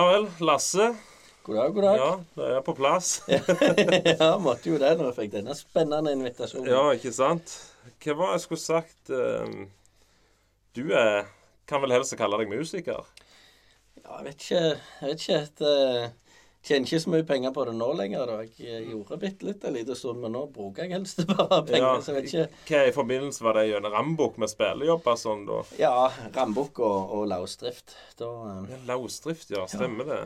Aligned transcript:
Ja 0.00 0.06
vel, 0.08 0.26
Lasse. 0.40 0.94
God 1.42 1.56
dag, 1.56 1.74
god 1.74 1.82
dag. 1.82 1.96
Ja, 1.98 2.12
det 2.34 2.44
er 2.56 2.62
på 2.64 2.72
plass. 2.72 3.08
ja, 4.20 4.28
måtte 4.40 4.70
jo 4.70 4.78
det 4.80 4.94
når 4.96 5.10
jeg 5.10 5.16
fikk 5.18 5.32
denne 5.34 5.52
spennende 5.58 6.14
invitasjonen. 6.16 6.70
Ja, 6.72 6.86
ikke 6.96 7.12
sant? 7.12 7.52
Hva 8.00 8.14
var 8.16 8.32
jeg 8.32 8.40
skulle 8.46 8.62
sagt 8.62 9.12
eh, 9.12 9.50
Du 10.72 10.94
er 10.96 11.28
Kan 11.68 11.84
vel 11.84 11.92
helst 11.92 12.16
kalle 12.16 12.38
deg 12.40 12.48
musiker? 12.48 13.04
Ja, 14.00 14.22
jeg 14.22 14.30
vet 14.30 14.46
ikke 14.46 14.62
Jeg 14.62 15.10
vet 15.10 15.26
ikke 15.26 15.42
at 15.42 15.62
uh, 15.68 16.08
Tjener 16.60 16.84
ikke 16.84 17.00
så 17.00 17.10
mye 17.14 17.24
penger 17.24 17.52
på 17.56 17.64
det 17.64 17.72
nå 17.78 17.86
lenger. 17.96 18.26
da. 18.28 18.40
Jeg 18.44 18.66
eh, 18.68 18.88
gjorde 18.90 19.16
bitte 19.22 19.46
litt 19.48 19.62
en 19.64 19.76
liten 19.78 19.96
stund, 19.96 20.20
men 20.20 20.34
nå 20.36 20.42
bruker 20.52 20.84
jeg 20.84 20.92
helst 20.92 21.22
bare 21.30 21.62
penger. 21.64 21.86
Ja. 21.86 21.92
Så 22.04 22.12
jeg 22.12 22.18
vet 22.18 22.28
ikke 22.34 22.74
Hva 22.74 22.82
i 22.90 22.92
forbindelse 22.96 23.46
var 23.46 23.56
det 23.56 23.64
gjennom 23.70 23.94
Rambukk 23.94 24.36
med 24.42 24.52
spillejobber 24.52 25.16
sånn, 25.16 25.46
da? 25.48 25.62
Ja, 25.80 25.94
rambukk 26.36 26.82
og, 26.84 27.14
og 27.16 27.24
lausdrift. 27.32 27.96
Da, 28.20 28.28
uh, 28.28 28.68
Ja, 28.68 28.82
Lausdrift, 28.92 29.48
ja. 29.56 29.64
Stemmer 29.72 30.08
det? 30.12 30.20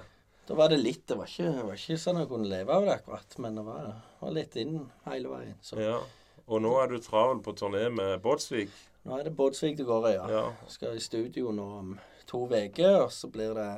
da 0.49 0.57
var 0.59 0.69
det 0.69 0.77
litt. 0.83 1.07
Det 1.09 1.17
var 1.17 1.31
ikke, 1.31 1.53
det 1.57 1.63
var 1.71 1.79
ikke 1.79 2.01
sånn 2.03 2.19
jeg 2.21 2.29
kunne 2.29 2.51
leve 2.51 2.75
av 2.75 2.85
det 2.85 2.97
akkurat, 2.99 3.39
men 3.41 3.55
det 3.57 3.63
var, 3.65 3.87
var 4.21 4.35
litt 4.37 4.59
inn 4.61 4.75
hele 5.07 5.31
veien. 5.33 5.55
Så 5.65 5.79
Ja. 5.81 6.01
Og 6.45 6.61
nå 6.61 6.75
er 6.83 6.91
du 6.91 6.99
travel 7.01 7.39
på 7.41 7.55
turné 7.57 7.87
med 7.89 8.19
Båtsvik? 8.21 8.69
nå 9.07 9.17
er 9.17 9.25
det 9.25 9.33
Båtsvik 9.37 9.79
det 9.79 9.87
går 9.89 10.11
i, 10.11 10.13
ja. 10.19 10.27
Ja. 10.29 10.43
Skal 10.69 10.99
i 10.99 11.01
studio 11.01 11.53
nå 11.57 11.65
om 11.79 11.95
to 12.29 12.43
uker, 12.51 13.05
og 13.07 13.13
så 13.13 13.31
blir 13.33 13.55
det 13.57 13.69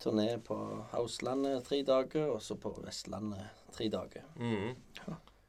turné 0.00 0.28
på 0.44 0.56
Hauslandet 0.94 1.66
tre 1.68 1.82
dager, 1.86 2.30
og 2.34 2.40
så 2.44 2.56
på 2.60 2.72
Vestlandet 2.84 3.44
tre 3.74 3.88
dager. 3.92 4.24
Mhm. 4.36 4.74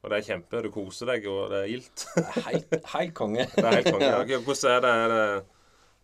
Og 0.01 0.09
det 0.09 0.17
er 0.17 0.25
kjempe. 0.31 0.61
Du 0.65 0.71
koser 0.73 1.11
deg, 1.11 1.25
og 1.29 1.51
det 1.51 1.57
er 1.61 1.67
gildt. 1.69 2.05
Helt, 2.47 2.71
helt 2.95 3.11
konge. 3.13 3.43
Det 3.55 3.65
er 3.65 3.75
helt 3.75 3.91
konge. 3.93 4.07
Ja. 4.09 4.39
Hvordan 4.41 4.71
er 4.71 4.79
det? 4.81 4.93
Er 4.97 5.11
det 5.13 5.43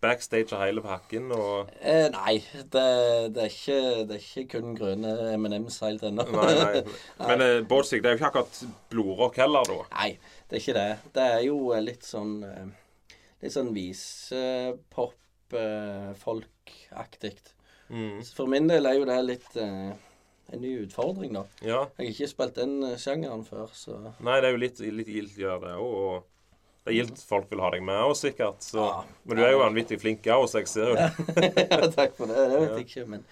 backstage 0.05 0.53
og 0.53 0.61
hele 0.61 0.83
pakken? 0.85 1.31
Og 1.33 1.71
Eh, 1.81 2.05
nei, 2.13 2.35
det, 2.53 2.83
det, 3.33 3.47
er 3.47 3.49
ikke, 3.49 3.79
det 4.05 4.19
er 4.19 4.27
ikke 4.27 4.45
kun 4.53 4.77
grønne 4.77 5.15
M&M's 5.33 5.79
helt 5.81 6.05
ennå. 6.05 6.27
Nei, 6.29 6.53
nei. 6.61 6.83
Men 7.31 7.41
eh, 7.41 7.63
Båtsvik, 7.65 8.05
det 8.05 8.11
er 8.11 8.13
jo 8.13 8.21
ikke 8.21 8.29
akkurat 8.29 8.61
blodrock 8.93 9.41
heller, 9.41 9.65
da. 9.65 9.79
Nei, 9.97 10.11
det 10.45 10.59
er 10.59 10.61
ikke 10.61 10.77
det. 10.77 10.87
Det 11.17 11.27
er 11.33 11.41
jo 11.47 11.57
eh, 11.73 11.85
litt 11.89 12.05
sånn 12.05 12.37
eh, 12.45 12.67
Litt 13.41 13.53
sånn 13.53 13.73
visepop, 13.73 15.17
eh. 15.53 16.13
Mm. 17.89 18.19
Så 18.23 18.35
For 18.35 18.51
min 18.51 18.67
del 18.69 18.85
er 18.89 18.97
jo 18.97 19.05
det 19.07 19.17
litt 19.25 19.57
eh, 19.61 19.91
en 20.53 20.61
ny 20.61 20.73
utfordring, 20.85 21.33
da. 21.35 21.43
Ja. 21.61 21.81
Jeg 21.97 22.05
har 22.05 22.13
ikke 22.13 22.31
spilt 22.31 22.57
den 22.59 22.79
eh, 22.87 22.95
sjangeren 23.01 23.43
før, 23.47 23.69
så 23.75 23.97
Nei, 24.23 24.39
det 24.39 24.49
er 24.49 24.55
jo 24.55 24.61
litt, 24.61 24.81
litt 25.01 25.11
gildt 25.11 25.37
det 25.39 25.73
òg. 25.75 25.83
Og 25.83 26.85
det 26.87 26.93
er 26.93 26.97
gildt 27.01 27.23
folk 27.27 27.49
vil 27.51 27.63
ha 27.65 27.71
deg 27.73 27.83
med 27.87 27.99
òg, 28.05 28.15
sikkert. 28.19 28.63
Så. 28.63 28.83
Ja. 28.83 29.03
Men 29.27 29.39
du 29.39 29.43
er 29.43 29.53
jo 29.55 29.63
vanvittig 29.63 29.99
flink 30.03 30.27
òg, 30.31 30.47
så 30.51 30.63
jeg 30.63 30.71
ser 30.71 30.93
jo 30.93 30.97
det. 30.99 31.11
ja, 31.65 31.81
Takk 31.91 32.15
for 32.19 32.31
det. 32.31 32.47
Det 32.53 32.61
vet 32.61 32.75
jeg 32.77 32.87
ikke, 32.87 33.07
men, 33.15 33.25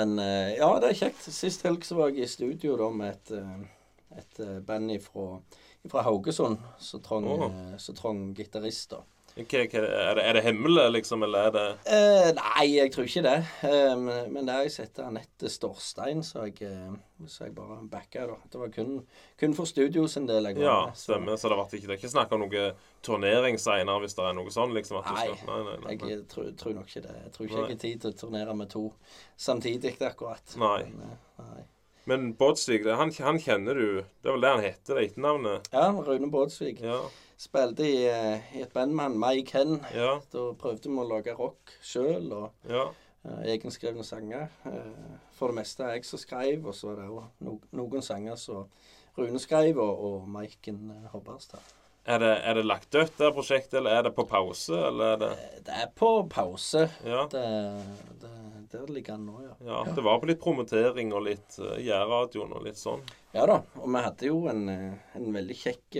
men 0.00 0.16
eh, 0.24 0.56
ja, 0.58 0.70
det 0.82 0.92
er 0.92 1.00
kjekt. 1.04 1.24
Sist 1.32 1.64
helg 1.68 1.88
så 1.88 1.96
var 2.00 2.12
jeg 2.12 2.26
i 2.26 2.32
studio 2.34 2.76
da 2.80 2.90
med 2.92 3.16
et, 3.16 3.34
eh, 3.38 4.20
et 4.20 4.44
band 4.68 4.92
ifra, 4.92 5.30
ifra 5.88 6.04
Haugesund 6.04 6.60
som 6.80 7.04
trang, 7.04 7.28
oh. 7.32 8.22
gitarist. 8.36 8.92
da. 8.92 9.04
Er, 9.34 10.14
det 10.14 10.24
er 10.28 10.36
det 10.36 10.42
himmel, 10.44 10.76
liksom, 10.92 11.22
eller 11.24 11.48
er 11.48 11.52
det 11.54 11.64
Eh, 11.88 12.28
nei, 12.36 12.66
jeg 12.74 12.92
tror 12.92 13.06
ikke 13.08 13.22
det. 13.24 13.38
Eh, 13.64 13.94
men, 13.96 14.32
men 14.34 14.48
det 14.48 14.56
har 14.56 14.66
jeg 14.66 14.74
sett 14.74 15.00
Anette 15.00 15.48
Storstein, 15.48 16.20
så 16.26 16.44
jeg, 16.50 16.68
eh, 16.68 16.92
så 17.26 17.46
jeg 17.46 17.54
bare 17.56 17.78
backa, 17.88 18.26
da. 18.28 18.36
Det 18.52 18.60
var 18.60 18.72
kun, 18.74 18.98
kun 19.40 19.56
for 19.56 19.70
studio 19.70 20.04
sin 20.06 20.28
del 20.28 20.50
jeg 20.50 20.60
Ja, 20.60 20.90
med, 20.90 21.00
så 21.00 21.14
stemmer. 21.14 21.40
Så 21.40 21.48
det, 21.48 21.60
ikke, 21.78 21.86
det 21.88 21.96
er 21.96 22.02
ikke 22.02 22.12
snakk 22.12 22.36
om 22.36 22.44
noe 22.44 22.66
turnering 23.02 23.56
seinere 23.60 24.04
hvis 24.04 24.18
det 24.20 24.28
er 24.28 24.36
noe 24.36 24.52
sånn, 24.52 24.76
liksom? 24.76 25.00
Nei, 25.00 25.26
skal, 25.32 25.48
nei, 25.48 25.60
nei, 25.70 25.80
nei. 25.86 25.98
Jeg 26.12 26.26
tror, 26.28 26.52
tror 26.60 26.76
nok 26.76 26.92
ikke 26.92 27.06
det. 27.08 27.18
Jeg 27.24 27.36
tror 27.36 27.48
ikke 27.48 27.60
jeg 27.62 27.70
har 27.70 27.84
tid 27.88 28.04
til 28.04 28.12
å 28.12 28.20
turnere 28.26 28.58
med 28.58 28.72
to 28.76 28.88
samtidig 29.40 29.96
akkurat. 30.04 30.58
Nei. 30.60 30.82
Men, 30.92 31.08
eh, 31.08 31.46
nei. 31.48 31.68
Men 32.04 32.32
Båtsvik, 32.34 32.86
han, 32.98 33.12
han 33.22 33.36
kjenner 33.38 33.78
du 33.78 33.88
Det 34.02 34.26
er 34.26 34.34
vel 34.34 34.42
det 34.42 34.50
han 34.50 34.64
heter, 34.64 34.96
det 34.98 35.04
etternavnet? 35.06 35.68
Ja, 35.70 35.84
Rune 35.94 36.30
Båtsvik. 36.32 36.82
Ja. 36.82 36.98
Spilte 37.42 37.82
i, 37.82 38.06
eh, 38.06 38.56
i 38.56 38.62
et 38.62 38.72
band 38.72 38.94
med 38.94 39.10
han 39.10 39.44
Ken. 39.46 39.80
Ja. 39.94 40.20
Da 40.30 40.52
prøvde 40.58 40.86
vi 40.86 40.98
å 41.02 41.08
lage 41.08 41.34
rock 41.34 41.74
sjøl, 41.82 42.30
og 42.32 42.70
Ja. 42.70 42.84
uh, 43.24 43.42
egenskrevne 43.42 44.04
sanger. 44.04 44.48
Uh, 44.64 45.18
for 45.34 45.50
det 45.50 45.56
meste 45.56 45.82
er 45.82 45.96
jeg 45.96 46.04
som 46.06 46.18
skrev, 46.18 46.66
og 46.66 46.74
så 46.74 46.92
var 46.92 47.00
det 47.00 47.06
jo 47.08 47.22
no 47.40 47.60
noen 47.72 48.02
sanger 48.02 48.36
som 48.38 48.68
Rune 49.18 49.40
skrev, 49.42 49.78
og, 49.78 50.04
og 50.06 50.28
Maiken 50.28 50.92
Hobbarstad. 51.12 51.60
Er 52.06 52.18
det, 52.18 52.30
er 52.44 52.54
det 52.54 52.64
lagt 52.64 52.92
dødt, 52.92 53.18
det 53.18 53.32
prosjektet, 53.34 53.74
eller 53.78 53.90
er 53.90 54.02
det 54.02 54.14
på 54.14 54.24
pause, 54.26 54.74
eller 54.74 55.12
er 55.12 55.18
det 55.18 55.30
Det 55.66 55.74
er 55.82 55.90
på 55.94 56.10
pause. 56.30 56.88
Ja. 57.04 57.26
Det, 57.30 57.42
det, 58.22 58.30
der 58.72 58.86
ligger 58.86 59.14
an 59.14 59.26
nå, 59.26 59.42
ja. 59.42 59.56
Ja, 59.66 59.82
det 59.94 60.02
var 60.02 60.20
på 60.22 60.30
litt 60.30 60.40
promotering 60.42 61.10
og 61.12 61.26
litt 61.26 61.58
uh, 61.58 61.74
jærradioen 61.82 62.54
og 62.54 62.62
litt 62.66 62.78
sånn. 62.78 63.02
Ja 63.34 63.46
da. 63.50 63.58
Og 63.82 63.90
vi 63.90 64.04
hadde 64.06 64.30
jo 64.30 64.46
en, 64.50 64.64
en 65.18 65.28
veldig 65.34 65.58
kjekk 65.58 65.98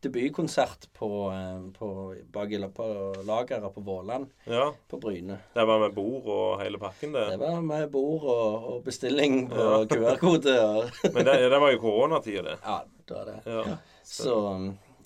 debutkonsert 0.00 0.88
på, 0.94 1.08
eh, 1.32 1.70
på, 1.78 2.14
bak 2.32 2.52
i 2.52 2.60
på 2.74 2.86
lageret 3.26 3.74
på 3.74 3.80
Våland 3.80 4.30
Ja. 4.44 4.74
på 4.88 4.98
Bryne. 4.98 5.38
Det 5.54 5.64
var 5.64 5.78
med 5.80 5.94
bord 5.94 6.26
og 6.26 6.60
hele 6.62 6.78
pakken, 6.78 7.12
det. 7.12 7.24
Det 7.30 7.38
var 7.38 7.60
med 7.60 7.90
bord 7.90 8.22
og, 8.22 8.68
og 8.72 8.84
bestilling 8.84 9.48
på 9.50 9.64
QR-kode. 9.90 10.90
Men 11.12 11.24
det, 11.24 11.38
det 11.50 11.60
var 11.60 11.72
jo 11.72 11.80
koronatida, 11.82 12.42
det. 12.42 12.58
Ja, 12.62 12.84
det 13.08 13.14
var 13.14 13.24
det. 13.24 13.38
Ja. 13.46 13.76
Så, 14.04 14.36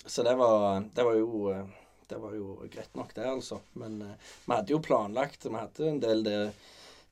så 0.07 0.23
det, 0.23 0.35
var, 0.37 0.85
det 0.95 1.05
var 1.05 1.17
jo 1.17 1.49
eh, 1.53 1.65
Det 2.09 2.19
var 2.21 2.35
jo 2.37 2.59
greit 2.69 2.95
nok, 2.95 3.15
det, 3.15 3.25
altså. 3.25 3.61
Men 3.73 4.03
eh, 4.03 4.31
vi 4.45 4.53
hadde 4.55 4.73
jo 4.75 4.83
planlagt 4.85 5.47
Vi 5.49 5.57
hadde 5.57 5.89
en 5.89 6.01
del 6.03 6.23
det 6.27 6.39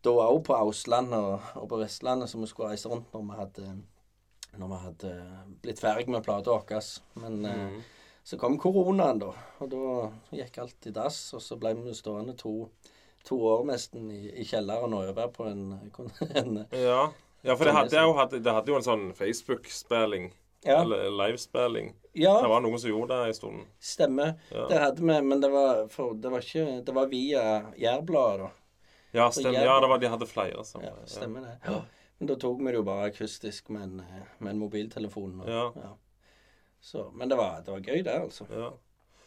da 0.00 0.12
òg 0.16 0.38
på 0.46 0.54
Auslandet 0.56 1.20
og, 1.20 1.48
og 1.60 1.66
på 1.68 1.76
Vestlandet 1.82 2.30
som 2.30 2.40
vi 2.40 2.46
skulle 2.48 2.70
reise 2.72 2.88
rundt 2.88 3.10
når 3.12 3.24
vi 3.26 3.34
hadde 3.36 3.64
når 4.58 4.68
vi 4.72 4.78
hadde 4.84 5.10
blitt 5.62 5.80
ferdig 5.80 6.08
med 6.08 6.24
plata 6.26 6.50
vår. 6.50 6.86
Men 7.22 7.44
eh, 7.44 7.64
Mm. 7.70 7.82
så 8.24 8.38
kom 8.38 8.58
koronaen, 8.58 9.18
da. 9.18 9.32
Og 9.60 9.70
da 9.70 10.10
gikk 10.36 10.58
alt 10.58 10.86
i 10.86 10.90
dass. 10.90 11.20
Og 11.34 11.40
så 11.40 11.56
ble 11.58 11.74
vi 11.74 11.94
stående 11.94 12.36
to, 12.38 12.68
to 13.24 13.36
år 13.38 13.64
nesten 13.70 14.10
i, 14.10 14.30
i 14.40 14.44
kjelleren 14.44 14.92
og 14.94 15.08
øve 15.12 15.28
på 15.32 15.46
en, 15.50 15.64
en 16.34 16.66
Ja. 16.72 17.10
ja, 17.42 17.54
for 17.56 17.64
det 17.64 17.74
hadde, 17.74 17.96
jo, 18.02 18.12
hadde, 18.18 18.40
det 18.42 18.52
hadde 18.52 18.68
jo 18.72 18.76
en 18.76 18.86
sånn 18.86 19.12
Facebook-spilling. 19.16 20.32
Ja. 20.64 20.82
Eller 20.82 21.08
livespilling. 21.10 21.94
ja. 22.12 22.34
Det 22.42 22.48
var 22.48 22.60
noen 22.60 22.78
som 22.78 22.90
gjorde 22.90 23.16
det 23.16 23.28
en 23.30 23.34
stund. 23.38 23.60
Stemmer. 23.80 24.34
Ja. 24.52 24.66
Det 24.68 24.78
hadde 24.82 25.00
vi, 25.06 25.20
men 25.22 25.40
det 25.40 25.48
var, 25.50 25.86
for, 25.88 26.12
det 26.14 26.28
var 26.30 26.40
ikke 26.44 26.82
Det 26.84 26.92
var 26.94 27.06
via 27.08 27.44
Jærbladet, 27.80 28.40
da. 28.44 28.50
Ja, 29.12 29.30
stemmer. 29.32 29.64
Ja, 29.64 29.78
det 29.80 29.88
var, 29.88 29.98
de 29.98 30.10
hadde 30.12 30.26
flere. 30.28 30.64
Som, 30.64 30.82
Ja, 30.84 30.92
stemmer 31.06 31.40
det. 31.48 31.56
Men 31.64 31.80
da 32.28 32.34
tok 32.36 32.58
vi 32.60 32.66
det 32.66 32.74
jo 32.74 32.82
bare 32.84 33.08
akustisk 33.10 33.70
med 33.70 33.82
en, 33.82 34.00
eh, 34.00 34.26
med 34.38 34.50
en 34.54 34.58
mobiltelefon. 34.58 35.40
Og, 35.40 35.48
Ja. 35.48 35.92
Så, 36.80 37.10
men 37.14 37.28
det 37.28 37.36
var, 37.36 37.60
det 37.60 37.72
var 37.72 37.80
gøy, 37.80 38.02
det, 38.04 38.12
altså. 38.22 38.46
Ja. 38.50 38.70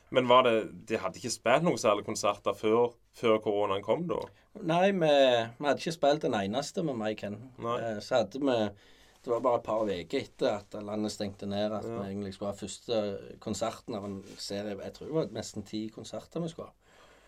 Men 0.10 0.28
var 0.28 0.44
det 0.44 0.86
De 0.90 0.98
hadde 0.98 1.18
ikke 1.18 1.32
spilt 1.32 1.64
noen 1.64 1.78
særlige 1.78 2.06
konserter 2.06 2.54
før, 2.58 2.94
før 3.14 3.38
koronaen 3.42 3.84
kom, 3.86 4.08
da? 4.08 4.20
Nei, 4.62 4.92
vi, 4.92 5.00
vi 5.00 5.66
hadde 5.66 5.80
ikke 5.82 5.94
spilt 5.96 6.24
en 6.26 6.34
eneste 6.38 6.84
med 6.86 6.98
Mike 6.98 7.26
Henn. 7.28 7.40
Eh, 7.60 8.00
Så 8.02 8.16
hadde 8.22 8.40
vi 8.42 8.58
Det 9.24 9.32
var 9.32 9.40
bare 9.40 9.58
et 9.62 9.64
par 9.64 9.86
uker 9.88 10.20
etter 10.20 10.50
at 10.58 10.74
landet 10.84 11.12
stengte 11.12 11.46
ned, 11.48 11.72
at 11.72 11.86
Ja. 11.86 11.98
vi 12.02 12.10
egentlig 12.12 12.34
skulle 12.34 12.52
ha 12.52 12.58
første 12.58 13.38
konserten 13.40 13.96
av 13.96 14.06
en 14.06 14.24
serie 14.38 14.76
Jeg 14.84 14.94
tror 14.94 15.06
det 15.08 15.16
var 15.16 15.26
nesten 15.32 15.64
ti 15.66 15.88
konserter 15.90 16.42
vi 16.42 16.50
skulle 16.50 16.68
ha. 16.68 16.74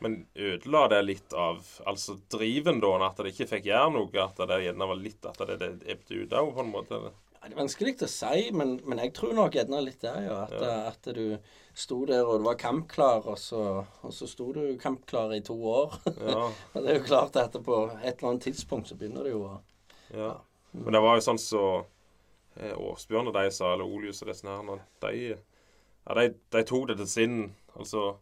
Men 0.03 0.25
ødela 0.35 0.87
det 0.91 1.01
litt 1.05 1.33
av 1.33 1.61
altså 1.87 2.17
driven, 2.31 2.81
da, 2.83 2.89
at 3.07 3.21
det 3.21 3.31
ikke 3.31 3.47
fikk 3.55 3.69
gjøre 3.69 3.93
noe? 3.95 4.09
At 4.25 4.41
det 4.49 4.57
gjerne 4.65 4.89
var 4.89 4.99
litt 4.99 5.27
At 5.29 5.39
det, 5.47 5.69
ebbet 5.87 6.11
ut 6.11 6.35
òg, 6.35 6.49
på 6.57 6.65
en 6.65 6.73
måte? 6.73 6.97
eller? 6.99 7.13
Ja, 7.35 7.47
det 7.47 7.53
er 7.55 7.61
vanskelig 7.61 7.93
å 8.03 8.09
si, 8.09 8.41
men, 8.57 8.75
men 8.83 8.99
jeg 9.03 9.13
tror 9.15 9.35
nok 9.37 9.55
gjerne 9.55 9.79
litt 9.85 10.01
der, 10.03 10.19
ja. 10.27 10.41
At, 10.47 10.57
Ja. 10.59 10.75
at 10.89 11.09
du 11.15 11.37
sto 11.77 12.01
der 12.09 12.25
og 12.25 12.41
du 12.41 12.47
var 12.47 12.57
kampklar, 12.59 13.27
og 13.29 13.37
så, 13.39 13.61
og 14.01 14.13
så 14.15 14.27
sto 14.27 14.49
du 14.55 14.63
kampklar 14.81 15.31
i 15.35 15.41
to 15.45 15.55
år. 15.69 15.95
Ja. 16.19 16.49
og 16.73 16.77
det 16.81 16.91
er 16.91 16.99
jo 16.99 17.07
klart 17.07 17.39
at 17.39 17.55
på 17.55 17.79
et 18.01 18.15
eller 18.17 18.31
annet 18.33 18.47
tidspunkt 18.49 18.89
så 18.91 18.97
begynner 18.99 19.27
det 19.27 19.35
jo 19.35 19.45
å 19.47 19.55
ja. 20.15 20.33
Men 20.75 20.93
det 20.93 21.01
var 21.01 21.15
jo 21.17 21.23
sånn 21.23 21.39
så 21.41 21.63
eh, 22.59 22.75
Åsbjørn 22.75 23.29
og 23.31 23.35
de 23.37 23.45
sa, 23.53 23.71
eller 23.73 23.87
Olius 23.87 24.19
og 24.21 24.29
disse 24.29 24.45
her, 24.47 24.81
de, 25.05 25.13
ja, 25.31 26.17
de, 26.19 26.25
de 26.51 26.63
tok 26.67 26.89
det 26.91 26.97
til 26.99 27.09
sin 27.09 27.37
Altså 27.75 28.13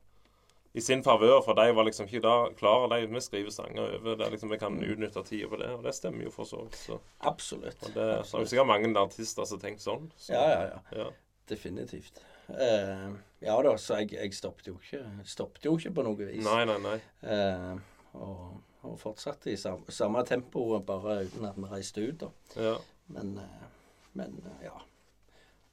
i 0.74 0.82
sin 0.82 1.04
favør, 1.06 1.40
for 1.46 1.54
de 1.54 1.68
var 1.78 1.86
liksom 1.86 2.08
ikke 2.10 2.22
da 2.24 2.36
klare. 2.58 2.88
De, 2.90 3.08
vi 3.14 3.22
skriver 3.22 3.54
sanger 3.54 3.84
over 4.00 4.16
der 4.18 4.26
er 4.26 4.32
liksom 4.34 4.50
Vi 4.50 4.58
kan 4.58 4.80
utnytte 4.82 5.22
tida 5.28 5.48
på 5.52 5.60
det, 5.62 5.70
og 5.76 5.84
det 5.86 5.94
stemmer 5.94 6.26
jo 6.26 6.32
for 6.34 6.50
så 6.50 6.64
vidt. 6.66 6.88
Absolutt. 7.30 7.84
Og 7.86 7.94
det 7.94 8.08
så 8.26 8.40
er 8.42 8.48
sikkert 8.50 8.70
mange 8.72 8.90
artister 8.98 9.46
som 9.46 9.60
har 9.60 9.64
tenkt 9.68 9.84
sånn. 9.86 10.08
Så, 10.18 10.34
Ja, 10.34 10.46
ja, 10.50 10.62
ja. 10.72 11.04
ja. 11.04 11.10
Definitivt. 11.50 12.22
Uh, 12.50 13.14
ja 13.44 13.54
da, 13.64 13.72
så 13.80 14.02
jeg, 14.02 14.12
jeg 14.18 14.34
stoppet 14.36 14.68
jo 14.68 14.74
ikke 14.76 15.00
Stoppet 15.32 15.64
jo 15.64 15.78
ikke 15.80 15.94
på 15.96 16.04
noe 16.04 16.18
vis. 16.20 16.42
Nei, 16.44 16.64
nei, 16.68 16.76
nei. 16.84 16.98
Uh, 17.24 17.78
og, 18.20 18.42
og 18.84 18.98
fortsatte 19.00 19.52
i 19.54 19.56
samme, 19.60 19.88
samme 19.96 20.24
tempo, 20.28 20.66
bare 20.84 21.22
uten 21.28 21.46
at 21.48 21.56
vi 21.60 21.70
reiste 21.72 22.04
ut, 22.04 22.26
da. 22.26 22.32
Ja. 22.60 22.74
Men, 23.14 23.36
uh, 23.40 24.02
men 24.18 24.42
ja. 24.64 24.74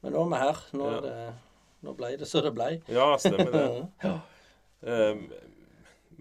Men 0.01 0.15
nå 0.15 0.23
er 0.27 0.29
vi 0.35 0.43
her. 0.45 0.61
Nå, 0.77 0.91
Ja. 0.93 1.01
det, 1.05 1.15
nå 1.85 1.95
ble 1.97 2.13
det 2.21 2.27
så 2.29 2.41
det 2.45 2.53
ble. 2.55 2.69
ja, 2.93 3.09
stemmer 3.21 3.51
det. 3.53 3.65
ja. 4.07 4.13
Eh, 4.83 5.15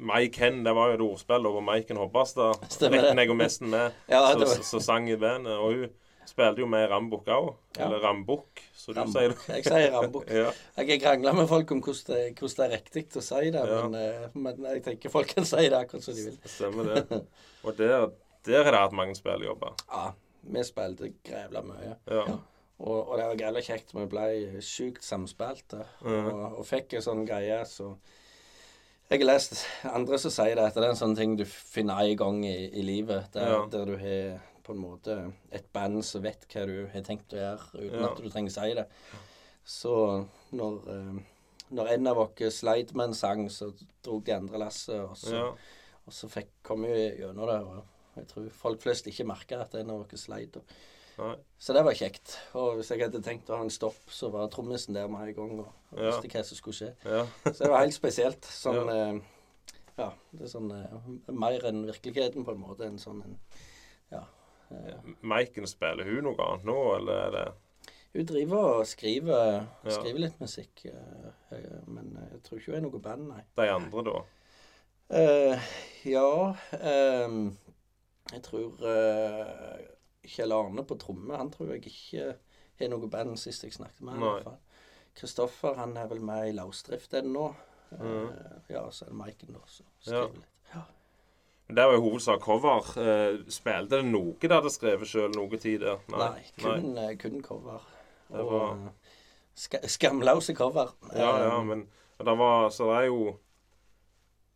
Mike 0.00 0.40
Hen, 0.40 0.62
det 0.64 0.72
var 0.76 0.90
jo 0.90 0.96
et 0.96 1.02
ordspill 1.04 1.46
over 1.48 1.60
Maiken 1.64 1.98
Hobbastad. 2.00 2.62
Regner 2.80 3.22
jeg 3.24 3.32
og 3.32 3.36
mesten 3.36 3.68
med, 3.72 3.96
Ja, 4.12 4.22
det 4.38 4.48
så, 4.48 4.62
som 4.64 4.80
sang 4.84 5.10
i 5.10 5.16
bandet. 5.20 5.58
Og 5.60 5.74
hun 5.74 5.90
spilte 6.30 6.62
jo 6.62 6.68
med 6.70 6.86
Rambukk 6.88 7.28
òg. 7.28 7.50
Ja. 7.76 7.84
Eller 7.86 8.04
Rambukk, 8.04 8.62
som 8.76 8.96
du 8.96 9.02
sier 9.12 9.34
det. 9.34 9.38
Jeg 9.58 9.66
sier 9.66 9.92
Rambukk. 9.96 10.30
ja. 10.40 10.52
Jeg 10.78 11.02
krangler 11.02 11.36
med 11.36 11.50
folk 11.50 11.74
om 11.74 11.82
hvordan 11.84 12.14
det, 12.14 12.38
hvordan 12.38 12.70
det 12.72 12.78
er 12.78 12.86
riktig 12.96 13.20
å 13.20 13.24
si 13.26 13.50
det, 13.50 13.64
Ja. 13.72 13.80
men, 13.88 13.98
eh, 14.00 14.38
men 14.46 14.70
jeg 14.70 14.84
tenker 14.86 15.12
folk 15.12 15.34
kan 15.34 15.48
si 15.48 15.66
det 15.66 15.76
akkurat 15.82 16.06
som 16.06 16.16
de 16.16 16.28
vil. 16.30 16.38
Stemmer 16.48 16.92
det. 16.94 17.20
Og 17.66 17.76
der, 17.76 18.08
der 18.48 18.64
har 18.64 18.72
det 18.76 18.84
hatt 18.86 18.96
mange 18.96 19.18
spillejobber. 19.18 19.74
Ja, 19.90 20.06
vi 20.54 20.64
spilte 20.64 21.12
grævla 21.26 21.60
mye. 21.66 21.92
Ja. 22.08 22.24
Og, 22.80 22.96
og 23.10 23.18
det 23.20 23.26
var 23.26 23.36
grævla 23.42 23.60
kjekt. 23.66 23.92
Vi 23.92 24.06
ble 24.08 24.24
sjukt 24.64 25.04
samspilte. 25.04 25.82
Og, 26.08 26.30
og 26.62 26.64
fikk 26.64 26.96
en 26.96 27.04
sånn 27.04 27.26
greie 27.28 27.58
så 27.68 27.90
Jeg 29.10 29.18
har 29.24 29.26
lest 29.26 29.64
andre 29.90 30.18
som 30.22 30.30
sier 30.30 30.54
det, 30.54 30.64
at 30.68 30.76
det 30.78 30.84
er 30.86 30.92
en 30.92 30.98
sånn 31.00 31.16
ting 31.18 31.32
du 31.38 31.42
finner 31.44 31.98
en 32.04 32.16
gang 32.20 32.44
i, 32.46 32.68
i 32.78 32.82
livet. 32.86 33.32
Der, 33.34 33.48
Ja. 33.50 33.64
der 33.66 33.84
du 33.88 33.96
har 33.98 34.38
på 34.62 34.72
en 34.76 34.78
måte 34.84 35.16
et 35.50 35.66
band 35.74 36.04
som 36.06 36.22
vet 36.22 36.46
hva 36.52 36.62
du 36.68 36.86
har 36.92 37.02
tenkt 37.02 37.34
å 37.34 37.40
gjøre, 37.40 37.66
uten 37.74 37.98
Ja. 38.04 38.10
at 38.12 38.20
du 38.22 38.28
trenger 38.30 38.52
å 38.52 38.54
si 38.54 38.74
det. 38.78 38.86
Så 39.66 40.26
når, 40.52 40.76
eh, 40.88 41.22
når 41.74 41.88
en 41.96 42.06
av 42.06 42.18
oss 42.18 42.60
sleit 42.60 42.94
med 42.94 43.08
en 43.08 43.14
sang, 43.14 43.48
så 43.48 43.72
dro 44.04 44.20
de 44.20 44.32
andre 44.32 44.58
lasset, 44.58 45.00
og 45.00 45.16
så, 45.16 45.32
Ja. 45.34 45.48
og 46.06 46.12
så 46.12 46.28
fikk, 46.30 46.46
kom 46.62 46.82
vi 46.82 47.16
gjennom 47.18 47.46
det. 47.50 47.60
Og 47.66 47.82
jeg 48.16 48.28
tror 48.28 48.48
folk 48.50 48.80
flest 48.80 49.06
ikke 49.06 49.26
merka 49.26 49.60
at 49.60 49.74
en 49.74 49.90
av 49.90 50.00
oss 50.12 50.20
sleit. 50.26 50.56
Og, 50.56 50.62
Nei. 51.20 51.34
så 51.60 51.74
det 51.76 51.82
var 51.84 51.92
kjekt. 51.98 52.36
Og 52.56 52.78
hvis 52.78 52.90
jeg 52.94 53.02
hadde 53.04 53.20
tenkt 53.22 53.50
å 53.52 53.56
ha 53.58 53.64
en 53.66 53.70
stopp, 53.74 53.98
så 54.08 54.30
var 54.32 54.48
trommisen 54.52 54.94
der 54.96 55.08
med 55.12 55.28
en 55.28 55.34
gang 55.36 55.52
og, 55.60 55.72
og 55.92 55.98
Ja. 56.00 56.06
visste 56.10 56.30
hva 56.32 56.44
som 56.48 56.56
skulle 56.56 56.78
skje. 56.78 56.90
Ja. 57.04 57.26
Så 57.52 57.58
det 57.64 57.70
var 57.70 57.82
helt 57.84 57.94
spesielt. 57.96 58.42
Sånn 58.48 58.86
Ja. 58.88 58.96
eh, 59.10 59.20
Ja, 60.00 60.06
det 60.32 60.46
er 60.46 60.52
sånn 60.54 60.70
eh, 60.72 61.32
mer 61.36 61.60
enn 61.68 61.82
virkeligheten, 61.84 62.44
på 62.46 62.54
en 62.54 62.62
måte. 62.62 62.86
En 62.86 62.96
sånn 62.98 63.20
en 63.24 63.34
Ja. 64.10 64.22
eh, 64.70 64.96
Maiken, 65.20 65.66
spiller 65.68 66.04
hun 66.08 66.24
noe 66.24 66.40
annet 66.46 66.64
nå, 66.64 66.78
eller 66.96 67.26
er 67.26 67.30
det 67.36 67.44
Hun 68.14 68.26
driver 68.26 68.80
og 68.80 68.86
skriver, 68.90 69.66
skriver 69.86 70.18
litt 70.24 70.40
musikk, 70.40 70.86
eh, 70.86 71.28
eh, 71.52 71.80
men 71.86 72.16
jeg 72.32 72.42
tror 72.42 72.58
ikke 72.58 72.72
hun 72.72 72.78
er 72.80 72.86
noe 72.88 72.98
band, 73.04 73.28
nei. 73.28 73.42
de 73.60 73.68
andre, 73.70 74.02
da? 74.08 74.22
Eh, 75.10 75.58
ja 76.10 76.54
Jeg 78.32 78.42
tror 78.46 78.84
eh, 78.86 79.78
Kjell 80.26 80.52
Arne 80.52 80.82
på 80.84 80.96
tromme, 81.00 81.36
han 81.36 81.50
tror 81.50 81.72
jeg 81.74 81.86
ikke 81.90 82.34
har 82.80 82.88
noe 82.92 83.08
band 83.12 83.38
sist 83.40 83.62
jeg 83.64 83.72
snakket 83.76 84.00
med 84.04 84.20
Nei. 84.20 84.54
Kristoffer 85.16 85.74
han 85.76 85.96
er 85.96 86.06
vel 86.10 86.20
med 86.24 86.48
i 86.48 86.52
Lausdrift 86.56 87.12
ennå. 87.18 87.48
Mm. 87.90 88.04
Mhm. 88.06 88.60
Ja, 88.70 88.84
så 88.94 89.04
er 89.04 89.10
det 89.10 89.16
Maiken, 89.18 89.52
da, 89.56 89.60
som 89.66 89.86
Ja. 90.06 90.20
litt. 90.26 90.44
Ja. 90.74 90.82
Men 91.66 91.74
Det 91.76 91.84
var 91.86 91.92
jo 91.94 92.00
hovedsak 92.00 92.40
cover. 92.40 92.78
Eh, 92.96 93.38
spilte 93.48 93.88
det 93.96 94.04
noe 94.04 94.34
du 94.40 94.48
hadde 94.48 94.70
skrevet 94.70 95.06
sjøl 95.08 95.34
noe 95.34 95.56
tid 95.58 95.80
der? 95.80 95.98
Nei, 96.08 96.44
kun, 96.58 96.96
eh, 96.98 97.16
kun 97.16 97.42
cover. 97.42 97.80
Det 98.30 98.40
Og 98.40 98.52
var- 98.52 98.92
eh, 99.56 99.88
skamløse 99.88 100.54
cover. 100.54 100.92
Ja, 101.14 101.38
ja, 101.38 101.58
Eh, 101.58 101.64
men 101.64 101.88
det 102.18 102.38
var 102.38 102.68
Så 102.70 102.84
det 102.86 103.02
er 103.04 103.06
jo 103.06 103.36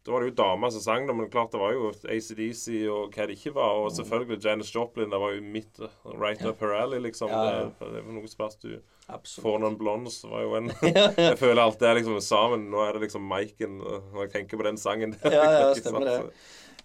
Da 0.05 0.13
var 0.13 0.21
det 0.21 0.29
jo 0.29 0.37
damer 0.37 0.69
som 0.75 0.83
sang 0.85 1.07
det, 1.09 1.15
men 1.17 1.31
klart 1.33 1.53
det 1.55 1.61
var 1.63 1.73
jo 1.73 1.87
ACDC 2.13 2.65
og 2.93 3.15
hva 3.17 3.25
det 3.31 3.39
ikke 3.39 3.55
var. 3.57 3.79
Og 3.87 3.93
selvfølgelig 3.97 4.37
Janis 4.45 4.73
Joplin. 4.75 5.09
Det 5.09 5.21
var 5.23 5.33
jo 5.33 5.41
mitt 5.55 5.81
uh, 5.81 5.89
right 6.21 6.43
up 6.45 6.61
her 6.61 6.75
alley, 6.83 7.01
liksom. 7.07 7.33
Ja, 7.33 7.45
ja. 7.55 7.63
Det, 7.81 7.89
det 7.95 8.03
var 8.05 8.13
noe 8.19 8.29
spørs 8.29 8.59
du 8.61 8.75
Absolutt. 9.07 9.45
får 9.47 9.63
noen 9.65 9.79
blondes. 9.81 10.19
var 10.29 10.45
jo 10.45 10.59
en 10.59 10.69
Jeg 11.31 11.39
føler 11.41 11.63
alt 11.65 11.81
det 11.81 11.89
er 11.89 11.97
liksom 12.03 12.21
sammen. 12.25 12.67
Nå 12.75 12.85
er 12.85 12.93
det 12.99 13.07
liksom 13.07 13.25
Maiken 13.33 13.79
Når 13.81 14.21
jeg 14.27 14.35
tenker 14.37 14.61
på 14.61 14.69
den 14.69 14.77
sangen 14.83 15.17
der. 15.23 15.39
Ja, 15.39 15.47
ja, 15.63 15.73
stemmer 15.81 16.05
det. 16.11 16.19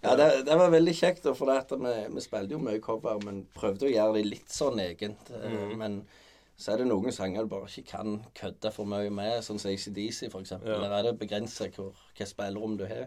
Ja, 0.00 0.14
det, 0.16 0.30
det 0.48 0.56
var 0.56 0.72
veldig 0.72 0.94
kjekt, 0.96 1.26
for 1.36 1.50
det 1.52 1.58
at 1.60 1.72
vi, 1.76 1.94
vi 2.16 2.22
spilte 2.24 2.56
jo 2.56 2.62
mye 2.64 2.80
cover, 2.80 3.18
men 3.26 3.42
prøvde 3.52 3.84
å 3.84 3.92
gjøre 3.92 4.16
det 4.16 4.22
litt 4.30 4.48
sånn 4.48 4.80
egent. 4.80 5.28
eh, 5.28 5.44
Mhm. 5.50 5.76
Men 5.76 6.00
så 6.60 6.74
er 6.74 6.82
det 6.82 6.90
noen 6.90 7.14
sanger 7.14 7.46
du 7.46 7.50
bare 7.54 7.68
ikke 7.70 7.96
kan 7.96 8.18
kødde 8.36 8.72
for 8.74 8.88
mye 8.88 9.08
med, 9.14 9.38
sånn 9.44 9.60
som 9.62 9.70
ACDC 9.72 10.26
eksempel. 10.28 10.74
Ja. 10.74 10.80
Der 10.82 10.96
er 10.98 11.06
det 11.06 11.18
begrensa 11.22 11.70
hvilket 11.70 12.28
spillerom 12.28 12.76
du 12.76 12.84
har. 12.84 13.06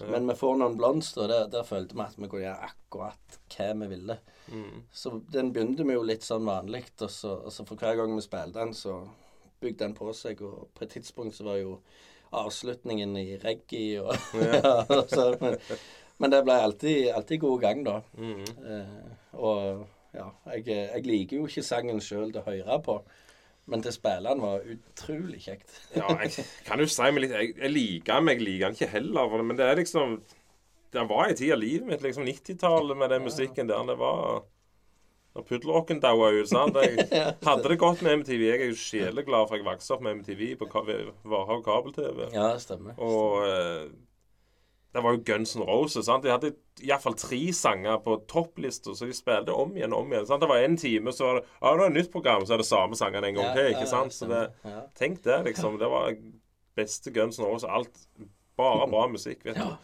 Ja. 0.00 0.06
Men 0.14 0.30
vi 0.30 0.36
får 0.40 0.56
noen 0.56 0.78
blomster, 0.78 1.26
og 1.26 1.28
der, 1.28 1.48
der 1.52 1.66
følte 1.68 1.98
vi 1.98 2.06
at 2.06 2.16
vi 2.16 2.28
kunne 2.30 2.46
gjøre 2.46 2.70
akkurat 2.70 3.40
hva 3.52 3.66
vi 3.82 3.90
ville. 3.90 4.16
Mm. 4.48 4.78
Så 4.96 5.12
den 5.28 5.52
begynte 5.52 5.84
vi 5.84 5.98
jo 5.98 6.06
litt 6.08 6.24
sånn 6.24 6.48
vanlig, 6.48 6.86
og 7.04 7.12
så, 7.12 7.34
og 7.44 7.52
så 7.52 7.68
for 7.68 7.76
hver 7.76 8.00
gang 8.00 8.16
vi 8.16 8.24
spilte 8.24 8.62
den, 8.62 8.72
så 8.76 8.96
bygde 9.60 9.84
den 9.84 9.98
på 10.00 10.08
seg, 10.16 10.40
og 10.40 10.70
på 10.72 10.86
et 10.86 10.96
tidspunkt 10.96 11.36
så 11.36 11.50
var 11.50 11.60
jo 11.60 11.76
avslutningen 12.40 13.12
i 13.18 13.26
reggae 13.42 14.00
og 14.00 14.14
ja, 14.38 14.74
så, 15.10 15.32
men, 15.40 15.56
men 16.22 16.32
det 16.32 16.44
ble 16.46 16.56
alltid, 16.64 16.98
alltid 17.12 17.42
god 17.42 17.64
gang, 17.66 17.84
da. 17.84 17.96
Mm. 18.16 18.44
Eh, 18.72 19.34
og 19.36 19.82
ja, 20.16 20.28
jeg, 20.54 20.64
jeg 20.68 21.02
liker 21.06 21.36
jo 21.40 21.46
ikke 21.48 21.62
sangen 21.66 22.00
sjøl 22.02 22.32
til 22.34 22.40
å 22.42 22.46
høre 22.48 22.78
på, 22.82 22.96
men 23.70 23.82
til 23.84 23.92
å 23.92 23.94
spille 23.94 24.32
den 24.32 24.42
var 24.42 24.64
utrolig 24.72 25.40
kjekt. 25.44 25.74
Ja, 25.94 26.08
jeg 26.24 26.44
kan 26.66 26.80
jo 26.82 26.88
si 26.90 27.10
meg 27.12 27.22
litt 27.26 27.34
Jeg, 27.36 27.52
jeg 27.60 27.70
liker 27.70 28.16
den, 28.16 28.24
men 28.26 28.34
jeg 28.34 28.46
liker 28.48 28.64
den 28.66 28.78
ikke 28.78 28.94
heller. 28.96 29.36
Men 29.46 29.60
det 29.60 29.68
er 29.68 29.78
liksom 29.78 30.16
Det 30.90 31.04
var 31.06 31.28
en 31.30 31.36
tid 31.38 31.52
av 31.54 31.60
livet 31.62 31.86
mitt, 31.86 32.02
liksom 32.02 32.26
90-tallet, 32.26 32.98
med 32.98 33.12
den 33.14 33.22
musikken 33.28 33.68
der. 33.70 33.84
Det 33.86 33.94
var 34.00 34.42
Når 35.38 35.44
puddelrocken 35.46 36.00
daua 36.02 36.32
ut. 36.34 36.48
sant? 36.50 36.74
Jeg 36.82 37.06
hadde 37.46 37.68
det 37.70 37.78
godt 37.78 38.02
med 38.02 38.24
MTV. 38.24 38.42
Jeg 38.48 38.60
er 38.64 38.72
jo 38.72 38.78
sjeleglad 38.80 39.46
for 39.46 39.60
jeg 39.60 39.68
vokste 39.68 39.94
opp 39.94 40.02
med 40.02 40.24
MTV 40.24 40.56
på 40.58 40.66
Varhaug 41.30 41.62
kabel-TV. 41.68 42.32
Ja, 42.34 42.48
det 42.56 42.64
stemmer. 42.66 42.98
Og 42.98 43.44
eh, 43.46 43.84
det 44.92 45.02
var 45.04 45.14
jo 45.14 45.22
Guns 45.26 45.52
N' 45.56 45.62
Roses. 45.68 46.06
sant? 46.06 46.24
De 46.24 46.30
hadde 46.32 46.52
iallfall 46.82 47.14
tre 47.14 47.38
sanger 47.54 47.98
på 48.02 48.16
topplista, 48.26 48.90
så 48.96 49.06
de 49.06 49.14
spilte 49.14 49.54
om 49.54 49.70
igjen 49.76 49.92
og 49.94 50.00
om 50.06 50.12
igjen. 50.12 50.26
sant? 50.26 50.40
Det 50.42 50.48
var 50.50 50.64
en 50.64 50.76
time, 50.76 51.12
så 51.14 51.26
var 51.28 51.34
det 51.40 51.44
ja, 51.60 51.72
det 51.76 51.84
er 51.84 51.86
et 51.92 51.98
nytt 52.00 52.10
program, 52.12 52.46
så 52.46 52.54
er 52.56 52.62
det 52.64 52.66
samme 52.66 52.98
sangene 52.98 53.30
en 53.30 53.34
gang 53.38 53.46
Ja, 53.50 53.54
til. 53.54 53.64
ja, 53.68 53.74
ikke 53.76 53.86
ja, 53.86 53.92
sant? 53.94 54.12
Så 54.16 54.26
det, 54.30 54.42
ja. 54.66 54.80
Tenk 54.98 55.22
det, 55.22 55.38
liksom. 55.46 55.78
Det 55.78 55.90
var 55.92 56.14
beste 56.76 57.10
Guns 57.14 57.38
N' 57.38 57.46
Roses. 57.46 57.68
Alt 57.70 58.06
bare 58.58 58.88
bra 58.90 59.06
musikk, 59.08 59.44
vet 59.46 59.54
du. 59.56 59.62
Ja. 59.62 59.76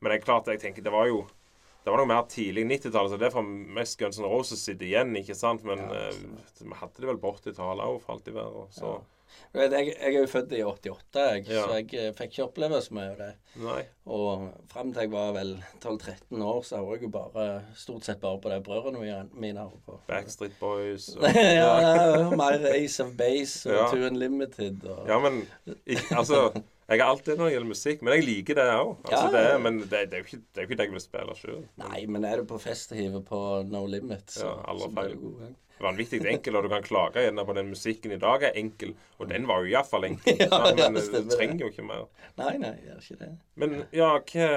Men 0.00 0.10
det 0.12 0.20
er 0.20 0.24
klart, 0.24 0.46
jeg 0.48 0.60
tenker, 0.60 0.82
det 0.82 0.92
var 0.92 1.06
jo 1.08 1.26
det 1.86 1.92
var 1.94 2.00
noe 2.02 2.08
mer 2.10 2.24
tidlig 2.26 2.64
90-tallet, 2.66 3.12
så 3.12 3.16
det 3.20 3.26
er 3.28 3.34
for 3.36 3.46
mest 3.76 3.94
Guns 4.00 4.16
N' 4.18 4.26
Roses 4.26 4.58
sitter 4.66 4.88
igjen, 4.88 5.12
ikke 5.20 5.36
sant? 5.38 5.62
Men 5.62 5.78
Ja, 5.84 6.08
eh, 6.08 6.16
vi 6.64 6.74
hadde 6.80 6.98
det 6.98 7.06
vel 7.06 7.20
på 7.22 7.30
80-tallet 7.36 7.84
òg, 7.86 8.00
for 8.02 8.16
alt 8.16 8.26
i 8.26 8.34
verden. 8.34 8.66
Så 8.74 8.90
vet, 8.96 9.04
Jeg, 9.56 9.70
jeg 9.72 9.94
er 10.14 10.20
jo 10.20 10.26
født 10.28 10.52
i 10.52 10.62
88, 10.62 11.22
jeg, 11.32 11.46
Ja. 11.48 11.62
så 11.64 11.76
jeg 11.78 11.94
eh, 11.94 12.12
fikk 12.18 12.32
ikke 12.34 12.44
oppleve 12.44 12.80
så 12.84 12.92
mye 12.96 13.10
av 13.12 13.16
det. 13.22 13.30
nei. 13.62 13.82
Og 14.06 14.46
fram 14.72 14.92
til 14.92 15.02
jeg 15.06 15.10
var 15.14 15.32
vel 15.32 15.54
12-13 15.80 16.42
år, 16.44 16.60
så 16.64 16.76
har 16.76 16.92
jeg 16.94 17.02
jo 17.06 17.08
bare 17.14 17.46
stort 17.74 18.04
sett 18.04 18.20
bare 18.20 18.38
på 18.40 18.52
det 18.52 18.62
brødrene 18.66 19.28
mine- 19.34 19.58
har 19.58 19.72
på. 19.86 19.98
Backstreet 20.08 20.58
Boys 20.60 21.08
og, 21.16 21.22
ja, 21.34 21.72
ja, 21.80 22.30
mer 22.36 22.66
Ace 22.74 23.00
of 23.02 23.14
Base 23.18 23.66
og 23.70 23.76
Ja. 23.76 23.86
Two 23.90 24.06
Unlimited 24.10 24.84
og 24.84 25.08
Ja, 25.08 25.18
men 25.18 25.46
jeg, 25.86 25.98
altså 26.12 26.52
Jeg 26.88 27.00
har 27.02 27.08
alltid 27.10 27.36
når 27.38 27.44
det 27.48 27.52
gjelder 27.56 27.68
musikk, 27.72 28.02
men 28.02 28.14
jeg 28.14 28.24
liker 28.28 28.54
det 28.54 28.64
òg. 28.70 28.92
Altså, 29.10 29.38
Ja, 29.42 29.58
men 29.58 29.80
det, 29.80 29.90
det, 29.90 30.14
er 30.14 30.20
jo 30.22 30.24
ikke, 30.28 30.38
det 30.54 30.60
er 30.60 30.62
jo 30.62 30.68
ikke 30.68 30.76
det 30.78 30.84
jeg 30.86 30.92
vil 30.92 31.02
spille 31.02 31.34
sjøl. 31.34 31.62
Nei, 31.82 32.04
men 32.06 32.24
er 32.24 32.36
du 32.38 32.44
på 32.46 32.60
fest 32.62 32.92
og 32.94 32.98
hiver 33.00 33.24
på 33.26 33.40
No 33.66 33.86
Limit, 33.90 34.30
så, 34.30 34.52
Ja, 34.62 34.76
så 34.78 34.88
blir 34.94 35.16
du 35.16 35.24
god. 35.24 35.54
Vanvittig 35.82 36.22
enkel, 36.24 36.56
og 36.56 36.64
du 36.64 36.70
kan 36.72 36.84
klage 36.84 37.22
gjerne 37.26 37.44
på 37.44 37.54
den 37.56 37.68
musikken 37.68 38.14
i 38.16 38.20
dag 38.20 38.46
er 38.48 38.56
enkel. 38.56 38.94
Og 39.20 39.28
den 39.28 39.44
var 39.48 39.60
jo 39.60 39.74
iallfall 39.74 40.08
enkel. 40.08 40.38
Ja, 40.46 40.48
sant? 40.48 40.80
men 40.80 40.96
ja, 40.96 41.04
eh, 41.04 41.24
du 41.26 41.34
trenger 41.34 41.66
jo 41.66 41.70
ikke 41.72 41.84
mer. 41.86 42.06
Nei, 42.40 42.54
nei, 42.62 42.72
gjør 42.86 43.02
ikke 43.02 43.18
det. 43.24 43.30
Men 43.60 43.78
ja, 43.96 44.12
hva 44.32 44.50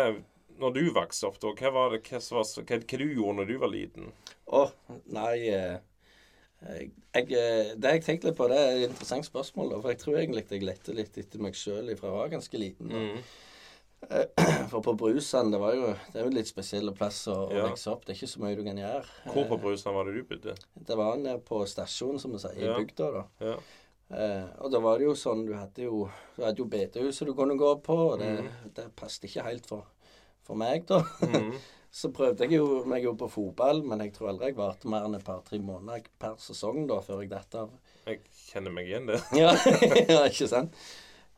Når 0.60 0.74
du 0.76 0.82
vokste 0.92 1.28
opp, 1.30 1.38
da, 1.40 1.54
hva 1.56 1.70
var 1.72 1.94
det 1.94 2.02
hva, 2.10 2.20
hva, 2.20 2.42
hva, 2.44 2.64
hva 2.68 2.98
du 3.00 3.06
gjorde 3.06 3.36
når 3.38 3.46
du 3.48 3.54
var 3.62 3.72
liten? 3.72 4.10
Å, 4.52 4.66
nei 5.16 5.36
eh, 5.48 5.78
jeg, 6.68 6.90
jeg, 7.16 7.30
eh, 7.32 7.70
Det 7.80 7.94
jeg 7.96 8.04
tenkte 8.06 8.30
litt 8.30 8.40
på, 8.40 8.48
det 8.52 8.58
er 8.60 8.74
et 8.74 8.90
interessant 8.90 9.28
spørsmål. 9.28 9.76
da, 9.76 9.84
For 9.84 9.94
jeg 9.94 10.02
tror 10.02 10.18
egentlig 10.20 10.46
jeg 10.50 10.66
lette 10.68 10.96
litt 10.96 11.20
etter 11.22 11.44
meg 11.44 11.56
sjøl 11.56 11.94
fra 12.00 12.12
jeg 12.12 12.18
var 12.18 12.34
ganske 12.34 12.62
liten. 12.62 12.92
Mm. 12.92 13.22
For 14.72 14.82
på 14.82 14.94
Brusand, 14.98 15.52
det 15.52 15.60
var 15.60 15.76
jo 15.76 15.90
Det 15.92 16.20
er 16.20 16.24
jo 16.24 16.30
en 16.32 16.38
litt 16.38 16.50
spesiell 16.50 16.92
plass 16.96 17.20
å, 17.28 17.36
å 17.50 17.58
Ja. 17.58 17.68
vokse 17.68 17.92
opp. 17.92 18.06
Det 18.06 18.14
er 18.14 18.20
ikke 18.22 18.32
så 18.32 18.42
mye 18.44 18.56
du 18.58 18.64
kan 18.64 18.80
gjøre. 18.80 19.04
Hvor 19.26 19.50
på 19.50 19.58
Eh, 19.58 19.62
Brusand 19.66 19.96
var 19.96 20.08
det 20.08 20.16
du 20.16 20.24
bodde? 20.30 20.56
Det 20.74 20.98
var 20.98 21.18
nede 21.18 21.40
på 21.46 21.62
stasjonen, 21.68 22.20
som 22.20 22.32
vi 22.32 22.40
sier, 22.40 22.58
i 22.58 22.66
Ja. 22.66 22.78
bygda, 22.78 23.12
da. 23.14 23.24
Ja. 23.40 23.58
Eh, 24.10 24.46
og 24.60 24.72
da 24.72 24.80
var 24.80 24.98
det 24.98 25.06
jo 25.06 25.14
sånn 25.14 25.46
Du 25.46 25.54
hadde 25.54 25.84
jo, 25.84 26.10
du 26.36 26.44
hadde 26.44 26.58
jo 26.58 26.66
bedehuset 26.66 27.28
du 27.28 27.36
kunne 27.38 27.58
gå 27.58 27.76
på, 27.86 27.98
og 28.14 28.20
det, 28.20 28.40
mm. 28.40 28.72
det 28.74 28.96
passet 28.96 29.28
ikke 29.30 29.46
helt 29.46 29.68
for, 29.70 29.86
for 30.42 30.56
meg, 30.56 30.88
da. 30.88 31.04
Mm. 31.22 31.54
Så 31.92 32.12
prøvde 32.14 32.46
jeg 32.46 32.60
jo 32.60 32.84
meg 32.86 33.04
jo 33.04 33.16
på 33.18 33.28
fotball, 33.34 33.82
men 33.84 34.02
jeg 34.06 34.14
tror 34.14 34.30
aldri 34.30 34.52
jeg 34.52 34.58
varte 34.60 34.90
mer 34.90 35.08
enn 35.08 35.18
et 35.18 35.26
par-tre 35.26 35.58
måneder 35.58 36.06
per 36.22 36.36
sesong 36.38 36.84
da, 36.90 37.00
før 37.02 37.24
jeg 37.24 37.32
datt 37.32 37.56
av. 37.58 37.72
Jeg 38.06 38.22
kjenner 38.46 38.74
meg 38.74 38.92
igjen 38.92 39.10
det. 39.10 39.18
Ja, 39.34 39.56
ja 40.14 40.20
ikke 40.30 40.50
sant? 40.52 40.78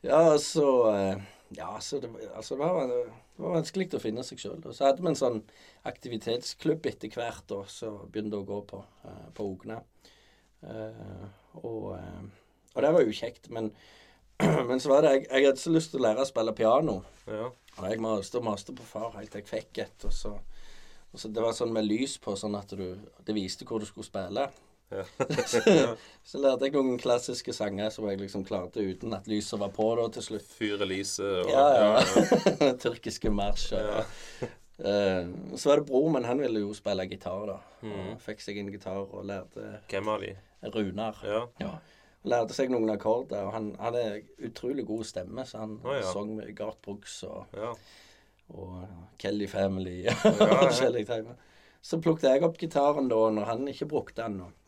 Ja, 0.04 0.36
så 0.42 0.66
eh, 0.92 1.22
Ja, 1.56 1.76
så 1.80 2.00
det, 2.00 2.10
altså, 2.34 2.56
det, 2.56 2.66
var, 2.66 2.88
det 2.88 3.44
var 3.44 3.56
vanskelig 3.58 3.88
å 3.96 4.02
finne 4.02 4.24
seg 4.26 4.40
sjøl. 4.40 4.60
Så 4.70 4.86
hadde 4.86 5.04
vi 5.04 5.10
en 5.10 5.18
sånn 5.18 5.40
aktivitetsklubb 5.88 6.86
etter 6.88 7.12
hvert 7.12 7.44
da, 7.50 7.62
så 7.68 7.94
begynte 8.06 8.40
å 8.40 8.46
gå 8.48 8.60
på 8.70 8.82
uh, 8.82 9.26
på 9.36 9.48
Ogna. 9.50 9.80
Uh, 10.62 11.26
og, 11.58 11.88
eh, 11.96 12.22
og 12.72 12.84
det 12.84 12.90
var 12.94 13.02
jo 13.04 13.16
kjekt, 13.16 13.50
men 13.52 13.72
Men 14.68 14.80
så 14.80 14.88
var 14.90 15.04
det 15.04 15.10
jeg, 15.12 15.26
jeg 15.28 15.46
hadde 15.46 15.60
så 15.60 15.70
lyst 15.70 15.92
til 15.92 16.00
å 16.00 16.06
lære 16.06 16.24
å 16.24 16.28
spille 16.28 16.54
piano. 16.56 16.96
Ja. 17.28 17.50
Og 17.76 17.84
jeg 17.86 18.00
maste 18.02 18.40
og 18.40 18.46
maste 18.46 18.74
på 18.76 18.86
far 18.86 19.12
helt 19.16 19.30
til 19.32 19.42
jeg 19.42 19.50
fikk 19.50 19.80
et. 19.84 20.06
Og 20.08 20.14
så, 20.16 20.32
og 21.12 21.20
så 21.20 21.30
Det 21.30 21.44
var 21.44 21.54
sånn 21.56 21.74
med 21.74 21.86
lys 21.86 22.16
på, 22.22 22.34
sånn 22.38 22.56
at 22.58 22.72
du, 22.78 22.86
det 23.22 23.36
viste 23.36 23.68
hvor 23.68 23.82
du 23.82 23.86
skulle 23.88 24.08
spille. 24.08 24.48
Ja. 24.92 25.04
Så 26.30 26.40
lærte 26.42 26.68
jeg 26.68 26.74
noen 26.76 26.98
klassiske 27.00 27.54
sanger 27.56 27.90
som 27.94 28.06
jeg 28.10 28.20
liksom 28.20 28.44
klarte 28.46 28.84
uten 28.84 29.14
at 29.16 29.28
lyset 29.30 29.60
var 29.60 29.72
på 29.74 29.88
da 29.98 30.08
til 30.14 30.26
slutt. 30.26 30.50
Fyre 30.58 30.88
lyset 30.88 31.46
og 31.46 31.52
Ja, 31.52 31.64
ja. 31.78 32.72
Tyrkiske 32.82 33.32
marsjer. 33.32 33.88
Ja. 33.88 34.50
uh, 34.82 35.56
så 35.56 35.72
var 35.72 35.82
det 35.82 35.88
bror, 35.88 36.10
men 36.14 36.28
han 36.28 36.42
ville 36.42 36.64
jo 36.64 36.74
spille 36.76 37.08
gitar, 37.10 37.46
da. 37.50 37.58
Mm. 37.82 38.14
Fikk 38.22 38.44
seg 38.44 38.60
en 38.62 38.70
gitar 38.74 39.02
og 39.02 39.26
lærte 39.28 39.78
Hvem 39.90 40.12
av 40.12 40.22
de? 40.22 40.36
Runar. 40.62 41.18
Ja. 41.26 41.42
Ja. 41.62 41.74
Lærte 42.28 42.54
seg 42.54 42.70
noen 42.70 42.92
akkorder. 42.92 43.48
Og 43.48 43.56
han 43.56 43.72
hadde 43.82 44.22
utrolig 44.46 44.86
god 44.86 45.06
stemme, 45.08 45.46
så 45.48 45.64
han 45.64 45.78
oh, 45.82 45.96
ja. 45.96 46.06
sang 46.12 46.36
med 46.36 46.52
Gart 46.58 46.78
Brooks 46.84 47.22
og, 47.26 47.56
ja. 47.58 47.72
og 48.54 49.16
Kelly 49.18 49.48
Family 49.50 50.04
og 50.06 50.28
ja. 50.38 50.50
forskjellige 50.68 51.10
timer. 51.10 51.40
Så 51.82 51.98
plukket 51.98 52.28
jeg 52.30 52.44
opp 52.46 52.60
gitaren 52.60 53.08
da 53.10 53.24
når 53.34 53.48
han 53.48 53.66
ikke 53.72 53.90
brukte 53.90 54.22
den. 54.22 54.44
og 54.46 54.61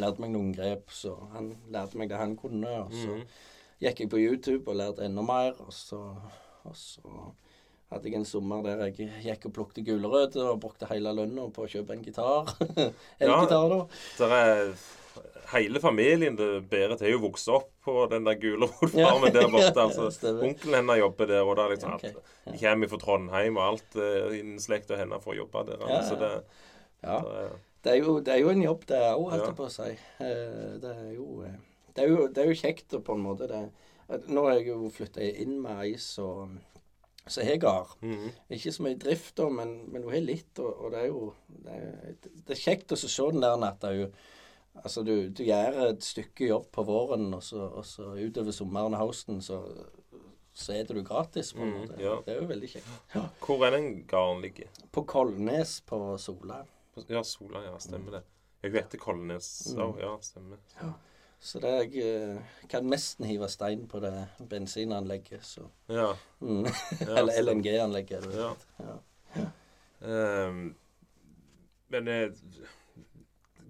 Lærte 0.00 0.22
meg 0.24 0.32
noen 0.34 0.50
grep, 0.56 0.90
så 0.90 1.14
han 1.34 1.52
lærte 1.70 1.98
meg 2.00 2.10
det 2.10 2.18
han 2.18 2.34
kunne. 2.38 2.70
Og 2.82 2.94
så 2.94 3.18
mm. 3.20 3.24
gikk 3.84 4.04
jeg 4.04 4.10
på 4.10 4.22
YouTube 4.22 4.70
og 4.70 4.80
lærte 4.80 5.06
enda 5.06 5.22
mer. 5.22 5.54
Og 5.62 5.72
så, 5.72 6.00
og 6.64 6.74
så 6.78 7.30
hadde 7.92 8.10
jeg 8.10 8.18
en 8.18 8.26
sommer 8.26 8.64
der 8.64 8.82
jeg 8.88 9.08
gikk 9.22 9.48
og 9.50 9.54
plukket 9.60 9.86
gulrøtter 9.86 10.50
og 10.50 10.60
brukte 10.64 10.88
hele 10.90 11.12
lønna 11.14 11.46
på 11.54 11.66
å 11.66 11.70
kjøpe 11.70 11.94
en 11.94 12.04
gitar. 12.04 12.50
Elgitar, 13.22 13.70
da. 13.70 13.80
Der 14.18 14.36
er 14.40 14.76
Hele 15.52 15.78
familien 15.78 16.34
det 16.34 16.64
Berit 16.70 17.02
har 17.04 17.12
jo 17.12 17.20
vokst 17.22 17.50
opp 17.52 17.68
på 17.84 17.92
den 18.10 18.24
der 18.26 18.38
gulrotfarmen 18.40 19.28
Ja. 19.28 19.34
der 19.36 19.50
borte. 19.52 19.70
Ja, 19.76 19.84
altså. 19.84 20.32
Onkelen 20.42 20.74
hennes 20.80 20.98
jobber 20.98 21.28
der, 21.30 21.42
og 21.44 21.54
det 21.54 21.64
er 21.64 21.74
liksom 21.74 21.92
okay. 21.94 22.10
alt. 22.10 22.32
de 22.48 22.58
kommer 22.58 22.90
fra 22.90 22.98
Trondheim, 22.98 23.60
og 23.60 23.66
alt 23.68 23.98
eh, 24.00 24.38
innen 24.40 24.58
slekta 24.58 24.98
hennes 24.98 25.22
får 25.22 25.36
jobbe 25.38 25.62
der. 25.68 25.84
Ja, 25.86 26.00
Så 26.08 26.18
det, 26.18 26.32
Ja. 27.04 27.20
det 27.20 27.44
Det 27.84 27.92
er, 27.92 27.98
jo, 28.00 28.18
det 28.24 28.32
er 28.32 28.40
jo 28.40 28.52
en 28.52 28.62
jobb, 28.64 28.84
det 28.88 29.00
òg, 29.12 29.24
holdt 29.30 29.48
jeg 29.50 29.56
på 29.58 29.66
å 29.66 29.72
si. 29.72 29.88
Eh, 30.24 30.76
Det 30.80 30.92
er 30.92 31.10
jo, 31.12 31.26
eh, 31.44 31.56
det 31.94 32.04
er 32.04 32.08
jo, 32.08 32.28
det 32.28 32.42
er 32.42 32.48
jo 32.48 32.60
kjekt 32.62 32.94
på 33.04 33.16
en 33.16 33.26
måte 33.26 33.48
det, 33.50 33.64
Nå 34.28 34.44
har 34.44 34.58
jeg 34.58 34.68
jo 34.68 34.88
flytta 34.92 35.24
inn 35.24 35.58
med 35.64 35.80
ei 35.80 35.94
som 35.96 36.58
jeg 37.32 37.62
har. 37.62 37.88
Mhm. 38.04 38.30
Ikke 38.52 38.72
så 38.72 38.84
mye 38.84 38.98
drift, 39.00 39.34
da, 39.36 39.48
men, 39.48 39.76
men 39.92 40.02
hun 40.04 40.12
har 40.12 40.24
litt. 40.24 40.58
Og, 40.60 40.72
og 40.84 40.92
det 40.92 41.02
er 41.02 41.06
jo 41.08 41.32
det 41.64 41.76
er, 41.76 42.16
det 42.50 42.58
kjekt 42.60 42.92
å 42.92 42.98
se 43.00 43.30
den 43.32 43.44
der 43.44 43.68
at 43.68 43.80
det 43.84 44.10
Altså, 44.74 45.04
du, 45.06 45.28
du 45.30 45.44
gjør 45.46 45.76
et 45.92 46.02
stykke 46.02 46.48
jobb 46.48 46.64
på 46.74 46.82
våren, 46.82 47.28
og 47.36 47.42
så, 47.46 47.62
og 47.78 47.84
så 47.86 48.08
utover 48.18 48.50
sommeren 48.50 48.96
og 48.96 49.04
høsten, 49.04 49.38
så, 49.38 49.60
så 50.50 50.74
det 50.74 50.96
du 50.96 51.02
gratis, 51.06 51.52
på 51.54 51.62
en 51.62 51.70
måte. 51.76 51.92
måte. 51.92 52.02
ja. 52.02 52.16
Det 52.26 52.34
er 52.34 52.40
jo 52.40 52.48
veldig 52.50 52.70
kjekt. 52.72 52.88
Ja. 53.14 53.22
Hvor 53.44 53.62
er 53.68 53.76
den 53.76 54.02
gården 54.10 54.42
ligger? 54.42 54.80
På 54.90 55.04
Kolnes 55.06 55.76
på 55.86 56.00
Sola. 56.18 56.64
Ja, 57.08 57.22
Sola, 57.24 57.64
ja, 57.64 57.78
stemmer 57.78 58.18
det. 58.18 58.22
Jeg 58.64 58.72
vet 58.72 58.90
det 58.90 59.00
Kolnes 59.00 59.48
Mm. 59.74 59.80
òg, 59.82 59.98
ja, 60.00 60.12
stemmer. 60.24 60.58
Ja. 60.80 60.92
Så 61.44 61.60
det 61.60 61.72
jeg 61.92 62.04
eh, 62.06 62.38
kan 62.72 62.86
nesten 62.88 63.26
hive 63.28 63.48
stein 63.52 63.86
på 63.90 64.00
det 64.00 64.28
bensinanlegget, 64.48 65.42
så 65.44 65.66
Ja. 65.88 66.14
mm. 66.40 66.64
Eller. 67.18 67.42
LNG-anlegget. 67.42 68.24
Ja. 68.34 68.54
Ja. 68.78 68.96
Um, 70.00 70.74
men 71.88 72.08
eh, 72.08 72.30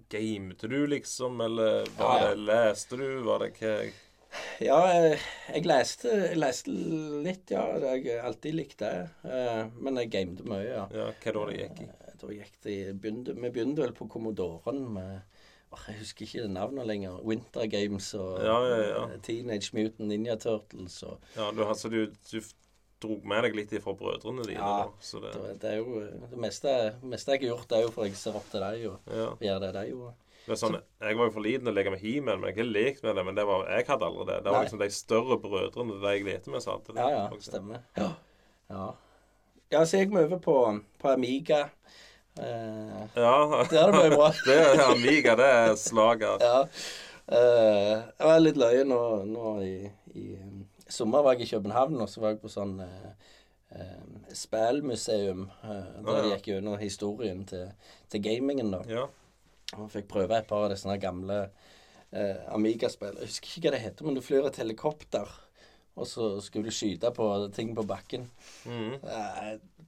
Gamete 0.09 0.67
du, 0.67 0.87
liksom, 0.87 1.41
eller 1.41 1.85
var 1.97 2.19
Ja, 2.21 2.29
det, 2.29 2.37
leste 2.45 2.95
du? 2.97 3.07
Var 3.25 3.39
det 3.39 3.51
hva 3.59 3.75
Ja, 4.61 4.79
jeg, 4.93 5.19
jeg 5.53 5.65
leste, 5.65 6.11
jeg 6.29 6.37
leste 6.37 6.71
litt, 7.25 7.51
ja. 7.51 7.63
Jeg 7.95 8.19
alltid 8.23 8.55
likte 8.55 8.85
det. 8.91 9.31
Eh, 9.31 9.65
Men 9.81 9.95
jeg 9.99 10.11
gamet 10.13 10.43
mye, 10.47 10.63
ja. 10.67 10.85
Ja, 10.93 11.07
hva 11.23 11.33
da 11.39 11.45
det 11.49 11.57
gikk 11.63 11.81
i? 11.85 11.89
Da 12.21 12.31
gikk 12.33 12.59
det 12.65 12.77
begynte, 13.01 13.35
Vi 13.35 13.51
begynte 13.51 13.83
vel 13.83 13.95
på 13.95 14.07
Commodoren 14.11 14.85
med 14.95 15.21
Jeg 15.75 15.97
husker 15.99 16.25
ikke 16.25 16.47
navnet 16.47 16.87
lenger. 16.87 17.17
Winter 17.25 17.65
Games 17.67 18.13
og 18.15 18.43
Ja, 18.43 18.59
ja, 18.63 18.77
ja. 18.89 19.01
eh, 19.09 19.17
Teenage 19.25 19.73
Mutant 19.75 20.07
Ninja 20.09 20.37
Turtles 20.39 21.01
og 21.03 21.19
Ja, 21.35 21.49
du, 21.51 21.65
altså, 21.65 21.89
du, 21.91 22.05
du 22.31 22.39
dro 23.03 23.19
med 23.27 23.43
deg 23.43 23.57
litt 23.57 23.73
ifra 23.75 23.93
brødrene 23.97 24.45
dine, 24.47 24.59
Ja, 24.59 24.85
da. 24.85 24.91
Så 25.03 25.19
det, 25.23 25.33
det, 25.35 25.55
det 25.63 25.73
er 25.73 25.81
jo 25.81 26.03
Det 26.31 26.39
meste, 26.39 26.75
meste 27.03 27.35
jeg 27.35 27.43
har 27.43 27.55
gjort, 27.55 27.67
det 27.69 27.79
er 27.79 27.87
jo 27.87 27.95
for 27.95 28.07
jeg 28.07 28.19
ser 28.19 28.37
opp 28.39 28.47
til 28.53 28.63
deg 28.63 28.85
og 28.91 29.17
ja. 29.19 29.31
gjør 29.49 29.65
det 29.65 29.73
de 29.79 29.89
gjorde. 29.91 30.15
Sånn, 30.53 30.75
jeg 31.01 31.17
var 31.17 31.25
jo 31.25 31.33
for 31.33 31.41
liten 31.41 31.65
til 31.65 31.71
å 31.71 31.73
leke 31.73 31.91
med 31.95 32.01
He-Man, 32.03 32.37
men 32.37 32.51
jeg 32.51 32.59
har 32.59 32.67
lekt 32.69 33.01
med 33.01 33.15
det. 33.17 33.23
Men 33.25 33.37
det 33.37 33.45
var, 33.49 33.63
jeg 33.73 33.87
hadde 33.87 34.05
aldri 34.05 34.25
det. 34.29 34.35
Det 34.45 34.51
var 34.53 34.65
liksom 34.67 34.81
de 34.83 34.89
større 34.93 35.37
brødrene 35.41 35.95
de 36.03 36.11
jeg 36.13 36.25
lekte 36.27 36.53
med, 36.53 36.61
som 36.61 36.75
hadde 36.75 36.93
det. 36.93 37.01
Ja, 37.01 37.23
ja, 37.23 37.39
stemmer. 37.41 37.79
Ja. 37.97 38.09
ja. 38.69 38.85
Ja, 39.73 39.81
så 39.85 39.97
gikk 39.99 40.13
vi 40.13 40.21
over 40.23 40.39
på, 40.43 40.55
på 41.01 41.09
Amiga. 41.09 41.63
Eh, 42.39 43.01
Ja, 43.15 43.63
det 43.69 43.79
hadde 43.79 43.97
vært 44.03 44.15
bra. 44.15 44.29
det 44.47 44.57
er 44.61 44.83
Amiga, 44.89 45.35
det 45.39 45.49
er 45.59 45.75
slager. 45.79 46.43
Ja. 46.43 46.59
Eh, 47.25 47.91
jeg 47.95 48.27
var 48.29 48.39
litt 48.43 48.59
løye 48.61 48.83
nå, 48.85 48.99
nå 49.25 49.53
i, 49.65 49.75
i 50.13 50.25
um, 50.37 50.65
sommer 50.87 51.23
var 51.25 51.33
jeg 51.39 51.47
i 51.47 51.51
København, 51.55 51.97
og 52.03 52.09
så 52.11 52.21
var 52.21 52.35
jeg 52.35 52.41
på 52.43 52.51
sånn 52.53 52.75
uh, 52.85 53.13
spillmuseum. 54.35 55.47
eh, 55.63 55.69
der 56.05 56.11
Ah, 56.11 56.25
ja. 56.27 56.35
gikk 56.35 56.51
gjennom 56.53 56.77
historien 56.79 57.45
til, 57.49 57.71
til 58.09 58.21
gamingen. 58.21 58.71
da. 58.71 58.83
Ja. 58.87 59.07
Og 59.79 59.89
fikk 59.91 60.07
prøve 60.11 60.37
et 60.37 60.47
par 60.47 60.67
av 60.67 60.75
disse 60.75 60.97
gamle 61.01 61.39
uh, 62.13 62.53
Amiga-spillene. 62.53 63.25
Jeg 63.25 63.31
husker 63.33 63.49
ikke 63.57 63.65
hva 63.71 63.75
det 63.75 63.83
heter, 63.87 64.05
men 64.05 64.15
du 64.15 64.21
flyr 64.23 64.45
et 64.51 64.61
helikopter, 64.61 65.33
og 65.95 66.07
så 66.07 66.29
skulle 66.43 66.69
du 66.69 66.75
skyte 66.75 67.11
på 67.15 67.27
ting 67.55 67.73
på 67.75 67.83
bakken. 67.87 68.29
Mm. 68.65 68.97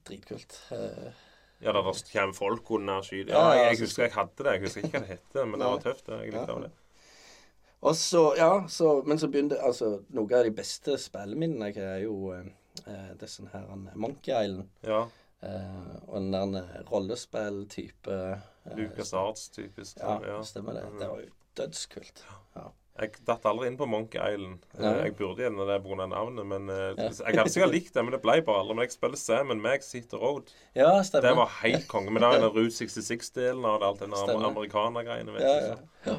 Dritkult. 0.08 0.60
Eh, 0.72 1.08
Ja, 1.60 1.72
det 1.74 1.82
kommer 2.12 2.32
folk 2.36 2.70
under 2.70 3.02
skyet. 3.02 3.28
Ja, 3.34 3.48
jeg, 3.50 3.64
jeg 3.72 3.80
husker 3.80 4.04
jeg 4.04 4.12
hadde 4.14 4.44
det. 4.44 4.52
Jeg 4.52 4.60
husker 4.62 4.84
ikke 4.86 4.98
hva 5.00 5.06
det 5.08 5.16
het, 5.16 5.38
men 5.48 5.58
det 5.60 5.70
var 5.72 5.80
tøft. 5.82 6.08
Jeg 6.08 6.30
likte 6.32 6.44
Ja. 6.54 6.58
det. 6.62 6.70
Og 7.80 7.94
så, 7.96 8.22
ja, 8.38 8.52
så, 8.68 9.02
men 9.06 9.18
så 9.18 9.28
begynte 9.30 9.58
altså 9.62 9.88
Noen 10.10 10.32
av 10.34 10.44
de 10.46 10.50
beste 10.54 10.96
spilleminnene 10.98 11.68
er 11.78 12.00
jo 12.04 12.32
eh, 12.34 12.46
eh, 12.86 13.12
det 13.18 13.28
sånn 13.30 13.50
her 13.52 13.66
Monkey 13.94 14.34
Island. 14.34 14.68
Ja. 14.86 15.04
Eh, 15.42 15.92
og 16.08 16.16
den 16.18 16.30
der 16.56 16.82
rollespilltype 16.90 16.90
rollespill-type 16.90 18.16
eh, 18.70 18.76
Lucas 18.78 19.12
Arts, 19.14 19.48
typisk. 19.54 19.98
Ja, 20.02 20.16
ja. 20.26 20.40
stemmer 20.46 20.74
det. 20.78 20.84
Mhm. 20.88 20.98
Det 21.02 21.08
var 21.10 21.20
jo 21.22 21.30
dødskult. 21.58 22.24
Ja. 22.54 22.66
Jeg 22.98 23.12
datt 23.28 23.44
aldri 23.46 23.68
inn 23.70 23.76
på 23.78 23.86
Monkey 23.86 24.18
Island. 24.18 24.64
Ja. 24.78 24.90
Jeg 25.04 25.14
burde 25.18 25.44
gjerne 25.44 25.66
det 25.68 25.76
pga. 25.84 26.06
navnet, 26.10 26.46
men 26.46 26.68
eh, 26.68 26.94
Ja. 26.98 27.10
jeg 27.12 27.38
hadde 27.38 27.52
sikkert 27.54 27.70
likt 27.72 27.92
det, 27.94 28.02
men 28.04 28.12
det 28.16 28.20
ble 28.24 28.40
bare 28.42 28.62
aldri. 28.64 28.74
Men 28.74 28.88
jeg 28.88 28.96
spiller 28.96 29.20
Sam 29.20 29.54
Max 29.62 29.92
Hit 29.92 30.08
the 30.10 30.16
Road. 30.18 30.50
ja, 30.74 31.02
stemmer. 31.02 31.28
Det 31.28 31.36
var 31.36 31.52
helt 31.62 31.86
konge. 31.88 32.10
Men 32.10 32.22
det 32.22 32.32
er 32.32 32.40
den 32.40 32.50
Route 32.56 32.74
66-delen 32.74 33.64
av 33.64 33.78
det, 33.80 33.86
alt 33.86 34.00
den 34.00 34.16
Stemmer. 34.16 34.50
amerikanergreiene. 34.50 35.38
ja, 35.40 35.54
ja. 35.68 35.76
ja. 36.06 36.18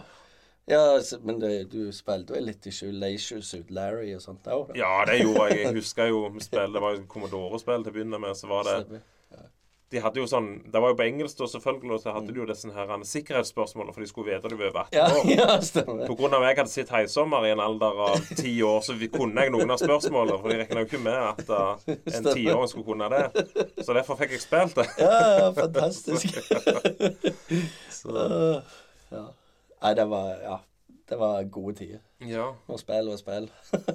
ja 0.70 1.20
men 1.24 1.40
det, 1.40 1.72
du 1.72 1.92
spilte 1.92 2.34
vel 2.34 2.46
litt 2.46 2.66
i 2.68 2.74
Leisure 2.92 3.42
Suit 3.42 3.72
Larry 3.72 4.14
og 4.16 4.22
sånt 4.22 4.48
òg? 4.48 4.76
Ja, 4.78 5.04
det 5.06 5.20
gjorde 5.20 5.50
jeg. 5.50 5.66
Jeg 5.66 5.76
husker 5.82 6.08
jo 6.14 6.28
vi 6.30 6.40
spilte, 6.40 6.74
Det 6.74 6.82
var 6.82 6.96
jo 6.96 7.06
Commodore-spill 7.08 7.84
til 7.84 7.92
å 7.92 7.98
begynne 8.00 8.20
med. 8.20 8.38
Så 8.38 8.48
var 8.48 8.64
det 8.64 9.02
De 9.90 10.02
hadde 10.04 10.22
jo 10.22 10.28
sånn 10.30 10.50
Det 10.70 10.78
var 10.82 10.92
jo 10.92 10.98
på 11.00 11.06
engelsk, 11.08 11.38
da, 11.40 11.48
selvfølgelig, 11.50 11.96
og 11.96 12.02
så 12.04 12.14
hadde 12.14 12.34
de 12.34 12.42
jo 12.42 12.46
disse 12.50 12.70
her 12.76 12.92
sikkerhetsspørsmålene, 13.10 13.96
for 13.96 14.06
de 14.06 14.10
skulle 14.12 14.36
vite 14.36 14.52
du 14.52 14.58
var 14.60 14.92
18 14.92 15.18
år. 15.18 15.32
ja, 15.40 15.48
stemmer. 15.66 16.04
På 16.10 16.18
grunn 16.20 16.36
av 16.38 16.46
at 16.46 16.52
jeg 16.52 16.60
hadde 16.62 16.74
sett 16.76 16.94
Heisommer 16.94 17.48
i 17.48 17.54
en 17.56 17.64
alder 17.64 18.04
av 18.10 18.30
ti 18.42 18.54
år, 18.66 18.84
så 18.86 18.98
kunne 19.16 19.48
jeg 19.48 19.56
noen 19.56 19.74
av 19.74 19.82
spørsmålene. 19.82 20.38
For 20.44 20.54
de 20.54 20.60
regna 20.62 20.84
jo 20.84 20.90
ikke 20.92 21.02
med 21.02 21.18
at 21.18 21.50
uh, 21.50 21.90
en 21.90 22.30
tiåring 22.30 22.70
skulle 22.70 22.88
kunne 22.92 23.10
det. 23.16 23.26
Så 23.82 23.98
derfor 23.98 24.20
fikk 24.22 24.38
jeg 24.38 24.46
spilt 24.46 24.78
det. 24.78 24.88
Ja, 25.02 25.20
ja, 25.42 25.52
fantastisk. 25.58 26.38
Så, 28.00 28.14
ja. 29.10 29.28
Nei, 29.80 29.94
det 29.98 30.10
var 30.12 30.34
Ja. 30.44 30.58
Det 31.10 31.18
var 31.18 31.44
gode 31.50 31.74
tider. 31.80 32.00
ja. 32.22 32.44
Og 32.68 32.80
spill 32.80 33.10
og 33.10 33.18
spill. 33.24 33.48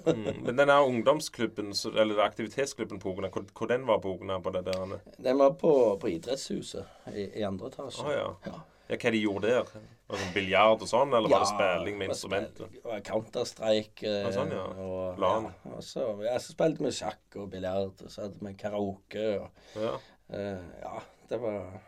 Mm. 0.06 0.42
Men 0.48 0.56
den 0.58 0.70
ungdomsklubben, 0.70 1.72
eller 1.94 2.22
aktivitetsklubben 2.24 2.98
på 2.98 3.12
Ogna, 3.12 3.28
hvor, 3.30 3.66
den 3.70 3.86
var 3.86 3.98
på 4.02 4.14
Ogna 4.16 4.40
på 4.42 4.50
det 4.50 4.64
der? 4.66 4.98
Den 5.22 5.38
var 5.38 5.50
på, 5.60 5.96
på 6.00 6.08
idrettshuset 6.10 6.84
i, 7.14 7.28
i 7.38 7.42
andre 7.46 7.66
etasje. 7.70 8.02
Ah, 8.06 8.12
ja. 8.12 8.30
Ja. 8.46 8.54
ja. 8.88 8.96
Hva 9.00 9.10
de 9.14 9.20
gjorde 9.22 9.48
der? 9.48 9.70
Var 10.10 10.18
det 10.20 10.32
Biljard 10.34 10.82
og 10.84 10.88
sånn, 10.90 11.14
eller 11.16 11.30
var 11.32 11.40
det 11.40 11.52
spilling 11.54 11.96
med 11.98 12.10
instrumenter? 12.12 12.74
Counter-Strike. 13.06 14.02
eh, 14.04 14.18
Ja, 14.26 14.32
sånn, 14.34 14.50
ja. 14.52 14.64
Og, 14.84 15.18
LAN. 15.22 15.46
ja, 15.64 15.70
og 15.78 15.82
så, 15.86 16.04
ja, 16.26 16.34
så 16.42 16.52
spilte 16.52 16.84
vi 16.84 16.90
sjakk 16.92 17.38
og 17.40 17.48
biljard, 17.54 18.02
og 18.04 18.10
så 18.12 18.26
hadde 18.26 18.42
vi 18.44 18.52
karaoke. 18.60 19.24
Og, 19.40 19.62
Ja. 19.80 19.94
eh, 20.36 20.66
ja, 20.82 20.98
det 21.30 21.40
var 21.40 21.80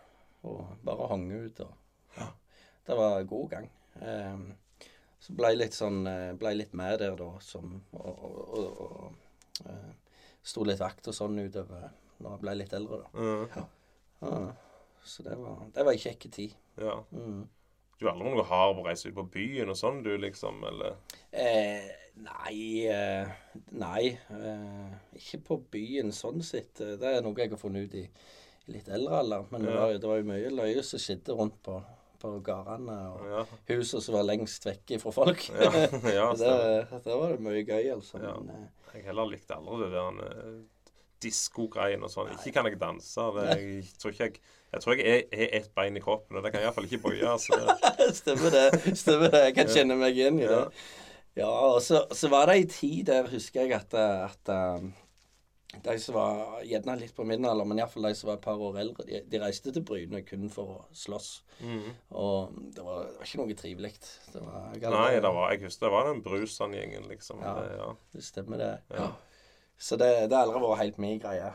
Og 0.47 0.63
bare 0.87 1.09
hang 1.11 1.27
ut 1.33 1.61
og 1.61 1.73
ja, 2.17 2.27
Det 2.87 2.97
var 2.97 3.23
god 3.27 3.49
gang. 3.51 3.71
Eh, 4.01 4.39
så 5.27 5.35
ble 5.37 5.51
jeg 5.53 5.59
litt 5.61 5.75
sånn 5.77 6.01
eh, 6.07 6.33
Ble 6.39 6.53
litt 6.55 6.75
med 6.79 7.01
der, 7.03 7.17
da, 7.19 7.29
som 7.43 7.73
Og, 7.99 8.23
og, 8.29 8.37
og, 8.61 8.83
og 8.87 9.67
eh, 9.73 9.93
sto 10.47 10.63
litt 10.69 10.79
vakt 10.81 11.09
og 11.11 11.17
sånn 11.17 11.41
utover 11.43 11.89
når 12.23 12.31
jeg 12.33 12.41
ble 12.47 12.53
litt 12.57 12.73
eldre, 12.79 13.03
da. 13.03 13.25
Ja. 13.53 13.65
Ja, 14.23 14.37
så 15.05 15.25
det 15.27 15.35
var, 15.37 15.59
det 15.75 15.83
var 15.85 15.93
ei 15.93 16.01
kjekk 16.01 16.31
tid. 16.33 16.55
ja. 16.81 16.95
Mm. 17.13 17.43
Du 17.97 18.05
er 18.07 18.11
aldri 18.13 18.29
noe 18.33 18.45
hard 18.45 18.75
på 18.77 18.83
å 18.83 18.87
reise 18.91 19.09
ut 19.09 19.15
på 19.17 19.23
byen 19.33 19.71
og 19.73 19.77
sånn, 19.81 20.03
du, 20.05 20.11
liksom? 20.21 20.59
Eller? 20.69 20.99
Eh, 21.33 21.87
nei 22.21 22.85
eh, 22.93 23.31
Nei. 23.81 24.11
Eh, 24.37 24.91
ikke 25.17 25.41
på 25.47 25.57
byen 25.73 26.13
sånn 26.13 26.43
sett. 26.45 26.83
Eh, 26.85 26.99
Det 27.01 27.09
er 27.09 27.25
noe 27.25 27.41
jeg 27.41 27.55
har 27.55 27.61
funnet 27.61 27.89
ut 27.89 27.97
i, 27.97 28.03
i 28.69 28.75
litt 28.75 28.91
eldre 28.93 29.23
alder. 29.23 29.47
Men 29.49 29.65
det, 29.65 29.73
var, 29.79 29.95
det 29.97 30.11
var 30.13 30.21
jo 30.21 30.29
mye 30.29 30.53
løye 30.53 30.85
som 30.85 31.01
skjedde 31.01 31.37
rundt 31.41 31.57
på, 31.65 31.79
på 32.21 32.33
gårdene. 32.45 32.97
Og 33.15 33.27
Ja. 33.31 33.45
husene 33.73 34.03
som 34.03 34.17
var 34.19 34.27
lengst 34.29 34.67
vekk 34.67 34.97
fra 35.03 35.13
folk. 35.15 35.49
Ja, 35.51 35.71
ja 36.13 36.31
det, 36.41 36.55
der 37.05 37.21
var 37.21 37.35
det 37.35 37.43
mye 37.45 37.63
gøy, 37.67 37.93
altså. 37.95 38.21
Ja. 38.23 38.35
Men, 38.41 38.51
eh, 38.57 38.97
Jeg 38.97 39.05
heller 39.11 39.29
likte 39.29 39.57
aldri 39.57 39.83
det 39.85 39.93
der 39.93 40.21
uh, 40.25 40.61
diskogreiene 41.23 42.07
og 42.07 42.13
sånn. 42.13 42.31
Ikke 42.37 42.53
kan 42.57 42.69
jeg 42.69 42.79
danse. 42.81 43.27
Det, 43.37 43.49
jeg, 43.57 43.89
tror 44.01 44.15
ikke 44.15 44.29
jeg 44.29 44.39
Jeg 44.73 44.83
tror 44.83 44.99
jeg 45.01 45.25
er, 45.33 45.49
ett 45.57 45.69
bein 45.75 45.97
i 45.97 46.03
kroppen, 46.05 46.37
og 46.37 46.45
det 46.45 46.53
kan 46.53 46.61
jeg 46.61 46.69
iallfall 46.69 46.89
ikke 46.89 47.03
bøye. 47.07 47.35
Så. 47.41 47.57
Stemmer 48.21 48.53
det. 48.53 48.97
Stemmer 48.99 49.31
det. 49.33 49.43
Jeg 49.49 49.55
kan 49.57 49.71
kjenne 49.73 49.97
meg 49.97 50.17
igjen 50.19 50.41
i 50.43 50.49
det. 50.51 50.63
Ja. 51.37 51.49
Og 51.49 51.83
så, 51.85 52.03
så 52.17 52.29
var 52.33 52.49
det 52.49 52.57
ei 52.57 52.67
tid 52.69 53.07
der, 53.11 53.29
husker 53.31 53.65
jeg, 53.65 53.77
at, 53.77 53.95
at 53.97 54.53
um, 54.81 54.93
de 55.85 55.95
som 56.01 56.15
var 56.17 56.63
gjerne 56.65 56.95
litt 57.01 57.15
på 57.17 57.25
min 57.27 57.45
alder, 57.49 57.67
men 57.69 57.79
iallfall 57.81 58.09
de 58.09 58.15
som 58.17 58.31
var 58.31 58.39
et 58.39 58.45
par 58.47 58.61
år 58.63 58.79
eldre, 58.83 59.05
de, 59.09 59.21
de 59.31 59.41
reiste 59.43 59.73
til 59.75 59.85
Bryne 59.87 60.23
kun 60.27 60.49
for 60.53 60.73
å 60.73 60.77
slåss. 60.97 61.31
Mm. 61.61 61.87
Og 62.17 62.57
det 62.77 62.85
var, 62.87 63.07
det 63.11 63.17
var 63.21 63.29
ikke 63.29 63.41
noe 63.43 63.57
trivelig. 63.61 63.93
Det 64.33 64.43
var 64.43 64.75
jeg 64.77 64.93
Nei, 64.97 65.15
det 65.21 65.33
var, 65.39 65.53
jeg 65.55 65.65
husker 65.67 65.87
det 65.87 65.95
var 65.97 66.11
den 66.11 66.23
Brusand-gjengen, 66.27 67.09
liksom. 67.13 67.41
Ja. 67.45 67.55
Det, 67.61 67.79
ja. 67.81 67.89
Det 68.17 68.25
stemmer, 68.27 68.63
det. 68.63 68.73
Ja. 68.97 69.09
Så 69.77 69.99
det, 70.01 70.11
det 70.31 70.37
har 70.37 70.47
aldri 70.47 70.63
vært 70.65 70.83
helt 70.85 71.01
min 71.05 71.19
greie. 71.21 71.51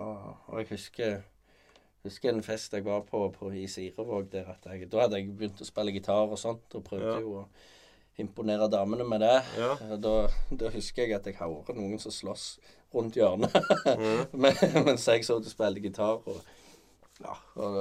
Og, 0.00 0.28
og 0.48 0.60
jeg 0.62 0.70
husker, 0.70 1.18
husker 2.06 2.32
en 2.32 2.44
fest 2.46 2.72
jeg 2.72 2.86
var 2.86 3.02
på, 3.08 3.26
på 3.34 3.50
i 3.52 3.66
Sirevåg. 3.68 4.30
Der 4.32 4.48
at 4.54 4.64
jeg, 4.72 4.88
da 4.92 5.02
hadde 5.04 5.20
jeg 5.20 5.34
begynt 5.36 5.60
å 5.60 5.68
spille 5.68 5.92
gitar 5.92 6.30
og 6.32 6.40
sånt, 6.40 6.72
og 6.78 6.86
prøvde 6.88 7.10
Ja. 7.12 7.18
jo 7.20 7.42
å 7.42 7.48
imponere 8.18 8.66
damene 8.72 9.04
med 9.06 9.20
det. 9.22 9.34
Ja. 9.60 9.74
Da, 10.02 10.14
da 10.50 10.70
husker 10.74 11.04
jeg 11.06 11.14
at 11.20 11.28
jeg 11.28 11.36
hørte 11.38 11.76
noen 11.76 12.00
som 12.02 12.10
slåss 12.10 12.46
rundt 12.94 13.16
hjørnet 13.18 13.52
Mm. 13.98 14.24
Men- 14.32 14.84
mens 14.86 15.06
jeg 15.08 15.24
så 15.26 15.38
du 15.42 15.48
spilte 15.50 15.82
gitar. 15.84 16.22
Og, 16.28 16.40
ja, 17.20 17.34
og, 17.58 17.78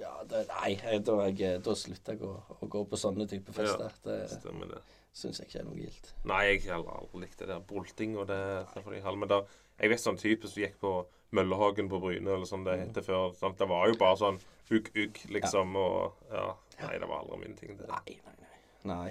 ja 0.00 0.12
det, 0.28 0.44
Nei, 0.50 0.74
da, 1.06 1.18
jeg, 1.30 1.60
da 1.64 1.74
slutta 1.78 2.14
jeg 2.16 2.22
å, 2.26 2.32
å 2.58 2.68
gå 2.70 2.84
på 2.90 2.98
sånne 2.98 3.28
type 3.30 3.52
fester. 3.56 3.92
Det 4.04 4.18
Stemmer 4.34 4.72
det. 4.74 4.80
syns 5.14 5.38
jeg 5.40 5.48
ikke 5.50 5.60
er 5.62 5.68
noe 5.68 5.78
gildt. 5.78 6.10
Nei, 6.28 6.42
jeg 6.56 6.64
har 6.70 6.82
aldri, 6.82 7.22
likt 7.24 7.38
det 7.40 7.48
der 7.50 7.62
bolting 7.66 8.16
og 8.18 8.26
det, 8.30 8.40
Derfor 8.74 8.94
jeg. 8.98 9.04
Men 9.18 9.30
da, 9.30 9.40
jeg 9.78 9.92
vet 9.94 10.02
sånn 10.02 10.18
type 10.20 10.50
som 10.50 10.62
gikk 10.62 10.76
på 10.82 10.92
Møllehagen 11.36 11.88
på 11.92 11.98
Bryne, 12.00 12.24
eller 12.34 12.48
sånn 12.48 12.64
det 12.64 12.78
het 12.80 12.98
før. 13.04 13.32
Sant? 13.36 13.58
Det 13.60 13.66
var 13.68 13.88
jo 13.90 13.98
bare 14.00 14.16
sånn 14.16 14.38
ugg-ugg, 14.72 15.18
liksom. 15.34 15.74
Og 15.76 16.14
ja. 16.32 16.50
Nei, 16.82 16.94
det 16.98 17.08
var 17.10 17.20
aldri 17.24 17.40
min 17.42 17.56
ting. 17.58 17.74
Det. 17.78 17.88
Nei, 17.90 18.18
nei, 18.24 18.36
nei. 18.40 18.54
Nei. 18.88 19.10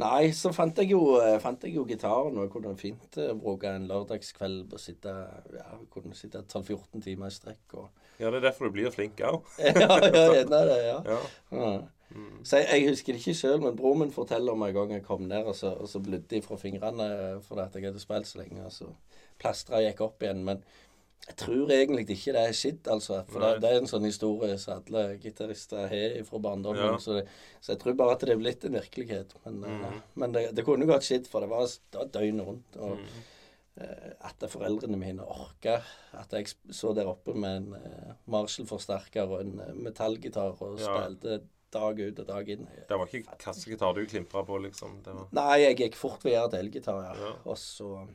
Nei, 0.00 0.30
så 0.36 0.52
fant 0.56 0.78
jeg 0.80 0.92
jo, 0.94 1.00
eh, 1.20 1.36
fant 1.42 1.64
jeg 1.66 1.74
jo 1.76 1.84
gitaren, 1.88 2.36
og 2.38 2.46
jeg 2.46 2.52
kunne 2.54 2.74
fint 2.80 3.18
eh, 3.20 3.32
bruke 3.36 3.68
en 3.68 3.88
lørdagskveld 3.90 4.72
å 4.72 4.80
sitte 4.80 5.12
ja, 5.56 5.78
kunne 5.92 6.16
sitte 6.16 6.42
12-14 6.46 7.04
timer 7.04 7.30
i 7.30 7.36
strekk. 7.36 7.64
Og, 7.76 8.06
Ja, 8.20 8.28
det 8.28 8.40
er 8.40 8.50
derfor 8.50 8.68
du 8.68 8.76
blir 8.76 8.92
flink 8.92 9.20
òg. 9.24 9.46
ja, 9.64 9.72
ja, 9.80 10.26
gjerne 10.36 10.62
det, 10.68 10.78
ja. 10.86 11.00
Ja. 11.14 11.22
ja. 11.56 11.72
Mm. 12.10 12.40
Så 12.42 12.58
jeg, 12.58 12.66
jeg 12.74 12.88
husker 12.90 13.14
det 13.14 13.20
ikke 13.20 13.38
sjøl, 13.38 13.60
men 13.62 13.76
broren 13.78 14.00
min 14.02 14.14
forteller 14.14 14.56
om 14.56 14.64
en 14.66 14.74
gang 14.74 14.92
jeg 14.96 15.04
kom 15.06 15.28
ned, 15.30 15.46
og 15.46 15.54
så, 15.54 15.70
og 15.78 15.88
så 15.88 16.00
blødde 16.02 16.34
jeg 16.34 16.42
fra 16.42 16.58
fingrene 16.58 17.06
fordi 17.46 17.62
at 17.62 17.76
jeg 17.78 17.86
hadde 17.86 18.02
spilt 18.02 18.26
så 18.26 18.40
lenge. 18.40 18.64
Og 18.66 18.72
så 18.74 18.88
plastra 19.40 19.82
gikk 19.84 20.02
opp 20.08 20.24
igjen. 20.24 20.42
Men 20.46 20.64
jeg 21.26 21.36
tror 21.36 21.70
egentlig 21.70 22.06
ikke 22.10 22.32
det 22.34 22.42
er 22.42 22.54
skitt, 22.56 22.88
altså. 22.90 23.20
For 23.30 23.42
det, 23.44 23.50
det 23.62 23.68
er 23.70 23.80
en 23.80 23.90
sånn 23.90 24.06
historie 24.08 24.56
som 24.58 24.80
alle 24.80 25.02
gitarister 25.22 25.84
har 25.90 26.14
fra 26.26 26.40
barndommen. 26.42 26.94
Ja. 26.96 27.02
Så, 27.02 27.20
så 27.60 27.74
jeg 27.74 27.80
tror 27.82 27.98
bare 27.98 28.16
at 28.16 28.24
det 28.24 28.32
er 28.34 28.40
blitt 28.40 28.64
en 28.66 28.78
virkelighet. 28.78 29.34
Men, 29.44 29.60
mm. 29.60 29.84
uh, 29.84 30.00
men 30.22 30.34
det, 30.34 30.46
det 30.56 30.64
kunne 30.66 30.88
gått 30.90 31.06
skitt, 31.06 31.28
for 31.30 31.44
det 31.44 31.50
var, 31.52 31.68
det 31.68 32.00
var 32.00 32.10
døgnet 32.16 32.48
rundt. 32.48 32.80
Og 32.80 32.96
Mm. 33.00 33.20
uh, 33.80 34.08
at 34.28 34.42
foreldrene 34.50 34.98
mine 34.98 35.24
orka 35.24 35.76
at 36.18 36.34
jeg 36.34 36.50
så 36.74 36.90
der 36.96 37.08
oppe 37.08 37.36
med 37.38 37.60
en 37.60 37.68
uh, 37.76 38.10
Marshall-forsterker 38.32 39.30
og 39.30 39.44
en 39.44 39.60
eh, 39.62 39.76
metallgitar 39.86 40.58
og 40.58 40.80
Ja. 40.80 40.88
spilte 40.88 41.38
dag 41.70 42.00
ut 42.00 42.18
og 42.18 42.26
dag 42.26 42.48
inn. 42.50 42.66
Det 42.88 42.98
var 42.98 43.06
ikke 43.06 43.38
kassegitar 43.38 43.94
du 43.94 44.02
klimpra 44.06 44.42
på, 44.44 44.58
liksom. 44.66 44.98
Det 45.04 45.14
var, 45.14 45.28
Nei, 45.38 45.60
jeg 45.62 45.78
gikk 45.84 46.00
fort 46.00 46.24
videre 46.26 46.50
til 46.50 46.64
elgitar, 46.64 46.98
ja. 47.06 47.14
Ja. 47.14 47.32
Og 47.44 47.56
så 47.60 48.08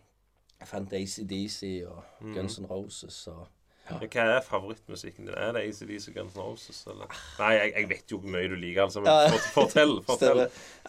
jeg 0.66 0.72
fant 0.74 0.94
ACDC 0.98 1.62
og 1.88 2.02
Mhm. 2.22 2.34
Guns 2.36 2.58
N' 2.60 2.66
Roses 2.72 3.28
og 3.32 3.46
Men 3.86 4.10
Hva 4.10 4.24
er 4.34 4.42
favorittmusikken 4.42 5.28
din? 5.28 5.36
Er 5.38 5.52
det 5.54 5.62
ACDC 5.68 6.08
og 6.10 6.16
Guns 6.16 6.34
N' 6.34 6.42
Roses? 6.42 6.80
Eller? 6.90 7.06
Nei, 7.40 7.52
jeg, 7.54 7.74
jeg 7.76 7.90
vet 7.90 8.12
jo 8.12 8.18
hvor 8.18 8.32
mye 8.34 8.48
du 8.50 8.56
liker, 8.58 8.82
altså. 8.88 9.00
Men 9.06 9.12
Ja. 9.14 9.38
fortell. 9.54 9.94
fortell. 10.10 10.40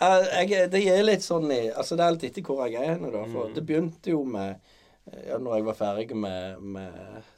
uh, 0.01 0.25
jeg, 0.33 0.71
det 0.73 0.81
er 0.89 1.03
litt 1.05 1.21
sånn 1.27 1.51
i 1.53 1.59
Altså, 1.77 1.97
det 2.01 2.07
er 2.07 2.15
litt 2.17 2.25
etter 2.31 2.43
hvor 2.49 2.65
jeg 2.65 2.81
er 2.81 2.95
henne, 2.95 3.11
da. 3.13 3.27
For 3.29 3.51
mm. 3.51 3.55
det 3.59 3.67
begynte 3.69 4.11
jo 4.15 4.23
med 4.25 4.55
ja, 5.07 5.37
når 5.39 5.55
jeg 5.55 5.65
var 5.69 5.77
ferdig 5.79 6.17
med, 6.19 6.63
med 6.75 6.95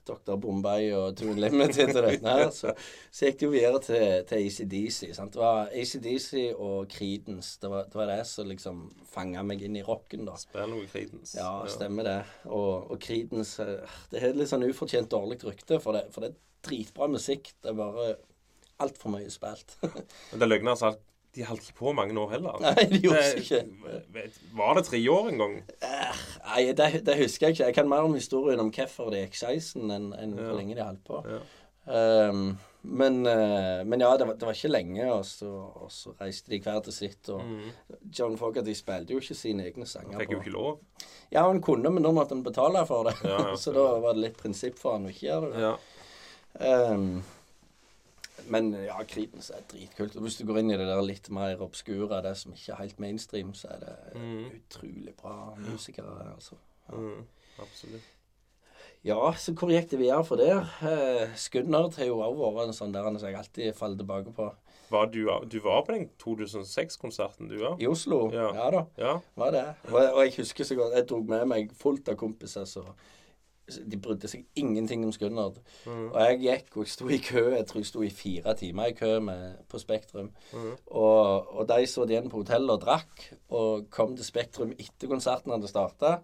Dr. 0.09 0.37
Bombay 0.41 0.87
og 0.97 1.17
Tune 1.19 1.37
Limited 1.37 1.93
og 1.93 2.07
dette 2.07 2.33
her, 2.33 2.47
så, 2.55 2.73
så 3.13 3.29
gikk 3.29 3.43
det 3.43 3.45
jo 3.45 3.51
videre 3.53 3.81
til, 3.85 4.05
til 4.31 4.47
ACDC. 4.47 5.01
Sant? 5.17 5.35
Det 5.35 5.43
var 5.43 5.69
ACDC 5.77 6.31
og 6.55 6.89
Creedence. 6.93 7.59
Det 7.61 7.71
var, 7.73 7.91
det 7.93 8.01
var 8.01 8.09
det 8.09 8.23
som 8.31 8.49
liksom 8.49 8.81
fanga 9.13 9.45
meg 9.45 9.67
inn 9.67 9.77
i 9.77 9.85
rocken, 9.85 10.25
da. 10.29 10.39
Spill 10.41 10.73
noe 10.73 10.89
Creedence. 10.89 11.37
Ja, 11.37 11.53
stemmer 11.69 12.09
det. 12.09 12.19
Og, 12.47 12.89
og 12.89 12.97
Creedence 13.05 13.61
eh, 13.65 14.01
Det 14.09 14.25
har 14.25 14.39
litt 14.39 14.51
sånn 14.51 14.65
ufortjent 14.65 15.13
dårlig 15.13 15.43
rykte, 15.45 15.77
for 15.85 15.99
det, 15.99 16.07
for 16.15 16.25
det 16.25 16.33
er 16.33 16.41
dritbra 16.71 17.11
musikk. 17.13 17.53
Det 17.61 17.75
er 17.75 17.77
bare 17.77 18.09
altfor 18.81 19.13
mye 19.13 19.29
spilt. 19.35 19.77
Men 20.33 20.41
det 20.41 20.49
løgner 20.49 20.73
altså 20.73 20.95
at 20.95 21.05
de 21.39 21.47
holdt 21.49 21.69
ikke 21.69 21.79
på 21.79 21.93
mange 21.97 22.19
år 22.19 22.33
heller. 22.37 22.59
Nei, 22.65 22.85
de 22.91 22.99
gjorde 23.05 23.27
ikke. 23.41 23.63
Var 24.59 24.75
det 24.81 24.85
tre 24.91 25.01
år 25.15 25.29
en 25.33 25.39
gang? 25.45 25.57
Eh, 25.87 26.23
Nei, 26.49 26.63
det, 26.77 26.89
det 27.07 27.19
husker 27.23 27.47
jeg 27.49 27.57
ikke. 27.59 27.69
Jeg 27.71 27.79
kan 27.79 27.89
mer 27.91 28.07
om 28.09 28.15
historien 28.19 28.61
om 28.63 28.73
hvorfor 28.75 29.13
det 29.15 29.25
gikk 29.29 29.39
skeisen, 29.45 29.87
enn 29.95 30.11
enn 30.19 30.35
Ja. 30.37 30.49
hvor 30.49 30.59
lenge 30.59 30.75
de 30.77 30.85
holdt 30.85 31.05
på. 31.07 31.23
Ja. 31.31 31.41
Um, 31.89 32.59
men, 32.85 33.23
eh, 33.27 33.81
men 33.89 34.01
ja, 34.05 34.11
det 34.21 34.27
var, 34.29 34.35
det 34.37 34.45
var 34.45 34.53
ikke 34.57 34.69
lenge, 34.71 35.07
og 35.13 35.23
så, 35.25 35.49
og 35.83 35.89
så 35.93 36.13
reiste 36.21 36.53
de 36.53 36.59
hver 36.61 36.83
til 36.85 36.93
sitt. 36.93 37.31
Og 37.33 37.41
Mm. 37.47 37.71
John 38.19 38.37
Fogerty 38.37 38.75
spilte 38.77 39.15
jo 39.17 39.23
ikke 39.23 39.35
sine 39.39 39.65
egne 39.71 39.87
sanger. 39.89 40.19
Fikk 40.21 40.35
jo 40.37 40.41
ikke 40.43 40.53
lov. 40.53 40.79
Ja, 41.33 41.47
han 41.49 41.63
kunne, 41.65 41.91
men 41.91 42.05
da 42.05 42.13
måtte 42.13 42.37
han 42.37 42.45
betale 42.45 42.85
for 42.87 43.09
det. 43.09 43.17
Ja, 43.25 43.55
så 43.63 43.73
da 43.77 43.87
var 44.05 44.15
det 44.19 44.27
litt 44.27 44.37
prinsipp 44.43 44.77
for 44.79 44.99
han 44.99 45.09
å 45.09 45.15
ikke 45.15 45.27
gjøre 45.31 45.51
det. 45.55 45.65
Ja. 45.65 45.75
Men 48.51 48.73
ja, 48.73 48.97
Creedence 49.09 49.53
er 49.55 49.63
dritkult. 49.71 50.17
Og 50.17 50.23
hvis 50.23 50.37
du 50.39 50.45
går 50.49 50.59
inn 50.63 50.71
i 50.71 50.77
det 50.81 50.87
der 50.89 51.01
litt 51.05 51.29
mer 51.31 51.61
obskure, 51.65 52.23
det 52.23 52.37
som 52.37 52.53
ikke 52.53 52.73
er 52.73 52.83
helt 52.83 52.99
mainstream, 53.01 53.53
så 53.55 53.69
er 53.75 53.79
det 53.85 53.97
Mm. 54.15 54.45
utrolig 54.61 55.15
bra 55.17 55.55
musikere. 55.59 56.33
altså. 56.35 56.55
Mm. 56.93 57.27
Absolutt. 57.59 58.15
Ja, 59.05 59.33
så 59.39 59.53
hvor 59.55 59.71
gikk 59.71 59.91
det 59.91 59.99
videre 60.01 60.25
for 60.25 60.37
der? 60.37 60.65
Eh, 60.83 61.29
Skunnerd 61.37 61.95
har 61.97 62.05
jo 62.09 62.19
også 62.19 62.55
vært 62.57 62.67
en 62.69 62.75
sånn 62.75 62.93
der 62.93 63.05
som 63.19 63.29
jeg 63.29 63.37
alltid 63.39 63.75
faller 63.75 63.97
tilbake 63.97 64.33
på. 64.35 64.49
Var 64.91 65.07
du, 65.13 65.29
du 65.49 65.61
var 65.61 65.83
på 65.85 65.93
den 65.93 66.09
2006-konserten, 66.19 67.49
du 67.49 67.59
òg? 67.61 67.81
I 67.83 67.87
Oslo? 67.87 68.31
Ja. 68.33 68.49
Ja, 68.55 68.71
da, 68.71 68.85
Ja. 68.99 69.21
var 69.37 69.51
det. 69.53 69.65
Og, 69.93 70.01
og 70.15 70.25
jeg 70.25 70.35
husker 70.39 70.65
så 70.65 70.75
godt 70.75 70.95
Jeg 70.97 71.07
dro 71.09 71.21
med 71.23 71.47
meg 71.47 71.73
fullt 71.77 72.09
av 72.09 72.17
kompiser 72.17 72.65
så 72.67 72.85
De 73.69 74.01
brydde 74.01 74.31
seg 74.31 74.47
ingenting 74.59 75.05
om 75.05 75.13
Skunnard. 75.13 75.61
Mm. 75.85 76.09
Og 76.09 76.19
jeg 76.23 76.41
gikk 76.45 76.77
og 76.77 76.87
jeg 76.87 76.95
sto 76.95 77.09
i 77.13 77.21
kø. 77.23 77.45
Jeg 77.55 77.67
tror 77.69 77.83
jeg 77.83 77.91
sto 77.91 78.03
i 78.07 78.11
fire 78.15 78.55
timer 78.59 78.93
i 78.93 78.97
kø 78.97 79.13
med, 79.25 79.61
på 79.69 79.81
Spektrum. 79.83 80.33
Mm. 80.53 80.73
Og, 80.87 81.55
og 81.59 81.69
de 81.69 81.87
satt 81.91 82.13
igjen 82.13 82.31
på 82.33 82.43
hotellet 82.43 82.75
og 82.75 82.83
drakk, 82.87 83.29
og 83.53 83.89
kom 83.95 84.17
til 84.17 84.27
Spektrum 84.27 84.75
etter 84.79 85.11
konserten 85.11 85.55
hadde 85.55 85.71
starta. 85.71 86.19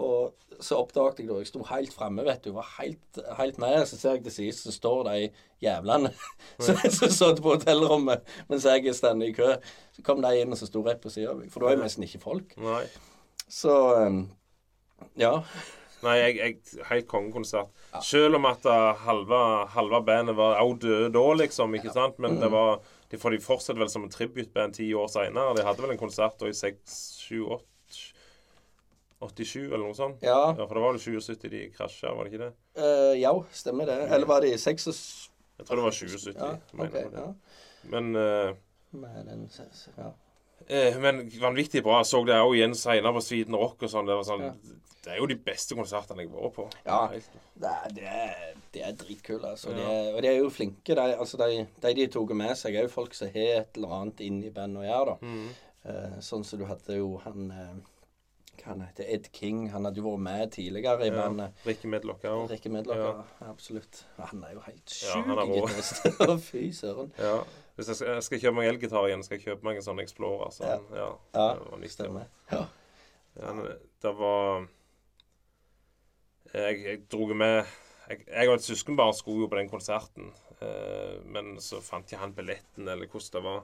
Og 0.00 0.32
så 0.62 0.78
oppdaget 0.80 1.20
jeg 1.20 1.28
da 1.28 1.38
Jeg 1.40 1.50
sto 1.50 1.62
helt 1.68 1.92
framme, 1.94 2.24
vet 2.24 2.44
du. 2.44 2.52
Var 2.56 2.68
helt, 2.80 3.20
helt 3.38 3.58
nede. 3.58 3.86
Så 3.86 3.98
ser 3.98 4.16
jeg 4.16 4.24
til 4.24 4.32
siden, 4.32 4.52
så 4.52 4.72
står 4.72 5.02
de 5.08 5.28
jævlene 5.62 6.12
som 6.64 7.10
satt 7.10 7.42
på 7.42 7.56
hotellrommet 7.56 8.24
mens 8.48 8.64
jeg 8.64 8.94
står 8.94 9.22
i 9.22 9.32
kø. 9.36 9.54
Så 9.92 10.02
kom 10.02 10.22
de 10.22 10.32
inn 10.40 10.52
og 10.52 10.58
så 10.58 10.66
sto 10.66 10.82
rett 10.86 11.02
på 11.02 11.12
siden 11.12 11.34
av 11.34 11.40
meg. 11.42 11.52
For 11.52 11.60
da 11.60 11.70
er 11.70 11.76
jo 11.76 11.84
nesten 11.84 12.06
ikke 12.06 12.22
folk. 12.22 12.56
Nei. 12.56 12.84
Så 13.52 13.76
um, 14.06 14.24
ja. 15.20 15.42
Nei, 16.02 16.16
jeg, 16.18 16.36
jeg 16.38 16.86
helt 16.88 17.08
kongekonsert. 17.10 17.70
Selv 18.02 18.38
om 18.40 18.48
at 18.50 18.64
uh, 18.66 19.04
halve, 19.04 20.00
bandet 20.06 20.36
var 20.38 20.58
òg 20.62 20.80
døde 20.82 21.12
da, 21.14 21.26
liksom. 21.38 21.76
ikke 21.78 21.94
sant? 21.94 22.18
Men 22.22 22.40
det 22.42 22.50
var 22.52 22.80
de, 23.12 23.20
For 23.20 23.34
de 23.34 23.42
fortsatte 23.44 23.78
vel 23.78 23.90
som 23.92 24.06
en 24.06 24.12
tributeband 24.12 24.74
ti 24.78 24.88
år 24.96 25.10
seinere. 25.12 25.54
De 25.58 25.66
hadde 25.66 25.84
vel 25.84 25.94
en 25.94 26.00
konsert 26.00 26.38
da 26.40 26.50
i 26.50 26.56
6, 26.56 26.96
7, 27.28 27.44
8 27.52 27.68
87, 29.22 29.68
eller 29.68 29.84
noe 29.84 29.94
sånt. 29.94 30.22
Ja, 30.24 30.54
Ja, 30.58 30.66
For 30.66 30.74
det 30.74 30.82
var 30.82 30.96
vel 30.96 31.02
77 31.02 31.50
de 31.52 31.62
krasja, 31.76 32.10
var 32.14 32.26
det 32.26 32.32
ikke 32.32 32.44
det? 32.44 32.52
Uh, 32.78 33.12
ja 33.20 33.32
stemmer 33.54 33.86
det. 33.86 33.98
Eller 34.10 34.26
var 34.26 34.42
det 34.42 34.54
i 34.54 34.58
76? 34.58 35.30
Jeg 35.58 35.68
tror 35.68 35.78
det 35.78 35.84
var 35.84 35.94
77. 35.94 36.32
Ja, 36.34 36.50
mener 36.72 36.88
ok. 36.88 36.96
jeg. 36.98 37.12
Ja. 37.14 37.28
Men 37.92 38.16
uh, 38.16 38.56
Men, 38.92 39.28
den, 39.28 39.44
ja. 39.96 40.10
Eh, 40.68 40.98
men 41.00 41.24
vanvittig 41.40 41.82
bra. 41.82 41.98
Jeg 42.02 42.06
så 42.12 42.24
det 42.26 42.34
òg 42.38 42.54
igjen 42.56 42.74
senere 42.74 43.12
på 43.16 43.22
Sweden 43.22 43.54
Rock 43.56 43.82
og 43.82 43.90
sånn. 43.90 44.06
Det, 44.06 44.14
var 44.18 44.24
sånn, 44.28 44.42
Ja. 44.46 44.52
det 45.04 45.12
er 45.12 45.18
jo 45.18 45.26
de 45.26 45.36
beste 45.36 45.74
konsertene 45.74 46.22
jeg 46.22 46.30
har 46.30 46.40
vært 46.48 46.54
på. 46.54 46.66
Ja. 46.86 47.00
Det 47.62 47.68
er, 47.70 47.88
det 47.94 48.04
er, 48.04 48.54
det 48.72 48.82
er 48.86 48.92
dritkule, 48.92 49.50
altså. 49.54 49.70
De 49.74 49.80
Ja. 49.82 49.90
er, 49.90 50.14
og 50.16 50.22
de 50.22 50.28
er 50.28 50.38
jo 50.38 50.50
flinke. 50.50 50.94
De, 50.94 51.00
altså, 51.18 51.36
de, 51.38 51.66
de 51.82 51.94
de 51.94 52.06
tok 52.06 52.30
med 52.34 52.56
seg, 52.56 52.74
er 52.76 52.82
jo 52.82 52.88
folk 52.88 53.14
som 53.14 53.28
har 53.34 53.62
et 53.62 53.76
eller 53.76 53.88
annet 54.00 54.20
inni 54.20 54.50
bandet 54.50 54.82
å 54.82 54.86
gjøre, 54.86 55.06
da. 55.06 55.26
Mm. 55.26 55.48
Eh, 55.84 56.20
sånn 56.20 56.44
som 56.44 56.58
du 56.60 56.64
hadde 56.66 56.96
jo 56.96 57.16
han 57.24 57.50
eh, 57.50 57.72
Hva 58.62 58.68
han 58.76 58.82
heter 58.84 59.06
Ed 59.08 59.24
King. 59.32 59.70
Han 59.72 59.84
hadde 59.88 59.96
jo 59.98 60.04
vært 60.04 60.20
med 60.22 60.50
tidligere 60.52 61.02
i 61.02 61.08
Ja. 61.08 61.16
bandet. 61.22 61.52
Ricky 61.66 61.88
Medlock 61.88 62.22
òg. 62.22 62.50
Rikke 62.50 62.70
Medlocker. 62.70 63.24
Absolutt. 63.48 64.04
Han 64.18 64.44
er 64.44 64.52
jo 64.52 64.60
helt 64.60 64.92
Ja, 65.02 65.14
sjuk 65.16 65.26
ja, 65.26 65.46
gitarist. 65.46 66.44
Fy 66.50 66.70
søren. 66.70 67.10
Ja. 67.18 67.42
Hvis 67.76 67.88
jeg 67.88 67.96
skal, 67.96 68.08
jeg 68.18 68.22
skal 68.26 68.40
kjøpe 68.42 68.56
meg 68.58 68.68
elgitar 68.68 69.06
igjen, 69.08 69.22
skal 69.24 69.38
jeg 69.38 69.44
kjøpe 69.46 69.64
meg 69.64 69.78
en 69.80 69.84
sånn 69.86 70.02
Explorer. 70.02 70.50
Så, 70.52 70.66
Ja. 70.68 70.78
ja. 70.98 71.08
Ja, 71.34 71.46
det. 71.80 71.90
Stemmer. 71.90 72.26
Ja. 72.52 72.66
Ja, 73.40 73.52
det 74.04 74.10
var 74.18 74.66
Jeg, 76.52 76.82
jeg 76.84 76.98
dro 77.08 77.30
med 77.32 77.62
jeg, 78.10 78.24
jeg 78.26 78.48
og 78.50 78.58
et 78.58 78.64
søskenbarn 78.66 79.14
skulle 79.16 79.46
jo 79.46 79.48
på 79.48 79.56
den 79.56 79.70
konserten, 79.70 80.32
eh, 80.60 81.20
men 81.24 81.54
så 81.62 81.78
fant 81.80 82.04
ikke 82.10 82.20
han 82.20 82.34
billetten, 82.36 82.88
eller 82.88 83.06
hvordan 83.06 83.32
det 83.38 83.42
var. 83.46 83.62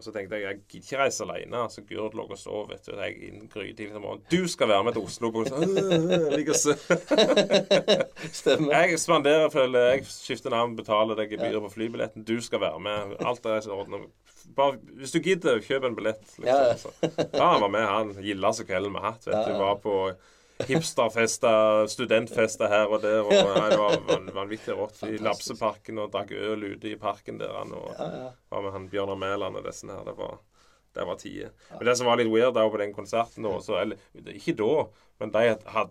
Og 0.00 0.04
så 0.06 0.12
tenkte 0.14 0.38
jeg 0.38 0.46
jeg 0.46 0.60
gidder 0.72 0.86
ikke 0.86 0.98
reise 1.02 1.24
alene. 1.26 1.58
Så 1.68 1.82
Gurd 1.84 2.14
lå 2.16 2.24
og 2.24 2.38
sov, 2.40 2.70
vet 2.70 2.86
du. 2.88 2.94
Jeg 2.96 3.18
inn 3.28 3.42
grytidlig 3.52 3.92
om 3.98 4.06
morgenen. 4.06 4.24
Du 4.32 4.48
skal 4.48 4.70
være 4.70 4.86
med 4.86 4.96
til 4.96 5.04
Oslo! 5.04 5.28
På 5.34 5.42
«Øh, 5.44 6.24
og 6.54 6.56
se». 6.56 6.76
Stemmer. 8.40 8.72
jeg 8.72 8.98
spanderer 9.02 9.52
føler 9.52 9.90
Jeg 9.90 10.06
skifter 10.08 10.54
navn, 10.56 10.72
betaler 10.78 11.20
deg 11.20 11.34
gebyret 11.34 11.60
på 11.66 11.72
flybilletten. 11.74 12.24
Du 12.24 12.38
skal 12.40 12.64
være 12.64 12.80
med. 12.80 13.14
Alt 13.20 13.44
er 13.44 13.60
i 13.60 13.74
orden. 13.76 14.08
Bare, 14.56 14.80
hvis 14.96 15.12
du 15.12 15.20
gidder, 15.20 15.60
kjøp 15.60 15.84
en 15.90 15.96
billett. 15.98 16.24
Liksom. 16.38 16.48
Ja, 16.48 16.72
ja. 16.72 16.76
Så, 16.80 16.94
ja, 17.04 17.44
han 17.44 17.60
var 17.60 17.72
med, 17.76 17.86
han. 17.92 18.14
Gilda 18.24 18.54
kvelden 18.72 18.96
med 18.96 19.04
hatt. 19.04 19.28
vet 19.28 19.36
du. 19.50 19.58
Var 19.60 19.82
på 19.84 19.96
hipsterfester, 20.68 21.86
studentfester 21.90 22.68
her 22.72 22.90
og 22.92 23.02
der. 23.04 23.20
Og, 23.24 23.32
nei, 23.32 23.70
det 23.72 23.80
var 23.80 24.30
vanvittig 24.36 24.76
rått. 24.78 25.02
I 25.08 25.18
Lapseparken 25.22 25.98
og 26.02 26.12
drakk 26.14 26.32
øl 26.36 26.64
ute 26.74 26.92
i 26.92 26.96
parken 27.00 27.40
der. 27.40 27.54
Han, 27.60 27.74
og 27.76 27.90
Ja, 27.98 28.08
ja. 28.24 28.30
var 28.52 28.62
med 28.66 28.72
han 28.76 28.88
Bjørnar 28.92 29.20
Mæland 29.20 29.56
og 29.60 29.66
disse 29.68 29.86
her. 29.90 30.02
Det 30.06 30.16
var, 30.18 30.38
det 30.96 31.06
var 31.06 31.20
tider. 31.20 31.52
Men 31.76 31.86
det 31.86 31.96
som 32.00 32.06
var 32.10 32.18
litt 32.20 32.32
weird 32.32 32.54
da 32.58 32.66
på 32.68 32.80
den 32.80 32.94
konserten 32.96 33.46
da, 33.46 33.56
så, 33.62 33.78
eller, 33.84 34.00
Ikke 34.34 34.56
da, 34.58 34.72
men 35.20 35.28
de 35.34 35.42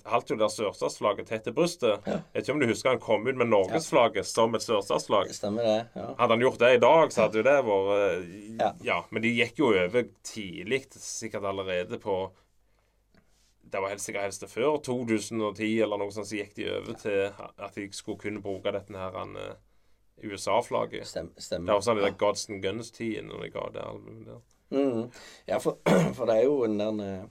holdt 0.09 0.31
jo 0.33 0.35
der 0.41 0.49
sørstatsflagget 0.49 1.27
tett 1.29 1.43
til 1.45 1.53
brystet. 1.53 2.01
Jeg 2.07 2.21
vet 2.33 2.41
ikke 2.47 2.53
om 2.55 2.61
du 2.63 2.65
husker 2.71 2.89
han 2.95 3.01
kom 3.03 3.27
ut 3.29 3.37
med 3.37 3.51
norgesflagget 3.51 4.25
som 4.25 4.55
et 4.57 4.65
sørstatsflagg. 4.65 5.29
Stemmer 5.37 5.67
det. 5.67 5.75
Ja. 5.93 6.07
Hadde 6.17 6.33
han 6.33 6.41
gjort 6.47 6.57
det 6.63 6.71
i 6.73 6.81
dag, 6.81 7.13
så 7.13 7.27
hadde 7.27 7.37
jo 7.37 7.45
det 7.45 7.57
vært 7.67 7.99
eh, 7.99 8.37
Ja. 8.57 8.71
ja. 8.87 8.97
Men 9.13 9.21
de 9.21 9.35
gikk 9.37 9.61
jo 9.61 9.69
over 9.69 10.09
tidlig, 10.25 10.81
sikkert 10.97 11.45
allerede 11.45 12.01
på 12.01 12.23
Det 13.71 13.81
var 13.81 13.89
helt 13.93 14.01
sikkert 14.01 14.23
helst 14.29 14.41
det 14.41 14.49
før 14.49 14.77
2010 14.85 15.67
eller 15.85 15.99
noe 16.01 16.11
sånt, 16.11 16.27
så 16.29 16.39
gikk 16.39 16.55
de 16.57 16.69
over 16.73 16.95
til 16.97 17.25
at 17.29 17.75
de 17.75 17.87
skulle 17.93 18.17
kunne 18.21 18.41
bruke 18.41 18.71
dette 18.73 18.97
her 18.97 19.17
eh, 19.23 19.57
USA-flagget. 20.23 21.07
Stem, 21.07 21.31
Det 21.37 21.73
var 21.73 21.81
sånn 21.85 21.99
i 22.01 22.05
den 22.07 22.17
Gods 22.19 22.47
and 22.49 22.63
Guns-tiden 22.63 23.29
når 23.31 23.43
de 23.45 23.49
ga 23.53 23.67
det 23.75 23.83
albumet 23.85 24.31
der. 24.31 24.39
Mm. 24.69 25.03
Ja, 25.49 25.57
for, 25.63 25.77
for 26.17 26.29
det 26.29 26.35
er 26.39 26.43
jo 26.45 26.63
en 26.67 26.79
der 26.79 27.03
eh, 27.05 27.27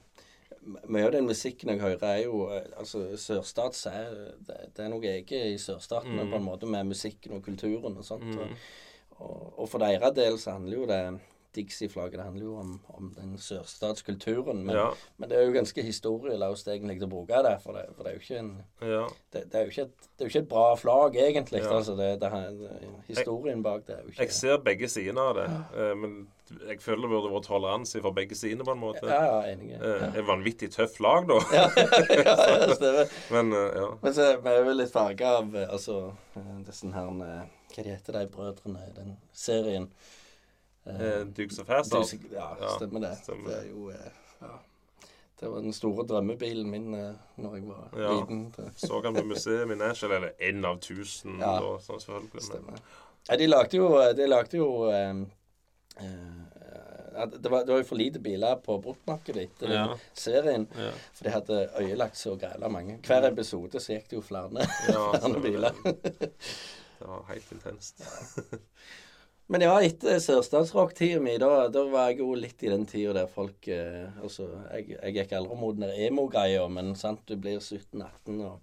Mye 0.91 1.07
av 1.07 1.13
den 1.15 1.25
musikken 1.29 1.71
jeg 1.71 1.81
hører, 1.81 2.03
er 2.03 2.25
jo 2.27 2.41
eh, 2.53 2.65
Altså, 2.77 3.05
sørstats 3.17 3.87
er 3.89 4.09
det, 4.45 4.57
det 4.77 4.85
er 4.85 4.91
noe 4.93 5.07
eget 5.07 5.33
i 5.55 5.59
sørstatene 5.63 6.25
Mm. 6.27 6.33
på 6.33 6.37
en 6.41 6.45
måte 6.49 6.67
med 6.69 6.91
musikken 6.91 7.37
og 7.39 7.45
kulturen 7.47 7.97
og 7.97 8.05
sånt. 8.05 8.27
Mm. 8.35 8.57
Og, 9.19 9.55
og 9.59 9.69
for 9.71 9.79
deres 9.83 10.13
del 10.19 10.37
så 10.39 10.57
handler 10.59 10.77
jo 10.83 10.89
det 10.91 11.03
Dixie-flagget 11.59 12.21
det 12.21 12.27
handler 12.27 12.47
jo 12.47 12.55
om, 12.63 12.73
om 12.95 13.11
den 13.17 13.35
sørstatskulturen. 13.43 14.65
Men, 14.65 14.77
Ja. 14.77 14.87
men 15.19 15.31
det 15.31 15.39
er 15.39 15.47
jo 15.49 15.55
ganske 15.57 15.83
historieløst 15.83 16.71
egentlig 16.71 17.03
å 17.05 17.11
bruke 17.11 17.43
det, 17.45 17.57
for 17.65 17.77
det, 17.79 17.85
for 17.97 18.07
det 18.07 18.13
er 18.13 18.19
jo 18.19 18.25
ikke 18.25 18.41
en 18.41 18.51
ja. 18.81 19.05
det, 19.35 19.45
det, 19.51 19.61
er 19.61 19.67
jo 19.67 19.75
ikke 19.75 19.87
et, 19.89 20.09
det 20.09 20.25
er 20.25 20.29
jo 20.29 20.33
ikke 20.33 20.45
et 20.45 20.51
bra 20.55 20.67
flagg, 20.79 21.21
egentlig. 21.29 21.63
Ja. 21.65 21.77
Altså, 21.77 21.95
det, 21.99 22.11
det, 22.23 22.33
historien 23.11 23.63
bak 23.63 23.87
det 23.87 23.97
er 23.99 24.03
jo 24.03 24.15
ikke 24.15 24.27
Jeg 24.29 24.37
ser 24.39 24.59
begge 24.65 24.91
sidene 24.91 25.25
av 25.31 25.39
det, 25.39 25.47
eh, 25.77 25.95
men 25.99 26.19
jeg 26.49 26.81
føler 26.81 27.05
det 27.05 27.13
burde 27.13 27.33
vært 27.35 27.49
toleranse 27.49 28.01
for 28.01 28.17
begge 28.17 28.37
sidene 28.39 28.65
på 28.65 28.73
en 28.73 28.81
måte. 28.81 29.05
Ja, 29.05 29.19
ja, 29.29 29.53
enig. 29.53 29.75
Eh, 29.77 30.05
Et 30.17 30.25
vanvittig 30.27 30.71
tøft 30.73 31.01
lag, 31.05 31.27
da. 31.29 31.37
ja, 31.53 31.67
ja, 32.25 32.37
stemmer. 32.79 33.13
Men 33.35 33.53
eh, 33.53 33.69
ja. 33.83 33.91
Men 34.03 34.17
så 34.17 34.31
vi 34.45 34.55
er 34.55 34.63
jo 34.65 34.77
litt 34.79 34.95
farga 34.95 35.35
av 35.43 35.59
altså 35.67 35.99
disse 36.65 36.89
her 36.95 37.11
Hva 37.19 37.83
de 37.85 37.91
heter 37.93 38.17
de 38.17 38.25
brødrene 38.33 38.87
i 38.89 38.95
den 38.97 39.17
serien? 39.37 39.91
Eh, 40.89 41.25
Dukes 41.37 41.59
of 41.59 41.69
Hazard. 41.69 42.07
Ja, 42.33 42.49
stemmer 42.77 43.01
det. 43.01 43.13
stemmer. 43.23 43.49
Det 43.51 43.59
er 43.59 43.69
jo 43.71 43.91
eh, 43.91 44.11
ja. 44.41 44.55
Det 45.41 45.49
var 45.53 45.61
den 45.63 45.73
store 45.73 46.07
drømmebilen 46.07 46.71
min 46.71 46.95
eh, 46.95 47.13
når 47.37 47.55
jeg 47.57 47.67
var 47.69 47.89
Ja. 48.01 48.15
liten. 48.21 48.47
Så 48.77 49.01
han 49.05 49.15
på 49.15 49.23
museet 49.25 49.71
i 49.71 49.75
Nashville, 49.79 50.17
eller 50.17 50.33
én 50.41 50.65
av 50.67 50.81
tusen, 50.81 51.39
Ja. 51.39 51.53
da, 51.61 51.77
sånn 51.79 52.01
selvfølgelig. 52.01 52.81
Ja, 53.29 53.37
de 53.37 53.47
lagde 53.47 53.77
jo, 53.77 53.89
de 54.17 54.27
lagde 54.27 54.57
jo 54.57 54.69
eh, 54.91 55.15
eh, 56.01 57.27
det, 57.27 57.51
var, 57.51 57.65
det 57.67 57.73
var 57.73 57.79
jo 57.83 57.85
for 57.85 57.97
lite 57.99 58.19
biler 58.23 58.57
på 58.63 58.79
bruktmarkedet 58.83 59.43
etter 59.49 59.73
Ja. 59.75 59.87
serien. 60.15 60.67
ja. 60.79 60.91
For 61.15 61.25
de 61.25 61.31
hadde 61.31 61.61
øyelagt 61.81 62.17
så 62.17 62.37
græla 62.39 62.69
mange. 62.69 62.99
Hver 63.07 63.27
episode 63.31 63.81
så 63.81 63.93
gikk 63.97 64.09
det 64.11 64.17
jo 64.17 64.23
flere, 64.23 64.67
Ja, 64.89 65.13
flere 65.23 65.41
biler. 65.43 65.73
det. 65.85 66.33
Det 66.99 67.07
var 67.07 67.25
helt 67.29 67.53
intenst. 67.53 68.03
Men 69.49 69.63
ja, 69.65 69.75
etter 69.81 70.19
sørstatsrock-tida 70.21 71.21
mi, 71.25 71.39
da, 71.41 71.69
da 71.73 71.85
var 71.89 72.11
jeg 72.11 72.19
jo 72.21 72.35
litt 72.37 72.61
i 72.67 72.69
den 72.73 72.83
tida 72.89 73.15
der 73.17 73.31
folk 73.33 73.69
eh, 73.73 74.11
Altså, 74.21 74.49
jeg, 74.75 74.91
jeg 74.99 75.15
gikk 75.17 75.33
aldri 75.39 75.57
mot 75.57 75.79
den 75.79 75.89
emo-greia, 76.09 76.67
men 76.69 76.93
sant, 77.01 77.23
du 77.31 77.37
blir 77.41 77.57
17-18 77.63 78.43
og, 78.45 78.59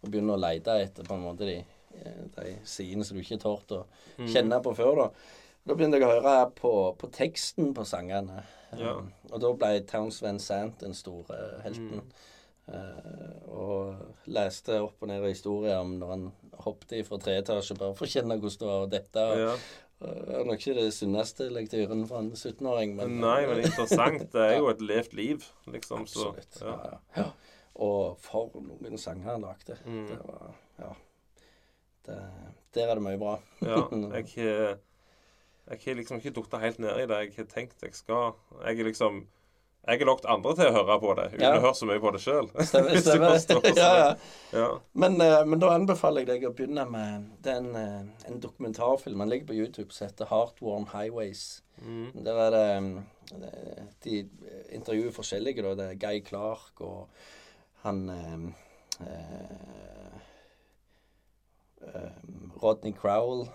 og 0.00 0.06
begynner 0.08 0.38
å 0.38 0.40
lete 0.40 0.78
etter 0.80 1.04
på 1.04 1.18
en 1.18 1.26
måte 1.26 1.44
de, 1.48 1.58
eh, 2.00 2.22
de 2.38 2.54
sidene 2.64 3.04
som 3.04 3.18
du 3.18 3.24
ikke 3.24 3.40
torde 3.42 3.82
å 3.82 3.86
Mm. 4.20 4.26
kjenne 4.32 4.62
på 4.64 4.72
før, 4.76 4.96
da. 4.98 5.04
Da 5.68 5.74
begynte 5.76 5.96
jeg 6.00 6.04
å 6.08 6.10
høre 6.14 6.32
på, 6.56 6.70
på 6.98 7.08
teksten 7.12 7.70
på 7.76 7.84
sangene. 7.88 8.42
Ja. 8.76 8.96
Um, 8.98 9.12
og 9.30 9.40
da 9.44 9.50
ble 9.60 9.70
Towns 9.88 10.18
Van 10.24 10.38
Sant 10.40 10.80
den 10.80 10.92
store 10.96 11.36
eh, 11.36 11.62
helten. 11.66 12.00
Mm. 12.00 12.26
Uh, 12.70 13.36
og 13.50 14.28
leste 14.30 14.76
opp 14.82 15.00
og 15.02 15.08
ned 15.10 15.24
historier 15.26 15.80
om 15.82 15.94
når 16.00 16.12
han 16.14 16.26
hoppet 16.64 17.00
fra 17.08 17.18
tre 17.22 17.38
etasjer 17.40 17.78
bare 17.80 17.96
for 17.98 18.06
å 18.06 18.12
kjenne 18.12 18.36
hvordan 18.40 18.60
det 18.60 18.68
var 18.70 18.90
dette. 18.92 19.24
Og, 19.30 19.40
Ja. 19.46 19.54
Det 20.00 20.34
er 20.38 20.44
nok 20.48 20.62
ikke 20.62 20.74
det 20.78 20.94
sunneste 20.96 21.50
lektyren 21.52 22.06
for 22.08 22.22
en 22.22 22.30
17-åring. 22.32 22.94
Men, 22.96 23.18
Nei, 23.20 23.42
men 23.46 23.58
interessant. 23.66 24.22
Det 24.32 24.40
er 24.46 24.54
jo 24.56 24.70
et 24.74 24.80
levd 24.80 25.12
liv, 25.18 25.44
liksom. 25.68 26.06
Så, 26.08 26.30
Absolutt. 26.30 26.60
ja. 26.64 26.76
Ja. 26.88 27.22
Ja. 27.22 27.26
Og 27.80 28.16
for 28.24 28.50
noen 28.64 28.98
sanger 29.00 29.28
han 29.34 29.44
lagde. 29.44 29.76
Mm. 29.84 30.06
Det 30.08 30.20
var 30.24 30.54
Ja. 30.80 30.92
Det, 32.06 32.16
der 32.74 32.88
er 32.88 32.96
det 32.96 33.04
mye 33.04 33.18
bra. 33.20 33.34
Ja, 33.60 33.82
jeg 34.16 34.30
har 34.36 34.78
Jeg 35.70 35.78
har 35.84 35.94
liksom 36.00 36.16
ikke 36.18 36.32
datt 36.40 36.56
helt 36.64 36.78
ned 36.82 36.96
i 37.02 37.06
det 37.06 37.18
jeg 37.20 37.34
har 37.36 37.50
tenkt 37.52 37.82
jeg 37.84 37.94
skal. 37.94 38.32
Jeg 38.64 38.80
er 38.80 38.88
liksom 38.88 39.26
Jeg 39.88 39.98
har 39.98 40.06
lagt 40.06 40.26
andre 40.28 40.52
til 40.54 40.66
å 40.68 40.72
høre 40.76 40.96
på 41.00 41.14
det, 41.16 41.24
uten 41.32 41.40
Ja. 41.40 41.54
å 41.56 41.60
høre 41.64 41.74
så 41.74 41.86
mye 41.88 42.00
på 42.02 42.10
det 42.12 42.20
sjøl. 42.20 42.48
Ja, 43.80 43.90
ja. 43.96 44.14
ja. 44.52 44.66
Men, 44.92 45.16
eh, 45.24 45.44
men 45.48 45.58
da 45.62 45.70
anbefaler 45.74 46.20
jeg 46.26 46.28
deg 46.28 46.44
å 46.50 46.52
begynne 46.54 46.84
med 46.90 47.30
den, 47.42 47.70
eh, 47.76 48.28
en 48.28 48.40
dokumentarfilm. 48.40 49.18
Den 49.18 49.28
ligger 49.32 49.46
på 49.46 49.56
YouTube 49.56 49.92
som 49.92 50.06
heter 50.08 50.26
'Heartworn 50.28 50.86
Highways'. 50.92 51.62
Mm. 51.80 52.24
Der 52.24 52.36
er 52.46 52.50
det 52.50 52.82
mm, 52.82 52.98
eh, 53.42 53.84
De 54.04 54.28
intervjuer 54.76 55.12
forskjellige, 55.16 55.62
da. 55.62 55.74
Det 55.74 55.90
er 55.90 55.94
Guy 56.08 56.20
Clark 56.28 56.80
og 56.80 57.08
han 57.82 58.08
eh, 58.10 59.06
eh, 59.06 60.20
eh, 61.94 62.10
Rodney 62.62 62.92
Crowell. 62.92 63.48
Eh, 63.48 63.50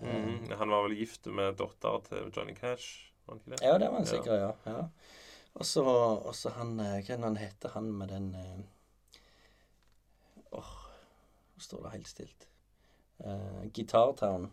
Mm. 0.00 0.48
Han 0.58 0.68
var 0.70 0.82
vel 0.88 0.96
gift 0.98 1.26
med 1.26 1.56
dattera 1.58 1.98
til 2.06 2.30
Johnny 2.36 2.54
Cash, 2.54 3.10
var 3.26 3.34
han 3.34 3.40
ikke 3.40 3.50
det? 3.56 3.66
Ja, 3.66 3.78
det 3.78 3.88
var 3.90 3.96
han 3.96 4.06
sikkert, 4.06 4.40
ja. 4.40 4.52
ja. 4.66 4.84
Og 5.54 5.66
så 5.66 5.82
og 5.84 6.34
så 6.34 6.52
han 6.56 6.76
eh, 6.80 7.00
Hva 7.04 7.16
er 7.16 7.24
han 7.24 7.36
heter, 7.40 7.72
han 7.74 7.90
med 7.92 8.08
den 8.14 8.28
eh, 8.38 8.60
Åh, 10.52 10.70
nå 11.54 11.62
står 11.62 11.82
det 11.84 11.92
helt 11.94 12.08
stilt. 12.10 12.46
Uh, 13.20 13.66
Guitar 13.76 14.12
Town. 14.18 14.48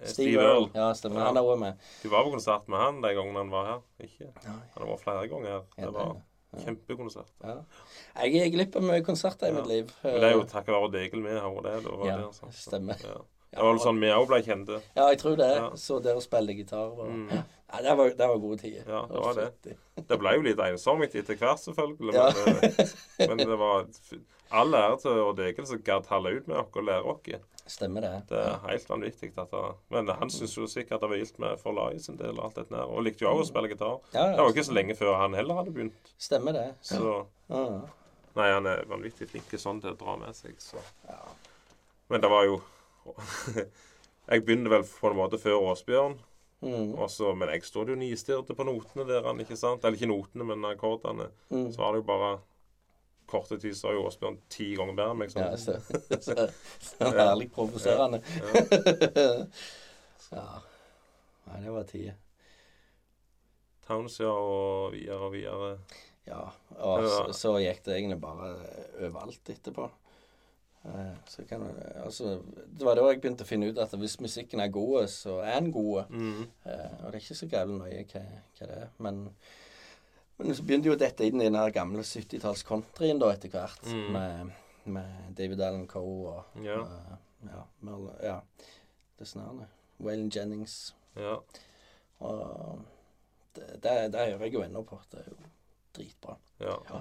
Eh, 0.00 0.08
Steve 0.08 0.40
Earl. 0.42 0.70
Ja, 0.74 0.88
stemmer. 0.98 1.20
Ja. 1.20 1.26
Han 1.30 1.38
er 1.38 1.46
òg 1.46 1.58
med. 1.60 1.84
Du 2.02 2.08
var 2.10 2.24
på 2.26 2.32
konsert 2.34 2.66
med 2.72 2.80
han 2.80 3.02
den 3.04 3.14
gangen 3.18 3.36
han 3.38 3.52
var 3.52 3.68
her? 3.68 3.82
Ikke? 4.02 4.30
Nei. 4.46 4.56
Han 4.74 4.82
har 4.82 4.88
vært 4.94 5.04
flere 5.04 5.28
ganger 5.30 5.50
her. 5.52 5.66
Ja, 5.76 5.84
Det 5.84 5.92
var 5.94 6.08
ja. 6.16 6.62
kjempekonsert. 6.64 7.30
Ja. 7.44 7.54
Jeg 8.24 8.40
er 8.46 8.50
glipp 8.56 8.76
av 8.80 8.86
mye 8.88 9.04
konserter 9.06 9.46
i 9.46 9.52
Ja. 9.52 9.60
mitt 9.60 9.70
liv. 9.70 9.92
Men 10.02 10.18
det 10.24 10.30
er 10.30 10.34
jo 10.38 10.42
takket 10.48 10.74
være 10.74 10.90
Degel 10.96 11.22
vi 11.22 11.36
har 11.38 11.54
vært 11.54 11.68
det. 11.68 11.76
Det 11.84 12.08
Ja, 12.08 12.16
det, 12.18 12.34
sant? 12.40 12.54
stemmer. 12.54 13.06
Ja. 13.06 13.20
Det 13.52 13.60
var 13.60 13.74
vel 13.74 13.80
sånn 13.84 13.98
vi 14.00 14.08
òg 14.08 14.26
ble 14.30 14.38
kjente. 14.46 14.78
Ja, 14.96 15.10
jeg 15.12 15.18
tror 15.20 15.36
det. 15.36 15.50
Ja. 15.58 15.70
Så 15.76 15.98
dere 16.00 16.22
spille 16.24 16.54
gitar. 16.56 16.92
Og... 16.96 17.08
Mm. 17.12 17.28
Ja, 17.72 17.80
det 17.84 17.94
var, 17.96 18.12
det 18.16 18.28
var 18.28 18.40
gode 18.40 18.58
tider. 18.62 18.84
Ja, 18.88 19.02
det 19.08 19.20
var 19.24 19.38
det. 19.38 19.76
Det 20.08 20.18
ble 20.20 20.34
jo 20.36 20.44
litt 20.44 20.60
ensomt 20.64 21.04
etter 21.08 21.36
hvert, 21.40 21.60
selvfølgelig. 21.60 22.14
Ja. 22.16 22.30
Men, 23.20 23.28
men 23.36 23.42
det 23.44 23.58
var 23.60 23.86
all 24.52 24.76
ære 24.76 24.98
til 25.04 25.22
Odd 25.24 25.40
Egil 25.44 25.68
som 25.68 25.80
gadd 25.84 26.08
holde 26.12 26.34
ut 26.36 26.48
med 26.48 26.58
oss 26.60 26.80
og 26.80 26.88
lære 26.88 27.14
oss. 27.14 27.46
Stemmer 27.72 28.04
det. 28.04 28.12
Det 28.32 28.40
er 28.40 28.58
helt 28.66 28.88
vanvittig. 28.90 29.30
Det, 29.36 29.62
men 29.94 30.10
han 30.18 30.32
syns 30.32 30.56
jo 30.58 30.66
sikkert 30.68 31.04
det 31.04 31.12
var 31.12 31.20
gildt 31.20 31.38
med 31.40 31.60
forlaget 31.62 32.04
sin 32.04 32.18
del 32.20 32.34
og 32.34 32.48
alt 32.48 32.58
dette 32.60 32.74
der. 32.74 32.88
Og 32.88 33.04
likte 33.06 33.24
jo 33.24 33.30
også 33.30 33.46
å 33.46 33.50
spille 33.52 33.70
gitar. 33.72 34.00
Ja, 34.16 34.26
Det 34.32 34.42
var 34.42 34.52
ikke 34.52 34.68
så 34.68 34.76
lenge 34.76 34.96
før 34.98 35.16
han 35.20 35.36
heller 35.38 35.60
hadde 35.60 35.74
begynt. 35.76 36.12
Stemmer 36.18 36.56
det. 36.58 36.68
Så 36.84 37.02
Ja, 37.52 37.62
ja. 37.62 37.80
Nei, 38.32 38.48
han 38.48 38.66
er 38.66 38.86
vanvittig 38.88 39.28
flink 39.28 39.50
sånn 39.60 39.80
til 39.84 39.92
å 39.92 39.98
dra 40.00 40.16
med 40.16 40.36
seg, 40.36 40.56
så 40.60 40.80
Ja. 41.08 41.20
Men 42.08 42.20
det 42.20 42.28
var 42.32 42.44
jo 42.44 42.60
Jeg 44.32 44.44
begynte 44.46 44.70
vel 44.70 44.84
på 44.86 45.10
en 45.10 45.18
måte 45.18 45.40
før 45.42 45.64
Åsbjørn. 45.72 46.14
Mm. 46.62 46.92
Også, 46.94 47.32
men 47.34 47.50
jeg 47.50 47.64
stod 47.66 47.88
jo 47.90 47.96
nistirte 47.98 48.54
på 48.54 48.64
notene 48.64 49.02
der, 49.08 49.26
ikke 49.42 49.56
sant? 49.58 49.82
Eller 49.82 49.98
ikke 49.98 50.06
notene, 50.12 50.46
men 50.46 50.64
akkordene. 50.68 51.26
Mm. 51.50 51.72
Så 51.74 51.82
var 51.82 51.90
det 51.92 52.04
jo 52.04 52.06
bare 52.06 52.28
korte 53.26 53.58
tid, 53.58 53.74
så 53.74 53.88
var 53.88 53.96
jo 53.96 54.04
Åsbjørn 54.06 54.38
ti 54.52 54.68
ganger 54.78 54.94
bedre 54.94 55.16
enn 55.16 55.20
meg. 55.24 55.34
Ja, 55.34 55.48
Sånn. 55.58 55.82
så, 56.12 56.20
så, 56.22 56.46
så 56.86 57.10
herlig 57.18 57.50
provoserende. 57.54 58.22
Ja. 58.38 59.32
Ja. 60.32 60.62
Nei, 61.44 61.58
det 61.60 61.72
var 61.74 61.82
tida. 61.84 62.14
Towns, 63.84 64.14
ja, 64.22 64.30
og 64.32 64.94
videre 64.94 65.26
og 65.26 65.34
videre. 65.34 65.72
Ja. 66.24 66.46
Og 66.78 67.04
så, 67.04 67.34
så 67.36 67.52
gikk 67.60 67.82
det 67.84 67.98
egentlig 67.98 68.16
bare 68.22 68.54
overalt 69.02 69.50
etterpå. 69.52 69.90
Eh, 70.84 71.14
Så 71.30 71.44
kan 71.46 71.62
altså, 72.04 72.42
det 72.78 72.84
var 72.86 72.96
da 72.98 73.04
jeg 73.12 73.20
begynte 73.22 73.44
å 73.44 73.46
finne 73.46 73.68
ut 73.70 73.78
at 73.78 73.92
hvis 73.94 74.16
musikken 74.20 74.60
er 74.60 74.68
god, 74.74 75.04
så 75.08 75.36
er 75.44 75.60
den 75.60 75.70
god. 75.72 76.08
Mm. 76.10 76.40
Eh, 76.66 76.96
og 77.04 77.12
det 77.12 77.14
er 77.14 77.20
ikke 77.22 77.38
så 77.38 77.48
gærent 77.52 77.78
nøye 77.78 78.04
hva, 78.12 78.22
hva 78.58 78.66
det 78.66 78.78
er. 78.80 78.88
Men, 78.98 79.20
men 80.38 80.54
så 80.58 80.64
begynte 80.66 80.90
jo 80.90 80.96
dette 80.98 81.26
inn 81.28 81.40
i 81.40 81.46
den 81.50 81.72
gamle 81.76 82.02
70-talls 82.02 82.64
countryen 82.66 83.20
da 83.22 83.30
etter 83.34 83.52
hvert. 83.54 83.84
Mm. 83.86 84.08
Med, 84.16 84.50
med 84.98 85.36
David 85.38 85.60
Allen 85.62 85.86
Coe 85.86 86.32
og 86.34 86.64
Ja. 86.66 86.80
eh, 86.82 87.14
ja, 87.52 87.62
ja. 88.22 88.40
Disse 89.18 89.38
nærmere. 89.38 89.68
Waylon 90.02 90.30
Jennings. 90.34 90.94
Ja. 91.14 91.36
Og 92.26 92.82
det, 93.54 93.66
det, 93.82 93.94
det 94.14 94.20
hører 94.32 94.44
jeg 94.46 94.54
jo 94.54 94.62
ennå 94.66 94.82
på. 94.86 94.98
Det 95.12 95.20
er 95.22 95.30
jo 95.30 95.38
dritbra. 95.94 96.36
ja. 96.60 96.76
Ja. 96.90 97.00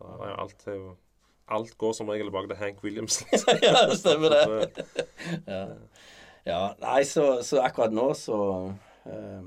Så 0.00 0.08
alt, 0.40 0.62
er 0.72 0.76
jo, 0.78 0.92
alt 1.50 1.74
går 1.80 1.92
som 1.96 2.08
regel 2.12 2.28
tilbake 2.30 2.50
til 2.52 2.60
Hank 2.60 2.82
Williams. 2.84 3.20
liksom. 3.30 3.58
ja, 3.66 3.82
det 3.90 3.98
stemmer 4.00 4.34
det. 4.36 4.86
Ja. 5.50 5.60
ja. 6.46 6.60
Nei, 6.82 7.02
så, 7.08 7.26
så 7.46 7.60
akkurat 7.64 7.92
nå 7.94 8.08
så 8.16 8.38
eh, 9.06 9.42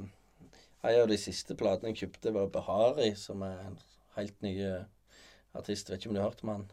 En 0.84 1.02
av 1.02 1.08
de 1.10 1.18
siste 1.18 1.56
platene 1.60 1.94
jeg 1.94 2.04
kjøpte, 2.06 2.34
var 2.36 2.50
Behari, 2.54 3.14
som 3.16 3.42
er 3.48 3.60
en 3.70 3.78
helt 4.18 4.36
ny 4.46 4.54
eh, 4.68 4.84
artist. 5.56 5.90
Vet 5.90 6.02
ikke 6.04 6.12
om 6.12 6.18
du 6.18 6.22
har 6.24 6.32
hørt 6.32 6.44
om 6.44 6.54
han? 6.58 6.66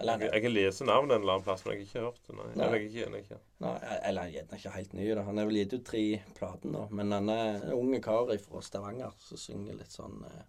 Eller, 0.00 0.24
Jeg, 0.24 0.30
jeg 0.34 0.42
kan 0.42 0.52
lese 0.56 0.86
navnet 0.88 1.14
en 1.14 1.22
eller 1.22 1.36
annen 1.36 1.44
plass, 1.46 1.60
men 1.62 1.76
jeg 1.76 1.84
har 1.84 1.86
ikke 1.86 2.06
hørt 2.08 2.24
det. 2.26 2.34
Nei. 2.34 2.46
Nei. 2.48 2.54
Eller 2.64 2.80
jeg 2.80 2.88
ikke, 2.88 3.02
jeg 3.04 3.26
ikke. 3.28 3.36
nei, 3.62 3.74
eller 4.08 4.24
han 4.24 4.30
er 4.30 4.32
gjerne 4.34 4.58
ikke 4.58 4.72
helt 4.74 4.96
ny. 4.98 5.04
da. 5.14 5.22
Han 5.28 5.38
er 5.38 5.46
vel 5.50 5.58
gitt 5.60 5.76
ut 5.76 5.84
tre 5.86 6.02
plater 6.38 6.72
nå. 6.72 6.80
Men 6.98 7.14
han 7.14 7.30
er 7.30 7.44
en 7.60 7.76
unge 7.76 8.00
kar 8.02 8.32
fra 8.48 8.62
Stavanger 8.66 9.14
som 9.22 9.38
synger 9.38 9.76
litt 9.78 9.94
sånn 9.94 10.16
eh, 10.32 10.40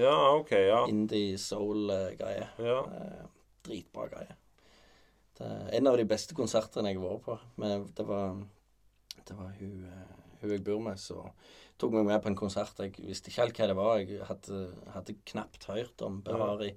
Ja, 0.00 0.16
OK. 0.40 0.50
Ja. 0.58 0.80
indie 0.90 1.38
soul-greie. 1.38 2.48
ja. 2.58 2.80
Eh, 3.60 3.68
dritbra 3.68 4.08
greie. 4.08 4.36
Det 5.38 5.46
er 5.46 5.78
en 5.78 5.86
av 5.86 5.96
de 5.96 6.04
beste 6.04 6.34
konsertene 6.36 6.90
jeg 6.90 7.00
har 7.00 7.06
vært 7.06 7.24
på. 7.24 7.38
Men 7.56 7.86
det 7.96 8.06
var, 8.06 8.34
det 9.26 9.36
var 9.36 9.54
hun, 9.58 9.84
eh, 9.84 10.16
hun 10.40 10.50
jeg 10.50 10.64
bor 10.64 10.80
med, 10.80 10.98
som 10.98 11.30
tok 11.78 11.92
meg 11.92 12.04
med 12.06 12.22
på 12.22 12.28
en 12.28 12.36
konsert. 12.36 12.78
Jeg 12.78 12.94
visste 12.98 13.30
ikke 13.30 13.42
helt 13.42 13.56
hva 13.58 13.70
det 13.70 13.78
var. 13.78 14.02
Jeg 14.02 14.26
hadde, 14.28 14.66
hadde 14.94 15.16
knapt 15.24 15.64
hørt 15.70 16.02
om 16.02 16.20
Behari. 16.22 16.74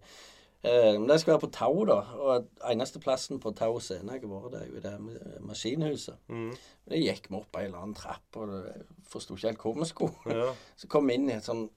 Eh, 0.64 0.94
men 0.96 1.10
det 1.10 1.20
skulle 1.20 1.36
være 1.36 1.44
på 1.44 1.52
Tau, 1.52 1.84
da. 1.86 2.00
Og 2.16 2.48
eneste 2.72 3.02
plassen 3.04 3.42
på 3.44 3.52
Tau 3.52 3.80
scene 3.84 4.16
jeg 4.16 4.24
har 4.24 4.32
vært, 4.32 4.54
det 4.54 4.62
er 4.62 4.70
jo 4.70 4.80
i 4.80 4.84
det 4.86 5.42
maskinhuset. 5.44 6.20
Mm. 6.32 6.54
Det 6.88 7.04
gikk 7.04 7.28
vi 7.30 7.40
opp 7.42 7.60
ei 7.60 7.68
eller 7.68 7.82
annen 7.82 7.98
trapp, 8.00 8.40
og 8.40 8.54
jeg 8.62 8.86
forsto 9.12 9.36
ikke 9.36 9.52
helt 9.52 9.66
hvor 9.66 9.80
vi 9.82 9.90
skulle. 9.92 10.38
ja. 10.40 10.52
Så 10.80 10.88
kom 10.88 11.12
vi 11.12 11.20
inn 11.20 11.28
i 11.32 11.36
et 11.36 11.48
sånn 11.48 11.68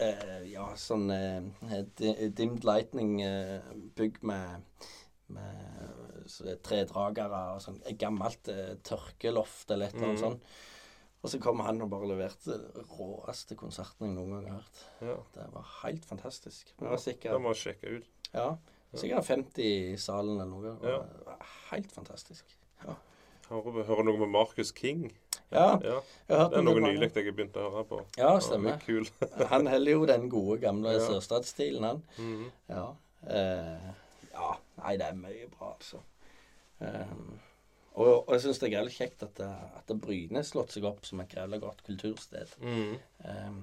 eh, 0.00 0.24
eh, 0.36 0.48
Ja, 0.50 0.66
sånn 0.80 1.10
eh, 1.14 2.28
dimmed 2.36 2.64
lightning-bygg 2.64 4.22
med, 4.22 4.62
med 5.28 6.26
så, 6.30 6.56
tredragere 6.64 7.40
og 7.54 7.62
sånn. 7.64 7.80
Gammelt 8.00 8.48
eh, 8.52 8.74
tørkeloft 8.86 9.70
eller 9.70 9.86
et 9.90 9.94
eller 9.94 10.08
annet 10.12 10.20
Mm. 10.20 10.26
sånt. 10.26 10.42
Og 11.22 11.28
så 11.28 11.38
kom 11.38 11.60
han 11.60 11.82
og 11.84 11.90
bare 11.92 12.06
leverte 12.08 12.54
råeste 12.96 13.54
konserten 13.60 14.06
jeg 14.08 14.14
noen 14.16 14.30
gang 14.38 14.46
har 14.48 14.60
hørt. 14.62 14.84
ja. 15.02 15.16
Det 15.34 15.48
var 15.52 15.66
helt 15.82 16.04
fantastisk. 16.08 16.72
Det 16.78 16.86
var 16.88 16.96
Det 16.96 17.02
sikkert, 17.04 17.40
må 17.42 17.52
sjekke 17.52 17.96
ut. 17.98 18.06
ja, 18.32 18.56
sikkert 18.94 19.24
50 19.26 19.58
i 19.92 19.96
salen 20.00 20.40
eller 20.40 20.46
noe. 20.46 20.78
Det 20.80 20.88
Ja. 20.94 21.02
var 21.26 21.36
helt 21.70 21.92
fantastisk. 21.92 22.44
Ja. 22.86 22.94
Hører, 23.50 23.84
hører 23.84 24.04
noe 24.04 24.16
med 24.18 24.28
Marcus 24.30 24.72
King. 24.72 25.12
Ja, 25.50 25.66
Ja. 25.82 25.98
Det 26.28 26.58
er 26.58 26.62
noe 26.62 26.80
nylig 26.84 27.10
jeg 27.14 27.26
har 27.26 27.34
begynt 27.36 27.56
å 27.58 27.66
høre 27.74 27.84
på. 27.90 28.00
Ja, 28.20 28.32
stemmer. 28.42 28.78
Han 29.52 29.66
heller 29.70 29.92
jo 29.96 30.06
den 30.06 30.28
gode, 30.32 30.60
gamle 30.62 30.92
Ja. 30.94 31.02
sørstatsstilen, 31.08 31.84
han. 31.84 32.02
Mhm. 32.18 32.50
Ja. 32.70 32.84
Eh, 33.26 33.88
ja. 34.32 34.50
Nei, 34.80 34.96
det 34.96 35.06
er 35.10 35.18
mye 35.18 35.48
bra, 35.52 35.74
altså. 35.74 36.00
Um, 36.80 37.38
og, 38.00 38.06
og 38.28 38.30
jeg 38.32 38.44
syns 38.46 38.60
det 38.62 38.68
er 38.70 38.76
greit 38.78 38.94
kjekt 38.96 39.22
at, 39.26 39.40
at 39.44 39.90
Bryne 40.00 40.38
har 40.40 40.46
slått 40.48 40.72
seg 40.72 40.86
opp 40.88 41.02
som 41.04 41.20
et 41.20 41.28
grevla 41.34 41.58
godt 41.60 41.82
kultursted. 41.84 42.54
Mhm. 42.62 42.94
Um, 43.26 43.62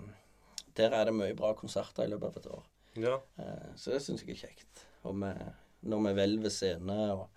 der 0.78 0.94
er 0.94 1.08
det 1.10 1.16
mye 1.18 1.34
bra 1.34 1.56
konserter 1.58 2.06
i 2.06 2.12
løpet 2.12 2.28
av 2.28 2.42
et 2.44 2.52
år. 2.54 2.66
Ja. 3.02 3.16
Uh, 3.40 3.72
så 3.80 3.96
det 3.96 4.04
syns 4.06 4.22
jeg 4.28 4.36
er 4.36 4.44
kjekt. 4.44 4.84
Og 5.08 5.16
med, 5.18 5.40
når 5.88 6.04
vi 6.10 6.14
hvelver 6.20 6.54
scene 6.54 7.00
og 7.16 7.28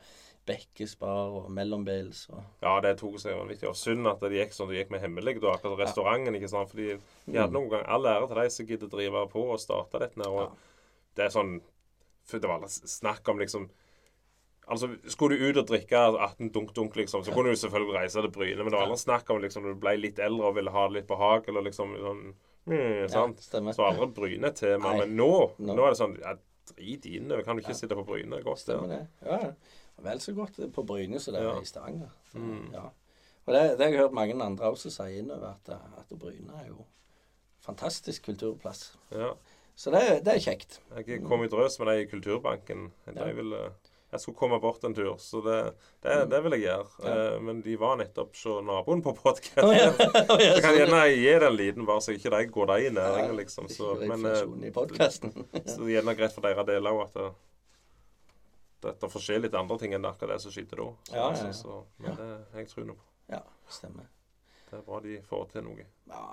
Bekkespar 0.48 1.34
og 1.40 1.50
Mellombels 1.54 2.24
og 2.32 2.40
ja, 2.62 2.72
det 2.82 2.94
tok 2.98 3.18
seg 3.22 3.36
vanvittig. 3.38 3.68
Og 3.68 3.76
synd 3.78 4.08
at 4.10 4.22
det 4.24 4.32
gikk 4.38 4.54
sånn 4.56 4.70
det 4.72 4.80
gikk 4.80 4.90
med 4.94 5.02
hemmelig, 5.04 5.36
da. 5.42 5.52
Akkurat 5.54 5.78
restauranten, 5.84 6.34
ikke 6.38 6.48
sant. 6.50 6.70
Fordi 6.72 6.96
de 7.26 7.36
hadde 7.38 7.54
noen 7.54 7.68
gang 7.70 7.84
all 7.86 8.08
ære 8.08 8.26
til 8.30 8.40
de 8.40 8.46
som 8.54 8.66
gidder 8.70 8.90
drive 8.90 9.26
på 9.30 9.44
og 9.52 9.60
starte 9.62 10.00
dette. 10.02 10.26
Og 10.26 10.40
Ja. 10.40 10.48
det 11.16 11.24
er 11.28 11.36
sånn 11.36 11.60
For 12.30 12.38
det 12.38 12.48
var 12.48 12.66
snakk 12.68 13.28
om 13.28 13.38
liksom 13.38 13.70
Altså, 14.70 14.86
Skulle 15.10 15.36
du 15.36 15.48
ut 15.50 15.56
og 15.56 15.66
drikke 15.66 15.98
18 15.98 16.50
dunk-dunk, 16.54 16.94
liksom, 16.94 17.24
så 17.24 17.32
kunne 17.34 17.50
du 17.50 17.56
selvfølgelig 17.58 17.96
reise 17.96 18.20
til 18.22 18.30
Bryne, 18.30 18.62
men 18.62 18.70
det 18.70 18.78
var 18.78 18.86
aldri 18.86 18.98
snakk 19.02 19.30
om 19.30 19.40
liksom, 19.42 19.64
du 19.66 19.74
ble 19.74 19.96
litt 19.98 20.20
eldre 20.22 20.46
og 20.46 20.54
ville 20.54 20.70
ha 20.70 20.84
det 20.86 20.94
litt 20.94 21.08
behag, 21.08 21.48
eller 21.48 21.64
liksom 21.66 21.96
sånn 21.98 22.20
mm, 22.70 23.08
sant? 23.10 23.42
Ja. 23.50 23.72
Så 23.74 23.82
var 23.82 23.96
aldri 23.96 24.06
Bryne 24.14 24.52
tema. 24.54 24.92
Nei. 24.92 25.00
Men 25.00 25.16
nå, 25.18 25.30
Nå. 25.58 25.74
nå 25.74 25.88
er 25.88 25.90
det 25.90 25.98
sånn 25.98 26.14
ja, 26.22 26.36
Drit 26.70 27.06
i 27.10 27.18
det. 27.18 27.40
Kan 27.42 27.58
du 27.58 27.64
ikke 27.64 27.74
sitte 27.74 27.96
på 27.98 28.04
Bryne? 28.06 28.36
Det 28.36 28.44
godt, 28.46 28.60
Stemmer 28.62 28.92
det. 28.92 29.00
Ja, 29.26 29.40
ja. 29.42 29.50
Vel 30.04 30.20
så 30.20 30.32
godt 30.36 30.58
på 30.74 30.84
Bryne 30.86 31.20
som 31.20 31.36
det 31.36 31.42
er 31.44 31.60
i 31.60 31.68
Stavanger. 31.68 32.10
Mm. 32.32 32.72
Ja. 32.72 32.88
Og 33.46 33.54
det, 33.54 33.62
det 33.78 33.86
har 33.86 33.92
jeg 33.92 34.00
hørt 34.04 34.16
mange 34.16 34.36
andre 34.44 34.70
også 34.70 34.90
si 34.94 35.08
innover, 35.18 35.54
at, 35.56 35.74
at 35.98 36.18
Bryne 36.18 36.52
er 36.62 36.68
jo 36.68 36.84
fantastisk 37.64 38.24
kulturplass. 38.24 38.94
Ja. 39.12 39.32
Så 39.80 39.92
det, 39.94 40.02
det 40.26 40.34
er 40.34 40.42
kjekt. 40.44 40.80
Jeg 40.96 41.22
kom 41.24 41.44
i 41.44 41.48
drøs 41.48 41.78
med 41.80 41.88
de 41.88 42.02
i 42.02 42.08
Kulturbanken. 42.10 42.90
Ja. 43.16 43.30
ville, 43.32 43.70
jeg 44.12 44.20
skulle 44.20 44.36
komme 44.36 44.58
bort 44.60 44.84
en 44.84 44.94
tur, 44.94 45.14
så 45.22 45.40
det, 45.44 45.58
det, 46.04 46.16
det 46.32 46.40
vil 46.44 46.56
jeg 46.58 46.66
gjøre. 46.66 46.88
Ja. 47.04 47.14
Eh, 47.14 47.36
men 47.46 47.62
de 47.64 47.76
var 47.80 47.96
nettopp 48.00 48.36
så 48.36 48.58
naboen 48.66 49.00
på 49.02 49.14
podkast. 49.16 49.62
Oh, 49.64 49.72
ja. 49.72 49.88
oh, 50.32 50.42
ja, 50.42 50.56
Så 50.56 50.64
kan 50.64 50.74
jeg 50.74 50.82
gjerne 50.82 51.04
gi 51.14 51.36
den 51.44 51.56
liten, 51.56 51.86
bare 51.88 52.04
så 52.04 52.16
ikke 52.16 52.34
de 52.34 52.42
går 52.52 52.72
de 52.72 52.78
i 52.88 52.90
næringen, 52.98 53.36
liksom. 53.38 53.70
Så, 53.72 53.94
men 54.02 54.26
eh, 54.26 54.42
så 55.64 55.78
er 55.86 55.94
gjerne 55.94 56.16
greit 56.18 56.34
for 56.36 56.44
deres 56.44 56.68
dele 56.68 56.92
òg 56.92 57.06
at 57.06 57.22
det, 58.82 58.94
skje 59.20 59.38
litt 59.42 59.54
andre 59.58 59.78
ting 59.78 59.94
enn 59.96 60.04
akkurat 60.08 60.36
det 60.38 60.42
som 60.44 60.52
skjedde 60.54 60.76
da. 60.78 60.86
Så, 61.08 61.14
Ja, 61.16 61.24
ja, 61.30 61.46
ja. 61.46 61.52
Så, 61.52 61.62
så, 61.62 61.80
men 61.98 62.16
det 62.16 62.28
jeg 62.60 62.68
tror 62.72 62.86
nå 62.88 62.94
på. 62.98 63.06
Ja, 63.34 63.42
stemmer. 63.70 64.06
Det 64.70 64.78
er 64.78 64.86
bra 64.86 65.00
de 65.04 65.16
får 65.26 65.48
til 65.52 65.64
noe. 65.66 65.86
Ja, 66.10 66.24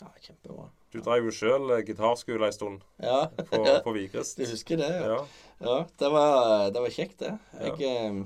ja 0.00 0.10
kjempebra. 0.24 0.68
Du 0.92 1.00
drev 1.00 1.24
jo 1.28 1.32
sjøl 1.34 1.72
gitarskole 1.88 2.46
en 2.50 2.52
stund 2.54 2.82
Ja, 3.02 3.26
på, 3.50 3.62
på 3.86 3.94
Vigrest. 3.96 4.36
du 4.38 4.46
husker 4.50 4.76
det? 4.80 4.90
Ja, 5.06 5.20
Ja. 5.62 5.76
det, 5.98 6.10
var, 6.12 6.70
det 6.74 6.82
var 6.82 6.90
kjekt, 6.94 7.18
det. 7.22 7.32
Jeg, 7.60 7.72
eh, 7.86 8.22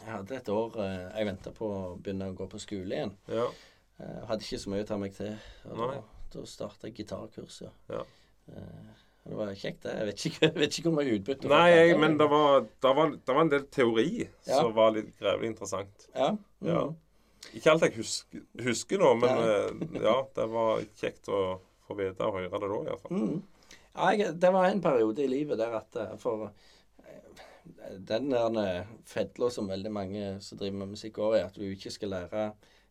jeg 0.00 0.12
hadde 0.14 0.36
et 0.36 0.48
år 0.52 0.76
eh, 0.84 1.10
jeg 1.18 1.26
venta 1.30 1.52
på 1.56 1.68
å 1.72 1.82
begynne 1.96 2.30
å 2.30 2.36
gå 2.36 2.46
på 2.52 2.60
skole 2.62 2.94
igjen. 2.96 3.16
ja. 3.28 3.48
Jeg 4.00 4.22
hadde 4.30 4.44
ikke 4.46 4.58
så 4.62 4.70
mye 4.72 4.80
å 4.80 4.86
ta 4.88 4.96
meg 4.96 5.12
til. 5.12 5.34
Og 5.68 5.76
da, 5.76 5.86
da 6.32 6.42
starta 6.48 6.88
jeg 6.88 6.94
gitarkurset. 7.02 7.68
Ja. 7.92 7.98
Eh, 8.48 8.92
det 9.28 9.36
var 9.36 9.50
kjekt, 9.54 9.82
det. 9.84 9.92
Jeg 9.98 10.06
vet 10.08 10.24
ikke, 10.30 10.40
jeg 10.48 10.56
vet 10.62 10.78
ikke 10.80 10.90
hvor 10.90 10.96
mye 11.02 11.18
utbytte 11.18 11.50
Nei, 11.52 11.66
jeg, 11.74 11.98
men 12.00 12.16
det 12.18 12.26
var, 12.32 12.64
det, 12.64 12.92
var, 12.96 13.12
det 13.14 13.34
var 13.36 13.44
en 13.44 13.52
del 13.52 13.66
teori 13.70 14.08
Ja. 14.48 14.56
som 14.56 14.72
var 14.76 14.94
litt 14.96 15.12
grevelig 15.20 15.52
interessant. 15.52 16.08
Ja. 16.14 16.32
Ja. 16.64 16.82
mhm. 16.88 16.98
Ikke 17.56 17.72
alt 17.72 17.82
jeg 17.86 17.94
husker, 17.96 18.42
husker 18.60 19.00
nå, 19.00 19.14
men 19.20 19.30
Nei. 19.32 19.44
eh, 19.48 20.02
ja, 20.04 20.16
det 20.36 20.44
var 20.52 20.82
kjekt 21.00 21.30
å 21.32 21.38
få 21.88 21.96
vite 21.98 22.26
og 22.26 22.36
høre 22.36 22.50
det 22.52 22.68
da, 22.68 22.80
iallfall. 22.90 23.16
Mm. 23.16 23.78
Ja, 23.94 24.10
jeg, 24.14 24.34
det 24.42 24.50
var 24.54 24.68
en 24.68 24.82
periode 24.84 25.24
i 25.24 25.30
livet 25.30 25.58
der 25.58 25.72
at 25.80 25.96
eh, 25.98 26.12
For 26.20 26.44
eh, 26.48 27.96
den 27.96 28.28
der 28.30 28.86
fedla 29.08 29.48
som 29.50 29.70
veldig 29.72 29.92
mange 29.92 30.26
som 30.44 30.60
driver 30.60 30.82
med 30.82 30.92
musikk 30.94 31.16
går 31.18 31.38
i, 31.38 31.42
at 31.48 31.56
du 31.56 31.64
ikke 31.66 31.92
skal 31.94 32.12
lære 32.16 32.44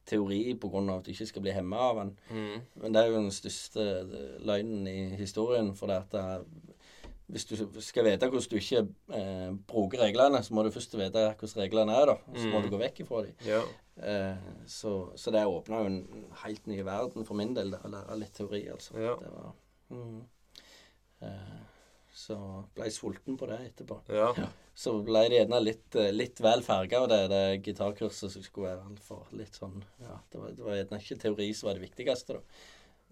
teori 0.10 0.42
pga. 0.60 0.82
at 0.98 1.06
du 1.06 1.12
ikke 1.14 1.30
skal 1.30 1.42
bli 1.46 1.54
hemma 1.56 1.78
av 1.92 2.02
den. 2.04 2.12
Mm. 2.34 2.62
Men 2.82 2.94
det 2.96 3.02
er 3.04 3.12
jo 3.12 3.20
den 3.22 3.32
største 3.32 3.86
eh, 4.02 4.36
løgnen 4.50 4.88
i 4.90 4.98
historien. 5.22 5.72
For 5.78 5.88
det 5.92 6.02
at 6.10 6.46
hvis 7.30 7.46
du 7.46 7.54
skal 7.86 8.08
vite 8.08 8.26
hvordan 8.26 8.50
du 8.50 8.56
ikke 8.58 8.80
eh, 9.14 9.52
bruker 9.70 10.02
reglene, 10.02 10.42
så 10.44 10.54
må 10.58 10.64
du 10.66 10.72
først 10.74 10.96
vite 10.98 11.28
hvordan 11.38 11.62
reglene 11.62 11.94
er, 11.94 12.06
da. 12.10 12.16
Så 12.34 12.48
må 12.50 12.58
Mm. 12.58 12.64
du 12.66 12.70
gå 12.74 12.80
vekk 12.82 13.04
ifra 13.06 13.22
dem. 13.28 13.36
Ja. 13.46 13.62
Eh, 14.02 14.38
så, 14.66 15.12
så 15.16 15.32
det 15.32 15.44
åpna 15.46 15.82
jo 15.84 15.86
en 15.92 16.26
helt 16.44 16.66
ny 16.68 16.80
verden 16.88 17.26
for 17.28 17.36
min 17.38 17.54
del, 17.54 17.76
å 17.76 17.92
lære 17.92 18.18
litt 18.18 18.34
teori, 18.34 18.64
altså. 18.74 18.98
Ja. 18.98 19.14
Det 19.22 19.30
var, 19.36 19.54
mm. 19.94 20.22
eh, 21.22 21.60
så 22.16 22.40
ble 22.76 22.88
jeg 22.90 22.98
sulten 22.98 23.38
på 23.38 23.46
det 23.52 23.60
etterpå. 23.70 24.02
ja. 24.10 24.34
Så 24.80 24.94
ble 25.04 25.26
det 25.28 25.42
gjerne 25.42 25.60
litt, 25.64 25.96
eh, 26.00 26.12
litt 26.16 26.40
vel 26.40 26.62
farga 26.64 27.02
av 27.04 27.10
det, 27.12 27.22
det 27.34 27.44
gitarkurset 27.66 28.32
som 28.32 28.44
skulle 28.46 28.70
være 28.72 29.00
for 29.04 29.26
litt 29.36 29.58
sånn 29.60 29.82
Ja, 30.00 30.20
det 30.32 30.40
var, 30.40 30.54
det 30.56 30.64
var 30.64 30.78
gjerne 30.78 31.00
ikke 31.04 31.18
teori 31.26 31.50
som 31.58 31.68
var 31.68 31.80
det 31.80 31.84
viktigste, 31.90 32.38
da. 32.38 32.68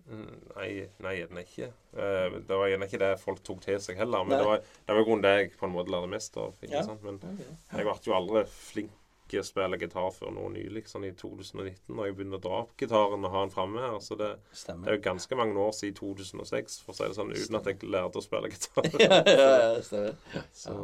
Mm, 0.08 0.38
Nei, 0.56 0.70
nei, 1.04 1.12
gjerne 1.18 1.42
ikke. 1.44 1.66
Eh, 2.00 2.38
det 2.48 2.56
var 2.62 2.70
gjerne 2.72 2.88
ikke 2.88 3.02
det 3.02 3.10
folk 3.20 3.42
tok 3.44 3.60
til 3.66 3.82
seg 3.84 3.98
heller. 4.00 4.24
Men 4.24 4.38
Nei. 4.38 4.40
det 4.40 4.48
var, 4.48 4.62
det 4.88 4.96
var 4.96 5.04
grunnen 5.10 5.26
det 5.26 5.34
jeg 5.36 5.50
på 5.60 5.68
en 5.68 5.74
måte 5.76 5.92
lærte 5.92 6.08
mest 6.14 6.38
av. 6.40 6.54
ikke 6.64 6.78
Ja. 6.78 6.84
sant? 6.88 7.04
Men 7.04 7.20
jeg 7.20 7.84
ble 7.84 7.98
jo 8.08 8.16
aldri 8.16 8.46
flink 8.48 8.94
til 9.28 9.42
å 9.42 9.44
spille 9.44 9.76
gitar 9.82 10.08
før 10.16 10.32
nå 10.32 10.46
nylig, 10.54 10.86
sånn 10.88 11.04
i 11.04 11.12
2019, 11.12 11.92
når 11.92 12.06
jeg 12.08 12.16
begynte 12.16 12.40
å 12.40 12.44
dra 12.46 12.62
opp 12.62 12.72
gitaren 12.80 13.26
og 13.28 13.34
ha 13.34 13.42
den 13.44 13.52
framme 13.52 13.84
her. 13.84 13.98
Så 14.00 14.16
det, 14.16 14.30
det 14.64 14.88
er 14.88 14.96
jo 14.96 15.04
ganske 15.10 15.36
mange 15.36 15.60
år 15.60 15.76
siden 15.76 15.98
2006, 16.00 16.78
for 16.86 16.94
å 16.94 16.96
si 16.96 17.04
det 17.10 17.18
sånn, 17.20 17.36
uten 17.36 17.60
at 17.60 17.68
jeg 17.68 17.84
lærte 17.92 18.22
å 18.22 18.24
spille 18.24 18.54
gitar. 18.56 18.88
ja, 19.04 19.20
ja, 19.28 19.50
ja, 19.66 19.82
stemmer. 19.90 20.16
Så, 20.56 20.78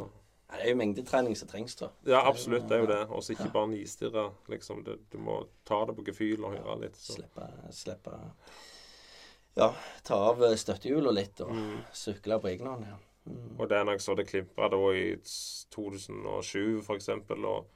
Ja, 0.54 0.60
det 0.60 0.68
er 0.68 0.70
jo 0.70 0.76
mengdetrening 0.78 1.34
som 1.36 1.48
trengs, 1.50 1.74
da. 1.80 1.88
ja, 2.06 2.20
absolutt. 2.28 2.68
Det 2.70 2.76
er 2.76 2.82
jo 2.84 2.86
det. 2.86 3.00
Og 3.10 3.22
så 3.26 3.32
ikke 3.34 3.50
bare 3.52 3.68
nistirre. 3.72 4.28
Liksom. 4.48 4.84
Du, 4.86 4.92
du 5.10 5.18
må 5.18 5.40
ta 5.66 5.80
det 5.88 5.96
på 5.98 6.04
gefühl 6.06 6.44
og 6.46 6.54
høre 6.54 6.76
litt. 6.84 6.96
Så. 6.96 7.16
Slippe, 7.18 7.48
slippe 7.74 8.14
Ja, 9.56 9.72
ta 10.02 10.14
av 10.30 10.40
støttehjula 10.58 11.10
litt 11.14 11.40
og 11.40 11.50
Mm. 11.54 11.82
sykle 11.92 12.38
på 12.42 12.48
egen 12.54 12.66
hånd. 12.66 12.86
Ja. 12.86 12.96
Mm. 13.26 13.56
Og 13.58 13.68
det 13.68 13.78
er 13.78 13.84
nok 13.84 14.00
så 14.00 14.14
det 14.16 14.26
klimpra 14.28 14.68
da 14.70 14.76
i 14.94 15.16
2007, 15.70 16.82
for 16.82 16.94
eksempel, 16.94 17.44
og 17.46 17.66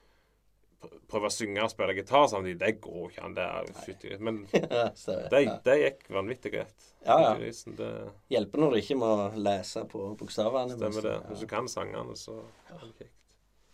prøve 1.11 1.29
å 1.29 1.33
synge 1.33 1.65
og 1.65 1.73
spille 1.73 1.95
gitar 1.97 2.27
samtidig, 2.31 2.59
det 2.61 2.73
går 2.85 3.11
ikke 3.11 3.25
an. 3.27 3.37
Det 3.37 3.45
er 3.45 3.71
fytti 3.85 4.19
Men 4.23 4.41
det, 4.53 5.43
det 5.65 5.77
gikk 5.83 6.09
vanvittig 6.15 6.55
greit. 6.55 6.89
Ja, 7.07 7.19
ja. 7.25 7.53
Det 7.79 7.91
Hjelper 8.33 8.63
når 8.63 8.75
du 8.75 8.81
ikke 8.83 8.99
må 9.01 9.13
lese 9.39 9.85
på 9.91 10.11
bokstavene. 10.19 10.77
stemmer, 10.77 11.09
det. 11.09 11.17
Hvis 11.31 11.45
du 11.45 11.51
kan 11.51 11.71
sangene, 11.71 12.17
så 12.19 12.41
er 12.71 12.83
det 12.85 12.93
kjekt. 13.05 13.15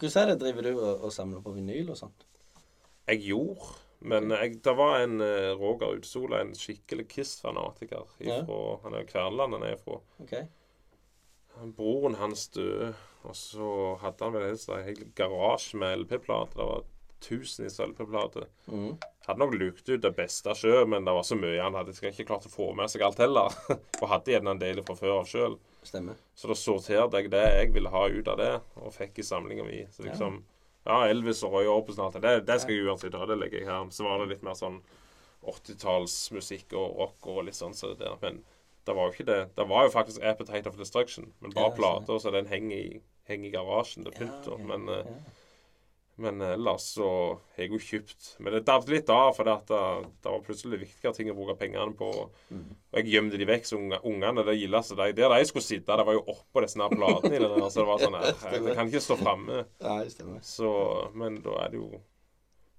Hvordan 0.01 0.21
er 0.23 0.31
det? 0.33 0.38
Driver 0.43 0.67
du 0.67 0.73
og, 0.75 0.93
og 1.07 1.14
samler 1.14 1.43
på 1.45 1.55
vinyl 1.55 1.93
og 1.95 1.99
sånt? 1.99 2.27
Jeg 3.09 3.21
gjorde 3.29 3.75
men 4.05 4.29
jeg, 4.35 4.59
det 4.64 4.73
var 4.77 4.99
en 5.01 5.21
uh, 5.23 5.55
Roger 5.57 5.95
Utsola, 5.97 6.43
en 6.43 6.53
skikkelig 6.59 7.07
Kiss-fanatiker. 7.09 8.11
Ja. 8.21 8.43
Han 8.83 8.97
er 8.97 9.01
jo 9.01 9.09
Kverneland 9.09 9.57
han 9.57 9.64
er 9.64 9.79
fra. 9.81 9.97
Okay. 10.21 10.45
Broren 11.73 12.19
hans 12.21 12.49
døde, 12.53 12.90
og 13.25 13.37
så 13.38 13.69
hadde 14.03 14.27
han 14.27 14.35
vel 14.35 14.51
en 14.51 14.85
hel 14.85 15.05
garasje 15.17 15.79
med 15.81 16.03
LP-plater. 16.03 16.59
Det 16.59 16.67
var 16.69 16.85
tusenvis 17.25 17.81
av 17.81 17.91
LP-plater. 17.91 18.47
Mm. 18.69 18.95
Hadde 19.27 19.41
nok 19.41 19.55
lukt 19.57 19.89
ut 19.89 20.03
det 20.03 20.13
beste 20.17 20.53
sjøl, 20.59 20.85
men 20.93 21.07
det 21.07 21.15
var 21.17 21.25
så 21.25 21.37
mye 21.39 21.63
han 21.63 21.77
hadde. 21.79 21.95
Skal 21.97 22.13
ikke 22.13 22.27
klart 22.29 22.49
å 22.49 22.53
få 22.53 22.71
med 22.77 22.93
seg 22.93 23.05
alt 23.07 23.23
heller. 23.25 23.55
Og 24.03 24.11
hadde 24.11 24.35
gjerne 24.35 24.53
en 24.53 24.61
del 24.61 24.83
fra 24.85 24.97
før 24.99 25.21
av 25.23 25.31
sjøl. 25.31 25.57
Så 25.85 26.49
da 26.49 26.57
sorterte 26.57 27.21
jeg 27.21 27.31
det 27.33 27.45
jeg 27.45 27.73
ville 27.75 27.93
ha 27.93 28.05
ut 28.09 28.29
av 28.33 28.39
det, 28.41 28.53
og 28.81 28.93
fikk 28.95 29.19
i 29.21 29.27
samlinga 29.27 29.67
mi. 29.67 29.83
Så 29.93 30.07
liksom 30.07 30.43
Ja, 30.85 31.03
Elvis 31.09 31.43
og 31.45 31.53
Roy 31.57 31.69
Orbison 31.69 32.05
og 32.05 32.15
alt 32.17 32.25
det, 32.25 32.33
det 32.49 32.57
skal 32.61 32.77
jeg 32.77 32.89
uansett 32.89 33.17
ha. 33.17 33.27
Det 33.29 33.37
legger 33.41 33.63
jeg 33.63 33.69
her. 33.69 33.85
Så 33.93 34.05
var 34.05 34.21
det 34.21 34.31
litt 34.33 34.45
mer 34.45 34.57
sånn 34.57 34.81
80-tallsmusikk 35.45 36.73
og 36.81 36.99
rock 37.01 37.29
og 37.33 37.45
litt 37.47 37.57
sånn 37.57 37.77
så 37.77 37.93
det 37.93 38.01
der. 38.05 38.17
Men 38.23 38.43
det 38.85 38.97
var 38.97 39.09
jo 39.09 39.15
ikke 39.15 39.29
det. 39.29 39.41
Det 39.57 39.67
var 39.69 39.87
jo 39.87 39.93
faktisk 39.95 40.25
Appetite 40.25 40.69
of 40.69 40.77
Destruction, 40.81 41.33
men 41.41 41.53
bare 41.57 41.71
Ja, 41.71 41.77
plater, 41.77 42.19
så 42.21 42.33
den 42.33 42.49
henger 42.49 42.77
i, 42.77 43.01
henger 43.29 43.49
i 43.49 43.55
garasjen 43.55 44.05
til 44.05 44.17
pynt. 44.17 44.49
Ja, 44.49 44.57
okay. 44.57 44.69
Men 44.69 44.89
eh, 44.93 45.09
ja. 45.09 45.37
Men 46.16 46.40
ellers 46.46 46.85
så 46.94 47.07
har 47.57 47.64
jeg 47.64 47.72
jo 47.72 47.79
kjøpt 47.83 48.29
Men 48.38 48.55
det 48.55 48.61
dabbet 48.68 48.92
litt 48.92 49.09
av, 49.11 49.33
for 49.35 49.48
det, 49.48 49.55
at 49.64 49.70
det, 50.22 50.29
var 50.31 50.44
plutselig 50.46 50.79
viktigere 50.85 51.16
ting 51.16 51.31
å 51.33 51.35
bruke 51.35 51.57
pengene 51.59 51.96
på. 51.98 52.11
Og 52.55 52.98
jeg 53.00 53.11
gjemte 53.11 53.40
de 53.40 53.48
vekk, 53.48 53.66
så 53.66 53.81
ungene 53.81 54.44
det 54.46 54.57
gildeste 54.61 54.98
de, 55.00 55.11
Der 55.18 55.35
de 55.35 55.48
skulle 55.50 55.66
sitte, 55.66 55.98
det 55.98 56.07
var 56.07 56.14
jo 56.14 56.22
oppå 56.37 56.62
disse 56.62 56.90
platene 56.94 57.35
i 57.35 57.42
den 57.42 57.57
der, 57.57 57.66
så 57.66 57.83
det 57.83 57.88
var 57.90 58.05
sånn 58.05 58.18
eh, 58.20 58.44
Jeg, 58.55 58.77
kan 58.79 58.92
ikke 58.92 59.03
stå 59.09 59.18
framme. 59.24 59.64
Men 61.18 61.42
da 61.42 61.59
er 61.64 61.74
det 61.74 61.83
jo 61.83 61.90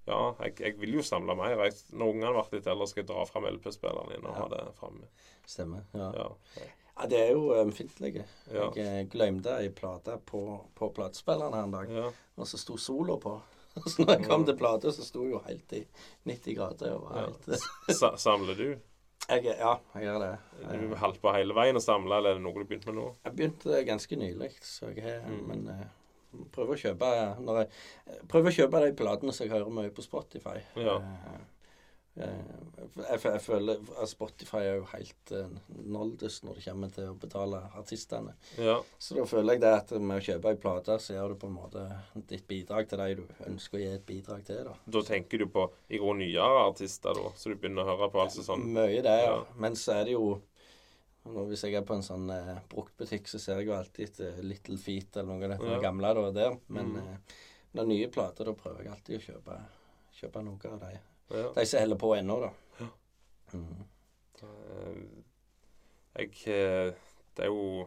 Ja, 0.06 0.22
jeg, 0.46 0.56
jeg 0.62 0.80
vil 0.80 0.96
jo 1.00 1.04
samle 1.04 1.36
mer. 1.36 1.58
Jeg, 1.66 1.76
når 1.92 2.14
ungene 2.14 2.32
blir 2.38 2.60
litt 2.60 2.72
eldre, 2.72 2.88
skal 2.88 3.02
jeg 3.02 3.10
dra 3.12 3.28
fram 3.28 3.50
LP-spilleren 3.52 4.16
igjen 4.16 4.28
og 4.30 4.40
ha 4.40 4.50
det 4.54 4.64
framme. 4.80 5.12
Stemmer. 5.44 5.84
Ja. 5.92 6.12
Ja. 6.16 6.74
Ja, 6.96 7.06
det 7.10 7.20
er 7.20 7.30
jo 7.34 7.50
ømfintlig. 7.56 8.14
Ja. 8.52 8.70
Jeg 8.76 8.86
eh, 8.86 9.04
glemte 9.12 9.58
ei 9.60 9.68
plate 9.74 10.16
på, 10.24 10.42
på 10.74 10.88
platespilleren 10.96 11.54
en 11.60 11.74
dag, 11.74 11.92
ja. 11.92 12.10
og 12.36 12.48
så 12.48 12.60
sto 12.60 12.78
sola 12.80 13.18
på. 13.22 13.36
Så 13.84 14.06
når 14.06 14.14
jeg 14.14 14.24
kom 14.24 14.44
til 14.48 14.56
plata, 14.56 14.88
så 14.88 15.04
sto 15.04 15.26
jo 15.28 15.42
helt 15.44 15.72
i 15.76 15.82
90 16.24 16.54
grader. 16.56 16.94
Og 16.96 17.10
var 17.10 17.26
helt 17.26 17.50
Ja. 17.92 18.12
samler 18.16 18.56
du? 18.56 18.70
jeg, 19.28 19.44
Ja, 19.44 19.74
jeg 19.94 20.06
gjør 20.06 20.22
det. 20.22 20.30
Du 20.80 20.94
holdt 20.96 21.20
på 21.20 21.32
hele 21.36 21.54
veien 21.56 21.76
å 21.76 21.82
samle, 21.84 22.16
eller 22.16 22.32
er 22.32 22.38
det 22.38 22.44
noe 22.46 22.56
du 22.56 22.64
begynte 22.64 22.88
med 22.88 22.96
nå? 23.02 23.06
Jeg 23.26 23.36
begynte 23.36 23.82
ganske 23.84 24.16
nylig, 24.16 24.52
så 24.64 24.92
jeg 24.94 25.04
har 25.04 25.26
Mm. 25.28 25.42
Men 25.50 25.68
eh, 25.74 25.84
prøver 26.52 26.76
å 26.76 26.80
kjøpe 26.80 27.10
når 27.42 27.60
jeg, 27.60 27.68
eh, 28.06 28.22
prøver 28.28 28.50
å 28.50 28.56
kjøpe 28.60 28.82
de 28.86 28.96
platene 28.96 29.32
som 29.34 29.46
jeg 29.46 29.52
hører 29.52 29.70
mye 29.70 29.90
på 29.90 30.04
Spotify. 30.06 30.56
Ja. 30.76 30.96
Eh, 30.96 31.28
eh, 31.34 31.44
jeg, 32.16 33.20
jeg 33.20 33.40
føler 33.44 33.80
at 34.00 34.08
Spotify 34.08 34.62
er 34.64 34.76
jo 34.78 34.86
helt 34.92 35.32
uh, 35.36 35.50
noldus 35.84 36.38
når 36.46 36.54
det 36.58 36.64
kommer 36.64 36.92
til 36.94 37.10
å 37.10 37.16
betale 37.20 37.60
artistene. 37.76 38.32
Ja. 38.56 38.78
Så 38.98 39.18
da 39.18 39.26
føler 39.28 39.56
jeg 39.56 39.62
det 39.66 39.72
at 39.76 39.92
med 40.00 40.16
å 40.20 40.24
kjøpe 40.24 40.52
ei 40.54 40.58
plate, 40.62 40.96
så 41.02 41.12
gjør 41.16 41.34
du 41.34 41.38
på 41.42 41.50
en 41.50 41.56
måte 41.58 41.84
ditt 42.30 42.46
bidrag 42.48 42.88
til 42.88 43.02
de 43.02 43.18
du 43.20 43.24
ønsker 43.50 43.78
å 43.78 43.82
gi 43.82 43.90
et 43.98 44.06
bidrag 44.08 44.44
til. 44.48 44.62
da. 44.70 44.74
Da 44.96 45.02
tenker 45.10 45.44
du 45.44 45.46
på 45.52 45.66
i 45.92 46.00
grunnen 46.00 46.24
nyere 46.24 46.64
artister, 46.70 47.12
da, 47.20 47.32
så 47.36 47.52
du 47.52 47.56
begynner 47.60 47.84
å 47.84 47.90
høre 47.94 48.10
på 48.14 48.22
altså 48.24 48.44
sånn 48.46 48.64
Mye 48.72 49.02
det, 49.04 49.16
ja. 49.26 49.36
Men 49.60 49.76
så 49.76 49.98
er 50.00 50.08
det 50.08 50.16
jo 50.16 50.38
nå 51.26 51.42
Hvis 51.50 51.64
jeg 51.66 51.74
er 51.74 51.82
på 51.82 51.96
en 51.96 52.04
sånn 52.06 52.28
eh, 52.30 52.60
bruktbutikk, 52.70 53.26
så 53.26 53.40
ser 53.42 53.58
jeg 53.58 53.66
jo 53.66 53.74
alltid 53.74 54.04
etter 54.12 54.36
Little 54.46 54.76
Feet 54.78 55.16
eller 55.18 55.32
noe 55.32 55.48
av 55.50 55.58
det 55.58 55.72
Ja. 55.72 55.80
gamle 55.82 56.12
da, 56.14 56.30
der. 56.30 56.56
Men 56.68 56.92
Mm. 56.92 56.98
eh, 57.02 57.16
når 57.74 57.86
nye 57.90 58.08
plater, 58.08 58.44
da 58.46 58.52
prøver 58.54 58.84
jeg 58.84 58.92
alltid 58.92 59.16
å 59.18 59.24
kjøpe, 59.24 59.56
kjøpe 60.20 60.44
noe 60.46 60.70
av 60.72 60.78
de. 60.84 60.92
Ja. 61.30 61.52
De 61.56 61.66
som 61.66 61.80
holder 61.80 61.96
på 61.96 62.14
ennå, 62.16 62.40
da. 62.40 62.50
Ja. 62.80 62.88
Mm. 63.54 63.84
Eh, 64.42 64.96
Jeg 66.16 66.30
eh, 66.46 66.92
Det 67.36 67.44
er 67.44 67.46
jo 67.52 67.86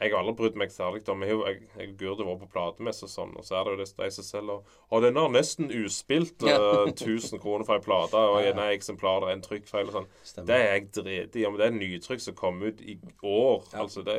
Jeg 0.00 0.10
har 0.10 0.18
aldri 0.18 0.34
brydd 0.34 0.56
meg 0.58 0.70
særlig 0.74 1.02
om 1.12 1.22
Jeg, 1.22 1.36
jeg, 1.46 1.58
jeg 2.00 2.10
og 2.10 2.22
vært 2.26 2.40
på 2.42 2.48
platemesse 2.52 3.04
og 3.06 3.10
sånn, 3.12 3.34
og 3.38 3.44
så 3.46 3.56
er 3.60 3.64
det 3.68 3.72
jo 3.74 3.80
det 3.84 3.88
de 4.00 4.08
som 4.16 4.24
selger 4.26 4.78
Og 4.90 5.02
den 5.04 5.16
har 5.20 5.28
nesten 5.30 5.70
uspilt 5.70 6.42
uh, 6.42 6.88
1000 6.90 7.38
kroner 7.42 7.64
for 7.68 7.78
ei 7.78 7.84
plate, 7.84 8.16
og 8.18 8.40
Ja, 8.40 8.48
ja. 8.48 8.54
en 8.56 8.62
eksemplar 8.72 9.26
er 9.28 9.34
en 9.36 9.44
trykkfeil 9.44 9.92
og 9.92 9.94
sånn. 10.00 10.08
Det 10.46 10.56
er 10.56 10.72
jeg 10.74 10.88
drit 10.98 11.36
i. 11.38 11.44
Om 11.46 11.56
det 11.60 11.66
er 11.68 11.76
nytrykk 11.76 12.20
som 12.24 12.34
kom 12.34 12.62
ut 12.62 12.80
i 12.82 12.96
år, 13.22 13.62
Ja. 13.72 13.82
altså, 13.84 14.02
det 14.02 14.16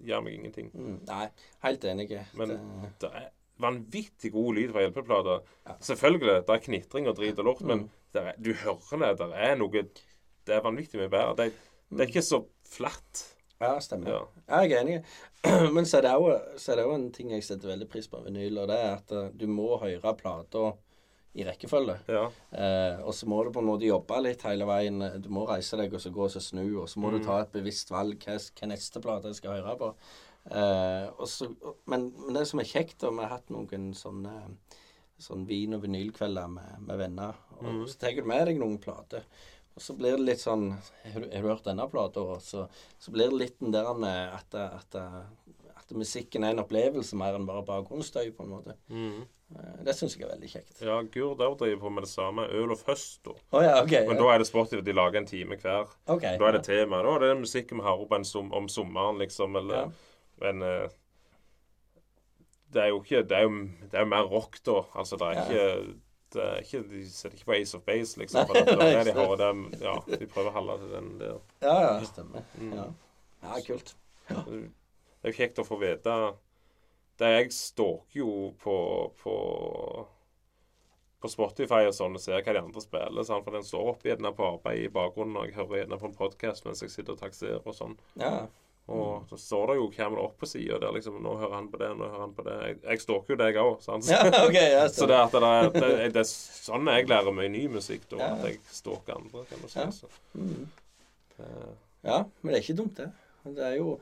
gjør 0.00 0.24
meg 0.24 0.34
ingenting. 0.40 0.70
Mm. 0.74 0.98
Nei, 1.06 1.28
helt 1.62 1.84
enig. 1.84 2.08
Men- 2.34 2.48
Det- 2.48 2.98
Det 3.00 3.10
er 3.14 3.28
vanvittig 3.60 4.32
god 4.32 4.54
lyd 4.56 4.70
fra 4.74 4.84
hjelpeplater. 4.86 5.42
Ja. 5.68 5.74
Selvfølgelig, 5.80 6.36
det 6.46 6.54
er 6.56 6.64
knitring 6.66 7.08
og 7.10 7.16
drit 7.16 7.38
og 7.38 7.44
lort, 7.44 7.60
men 7.62 7.84
Mm. 7.84 7.90
er, 8.14 8.32
du 8.40 8.52
hører 8.52 8.98
det. 8.98 9.18
Det 9.18 9.30
er 9.50 9.56
noe 9.56 9.84
Det 10.46 10.56
er 10.56 10.60
vanvittig 10.64 10.98
mye 10.98 11.08
bedre. 11.12 11.34
Det, 11.36 11.52
det 11.90 12.00
er 12.00 12.06
ikke 12.10 12.22
så 12.24 12.44
flatt. 12.66 13.26
Ja, 13.60 13.74
stemmer. 13.78 14.08
Ja. 14.08 14.20
Ja, 14.48 14.60
jeg 14.64 14.72
er 14.72 14.80
enig. 14.80 15.04
Men 15.74 15.84
så 15.84 15.98
er 15.98 16.02
det 16.02 16.10
også- 16.16 16.58
så 16.58 16.72
er 16.72 16.76
det 16.76 16.86
òg 16.86 16.94
en 16.94 17.10
ting 17.12 17.30
jeg 17.30 17.42
setter 17.44 17.68
veldig 17.68 17.88
pris 17.90 18.08
på 18.08 18.16
med 18.22 18.32
vinyl, 18.32 18.58
og 18.62 18.68
det 18.68 18.78
er 18.78 18.94
at 18.94 19.12
eh, 19.12 19.28
du 19.36 19.46
må 19.46 19.78
høre 19.78 20.14
plata 20.16 20.72
i 21.36 21.44
rekkefølge. 21.44 21.98
Ja. 22.08 22.24
Eh, 22.56 23.02
og 23.04 23.12
så 23.14 23.26
må 23.28 23.44
du 23.44 23.52
på 23.52 23.60
en 23.60 23.66
måte 23.68 23.86
jobbe 23.86 24.16
litt 24.24 24.42
hele 24.42 24.64
veien. 24.66 24.98
Du 25.22 25.28
må 25.28 25.44
reise 25.46 25.76
deg 25.76 25.92
og 25.94 26.00
så 26.00 26.10
gå 26.10 26.24
og 26.24 26.30
så 26.32 26.40
snu, 26.42 26.80
og 26.80 26.88
så 26.88 26.96
må 26.98 27.10
Mm. 27.12 27.18
du 27.20 27.24
ta 27.24 27.38
et 27.42 27.52
bevisst 27.52 27.90
valg 27.92 28.18
hva, 28.24 28.34
hva 28.40 28.66
neste 28.72 29.00
plate 29.00 29.28
jeg 29.28 29.34
skal 29.36 29.60
høre 29.62 29.76
på. 29.78 29.94
Eh, 30.48 31.06
også, 31.20 31.50
men, 31.90 32.08
men 32.16 32.34
det 32.38 32.46
som 32.48 32.60
er 32.62 32.68
kjekt, 32.70 33.04
og 33.04 33.12
vi 33.18 33.24
har 33.26 33.34
hatt 33.36 33.50
noen 33.52 33.90
sånne 33.94 34.32
sånn 35.20 35.42
vin- 35.44 35.74
og 35.76 35.82
vinylkvelder 35.84 36.46
med, 36.48 36.76
med 36.88 36.96
venner, 36.98 37.34
og 37.58 37.64
Mm. 37.66 37.80
så 37.86 37.98
tar 38.00 38.14
du 38.16 38.22
med 38.24 38.46
deg 38.48 38.56
noen 38.58 38.78
plater. 38.80 39.26
Og 39.76 39.82
så 39.84 39.94
blir 39.96 40.16
det 40.16 40.24
litt 40.24 40.40
sånn 40.40 40.70
Har 40.72 41.20
du, 41.20 41.26
har 41.30 41.42
du 41.44 41.48
hørt 41.48 41.64
denne 41.68 41.84
plata? 41.92 42.24
Så, 42.40 42.64
så 42.98 43.12
blir 43.12 43.28
det 43.30 43.36
litt 43.38 43.58
den 43.60 43.70
der 43.72 43.92
med 43.94 44.32
at, 44.34 44.54
at, 44.56 44.96
at 45.76 45.92
musikken 45.94 46.42
er 46.44 46.50
en 46.56 46.64
opplevelse 46.64 47.14
mer 47.20 47.36
enn 47.36 47.46
bare 47.46 47.62
bakgrunnsstøy, 47.68 48.32
på 48.34 48.42
en 48.46 48.50
måte. 48.56 48.74
Mm. 48.88 49.20
Eh, 49.54 49.78
det 49.86 49.94
syns 49.98 50.16
jeg 50.16 50.24
er 50.26 50.32
veldig 50.32 50.50
kjekt. 50.50 50.80
ja 50.82 50.96
Gurd 51.02 51.44
òg 51.44 51.58
driver 51.60 51.84
på 51.84 51.90
med 51.92 52.02
det 52.08 52.10
samme. 52.10 52.48
Øl 52.50 52.72
og 52.74 52.82
Høst, 52.88 53.20
da. 53.28 53.36
Oh, 53.52 53.62
ja, 53.62 53.76
okay, 53.84 54.06
Men 54.08 54.16
da 54.16 54.32
er 54.34 54.38
det 54.42 54.48
Spotify. 54.50 54.80
De 54.88 54.92
lager 54.96 55.20
en 55.20 55.26
time 55.30 55.56
hver. 55.60 55.92
Okay, 56.16 56.38
Da 56.40 56.48
er 56.48 56.52
det 56.58 56.64
tema. 56.64 57.02
Da 57.04 57.14
er 57.20 57.26
det 57.28 57.40
musikken 57.44 57.78
vi 57.78 57.84
hører 57.86 58.08
på 58.08 58.16
en 58.16 58.24
som, 58.24 58.50
om 58.56 58.68
sommeren, 58.72 59.18
liksom. 59.20 59.56
Eller 59.60 59.84
Ja. 59.84 59.90
Men 60.40 60.62
eh, 60.66 60.90
det 62.70 62.84
er 62.84 62.92
jo 62.92 63.00
ikke 63.02 63.24
Det 63.26 63.36
er 63.36 63.42
jo, 63.42 63.56
det 63.90 63.98
er 63.98 64.06
jo 64.06 64.12
mer 64.12 64.28
rock, 64.30 64.60
da. 64.66 64.82
Altså, 64.94 65.18
det 65.20 65.28
er 65.28 65.42
ikke 65.42 65.64
det 66.30 66.42
er 66.46 66.60
ikke, 66.62 66.82
De 66.90 67.00
setter 67.10 67.38
ikke 67.38 67.48
på 67.48 67.56
Ace 67.58 67.76
of 67.76 67.82
Base, 67.82 68.20
liksom. 68.20 68.46
For 68.46 68.54
Nei, 68.58 68.64
det, 68.66 68.76
det 68.78 68.90
er 68.90 69.04
det 69.04 69.14
de 69.14 69.16
hører 69.18 69.40
dem, 69.40 69.64
ja, 69.80 69.96
de 70.06 70.28
prøver 70.30 70.52
å 70.52 70.58
holde 70.60 70.76
til 70.82 70.92
den 70.94 71.08
der. 71.18 71.40
Ja, 71.64 71.74
ja, 71.86 71.96
stemmer. 72.06 72.46
Mm. 72.54 72.76
Ja. 72.76 72.86
ja, 73.42 73.64
kult. 73.66 73.96
det 74.28 75.26
er 75.26 75.34
jo 75.34 75.36
kjekt 75.40 75.58
å 75.58 75.66
få 75.66 75.80
vite 75.80 76.14
det 77.20 77.28
Jeg 77.34 77.50
stalker 77.52 78.22
jo 78.22 78.30
på, 78.62 78.76
på 79.20 79.34
på 81.20 81.28
Spotify 81.28 81.84
og 81.84 81.92
sånn 81.92 82.16
og 82.16 82.22
ser 82.22 82.40
hva 82.40 82.54
de 82.56 82.62
andre 82.62 82.82
spiller. 82.82 83.26
Sant? 83.28 83.44
for 83.44 83.56
den 83.56 83.66
står 83.66 83.92
opp 83.92 84.06
gjerne 84.06 84.32
på 84.36 84.46
arbeid 84.54 84.86
i 84.86 84.92
bakgrunnen, 84.92 85.36
og 85.36 85.48
jeg 85.50 85.58
hører 85.58 85.82
gjerne 85.82 86.00
på 86.00 86.08
en 86.08 86.16
podkast 86.16 86.64
mens 86.64 86.80
jeg 86.84 86.92
sitter 86.94 87.16
og 87.16 87.20
takserer 87.20 87.60
og 87.60 87.76
sånn. 87.76 87.96
Ja. 88.20 88.46
Og 88.90 89.28
så 89.30 89.36
står 89.38 89.66
det 89.70 89.74
jo 89.78 89.84
kamera 89.94 90.22
opp 90.26 90.36
på 90.42 90.48
sida 90.50 90.78
der, 90.82 90.90
liksom. 90.96 91.20
Nå 91.22 91.36
hører 91.38 91.54
han 91.54 91.68
på 91.70 91.78
det, 91.78 91.90
nå 91.98 92.08
hører 92.08 92.24
han 92.24 92.32
på 92.34 92.44
det. 92.48 92.54
Jeg, 92.66 92.78
jeg 92.88 93.02
stalker 93.04 93.34
jo 93.34 93.38
deg 93.38 93.58
òg, 93.62 93.76
sant. 93.84 94.08
ja, 94.10 94.20
okay, 94.48 94.64
Ja, 94.74 94.84
Så 94.90 95.06
det, 95.06 95.18
at 95.20 95.36
det, 95.36 95.52
det, 95.76 95.90
er- 96.06 96.14
det 96.16 96.22
er 96.24 96.28
sånn 96.30 96.90
jeg 96.90 97.06
lærer 97.12 97.36
meg 97.36 97.50
ny 97.54 97.64
musikk, 97.70 98.08
da. 98.10 98.18
Ja. 98.18 98.30
At 98.34 98.48
jeg 98.50 98.58
stalker 98.74 99.20
andre, 99.20 99.44
kan 99.50 99.62
du 99.62 99.68
si. 99.70 99.78
Ja. 99.78 99.90
Så, 99.94 100.10
Mm. 100.34 100.66
Ja, 102.04 102.18
men 102.40 102.52
det 102.52 102.58
er 102.58 102.64
ikke 102.64 102.78
dumt, 102.82 102.96
det. 103.00 103.06
Det 103.56 103.64
er 103.64 103.76
jo, 103.78 103.94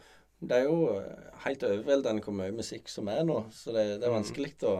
det 0.42 0.56
er 0.56 0.64
jo 0.66 0.78
eh, 0.96 1.28
helt 1.44 1.62
overveldende 1.66 2.22
hvor 2.24 2.34
mye 2.34 2.54
musikk 2.54 2.90
som 2.90 3.08
er 3.12 3.24
nå. 3.26 3.40
Så 3.54 3.74
det, 3.74 3.84
det 4.00 4.06
er 4.08 4.12
Mm. 4.12 4.16
vanskelig 4.20 4.52
å 4.66 4.74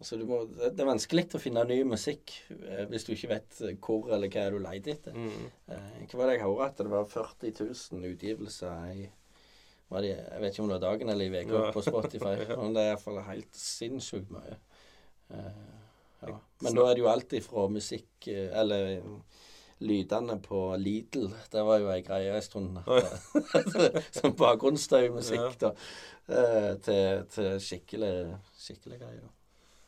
altså 0.00 0.16
du 0.20 0.24
må, 0.28 0.38
det 0.50 0.72
det 0.76 0.82
er 0.84 0.88
vanskelig 0.90 1.24
å 1.34 1.40
finne 1.40 1.62
ny 1.68 1.78
musikk 1.88 2.32
eh, 2.50 2.84
hvis 2.90 3.04
du 3.06 3.12
ikke 3.14 3.30
vet 3.34 3.60
eh, 3.64 3.76
hvor 3.80 4.10
eller 4.12 4.28
hva 4.32 4.46
er 4.46 4.56
du 4.56 4.58
leter 4.64 4.96
etter. 4.96 5.12
mm. 5.16 5.44
Eh, 5.68 6.00
hva 6.10 6.18
var 6.20 6.26
det 6.32 6.38
jeg 6.38 6.44
hørte? 6.46 6.66
At 6.70 6.82
det 6.82 6.90
var 6.92 7.04
40 7.12 7.54
000 8.00 8.08
utgivelser 8.12 8.88
i 8.94 9.04
det, 9.94 10.08
Jeg 10.10 10.40
vet 10.42 10.52
ikke 10.56 10.62
om 10.64 10.68
det 10.72 10.80
var 10.80 10.84
dagen 10.88 11.08
eller 11.12 11.24
i 11.24 11.44
uka 11.44 11.54
Ja. 11.54 11.70
på 11.72 11.82
Spotify. 11.86 12.34
Ja. 12.48 12.56
Men 12.58 12.74
det 12.74 12.82
er 12.82 12.92
iallfall 12.94 13.20
helt 13.28 13.54
sinnssykt 13.54 14.30
mye. 14.34 14.56
Eh, 15.30 15.62
ja. 16.26 16.38
Men 16.64 16.74
da 16.74 16.88
er 16.88 16.94
det 16.96 17.04
jo 17.04 17.08
alltid 17.12 17.44
fra 17.44 17.68
musikk 17.68 18.26
eh, 18.32 18.48
Eller 18.58 18.98
lydene 19.84 20.38
på 20.42 20.76
Lidl. 20.80 21.28
Det 21.52 21.62
var 21.66 21.78
jo 21.82 21.90
ei 21.92 22.00
greie 22.06 22.34
en 22.34 22.42
stund. 22.42 22.78
Som 24.18 24.34
bakgrunnsstøymusikk, 24.38 25.58
da. 25.60 25.72
eh, 26.28 26.74
Til, 26.82 27.24
til 27.34 27.50
skikkelig, 27.60 28.12
skikkelig 28.58 28.98
greier. 29.02 29.30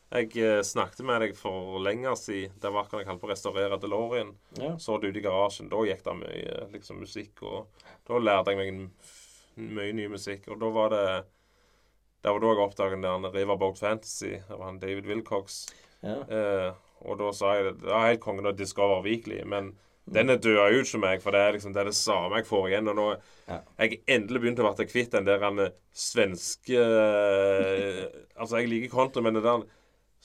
Jeg 0.07 0.29
eh, 0.39 0.61
snakket 0.63 1.03
med 1.03 1.19
deg 1.25 1.33
for 1.35 1.79
lenger 1.83 2.15
siden. 2.15 2.53
Det 2.61 2.69
var 2.71 2.85
akkurat 2.85 3.03
jeg 3.03 3.09
holdt 3.11 3.21
på 3.23 3.27
å 3.27 3.31
restaurere 3.33 3.79
DeLorean. 3.81 4.29
Ja. 4.61 4.69
Så 4.79 4.95
det 5.01 5.11
ute 5.11 5.19
i 5.19 5.25
garasjen. 5.25 5.67
Da 5.71 5.81
gikk 5.83 6.03
det 6.05 6.13
mye 6.21 6.59
liksom, 6.71 7.01
musikk, 7.03 7.41
og 7.43 7.87
da 8.07 8.21
lærte 8.23 8.53
jeg 8.53 8.61
meg 8.61 9.73
mye 9.75 9.95
ny 9.97 10.05
musikk. 10.13 10.47
Og 10.53 10.61
da 10.63 10.69
var 10.71 10.93
det 10.95 11.07
Det 12.23 12.31
var 12.33 12.39
da 12.41 12.47
jeg 12.53 12.63
oppdaget 12.63 13.03
den 13.03 13.27
Riverboat 13.31 13.79
Fantasy. 13.79 14.31
Det 14.47 14.55
var 14.57 14.65
han 14.71 14.79
David 14.79 15.05
Wilcox. 15.05 15.65
ja. 16.03 16.21
Eh, 16.27 16.71
og 17.05 17.19
da 17.19 17.27
sa 17.31 17.51
jeg 17.53 17.65
det. 17.67 17.73
Det 17.83 17.91
er 17.93 18.07
helt 18.07 18.23
kongen 18.23 18.47
av 18.49 18.55
Discover 18.57 19.03
Weekly, 19.05 19.43
men 19.45 19.75
den 20.09 20.31
er 20.33 20.39
død 20.41 20.79
ut 20.79 20.87
som 20.87 21.03
meg, 21.03 21.21
for 21.21 21.35
det 21.35 21.39
er 21.43 21.51
liksom 21.53 21.73
det, 21.75 21.81
er 21.83 21.89
det 21.91 21.93
samme 21.95 22.39
jeg 22.39 22.47
får 22.47 22.69
igjen. 22.71 22.87
Og 22.89 22.95
nå 22.97 23.05
Ja. 23.47 23.59
jeg 23.77 23.99
endelig 24.07 24.41
begynt 24.41 24.59
å 24.63 24.73
bli 24.73 24.85
kvitt 24.89 25.11
den 25.11 25.27
der 25.27 25.39
han, 25.45 25.59
eh, 25.59 25.69
svenske 25.93 26.79
eh, 26.79 28.07
Altså, 28.39 28.57
jeg 28.57 28.69
liker 28.71 28.89
country, 28.95 29.21
men 29.21 29.37
det 29.37 29.43
der 29.45 29.63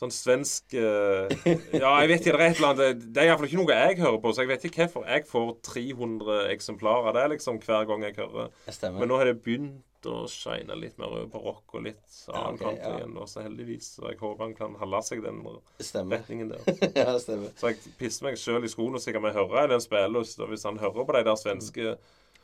sånn 0.02 0.14
svensk 0.14 0.74
eh, 0.78 1.30
Ja, 1.78 1.94
jeg 2.02 2.10
vet 2.10 2.26
ikke, 2.26 2.36
det 2.36 2.48
er 2.48 2.50
et 2.50 2.58
eller 2.58 2.72
annet 2.72 3.06
Det 3.06 3.22
er 3.22 3.30
iallfall 3.30 3.48
ikke 3.48 3.60
noe 3.62 3.78
jeg 3.78 4.00
hører 4.02 4.18
på, 4.22 4.34
så 4.34 4.44
jeg 4.44 4.52
vet 4.52 4.66
ikke 4.68 4.84
hvorfor. 4.84 5.06
Jeg 5.08 5.28
får 5.30 5.48
300 5.70 6.42
eksemplarer. 6.56 7.16
Det 7.16 7.22
er 7.22 7.32
liksom 7.36 7.62
hver 7.62 7.88
gang 7.88 8.04
jeg 8.08 8.18
hører. 8.18 8.52
Det. 8.66 8.92
Men 8.98 9.10
nå 9.10 9.18
har 9.20 9.30
det 9.30 9.40
begynt 9.44 10.08
å 10.10 10.24
shine 10.30 10.74
litt 10.78 10.96
mer 10.98 11.12
over 11.12 11.28
på 11.30 11.42
rock 11.42 11.76
og 11.78 11.84
litt 11.86 12.16
annen 12.32 12.56
ok, 12.56 12.62
country 12.64 12.88
ja. 12.88 12.94
igjen. 12.98 13.18
Og 13.22 13.28
så 13.30 13.44
heldigvis. 13.44 13.90
Så 13.98 14.08
jeg 14.08 14.18
håper 14.22 14.48
han 14.48 14.56
kan 14.58 14.74
holde 14.80 15.02
seg 15.06 15.22
den 15.24 15.42
stemmer. 15.78 16.18
retningen 16.18 16.50
der. 16.50 16.64
ja, 16.98 17.06
det 17.12 17.20
stemmer. 17.22 17.52
Så 17.58 17.70
jeg 17.70 17.94
pisser 18.00 18.26
meg 18.26 18.40
sjøl 18.40 18.66
i 18.66 18.72
skoene 18.72 19.02
sikkert 19.02 19.26
med 19.26 19.38
å 19.38 19.46
høre 19.46 19.68
den 19.74 19.84
spillelyst. 19.84 20.42
Hvis 20.50 20.66
han 20.68 20.80
hører 20.82 21.06
på 21.06 21.16
de 21.18 21.24
der 21.28 21.38
svenske 21.38 21.94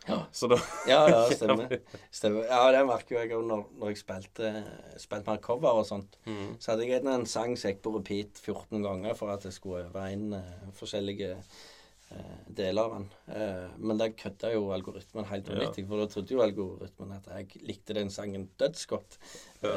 Ja. 0.09 0.19
Så 0.33 0.49
da 0.51 0.57
Ja, 0.89 1.01
ja, 1.13 1.23
stemmer. 1.37 1.73
stemmer. 2.21 2.45
Ja, 2.49 2.61
det 2.73 2.83
merker 2.89 3.15
jo 3.17 3.21
jeg 3.23 3.33
òg 3.37 3.47
når, 3.49 3.65
når 3.79 3.93
jeg 3.93 4.01
spilte, 4.03 4.53
spilte 5.01 5.31
med 5.31 5.43
cover 5.45 5.81
og 5.83 5.87
sånt. 5.89 6.17
mm. 6.27 6.55
Så 6.59 6.73
hadde 6.73 6.89
jeg 6.89 7.05
en 7.05 7.27
sang 7.29 7.57
som 7.61 7.71
gikk 7.73 7.83
på 7.85 7.93
repeat 7.99 8.41
14 8.43 8.83
ganger 8.87 9.15
for 9.19 9.33
at 9.35 9.45
jeg 9.49 9.53
skulle 9.57 9.87
øve 9.89 10.07
inn 10.15 10.31
uh, 10.35 10.69
forskjellige 10.79 11.35
uh, 11.39 12.37
deler 12.49 12.85
av 12.89 12.95
den. 12.99 13.09
Uh, 13.29 13.79
men 13.79 13.99
der 14.01 14.15
kødda 14.17 14.53
jo 14.55 14.71
algoritmen 14.77 15.29
helt 15.29 15.49
Ja. 15.53 15.73
for 15.73 15.99
da 16.01 16.07
trodde 16.13 16.35
jo 16.39 16.43
algoritmen 16.45 17.13
at 17.19 17.27
jeg 17.37 17.65
likte 17.69 17.95
den 17.99 18.11
sangen 18.11 18.49
dødsgodt. 18.59 19.19
Ja. 19.63 19.75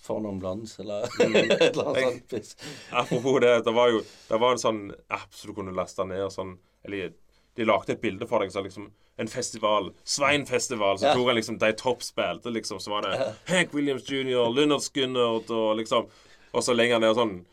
For 0.00 0.16
noen 0.24 0.38
blondes, 0.40 0.78
eller 0.80 1.04
et 1.20 1.60
eller 1.70 1.90
annet 1.90 2.06
sånt. 2.06 2.28
piss. 2.32 2.54
Apropos 2.90 3.36
det, 3.44 3.50
det 3.66 3.74
var 3.76 3.90
jo 3.92 3.98
det 4.30 4.38
var 4.40 4.54
en 4.56 4.62
sånn 4.62 4.78
app 5.12 5.34
som 5.36 5.50
du 5.52 5.58
kunne 5.58 5.74
laste 5.76 6.06
ned 6.08 6.22
og 6.24 6.32
sånn 6.32 6.54
Eller 6.88 7.12
de 7.56 7.64
lagde 7.66 7.90
et 7.96 8.00
bilde 8.00 8.26
for 8.30 8.38
deg 8.44 8.52
som 8.54 8.64
liksom 8.64 8.90
En 9.20 9.28
festival. 9.28 9.90
Sveinfestival. 10.04 10.96
Så 10.98 11.06
Ja. 11.10 11.14
tok 11.14 11.26
han 11.26 11.36
liksom 11.36 11.58
de 11.60 11.72
toppspilte, 11.76 12.48
liksom. 12.54 12.78
Så 12.80 12.88
var 12.90 13.02
det 13.02 13.34
Hank 13.50 13.74
Williams 13.74 14.06
jr., 14.08 14.48
Leonard 14.54 14.80
Skinner 14.80 15.42
og 15.50 15.76
liksom 15.76 16.06
Og 16.54 16.62
så 16.62 16.72
lenger 16.74 16.98
ned 17.00 17.14
sånn 17.14 17.44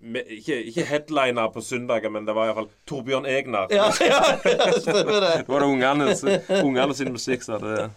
med, 0.00 0.24
ikke, 0.32 0.56
ikke 0.70 0.84
headliner 0.88 1.50
på 1.52 1.60
søndager, 1.60 2.08
men 2.10 2.24
det 2.24 2.32
var 2.34 2.46
iallfall 2.48 2.70
Torbjørn 2.88 3.26
Egner. 3.28 3.66
Ja, 3.70 3.90
ja, 4.00 4.20
ja, 4.48 4.70
stemmer 4.80 5.20
det. 5.20 5.32
Det 5.44 5.48
var 5.52 5.60
det 5.60 5.68
ungene, 5.68 6.06
ungene 6.64 6.94
sin 6.96 7.12
musikk 7.12 7.42
som 7.44 7.58
hadde 7.60 7.90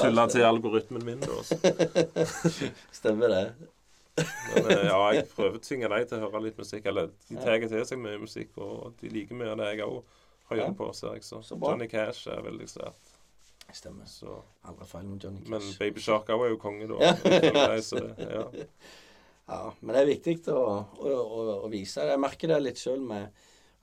tulla 0.00 0.28
til 0.30 0.46
algoritmen 0.46 1.02
min. 1.04 1.18
Da. 1.18 2.24
Stemmer 2.94 3.28
det. 3.34 3.44
Men 4.54 4.70
eh, 4.70 4.84
ja, 4.86 5.00
jeg 5.16 5.26
prøver 5.34 5.58
å 5.58 5.62
tvinge 5.64 5.90
dem 5.90 6.06
til 6.06 6.20
å 6.20 6.28
høre 6.28 6.42
litt 6.46 6.58
musikk. 6.60 6.86
Eller 6.86 7.10
de 7.28 7.36
tar 7.42 7.58
til 7.66 7.82
seg 7.88 7.98
mye 7.98 8.20
musikk, 8.22 8.54
og 8.62 8.94
de 9.02 9.10
liker 9.10 9.34
mye 9.38 9.50
av 9.56 9.58
det 9.58 9.72
jeg 9.74 9.88
òg 9.88 10.02
har 10.50 10.56
Ja. 10.56 10.70
på. 10.72 10.92
ser 10.94 11.14
jeg 11.14 11.24
så. 11.24 11.42
Så. 11.42 11.56
Johnny 11.60 11.86
Cash 11.88 12.28
er 12.28 12.42
veldig 12.42 12.68
svært. 12.68 13.12
Stemmer. 13.72 14.04
Så. 14.06 14.42
Aldri 14.68 14.86
feil 14.86 15.06
med 15.08 15.24
Johnny 15.24 15.40
Men 15.48 15.62
Baby 15.78 16.00
Shark 16.00 16.28
er 16.28 16.48
jo 16.50 16.56
konge, 16.60 16.86
da. 16.86 16.98
Ja. 17.00 17.80
så 17.80 18.02
ja. 18.18 18.44
Ja, 19.46 19.72
men 19.80 19.92
det 19.94 20.02
er 20.02 20.06
viktig 20.08 20.36
å, 20.48 20.60
å, 21.04 21.08
å, 21.08 21.40
å 21.66 21.68
vise 21.68 22.00
det. 22.00 22.14
Jeg 22.14 22.20
merker 22.22 22.48
det 22.48 22.62
litt 22.64 22.78
sjøl 22.80 23.02
med 23.04 23.26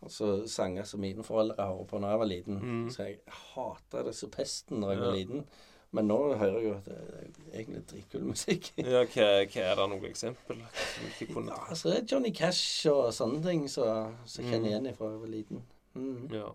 altså, 0.02 0.48
sanger 0.50 0.88
som 0.90 1.04
mine 1.04 1.22
foreldre 1.26 1.62
hører 1.68 1.86
på 1.90 2.00
når 2.02 2.10
jeg 2.16 2.22
var 2.22 2.30
liten. 2.32 2.56
Mm. 2.62 2.88
Så 2.90 3.06
jeg 3.06 3.20
hata 3.52 4.02
det 4.08 4.16
så 4.18 4.30
pesten 4.34 4.82
når 4.82 4.96
jeg 4.96 5.04
var 5.04 5.14
liten. 5.20 5.44
Men 5.92 6.08
nå 6.08 6.18
hører 6.40 6.56
jeg 6.58 6.66
jo 6.70 6.74
at 6.80 6.86
det 6.88 6.96
er 6.96 7.60
egentlig 7.60 7.84
dritkul 7.92 8.24
musikk. 8.32 8.72
ja 8.80 9.04
hva, 9.04 9.28
hva 9.52 9.66
er 9.68 9.76
det 9.82 9.88
noe 9.92 10.10
eksempel? 10.10 10.64
Ja, 10.64 11.60
altså 11.68 11.94
Johnny 12.10 12.32
Cash 12.34 12.88
og 12.90 13.12
sånne 13.14 13.44
ting 13.46 13.68
som 13.70 14.16
så, 14.26 14.42
jeg 14.42 14.50
kjenner 14.54 14.66
Mm. 14.66 14.72
igjen 14.72 14.98
fra 14.98 15.12
jeg 15.12 15.22
var 15.28 15.34
liten. 15.36 15.62
Mm. 15.96 16.28
Ja. 16.34 16.50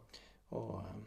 Og 0.56 0.72
eh, 0.80 1.04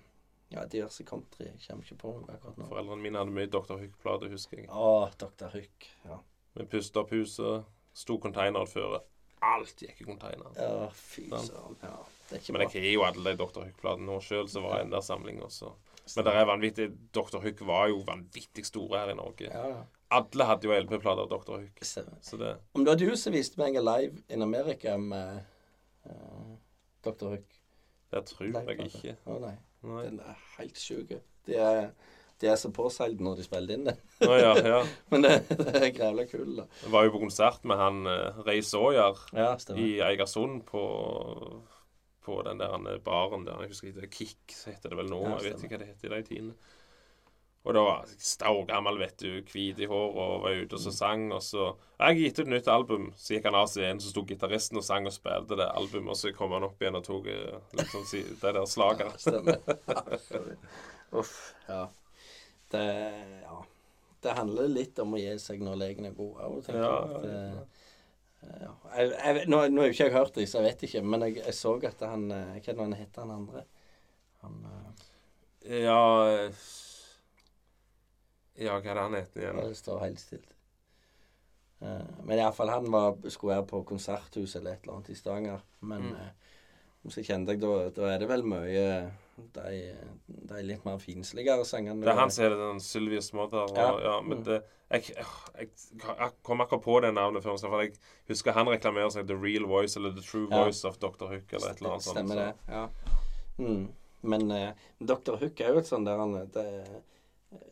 ja, 0.50 0.66
diverse 0.66 1.06
country. 1.06 1.46
Jeg 1.46 1.62
kommer 1.68 1.86
ikke 1.86 2.00
på 2.02 2.14
noe 2.18 2.34
akkurat 2.36 2.58
nå. 2.58 2.68
Foreldrene 2.72 3.06
mine 3.06 3.22
hadde 3.22 3.36
mye 3.36 3.50
Dr. 3.52 3.78
Hook-plater, 3.78 4.32
husker 4.34 4.64
jeg. 4.64 4.70
Å, 4.74 5.10
Dr. 5.22 5.52
Hook. 5.54 5.90
Ja. 6.10 6.20
Vi 6.58 6.66
puste 6.72 7.04
opp 7.04 7.14
huset, 7.14 7.68
sto 7.94 8.18
containeren 8.22 8.70
før. 8.70 9.00
Alt 9.46 9.84
gikk 9.86 10.02
i 10.02 10.08
containeren. 10.08 10.56
ja, 10.58 10.88
fy 10.92 11.30
søren. 11.30 11.78
Ja, 11.86 12.00
det 12.28 12.36
er 12.36 12.42
ikke 12.42 12.56
Men 12.56 12.66
jeg 12.66 12.74
har 12.74 12.90
jo 12.90 13.06
alle 13.08 13.30
de 13.30 13.40
Dr. 13.40 13.62
Hook-platene 13.68 14.10
nå 14.10 14.18
sjøl, 14.26 14.50
så 14.52 14.64
var 14.66 14.80
jeg 14.80 14.90
en 14.90 14.98
der 14.98 15.06
samling 15.06 15.40
også. 15.46 15.72
Men 16.16 16.26
det 16.26 16.34
er 16.34 16.50
vanvittig 16.50 16.90
Dr. 17.14 17.38
Hook 17.44 17.62
var 17.70 17.88
jo 17.92 18.02
vanvittig 18.08 18.66
store 18.66 19.04
her 19.04 19.14
i 19.14 19.18
Norge. 19.20 19.52
Ja, 19.54 19.66
ja. 19.76 19.86
Alle 20.18 20.46
hadde 20.50 20.66
jo 20.66 20.74
LP-plater 20.74 21.28
av 21.28 21.30
Dr. 21.30 21.60
Hook. 21.62 21.84
Så 21.86 22.38
det 22.42 22.56
Om 22.74 22.86
det 22.86 22.96
var 22.96 22.98
du 22.98 23.14
som 23.18 23.36
viste 23.36 23.62
meg 23.62 23.78
en 23.78 23.86
live 23.86 24.24
in 24.34 24.42
America 24.42 24.98
med 24.98 25.44
uh, 26.10 26.56
Dr. 27.06 27.36
Hook? 27.36 27.59
Det 28.14 28.24
tror 28.30 28.48
jeg 28.50 28.88
ikke. 28.88 29.18
Å 29.26 29.42
nei. 29.42 29.58
Nei. 29.88 30.06
Den 30.06 30.24
er 30.26 30.40
helt 30.58 30.80
sjuk. 30.80 31.14
De 31.48 31.60
de 32.40 32.48
er 32.48 32.56
så 32.56 32.70
påseilt 32.72 33.20
når 33.20 33.42
de 33.42 33.44
spiller 33.44 33.76
inn 33.76 33.90
den. 33.90 33.98
Å 34.24 34.36
ja, 34.40 34.52
ja. 34.64 34.78
Men 35.12 35.26
det, 35.26 35.34
det 35.50 35.82
er 35.82 35.90
grævla 35.92 36.24
kul, 36.30 36.54
da. 36.62 36.68
Jeg 36.86 36.94
var 36.94 37.04
jo 37.04 37.12
på 37.12 37.20
konsert 37.26 37.66
med 37.68 37.82
han 37.82 38.08
uh, 38.08 38.40
Ray 38.48 38.62
Sawyer 38.64 39.20
Ja, 39.36 39.50
i 39.76 39.90
Eigersund 40.06 40.64
på 40.70 40.86
på 42.30 42.42
den 42.46 42.60
der 42.62 42.76
eh, 42.76 43.00
baren 43.02 43.46
der. 43.48 43.62
Jeg 43.64 43.72
husker 43.72 43.88
ikke, 43.90 44.10
Kick 44.12 44.56
heter 44.68 44.92
det 44.92 44.98
vel 45.00 45.08
nå. 45.10 45.22
Jeg 45.40 45.54
vet 45.54 45.64
ikke 45.64 45.78
hva 45.78 45.82
det 45.82 45.88
heter 45.94 46.12
i 46.12 46.20
de 46.20 46.28
tidene. 46.28 46.76
Og 47.68 47.74
da 47.76 47.82
var 47.84 48.06
jeg 48.08 48.22
staugammel, 48.24 48.98
vet 49.02 49.18
du, 49.20 49.42
hvit 49.52 49.80
i 49.84 49.88
håret 49.92 50.20
og 50.24 50.44
var 50.46 50.62
ute 50.62 50.78
og 50.78 50.82
så 50.82 50.94
sang. 50.96 51.26
Og 51.36 51.42
så 51.44 51.66
Jeg 52.00 52.16
gitt 52.22 52.40
ut 52.40 52.52
nytt 52.54 52.70
album. 52.72 53.10
Så 53.20 53.36
gikk 53.36 53.50
han 53.50 53.58
av 53.60 53.68
scenen, 53.68 54.00
så 54.00 54.14
sto 54.14 54.24
gitaristen 54.30 54.80
og 54.80 54.86
sang 54.88 55.10
og 55.10 55.14
spilte 55.16 55.58
det 55.60 55.68
albumet. 55.76 56.14
Og 56.14 56.18
så 56.22 56.32
kom 56.36 56.56
han 56.56 56.64
opp 56.70 56.80
igjen 56.82 56.96
og 57.02 57.04
tok 57.04 57.28
liksom, 57.76 58.06
det 58.14 58.54
der 58.56 58.62
slaget. 58.70 59.12
Ja, 59.12 59.20
stemmer. 59.20 59.60
Uff. 61.20 61.36
Ja. 61.68 61.84
Det 62.72 62.86
Ja. 63.44 63.60
Det 64.22 64.34
handler 64.36 64.68
litt 64.68 65.00
om 65.00 65.14
å 65.16 65.20
gi 65.20 65.32
seg 65.40 65.62
når 65.64 65.78
legen 65.80 66.08
er 66.10 66.12
god 66.12 66.42
òg, 66.44 66.58
tenker 66.66 66.82
Ja, 66.84 66.96
jeg. 67.08 67.30
ja, 67.30 67.44
ja. 67.54 67.62
eh, 68.44 68.58
ja. 68.66 68.72
Jeg, 68.98 69.14
jeg, 69.16 69.46
nå, 69.48 69.62
nå 69.72 69.80
har 69.80 69.88
jo 69.88 69.94
ikke 69.96 70.08
jeg 70.10 70.16
hørt 70.18 70.36
det, 70.36 70.48
så 70.52 70.60
jeg 70.60 70.66
vet 70.68 70.84
ikke. 70.90 71.04
Men 71.08 71.24
jeg, 71.28 71.38
jeg 71.40 71.56
så 71.56 71.76
at 71.88 72.04
han 72.04 72.26
eh, 72.36 72.58
Hva 72.66 72.90
het 73.00 73.22
han 73.22 73.32
andre? 73.32 73.64
Han 74.44 74.60
Ja 75.64 76.02
Ja, 78.60 78.76
hva 78.80 78.92
er 78.92 78.98
det 79.00 79.04
han 79.08 79.16
heter 79.18 79.42
Ja, 79.42 79.52
igjen? 79.54 79.70
det 79.72 79.78
står 79.80 80.02
helt 80.04 80.20
stilt. 80.20 80.50
Uh, 81.80 82.04
men 82.28 82.38
iallfall 82.42 82.70
han 82.74 82.90
var, 82.92 83.14
skulle 83.32 83.56
være 83.56 83.68
på 83.70 83.84
konserthus 83.88 84.56
eller 84.60 84.76
et 84.76 84.84
eller 84.84 84.98
annet 84.98 85.10
i 85.14 85.16
Stavanger. 85.16 85.62
Men 85.80 86.02
Mm. 86.10 86.16
eh, 86.16 86.32
jeg 87.16 87.26
kjenner 87.30 87.46
deg, 87.54 87.62
da, 87.64 87.90
da 87.96 88.10
er 88.14 88.20
det 88.20 88.28
vel 88.28 88.44
mye 88.44 89.12
de, 89.56 89.96
de 90.28 90.64
litt 90.68 90.84
mer 90.84 90.98
finsligere 91.00 91.64
sangene. 91.64 92.04
Det 92.04 92.12
er 92.12 92.20
han 92.20 92.30
som 92.36 92.44
heter 92.44 92.60
den 92.60 92.82
Sylvius 92.84 93.32
Mother. 93.34 93.70
Ja. 93.78 93.94
Ja. 94.04 94.18
men 94.22 94.44
det, 94.44 94.58
jeg, 94.92 95.14
jeg, 95.16 95.70
jeg 96.10 96.32
kom 96.44 96.60
akkurat 96.60 96.84
på 96.84 96.98
det 97.06 97.14
navnet 97.16 97.46
før, 97.46 97.56
for 97.62 97.82
jeg 97.86 97.94
husker 98.28 98.52
han 98.58 98.68
reklamerer 98.68 99.14
seg 99.16 99.30
The 99.32 99.38
Real 99.40 99.64
Voice 99.72 99.96
eller 99.96 100.12
The 100.12 100.26
True 100.26 100.50
Ja. 100.52 100.66
Voice 100.66 100.84
of 100.84 101.00
Dr. 101.00 101.30
Hook 101.32 101.54
eller 101.56 101.70
et 101.72 101.80
eller 101.80 101.94
annet 101.96 102.04
sånt. 102.10 102.18
Stemmer 102.18 102.36
det. 102.36 102.52
Ja. 102.68 102.90
Mm. 103.60 103.88
Men 104.22 104.52
uh, 104.52 104.72
Dr. 105.00 105.38
Hook 105.40 105.62
er 105.64 105.72
jo 105.72 105.80
et 105.80 105.88
sånt 105.88 106.06
der 106.12 106.20
han 106.20 106.36
Det 106.52 106.66
er 106.68 107.00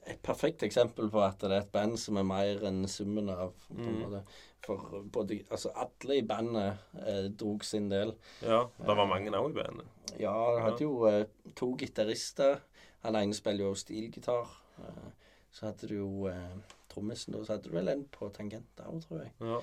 et 0.07 0.19
perfekt 0.25 0.63
eksempel 0.65 1.09
på 1.13 1.21
at 1.21 1.41
det 1.43 1.51
er 1.51 1.61
et 1.61 1.71
band 1.73 1.97
som 2.01 2.17
er 2.17 2.25
mer 2.25 2.63
enn 2.65 2.85
summen 2.89 3.29
av 3.29 3.53
på 3.69 3.75
Mm. 3.77 4.21
For 4.65 5.03
både 5.13 5.43
Altså, 5.51 5.69
alle 5.75 6.17
i 6.17 6.23
bandet 6.27 6.77
eh, 7.05 7.27
drog 7.39 7.63
sin 7.63 7.89
del. 7.91 8.15
Ja, 8.41 8.65
det 8.79 8.95
var 8.97 9.05
mange 9.07 9.31
òg 9.31 9.51
i 9.51 9.53
bandet. 9.53 9.85
Ja, 10.19 10.33
det 10.55 10.63
hadde 10.63 10.83
jo 10.83 11.05
eh, 11.07 11.25
to 11.55 11.75
gitarister. 11.77 12.59
Han 13.05 13.15
ene 13.15 13.33
spiller 13.37 13.69
jo 13.69 13.75
stilgitar. 13.75 14.49
Eh, 14.81 15.11
så 15.51 15.69
hadde 15.69 15.87
du 15.87 15.95
jo 15.95 16.27
eh, 16.27 16.57
trommisen, 16.89 17.33
da. 17.33 17.43
Så 17.45 17.53
hadde 17.53 17.69
du 17.69 17.77
vel 17.77 17.87
en 17.93 18.03
på 18.11 18.27
tangent 18.35 18.81
òg, 18.83 18.99
tror 19.05 19.21
jeg. 19.23 19.31
Ja. 19.39 19.61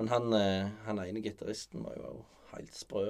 Men 0.00 0.08
han, 0.08 0.32
eh, 0.32 0.70
han 0.86 1.02
ene 1.02 1.20
gitaristen 1.20 1.84
var 1.84 1.98
jo 1.98 2.24
helt 2.54 2.74
sprø. 2.74 3.04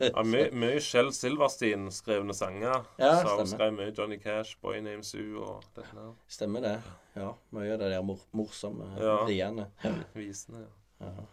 Ja, 0.00 0.22
Mye 0.24 0.48
mye 0.56 0.80
Kjell 0.82 1.10
Silverstein-skrevne 1.14 2.34
sanger. 2.36 2.84
Ja, 3.00 3.10
stemmer. 3.20 3.46
skrev 3.50 3.72
mye 3.76 3.92
Johnny 3.96 4.18
Cash, 4.22 4.56
Boy 4.62 4.80
Names 4.84 5.10
Sue 5.14 5.38
og 5.42 5.64
dette. 5.76 6.06
Stemmer 6.32 6.64
det. 6.64 6.74
Ja. 7.16 7.30
Mye 7.54 7.72
av 7.74 7.82
det 7.84 7.90
der 7.94 8.02
mor 8.06 8.22
morsomme 8.32 8.88
Ja. 9.00 9.18
riene. 9.28 9.68
Visene, 10.14 10.64
ja. 11.00 11.06
Ja. 11.10 11.28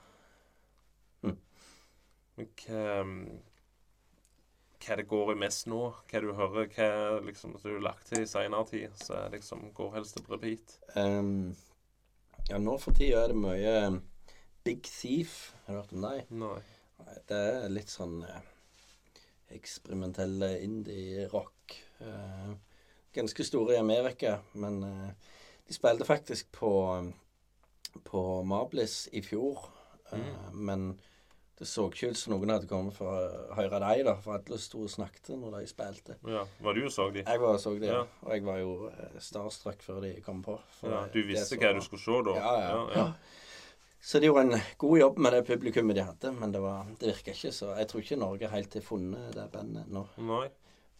Men 2.37 2.47
hva 2.65 2.91
Hva 4.81 4.95
det 4.97 5.03
går 5.11 5.31
i 5.35 5.37
mest 5.37 5.67
nå? 5.69 5.81
Hva 6.09 6.21
du 6.23 6.31
hører? 6.33 6.65
Hva 6.73 6.87
liksom 7.27 7.51
du 7.61 7.67
har 7.75 7.83
lagt 7.85 8.07
til 8.09 8.23
i 8.23 8.29
seinere 8.29 8.65
tid? 8.65 8.95
Så 8.97 9.27
liksom 9.33 9.67
går 9.77 9.91
helst 9.99 10.17
til 10.17 10.25
repeat. 10.31 10.79
Um, 10.95 11.51
ja, 12.49 12.57
nå 12.57 12.77
for 12.81 12.91
tida 12.97 13.19
er 13.23 13.27
det 13.29 13.37
mye 13.37 13.75
eh, 13.83 13.99
Big 14.65 14.81
Thief. 14.89 15.51
Har 15.67 15.75
du 15.75 15.79
hørt 15.83 15.93
om 15.93 16.01
dem? 16.07 16.39
Nei. 16.41 16.61
Nei, 17.05 17.17
Det 17.27 17.37
er 17.65 17.69
litt 17.73 17.89
sånn 17.91 18.21
eh, 18.27 18.41
eksperimentelle 19.57 20.53
indie-rock. 20.63 21.75
Eh, 21.99 22.51
ganske 23.13 23.43
store 23.45 23.75
i 23.75 23.81
Amerika, 23.81 24.37
men 24.53 24.81
eh, 24.83 25.29
de 25.67 25.75
spilte 25.75 26.07
faktisk 26.07 26.51
på, 26.55 26.73
på 28.07 28.25
Mablis 28.47 29.07
i 29.11 29.21
fjor. 29.25 29.65
Eh, 30.11 30.51
Men 30.53 30.93
det 31.61 31.67
så 31.69 31.83
ikke 31.91 32.09
ut 32.09 32.17
som 32.17 32.33
noen 32.33 32.49
hadde 32.49 32.65
kommet 32.65 32.95
for 32.97 33.05
å 33.13 33.53
høre 33.53 33.77
deg, 33.83 33.99
da, 34.07 34.15
for 34.17 34.33
alle 34.39 34.57
sto 34.57 34.79
og 34.81 34.89
snakket 34.89 35.27
når 35.37 35.59
de 35.59 35.67
spilte. 35.69 36.15
Ja. 36.25 36.41
Var 36.65 36.73
du 36.73 36.85
og 36.87 36.91
så 36.95 37.05
de? 37.13 37.21
Jeg 37.21 37.41
var 37.43 37.53
og 37.53 37.61
så 37.61 37.75
de, 37.77 37.85
Ja. 37.91 37.99
og 38.25 38.31
jeg 38.33 38.45
var 38.47 38.57
jo 38.63 38.71
starstruck 39.21 39.83
før 39.85 39.99
de 40.07 40.15
kom 40.25 40.41
på. 40.41 40.55
Ja, 40.81 41.03
du 41.13 41.19
visste 41.27 41.59
hva 41.61 41.75
du 41.77 41.83
skulle 41.85 42.01
se 42.01 42.17
da? 42.25 42.33
Ja, 42.39 42.55
ja. 42.63 42.71
ja, 42.71 42.97
ja. 42.97 43.05
Så 44.01 44.19
de 44.19 44.29
gjorde 44.29 44.41
en 44.47 44.63
god 44.81 44.99
jobb 44.99 45.17
med 45.21 45.33
det 45.35 45.43
publikummet 45.45 45.95
de 45.95 46.05
hadde, 46.07 46.31
men 46.33 46.51
det, 46.51 46.61
var, 46.63 46.87
det 46.99 47.11
virka 47.11 47.35
ikke 47.35 47.51
så 47.53 47.75
Jeg 47.77 47.89
tror 47.89 48.01
ikke 48.01 48.17
Norge 48.17 48.49
helt 48.49 48.77
har 48.77 48.85
funnet 48.85 49.35
det 49.37 49.47
bandet 49.53 49.91
nå. 49.93 50.05
Nei. 50.25 50.47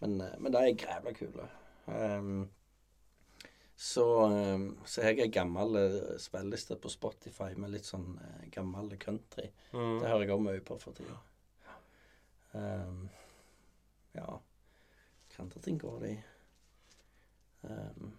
Men, 0.02 0.18
eh, 0.22 0.36
men 0.38 0.54
de 0.54 0.62
er 0.62 0.78
grævla 0.78 1.14
kule. 1.18 1.48
Um, 1.86 2.44
så, 3.76 4.06
um, 4.30 4.68
så 4.86 5.02
jeg 5.02 5.18
har 5.18 5.34
gammel 5.34 5.80
eh, 5.80 5.98
spilleliste 6.22 6.78
på 6.78 6.90
Spotify 6.94 7.56
med 7.58 7.74
litt 7.74 7.90
sånn 7.90 8.14
uh, 8.22 8.44
gammel 8.54 8.94
country. 9.02 9.50
Mm. 9.74 9.98
Det 9.98 10.12
hører 10.12 10.28
jeg 10.28 10.36
òg 10.36 10.46
mye 10.46 10.66
på 10.66 10.78
for 10.82 10.98
tida. 10.98 11.18
Um, 12.54 13.08
ja 14.12 14.28
Hva 15.32 15.46
andre 15.46 15.62
ting 15.64 15.78
går 15.82 16.02
det 16.04 16.10
i? 16.12 16.20
Ehm, 17.62 18.12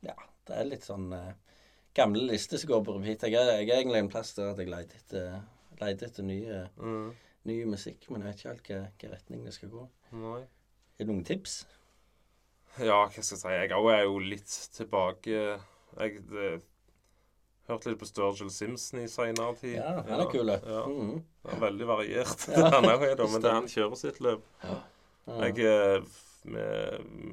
ja, 0.00 0.14
det 0.46 0.56
er 0.58 0.68
litt 0.68 0.86
sånn 0.86 1.08
eh, 1.16 1.32
gamle 1.94 2.24
lister 2.32 2.58
som 2.58 2.70
går 2.72 2.82
på 2.86 2.96
repeat. 2.98 3.22
Jeg 3.30 3.38
er, 3.38 3.60
jeg 3.62 3.70
er 3.70 3.80
egentlig 3.82 4.00
en 4.02 4.10
plass 4.12 4.34
der 4.34 4.50
at 4.52 4.58
jeg 4.62 4.70
leter 4.72 4.98
etter, 4.98 5.40
leter 5.80 6.06
etter 6.10 6.26
nye, 6.26 6.64
Mm. 6.80 7.12
ny 7.44 7.56
musikk, 7.68 8.08
men 8.10 8.22
jeg 8.22 8.30
vet 8.30 8.42
ikke 8.42 8.78
helt 8.80 9.00
hva 9.04 9.12
retning 9.14 9.44
det 9.44 9.54
skal 9.54 9.68
gå. 9.72 9.86
Nei. 10.12 10.40
Er 10.98 11.04
det 11.04 11.08
noen 11.10 11.24
tips? 11.26 11.64
Ja, 12.78 13.04
hva 13.06 13.10
skal 13.12 13.22
jeg 13.36 13.40
si. 13.42 13.48
Jeg 13.54 13.70
òg 13.76 13.90
er 13.92 14.02
jo 14.08 14.18
litt 14.18 14.54
tilbake 14.74 15.34
Jeg 15.94 16.22
det, 16.30 16.48
hørte 17.68 17.92
litt 17.92 18.00
på 18.00 18.08
Sturgill 18.08 18.50
Simpson 18.50 18.98
i 19.04 19.06
seinere 19.06 19.54
tid. 19.60 19.76
Ja, 19.78 20.02
han 20.02 20.20
er 20.24 20.30
kul. 20.32 20.50
Ja. 20.50 20.80
Mhm. 20.90 21.22
Det 21.44 21.52
er 21.54 21.60
veldig 21.62 21.86
variert. 21.86 22.48
Ja. 22.50 22.68
han 22.74 22.84
er 22.90 22.98
jo 22.98 23.14
da, 23.20 23.28
men 23.30 23.42
det 23.44 23.50
er 23.50 23.58
han 23.60 23.70
kjører 23.70 23.96
sitt 24.00 24.18
løp. 24.24 24.42
Ja. 24.64 24.80
Jeg 25.46 25.58
eh, 25.64 26.02
Vi 26.44 26.64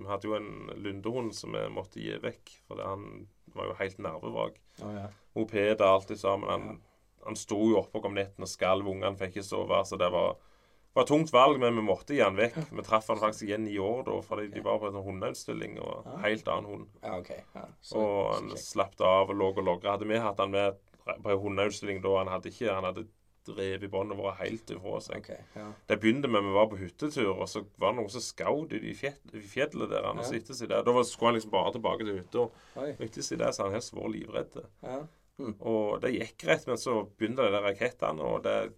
hadde 0.07 0.28
jo 0.30 0.36
en 0.38 0.51
lundehund 0.80 1.34
som 1.36 1.51
vi 1.57 1.66
måtte 1.74 1.99
gi 1.99 2.14
vekk, 2.24 2.53
for 2.68 2.80
han 2.86 3.26
var 3.57 3.71
jo 3.71 3.75
helt 3.79 3.99
nervevrak. 4.03 4.61
Oh, 4.81 4.93
ja. 4.95 5.09
Moped 5.37 5.81
og 5.81 5.87
alt 5.87 6.11
det 6.11 6.19
sammen. 6.21 6.49
Han, 6.51 6.79
han 7.25 7.37
sto 7.39 7.59
jo 7.71 7.79
oppe 7.81 8.01
om 8.03 8.15
netten 8.17 8.45
og 8.45 8.49
skalv. 8.51 8.89
Ungene 8.91 9.17
fikk 9.19 9.37
ikke 9.37 9.47
sove. 9.47 9.81
Så 9.87 9.99
det 10.01 10.09
var, 10.13 10.35
var 10.95 11.05
et 11.05 11.11
tungt 11.13 11.33
valg, 11.33 11.59
men 11.61 11.77
vi 11.79 11.85
måtte 11.85 12.17
gi 12.17 12.23
han 12.23 12.39
vekk. 12.39 12.59
Vi 12.71 12.85
traff 12.87 13.09
han 13.11 13.21
faktisk 13.21 13.47
igjen 13.47 13.67
i 13.71 13.79
år, 13.81 14.03
da, 14.09 14.19
fordi 14.25 14.49
de 14.53 14.63
var 14.65 14.81
på 14.81 14.91
en 14.91 15.01
hundeutstilling. 15.05 15.79
Og 15.83 16.05
en 16.05 16.21
helt 16.25 16.51
annen 16.51 16.71
hund. 16.71 16.87
ja, 17.03 17.17
okay. 17.17 17.43
Ja, 17.55 17.67
så, 17.79 18.01
Og 18.03 18.35
han 18.35 18.53
slapp 18.59 18.99
av 18.99 19.31
og 19.31 19.37
lå 19.39 19.53
og 19.55 19.65
logra. 19.65 19.95
Hadde 19.95 20.09
vi 20.09 20.21
hatt 20.21 20.41
han 20.41 20.53
med 20.53 20.79
på 21.01 21.33
en 21.33 21.41
hundeutstilling 21.41 22.03
da, 22.03 22.17
han 22.19 22.29
hadde 22.29 22.51
ikke 22.51 22.69
Han 22.73 22.85
hadde 22.85 23.07
revet 23.49 23.83
i 23.83 23.87
båndet 23.87 24.17
vårt 24.17 24.37
helt 24.39 24.69
ifra 24.69 24.99
seg. 25.01 25.17
Okay, 25.23 25.37
Ja. 25.55 25.71
Det 25.87 25.99
begynte 25.99 26.29
med 26.29 26.39
at 26.39 26.45
vi 26.45 26.51
var 26.53 26.67
på 26.67 26.77
hyttetur, 26.77 27.31
og 27.41 27.47
så 27.49 27.65
var 27.79 27.91
det 27.91 27.97
noen 28.01 28.09
som 28.09 28.21
skjøt 28.21 28.73
ut 28.73 28.83
i 28.83 28.93
fjellet 28.93 29.89
der. 29.89 30.03
Han, 30.05 30.17
Ja. 30.17 30.23
etter 30.37 30.53
seg 30.53 30.69
der. 30.69 30.83
Da 30.83 30.91
var- 30.91 31.03
skulle 31.03 31.27
han 31.31 31.35
liksom 31.35 31.51
bare 31.51 31.71
tilbake 31.73 32.05
til 32.05 32.21
hytta. 32.21 32.49
Seg 33.21 33.37
der 33.39 33.51
så 33.51 33.63
han 33.63 33.71
helst 33.73 33.93
vært 33.93 34.13
livredd. 34.13 34.65
Ja. 34.83 35.01
Og 35.61 36.01
det 36.01 36.13
gikk 36.19 36.37
greit, 36.37 36.67
men 36.67 36.77
så 36.77 37.07
begynte 37.17 37.37
det 37.43 37.51
der 37.51 37.61
rakettene, 37.63 38.19
og 38.21 38.43
det, 38.43 38.73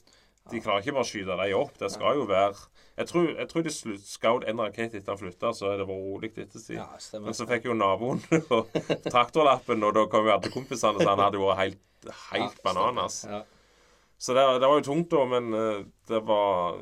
de 0.49 0.59
klarer 0.61 0.82
ikke 0.82 0.93
bare 0.93 1.03
å 1.03 1.11
skyte 1.11 1.36
dem 1.38 1.57
opp. 1.59 1.78
Det 1.78 1.91
skal 1.91 2.16
jo 2.16 2.26
være 2.26 2.55
Jeg 2.95 3.07
tror, 3.07 3.36
jeg 3.36 3.47
tror 3.49 3.64
de 3.64 3.70
skjøt 3.70 4.43
en 4.47 4.57
rakett 4.57 4.93
etter 4.93 5.07
han 5.11 5.18
flytta, 5.18 5.49
så 5.51 5.78
det 5.78 5.88
vært 5.88 6.14
rolig 6.14 6.38
etter 6.38 6.59
seg. 6.59 6.76
ja, 6.76 6.86
stemmer. 6.99 7.26
Men 7.26 7.34
så 7.34 7.47
fikk 7.47 7.64
jo 7.66 7.74
naboen 7.74 8.20
traktorlappen, 9.09 9.84
og 9.84 9.93
da 9.95 10.05
kom 10.05 10.26
jo 10.28 10.32
alle 10.36 10.51
kompisene, 10.53 10.99
så 11.01 11.09
han 11.09 11.20
hadde 11.24 11.39
vært 11.41 11.57
helt, 11.57 11.80
helt 12.32 12.61
bananas. 12.64 13.26
Ja. 13.30 13.41
Så 14.24 14.36
det, 14.38 14.43
det 14.63 14.69
var 14.71 14.80
jo 14.80 14.86
tungt, 14.88 15.09
da, 15.11 15.26
men 15.28 15.49
eh, 15.57 15.82
det 16.07 16.21
var 16.24 16.78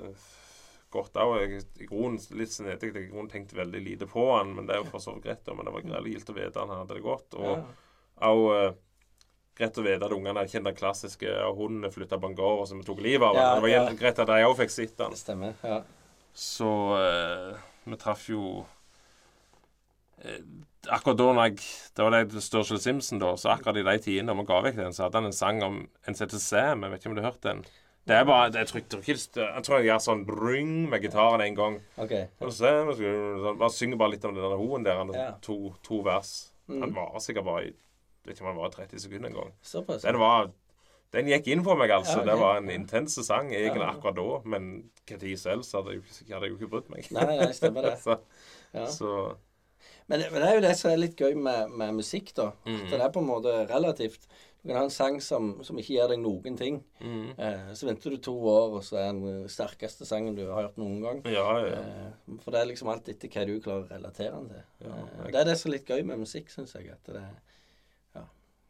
godt 0.94 1.16
òg. 1.18 1.38
Jeg 1.42 1.64
i 1.82 1.88
grunnen 1.90 2.20
litt 2.38 2.54
snedig. 2.54 2.92
Jeg 2.92 3.08
i 3.08 3.10
grunnen 3.10 3.32
tenkte 3.32 3.58
veldig 3.58 3.82
lite 3.82 4.08
på 4.10 4.28
han, 4.36 4.52
men 4.58 4.68
det 4.68 4.76
er 4.76 4.84
jo 4.84 4.90
for 4.92 5.02
så 5.02 5.16
vidt 5.16 5.26
greit. 5.26 5.42
da, 5.48 5.56
Men 5.58 5.66
det 5.66 5.74
var 5.74 5.88
greit 5.88 6.12
gildt 6.12 6.30
å 6.30 6.36
vite 6.38 6.62
han 6.62 6.74
hadde 6.76 6.98
det 6.98 7.06
godt. 7.06 7.38
Og 7.40 7.52
Ja. 7.56 7.64
òg 8.30 8.44
eh, 8.58 8.76
greit 9.58 9.80
å 9.82 9.86
vite 9.88 10.06
at 10.06 10.14
ungene 10.14 10.38
hadde 10.38 10.54
kjent 10.54 10.70
den 10.70 10.78
klassiske 10.78 11.32
og 11.48 11.58
hunden 11.64 11.92
flytta 11.92 12.20
på 12.22 12.30
en 12.30 12.38
gård, 12.38 12.62
vi 12.78 12.86
tok 12.88 13.02
livet 13.02 13.26
av 13.28 13.36
ham. 13.36 13.44
Ja, 13.44 13.56
det 13.56 13.66
var 13.66 13.74
ja. 13.74 13.98
greit 14.04 14.22
at 14.22 14.28
de 14.30 14.46
òg 14.46 14.56
fikk 14.62 14.76
sett 14.76 15.02
han. 15.02 15.16
Det 15.16 15.24
stemmer. 15.24 15.58
Ja. 15.64 15.82
Så 16.34 16.70
eh, 17.00 17.58
vi 17.90 17.98
traff 18.00 18.30
jo 18.30 18.44
eh, 18.62 18.78
Akkurat 20.90 21.18
da 21.18 21.28
når 21.34 21.44
jeg 21.50 21.56
Det 21.96 22.04
var 22.06 22.16
det 22.16 22.42
Sturgill 22.44 22.80
Simpson, 22.82 23.20
da. 23.22 23.36
Så 23.38 23.50
akkurat 23.54 23.78
i 23.78 23.84
de 23.86 23.98
tidene 24.02 24.36
vi 24.38 24.46
ga 24.50 24.62
vekk 24.66 24.76
den, 24.80 24.94
så 24.94 25.04
hadde 25.06 25.20
han 25.22 25.26
en 25.30 25.34
sang 25.38 25.62
om 25.64 25.88
en 26.08 26.14
CTC. 26.18 26.40
Sam. 26.40 26.84
Jeg 26.84 26.92
vet 26.92 27.00
ikke 27.04 27.10
om 27.12 27.16
du 27.16 27.22
har 27.22 27.32
hørt 27.32 27.42
den? 27.46 27.64
Det 28.08 28.16
er 28.18 28.26
bare 28.26 28.52
Jeg 28.54 28.68
tror 28.68 28.80
ikke 28.82 29.02
Jeg 29.36 29.64
tror 29.64 29.78
jeg 29.80 29.86
gjør 29.92 30.02
sånn 30.02 30.26
bring 30.26 30.90
med 30.90 31.02
gitaren 31.04 31.42
en 31.46 31.56
gang. 31.56 31.76
OK. 31.98 32.12
Og 32.42 32.50
så- 32.52 32.96
sånn, 32.98 33.58
Bare 33.60 33.70
synger 33.70 33.98
bare 33.98 34.10
litt 34.12 34.26
om 34.26 34.34
den 34.36 34.44
hoen 34.58 34.84
der. 34.84 34.98
Han, 34.98 35.14
Ja. 35.14 35.32
to, 35.42 35.76
to 35.84 36.02
vers. 36.02 36.52
Mm. 36.68 36.82
Han 36.82 36.94
varer 36.94 37.20
sikkert 37.20 37.46
bare 37.46 37.66
i 37.68 37.74
Vet 38.24 38.36
ikke 38.38 38.42
om 38.42 38.48
han 38.54 38.58
var 38.58 38.70
30 38.70 39.00
sekunder 39.00 39.28
en 39.30 39.34
gang. 39.34 39.52
Såpass. 39.64 40.02
Den 40.04 40.20
var 40.20 40.52
Den 41.12 41.26
gikk 41.26 41.48
inn 41.48 41.64
for 41.64 41.76
meg, 41.76 41.90
altså. 41.90 42.18
Ja, 42.18 42.22
okay. 42.24 42.32
Det 42.32 42.40
var 42.40 42.58
en 42.58 42.70
intens 42.70 43.16
sang 43.26 43.50
egentlig 43.52 43.82
Ja. 43.82 43.92
akkurat 43.92 44.16
da. 44.16 44.42
Men 44.50 44.90
når 45.10 45.38
selv 45.38 45.64
så 45.64 45.82
hadde 45.84 45.94
jeg, 45.94 46.04
jo- 46.04 46.34
hadde 46.36 46.46
jeg 46.48 46.52
jo 46.52 46.58
ikke 46.58 46.70
brydd 46.70 46.90
meg. 46.90 47.12
Nei, 47.12 47.26
nei, 47.38 47.52
stemmer 47.52 47.82
det. 47.82 47.98
så, 48.06 48.20
Ja. 48.74 48.86
så 48.86 49.36
Men, 50.08 50.20
det- 50.20 50.32
men 50.32 50.42
det 50.42 50.48
er 50.50 50.56
jo 50.56 50.62
det 50.68 50.78
som 50.78 50.92
er 50.92 50.98
litt 50.98 51.16
gøy 51.18 51.36
med, 51.36 51.70
med 51.72 51.94
musikk, 51.96 52.34
da. 52.36 52.52
Mm. 52.66 52.90
Det 52.90 53.00
er 53.02 53.10
på 53.12 53.20
en 53.22 53.28
måte 53.30 53.68
relativt. 53.70 54.28
Du 54.62 54.68
kan 54.70 54.78
ha 54.78 54.84
en 54.84 54.92
sang 54.94 55.16
som, 55.22 55.64
som 55.64 55.78
ikke 55.82 55.96
gir 55.96 56.08
deg 56.12 56.20
noen 56.22 56.58
ting. 56.58 56.84
mm. 57.02 57.32
Eh, 57.40 57.72
så 57.74 57.88
venter 57.88 58.12
du 58.14 58.18
to 58.18 58.34
år, 58.46 58.76
og 58.78 58.84
så 58.86 58.98
er 59.00 59.08
den 59.12 59.22
den 59.26 59.48
sterkeste 59.50 60.06
sangen 60.06 60.36
du 60.36 60.44
har 60.52 60.62
hørt 60.68 60.78
noen 60.78 61.00
gang. 61.02 61.22
Ja, 61.26 61.48
ja. 61.66 61.80
Eh, 61.80 62.36
for 62.44 62.52
det 62.52 62.60
er 62.62 62.70
liksom 62.70 62.92
alt 62.94 63.10
etter 63.10 63.28
hva 63.34 63.46
du 63.48 63.56
klarer 63.60 63.88
å 63.88 63.90
relatere 63.90 64.32
den 64.36 64.50
til. 64.50 64.64
Ja, 64.86 64.92
Eh, 64.92 65.24
jeg- 65.24 65.32
det 65.32 65.42
er 65.42 65.46
det 65.46 65.58
som 65.58 65.72
er 65.72 65.78
litt 65.78 65.88
gøy 65.88 66.04
med 66.06 66.20
musikk, 66.20 66.50
syns 66.54 66.74
jeg. 66.76 66.92
At 66.92 67.04
det, 67.06 67.24
ja, 68.16 68.22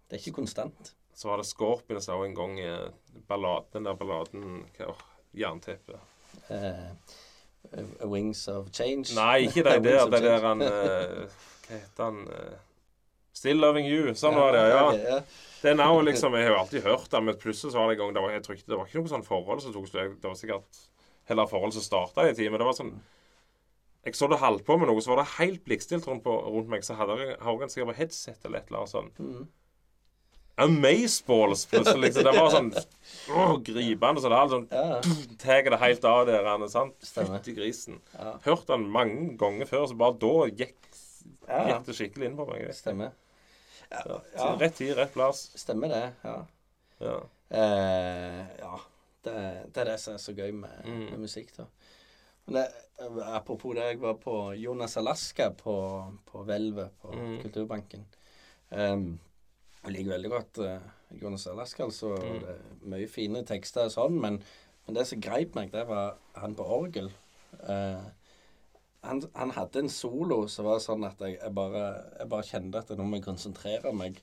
det 0.10 0.16
er 0.16 0.24
ikke 0.24 0.36
konstant. 0.40 0.94
Så 1.14 1.28
var 1.28 1.38
det 1.38 1.46
Scorpions 1.46 2.08
òg 2.08 2.26
en 2.26 2.36
gang. 2.36 2.60
eh, 2.60 2.90
Ballad, 3.28 3.66
den 3.74 3.84
der 3.84 3.94
balladen 3.96 4.64
hva- 4.78 4.96
Jernteppe. 5.36 6.00
Eh, 6.50 6.92
A 8.02 8.08
Wings 8.10 8.48
of 8.52 8.70
Change. 8.74 9.14
Nei, 9.16 9.38
ikke 9.48 9.64
de 9.64 9.78
der. 9.86 10.10
Det 10.10 10.22
der 10.26 10.42
han 10.48 10.62
eh, 10.62 11.28
Hva 11.68 11.78
heter 11.78 12.04
han? 12.04 12.28
eh, 12.28 12.58
Still 13.34 13.62
Loving 13.64 13.88
You. 13.88 14.12
Sånn 14.18 14.36
var 14.36 14.52
det, 14.54 14.64
ja. 14.74 14.82
Okay, 14.90 15.06
ja. 15.08 15.22
Det 15.62 15.70
er 15.72 15.78
nå 15.80 16.02
liksom 16.10 16.34
Jeg 16.36 16.48
har 16.50 16.56
jo 16.56 16.60
alltid 16.64 16.84
hørt 16.84 17.08
det, 17.14 17.22
men 17.24 17.38
plutselig 17.40 17.72
så 17.74 17.80
var 17.80 17.88
det 17.92 17.96
en 17.96 18.02
gang 18.04 18.14
det 18.18 18.24
var, 18.26 18.34
Jeg 18.36 18.44
trykte, 18.48 18.68
det 18.74 18.78
var 18.82 18.90
ikke 18.90 19.00
noe 19.04 19.14
sånn 19.14 19.24
forhold 19.28 19.62
som 19.64 19.74
tok 19.76 19.88
slutt. 19.88 20.18
Det 20.22 20.28
var 20.32 20.36
sikkert 20.40 20.82
heller 21.30 21.48
forhold 21.48 21.74
som 21.78 21.86
starta 21.86 22.28
i 22.28 22.34
tid. 22.36 22.50
Men 22.52 22.60
det 22.64 22.68
var 22.68 22.78
sånn 22.82 22.92
Jeg 24.04 24.18
så 24.18 24.28
det 24.32 24.42
holdt 24.42 24.66
på 24.66 24.78
med 24.82 24.90
noe, 24.90 25.02
så 25.06 25.14
var 25.14 25.22
det 25.22 25.30
helt 25.38 25.64
blikkstilt 25.64 26.08
rundt, 26.10 26.24
på- 26.26 26.42
rundt 26.50 26.70
meg. 26.74 26.84
Så 26.84 26.96
hadde 26.98 27.18
jeg- 27.22 27.38
Haugan 27.46 27.70
sikkert 27.70 27.94
på 27.94 27.98
headset 28.02 28.46
eller 28.50 28.58
et 28.64 28.68
eller 28.72 28.80
annet 28.82 28.96
sånt. 28.98 29.20
Mm. 29.22 29.48
Amazeballs, 30.64 31.66
plutselig. 31.72 32.02
Liksom. 32.10 32.24
Det 32.28 32.34
var 32.40 32.50
sånn 32.54 32.72
åh, 33.36 33.54
gripende. 33.66 34.22
Så 34.24 34.30
det 34.32 34.38
er 34.40 34.52
sånn 34.54 34.68
Ja, 34.72 35.02
tar 35.42 35.70
det 35.70 35.80
helt 35.80 36.06
av 36.06 36.26
der. 36.28 36.46
er. 36.46 36.92
Fytti 37.02 37.56
grisen. 37.58 38.00
Ja. 38.18 38.36
Hørt 38.46 38.68
han 38.74 38.88
mange 38.90 39.38
ganger 39.38 39.66
før, 39.70 39.88
så 39.92 39.98
bare 39.98 40.18
da 40.22 40.34
gikk, 40.50 40.78
gikk 41.48 41.86
det 41.86 41.96
skikkelig 41.98 42.26
inn 42.32 42.38
på 42.38 42.48
meg. 42.52 42.74
stemmer. 42.76 43.12
Ja, 43.92 44.22
Ja. 44.38 44.56
Rett 44.58 44.76
tid, 44.76 44.96
rett 44.98 45.14
plass. 45.14 45.50
stemmer 45.56 45.90
det. 45.90 46.14
Ja. 46.24 46.46
Ja. 47.02 47.18
Eh, 47.52 48.46
ja. 48.60 48.78
Det, 49.24 49.34
det 49.74 49.82
er 49.82 49.86
det 49.92 50.00
som 50.00 50.14
er 50.16 50.18
så 50.18 50.34
gøy 50.34 50.52
med, 50.54 50.72
Mm. 50.86 51.10
med 51.12 51.20
musikk, 51.20 51.52
da. 51.58 51.66
Men 52.48 52.54
det, 52.56 52.74
apropos 53.26 53.76
det, 53.76 53.84
jeg 53.84 54.00
var 54.02 54.14
på 54.16 54.54
Jonas 54.58 54.98
Alaska 54.98 55.52
på, 55.52 55.76
på 56.26 56.44
Hvelvet 56.48 56.90
på 57.02 57.12
Mm. 57.14 57.42
Kulturbanken. 57.44 58.06
Um, 58.72 59.20
jeg 59.82 59.96
liker 59.96 60.14
veldig 60.14 60.32
godt 60.32 60.62
uh, 60.62 60.90
Jonas 61.22 61.48
Alaska, 61.50 61.86
altså. 61.88 62.16
Mm. 62.16 62.40
Det 62.42 62.56
er 62.56 62.90
mye 62.94 63.12
fine 63.12 63.44
tekster 63.48 63.88
og 63.88 63.94
sånn, 63.96 64.18
men, 64.22 64.42
men 64.86 64.98
det 64.98 65.08
som 65.10 65.22
greip 65.24 65.56
meg, 65.58 65.72
det 65.74 65.86
var 65.90 66.20
han 66.38 66.58
på 66.58 66.68
orgel. 66.78 67.10
Uh, 67.64 68.04
han, 69.08 69.24
han 69.34 69.54
hadde 69.56 69.82
en 69.82 69.90
solo 69.90 70.44
som 70.52 70.68
var 70.70 70.84
sånn 70.84 71.08
at 71.08 71.22
jeg, 71.26 71.40
jeg, 71.40 71.54
bare, 71.58 71.88
jeg 72.20 72.30
bare 72.30 72.46
kjente 72.46 72.84
at 72.84 72.94
nå 72.94 73.08
må 73.08 73.18
jeg 73.18 73.26
konsentrere 73.26 73.94
meg 73.98 74.22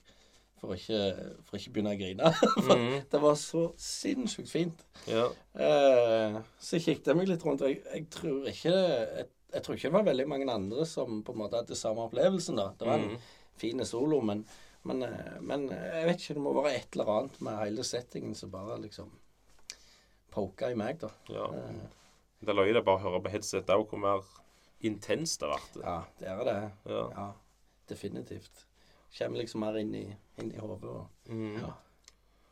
for 0.59 0.73
å 0.73 0.77
ikke, 0.77 1.01
for 1.47 1.55
å 1.55 1.59
ikke 1.59 1.73
begynne 1.75 1.95
å 1.95 1.99
grine. 1.99 2.31
for 2.67 2.79
mm. 2.79 2.95
det 3.11 3.21
var 3.23 3.35
så 3.39 3.65
sinnssykt 3.79 4.51
fint. 4.51 4.85
ja. 5.11 5.27
Uh, 5.59 6.39
så 6.63 6.79
kikket 6.79 7.11
jeg 7.11 7.19
meg 7.19 7.29
litt 7.31 7.43
rundt, 7.47 7.63
og 7.63 7.71
jeg, 7.71 7.83
jeg 7.91 8.07
tror 8.15 8.47
ikke 8.51 8.73
jeg, 8.75 9.27
jeg 9.49 9.65
tror 9.65 9.75
ikke 9.75 9.89
det 9.89 9.97
var 9.97 10.07
veldig 10.07 10.25
mange 10.29 10.49
andre 10.53 10.87
som 10.87 11.21
på 11.25 11.33
en 11.33 11.39
måte 11.41 11.59
hadde 11.59 11.77
samme 11.79 12.05
opplevelsen. 12.05 12.59
da. 12.59 12.71
Det 12.79 12.87
var 12.87 12.99
en 12.99 13.15
mm. 13.15 13.29
fin 13.59 13.85
solo, 13.87 14.21
men, 14.25 14.43
men, 14.83 15.03
eh, 15.03 15.39
men 15.41 15.67
jeg 15.69 16.05
vet 16.07 16.19
ikke, 16.21 16.33
det 16.37 16.43
må 16.43 16.53
være 16.61 16.75
et 16.77 16.95
eller 16.95 17.09
annet 17.17 17.41
med 17.41 17.57
hele 17.63 17.83
settingen 17.83 18.35
som 18.35 18.51
bare 18.53 18.77
liksom 18.81 19.09
poka 20.31 20.69
i 20.71 20.75
meg, 20.77 20.99
da. 21.01 21.09
ja. 21.33 21.47
Eh, 21.53 21.87
Det 22.45 22.55
løye 22.55 22.71
det 22.73 22.85
bare 22.85 23.01
å 23.01 23.03
høre 23.09 23.19
på 23.25 23.31
headset 23.33 23.67
òg, 23.73 23.87
hvor 23.89 23.99
mer 23.99 24.21
intenst 24.87 25.41
det 25.41 25.49
ble. 25.51 25.81
ja, 25.83 25.97
det 26.19 26.27
er 26.31 26.43
det. 26.47 26.57
Ja. 26.87 27.01
Ja, 27.11 27.25
definitivt. 27.89 28.65
Kommer 29.17 29.41
liksom 29.41 29.59
mer 29.65 29.75
inn 29.81 29.93
i, 29.95 30.05
inn 30.39 30.51
i 30.53 30.59
hodet 30.61 31.07
Mhm. 31.27 31.59
Ja. 31.59 31.73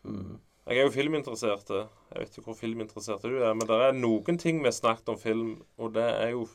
mm. 0.04 0.40
Jeg 0.68 0.78
er 0.82 0.84
jo 0.84 0.92
filminteressert. 0.92 1.70
Jeg 1.70 2.20
vet 2.20 2.30
ikke 2.38 2.44
hvor 2.50 2.58
filminteressert 2.60 3.22
du 3.24 3.38
er, 3.40 3.54
men 3.56 3.68
det 3.70 3.78
er 3.86 3.94
noen 3.96 4.38
ting 4.38 4.58
vi 4.60 4.68
har 4.68 4.76
snakket 4.76 5.08
om 5.14 5.18
film, 5.18 5.62
og 5.78 5.94
det 5.94 6.04
er 6.04 6.32
jo 6.34 6.48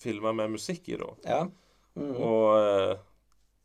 filmer 0.00 0.32
med 0.32 0.54
musikk 0.54 0.88
i, 0.88 0.96
da. 0.96 1.10
Ja. 1.28 1.42
Mm. 1.94 2.14
Og 2.16 2.46
eh, 2.56 2.96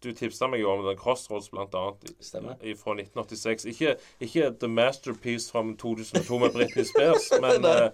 du 0.03 0.11
tipsa 0.13 0.47
meg 0.47 0.61
jo 0.61 0.69
om 0.71 0.83
den 0.85 0.97
Crossroads, 0.97 1.49
blant 1.49 1.73
annet, 1.75 2.11
Stemmer. 2.21 2.55
i- 2.61 2.75
fra 2.77 2.93
1986. 2.93 3.65
Ikke, 3.65 3.95
ikke 4.21 4.51
The 4.59 4.67
Masterpiece 4.67 5.51
fra 5.51 5.63
2002 5.77 6.37
med 6.39 6.53
Britney 6.53 6.83
Spears, 6.85 7.31
men, 7.41 7.65
eh, 7.65 7.89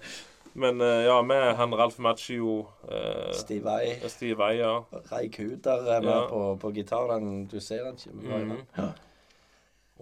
men 0.53 0.81
uh, 0.81 0.87
ja, 1.05 1.21
med 1.21 1.55
han 1.55 1.73
Ralf 1.75 1.99
Macchio, 1.99 2.59
uh, 2.83 3.31
Steve 3.33 3.63
Vai. 3.63 3.95
Steve 4.07 4.37
Vai, 4.37 4.57
ja. 4.59 4.79
Ray 5.11 5.31
Kuder 5.31 5.87
er 5.95 6.01
med 6.01 6.11
Ja. 6.11 6.27
på, 6.29 6.43
på 6.61 6.71
gitar. 6.75 7.07
Den, 7.15 7.45
du 7.47 7.59
ser 7.59 7.85
han 7.85 7.95
ikke, 7.95 8.11
Mm 8.13 8.49
det? 8.49 8.65
Ja. 8.77 8.89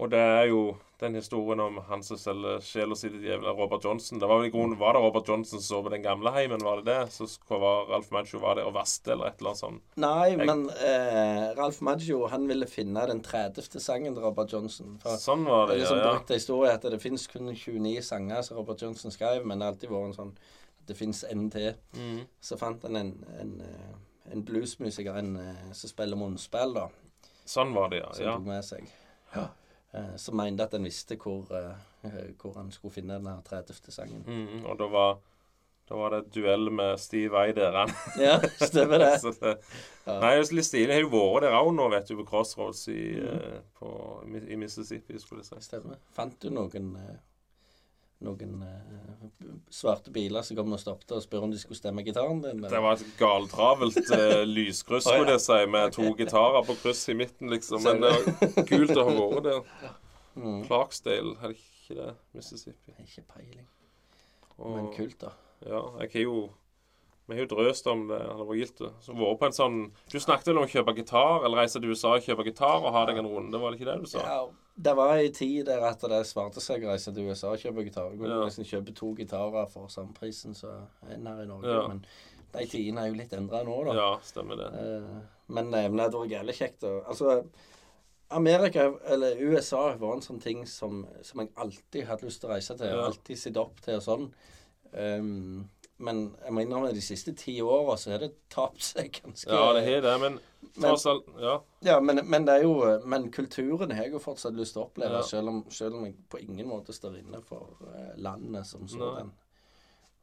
Og 0.02 0.10
det 0.10 0.18
er 0.18 0.48
jo 0.50 0.62
den 1.02 1.14
historien 1.18 1.60
om 1.62 1.76
han 1.88 2.02
som 2.06 2.18
selger 2.18 2.60
sjela 2.62 2.94
si 2.98 3.08
til 3.10 3.22
djevelen, 3.24 3.56
Robert 3.58 3.84
Johnson. 3.86 4.18
Det 4.22 4.28
var 4.30 4.38
vel 4.40 4.48
i 4.48 4.52
grunnen 4.54 4.78
Var 4.78 4.94
det 4.94 5.00
Robert 5.02 5.28
Johnson 5.28 5.60
som 5.60 5.64
så 5.66 5.80
på 5.82 5.90
den 5.94 6.02
gamle 6.04 6.30
heimen, 6.34 6.62
var 6.62 6.80
det 6.80 6.86
det? 6.90 7.12
Så 7.14 7.26
var 7.50 7.88
Ralf 7.90 8.10
Maggio 8.14 8.38
var 8.42 8.58
det 8.58 8.64
og 8.66 8.74
vaste, 8.76 9.12
eller 9.14 9.30
et 9.30 9.40
eller 9.42 9.50
annet 9.52 9.62
sånt. 9.62 9.82
Nei, 10.02 10.28
Jeg- 10.30 10.46
men 10.46 10.64
eh, 10.70 11.54
Ralf 11.58 11.80
Maggio 11.82 12.26
han 12.30 12.46
ville 12.48 12.66
finne 12.70 13.06
den 13.10 13.22
30. 13.22 13.80
sangen 13.82 14.14
til 14.14 14.22
Robert 14.22 14.52
Johnson. 14.52 14.98
For 15.02 15.18
Sånn 15.18 15.44
var 15.44 15.66
det 15.66 15.74
det, 15.74 15.76
er 15.76 15.84
liksom 15.84 15.98
ja. 15.98 16.04
ja. 16.04 16.12
brukt 16.16 16.30
en 16.30 16.40
historie 16.42 16.72
at 16.72 16.82
det 16.82 17.02
finnes 17.02 17.26
kun 17.26 17.54
29 17.54 18.02
sanger 18.02 18.42
som 18.42 18.56
Robert 18.58 18.82
Johnson 18.82 19.10
skrev, 19.10 19.46
men 19.46 19.58
det 19.58 19.66
har 19.66 19.72
alltid 19.74 19.90
vært 19.90 20.10
en 20.12 20.18
sånn 20.20 20.32
at 20.36 20.86
det 20.86 20.96
finnes 20.98 21.24
en 21.30 21.50
til. 21.50 21.74
Mm. 21.94 22.20
Så 22.40 22.58
fant 22.58 22.82
han 22.82 22.96
en, 22.96 23.12
en, 23.40 23.60
eh, 23.60 24.32
en 24.32 24.44
bluesmusiker 24.44 25.18
en, 25.18 25.36
eh, 25.36 25.72
som 25.72 25.90
spiller 25.90 26.16
munnspill, 26.16 26.74
da, 26.74 26.88
Sånn 27.44 27.74
var 27.74 27.90
det, 27.90 27.98
ja. 28.04 28.12
som 28.14 28.24
ja. 28.24 28.36
tok 28.38 28.46
med 28.46 28.64
seg. 28.64 28.88
Eh, 29.34 29.46
som 30.16 30.36
mente 30.36 30.64
at 30.64 30.72
han 30.72 30.86
visste 30.88 31.18
hvor, 31.20 31.50
eh, 31.52 32.32
hvor 32.40 32.56
han 32.56 32.72
skulle 32.72 32.94
finne 32.94 33.18
den 33.18 33.28
her 33.28 33.42
30. 33.44 33.92
sangen. 33.92 34.24
Mm, 34.26 34.64
og 34.64 34.78
da 34.78 34.88
var, 34.88 35.18
da 35.88 35.98
var 35.98 36.14
det 36.16 36.22
duell 36.34 36.70
med 36.72 37.00
Steve 37.00 37.32
Vai 37.34 37.52
der. 37.52 37.76
Ja, 38.26 38.38
stemmer 38.60 38.98
det. 38.98 39.12
Det 39.40 39.56
Ja. 40.02 40.16
Nei, 40.18 40.32
er 40.34 40.48
litt 40.50 40.66
stilig. 40.66 40.94
Har 40.96 41.04
jo 41.04 41.10
vært 41.12 41.44
der 41.44 41.54
òg 41.54 41.68
nå, 41.76 41.84
vet 41.92 42.08
du, 42.08 42.16
på 42.18 42.24
Crossroads 42.26 42.88
i, 42.90 43.02
mm. 43.20 43.36
eh, 43.36 43.60
på, 43.78 43.90
i 44.48 44.56
Mississippi, 44.58 45.20
skulle 45.22 45.44
jeg 45.44 45.52
si. 45.52 45.68
Stemmer. 45.68 46.00
Fant 46.16 46.34
du 46.42 46.48
noen 46.50 46.96
eh, 46.98 47.20
noen 48.22 48.62
eh, 48.66 48.92
svarte 49.72 50.12
biler 50.14 50.44
som 50.46 50.56
kom 50.58 50.74
og 50.74 50.80
stoppet 50.80 51.14
og 51.16 51.22
spurte 51.24 51.48
om 51.48 51.52
de 51.52 51.60
skulle 51.60 51.80
stemme 51.80 52.04
gitaren 52.06 52.40
din? 52.44 52.62
Det 52.62 52.82
var 52.84 52.96
et 52.96 53.18
galtravelt 53.18 53.98
uh, 54.12 54.42
lyskryss, 54.48 55.06
ja. 55.06 55.16
skulle 55.16 55.36
jeg 55.36 55.44
si, 55.44 55.58
med 55.74 55.92
to 55.96 56.12
gitarer 56.18 56.64
på 56.66 56.76
kryss 56.82 57.04
i 57.12 57.18
midten, 57.18 57.50
liksom. 57.52 57.84
Men 57.86 58.02
det 58.04 58.14
var 58.14 58.66
kult 58.70 58.96
å 58.96 59.06
ha 59.08 59.14
vært 59.18 59.46
der. 59.48 59.92
mm. 60.38 60.64
Clarksdale, 60.68 61.36
er 61.40 61.54
det 61.54 61.60
ikke 61.60 62.00
det? 62.00 62.10
Mississippi. 62.38 62.96
Ikke 63.02 63.26
peiling. 63.34 63.68
Og, 64.58 64.74
Men 64.76 64.90
kult, 64.94 65.18
da. 65.22 65.34
Ja, 65.66 65.84
jeg 66.02 66.10
har 66.16 66.26
jo 66.26 66.40
Vi 67.26 67.36
har 67.36 67.44
jo 67.46 67.50
drøst 67.54 67.86
om 67.86 68.08
det. 68.08 68.18
eller 68.18 68.44
var 68.44 68.56
gildt. 68.58 68.78
det. 68.78 68.90
Så 69.00 69.14
vært 69.14 69.38
på 69.38 69.46
en 69.46 69.54
sånn 69.56 69.78
Du 70.10 70.18
snakket 70.20 70.50
vel 70.50 70.58
om 70.58 70.66
å 70.66 70.72
kjøpe 70.72 70.94
gitar, 70.98 71.44
eller 71.44 71.62
reise 71.62 71.80
til 71.80 71.94
USA 71.94 72.16
og 72.18 72.26
kjøpe 72.26 72.44
gitar 72.50 72.82
og 72.82 72.92
ha 72.92 73.06
deg 73.06 73.22
en 73.22 73.30
runde, 73.30 73.58
var 73.58 73.70
det 73.70 73.80
ikke 73.80 73.90
det 73.92 74.00
du 74.02 74.10
sa? 74.10 74.24
Ja, 74.26 74.40
det 74.76 74.94
var 74.96 75.16
ei 75.20 75.28
tid 75.34 75.66
der 75.66 75.82
at 75.84 76.00
det 76.00 76.22
svarte 76.26 76.60
seg 76.64 76.84
å 76.84 76.92
reise 76.94 77.12
til 77.12 77.28
USA 77.28 77.50
og 77.52 77.58
kjøpe 77.60 77.84
gitar. 77.84 78.10
Du 78.10 78.16
kunne 78.22 78.38
Ja. 78.38 78.44
nesten 78.46 78.64
kjøpe 78.64 78.94
to 78.96 79.14
gitarer 79.14 79.68
for 79.68 79.88
samme 79.88 80.14
prisen 80.14 80.54
som 80.54 80.86
en 81.10 81.26
her 81.26 81.42
i 81.42 81.46
Norge. 81.46 81.68
Ja. 81.68 81.88
Men 81.88 82.04
de 82.52 82.66
tidene 82.66 83.04
er 83.04 83.08
jo 83.12 83.14
litt 83.20 83.32
endra 83.32 83.62
nå, 83.64 83.84
da. 83.84 83.92
Ja, 83.94 84.18
stemmer 84.24 84.56
det. 84.56 84.70
Eh, 84.72 85.20
men 85.48 85.74
eh, 85.74 85.88
men 85.88 85.96
det 85.96 86.06
hadde 86.08 86.22
vært 86.22 86.36
jævlig 86.38 86.56
kjekt 86.56 86.82
å 86.88 87.04
Altså, 87.06 87.44
Amerika, 88.30 88.86
eller 89.06 89.36
USA, 89.36 89.94
var 90.00 90.14
en 90.14 90.22
sånn 90.24 90.40
ting 90.40 90.64
som, 90.66 91.06
som 91.22 91.40
jeg 91.40 91.50
alltid 91.56 92.06
hadde 92.08 92.24
lyst 92.24 92.40
til 92.40 92.48
å 92.48 92.54
reise 92.54 92.76
til. 92.78 92.86
Ja. 92.88 93.04
Alltid 93.10 93.38
sett 93.38 93.56
opp 93.60 93.80
til 93.84 93.96
og 93.96 94.02
sånn. 94.06 94.32
Um, 94.94 95.68
men 96.02 96.22
jeg 96.44 96.52
må 96.52 96.62
innrømme 96.64 96.90
de 96.96 97.02
siste 97.04 97.32
ti 97.38 97.54
åra 97.62 97.94
så 98.00 98.10
har 98.14 98.18
det 98.24 98.32
tapt 98.50 98.82
seg 98.82 99.12
ganske 99.22 99.48
Ja, 99.50 99.72
det 99.76 99.84
har 99.86 100.00
det, 100.04 100.14
men 100.22 100.38
tross 100.80 101.06
alt 101.10 101.28
Ja. 101.40 101.54
Ja, 101.86 102.00
men, 102.00 102.20
men 102.28 102.44
det 102.48 102.56
er 102.58 102.62
jo 102.66 102.74
Men 103.06 103.30
kulturen 103.34 103.90
har 103.94 104.04
jeg 104.04 104.12
jo 104.16 104.20
fortsatt 104.22 104.54
lyst 104.58 104.74
til 104.76 104.82
å 104.82 104.86
oppleve, 104.88 105.20
Ja. 105.20 105.22
selv, 105.22 105.48
om, 105.48 105.64
selv 105.70 105.96
om 106.00 106.04
jeg 106.08 106.16
på 106.28 106.40
ingen 106.42 106.68
måte 106.68 106.92
står 106.96 107.18
inne 107.22 107.40
for 107.46 107.76
eh, 107.94 108.12
landet 108.18 108.66
som 108.66 108.86
sådan. 108.88 109.32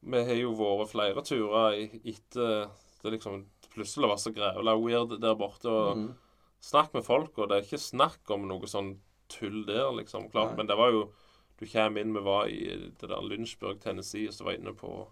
Vi 0.02 0.24
har 0.24 0.36
jo 0.40 0.54
vært 0.56 0.92
flere 0.94 1.24
turer 1.28 1.74
i- 1.76 2.02
etter 2.14 2.70
det 3.04 3.12
liksom 3.18 3.46
plutselig 3.74 4.08
var 4.10 4.18
så 4.18 4.32
grævla 4.36 4.74
weird 4.80 5.20
der 5.22 5.36
borte. 5.36 5.66
og 5.70 5.98
Mm. 5.98 6.14
Snakk 6.62 6.94
med 6.94 7.06
folk, 7.06 7.38
og 7.38 7.48
det 7.50 7.56
er 7.58 7.62
ikke 7.64 7.80
snakk 7.80 8.32
om 8.36 8.48
noe 8.48 8.68
sånn 8.68 8.98
tull 9.30 9.66
der, 9.66 9.92
liksom. 9.96 10.30
Klart, 10.32 10.50
Nei. 10.50 10.58
men 10.58 10.68
det 10.68 10.76
var 10.78 10.92
jo 10.92 11.12
Du 11.60 11.66
kommer 11.66 12.00
inn 12.02 12.14
Vi 12.14 12.20
var 12.24 12.46
i 12.48 12.60
det 13.00 13.08
der 13.10 13.22
Lynchburg, 13.22 13.80
Tennessee, 13.82 14.28
og 14.28 14.34
så 14.34 14.44
var 14.46 14.52
jeg 14.54 14.62
inne 14.62 14.74
på 14.74 15.08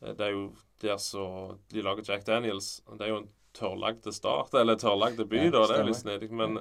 Det 0.00 0.20
er 0.20 0.30
jo 0.34 0.44
der 0.82 0.96
så 1.02 1.24
De 1.72 1.82
lager 1.82 2.06
Jack 2.06 2.26
Daniels. 2.26 2.80
Det 2.92 3.06
er 3.06 3.14
jo 3.14 3.22
en 3.24 3.30
tørrlagd 3.58 4.06
start, 4.14 4.54
eller 4.54 4.76
tørrlagd 4.78 5.24
by, 5.28 5.44
Ja, 5.48 5.50
da. 5.50 5.64
Det 5.66 5.78
er 5.80 5.88
litt 5.88 6.02
snedig. 6.02 6.30
Men 6.30 6.60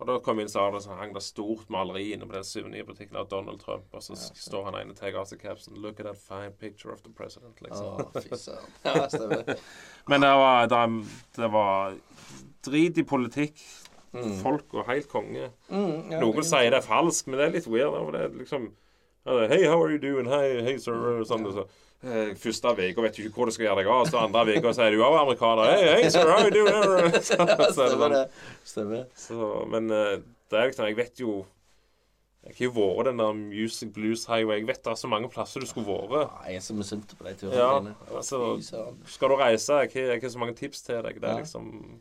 og 0.00 0.06
da 0.08 0.14
kom 0.24 0.38
inn, 0.40 0.48
så 0.48 0.62
har 0.64 0.72
det 0.72 0.80
så 0.80 0.94
hang 0.96 1.10
det 1.12 1.20
stort 1.20 1.68
maleri 1.68 2.06
inne 2.14 2.24
på 2.24 2.32
den 2.32 2.44
suvenirbutikken 2.48 3.18
av 3.20 3.26
Donald 3.28 3.60
Trump, 3.60 3.90
og 3.92 4.00
så 4.00 4.14
Ja, 4.16 4.30
står 4.46 4.64
han 4.70 4.78
ene 4.78 4.94
og 4.94 4.96
tar 4.96 5.12
av 5.20 5.26
seg 5.28 5.42
capsen 5.42 5.76
'Look 5.76 6.00
at 6.00 6.06
that 6.06 6.16
fine 6.16 6.52
picture 6.56 6.92
of 6.92 7.02
the 7.02 7.10
president', 7.10 7.60
liksom. 7.60 7.84
Å, 8.00 8.22
fy 8.22 8.32
søren. 8.32 8.70
Ja, 8.84 9.08
stemmer. 9.12 9.60
Men 10.08 10.24
det 10.24 10.32
var, 10.40 10.66
det, 10.72 11.04
det 11.36 11.52
var 11.52 11.98
drit 12.64 12.98
i 12.98 13.02
politikk. 13.04 13.60
Mm. 14.14 14.38
Folk 14.40 14.72
og 14.74 14.86
helt 14.88 15.08
konge. 15.08 15.50
Mm, 15.68 16.10
ja, 16.10 16.20
Noen 16.20 16.36
det- 16.40 16.48
sier 16.48 16.70
det 16.70 16.80
er 16.80 16.88
falskt, 16.88 17.28
men 17.28 17.38
det 17.38 17.46
er 17.46 17.52
litt 17.58 17.68
weird. 17.68 17.92
For 17.92 18.10
det 18.16 18.20
er 18.22 18.28
liksom 18.40 18.72
ja, 19.26 19.46
Hey, 19.48 19.66
how 19.68 19.82
are 19.82 19.92
you 19.92 19.98
doing? 19.98 20.26
Hey, 20.26 20.62
hey 20.62 20.78
sir. 20.78 20.96
og 21.20 21.26
Sånn, 21.28 21.44
og 21.46 21.52
så. 21.52 21.66
Eh, 22.02 22.30
Første 22.40 22.70
uka 22.80 23.02
vet 23.04 23.16
du 23.16 23.22
ikke 23.26 23.34
hvor 23.36 23.50
du 23.50 23.52
skal 23.52 23.66
gjøre 23.66 23.82
deg 23.82 23.88
av. 23.92 24.06
Så 24.08 24.16
andre 24.22 24.54
uka 24.56 24.72
sier 24.72 24.94
du 24.94 25.02
òg 25.04 25.18
amerikaner. 25.20 25.72
Hey, 25.74 26.02
hey 26.02 26.10
sir, 26.10 26.30
how 26.30 26.46
you? 26.48 26.66
Så, 27.28 27.36
så, 27.36 27.44
er 27.44 27.72
Stemmer 27.76 27.96
sånn. 27.96 28.14
det. 28.14 28.26
Stemmer. 28.64 29.02
så, 29.20 29.48
men 29.68 29.90
eh, 29.92 30.14
det 30.50 30.58
er 30.62 30.70
liksom 30.70 30.86
Jeg 30.88 30.96
vet 30.96 31.20
jo 31.20 31.34
Jeg 32.46 32.54
har 32.56 32.64
jo 32.64 32.72
vært 32.78 33.10
den 33.10 33.20
der 33.20 33.34
Music 33.36 33.92
Blues 33.92 34.24
Highway. 34.30 34.62
Jeg 34.62 34.66
vet 34.70 34.80
det 34.86 34.94
er 34.94 34.96
så 35.02 35.10
mange 35.12 35.28
plasser 35.28 35.60
du 35.60 35.68
skulle 35.68 35.84
vært. 35.92 36.14
Ja, 36.24 36.48
jeg 36.48 36.56
er 36.62 36.64
så 36.64 36.76
misunt 36.78 37.12
på 37.18 37.26
de 37.28 37.34
turene 37.42 37.58
Ja, 37.60 37.68
dine. 37.84 37.94
Altså- 38.16 38.94
Skal 39.12 39.28
du 39.28 39.36
reise? 39.36 39.82
Jeg 39.84 39.92
har, 39.92 40.14
jeg 40.14 40.22
har 40.24 40.32
så 40.32 40.40
mange 40.40 40.56
tips 40.56 40.80
til 40.88 41.02
deg. 41.04 41.20
Det 41.20 41.28
er 41.28 41.36
Ja. 41.36 41.42
liksom 41.44 42.00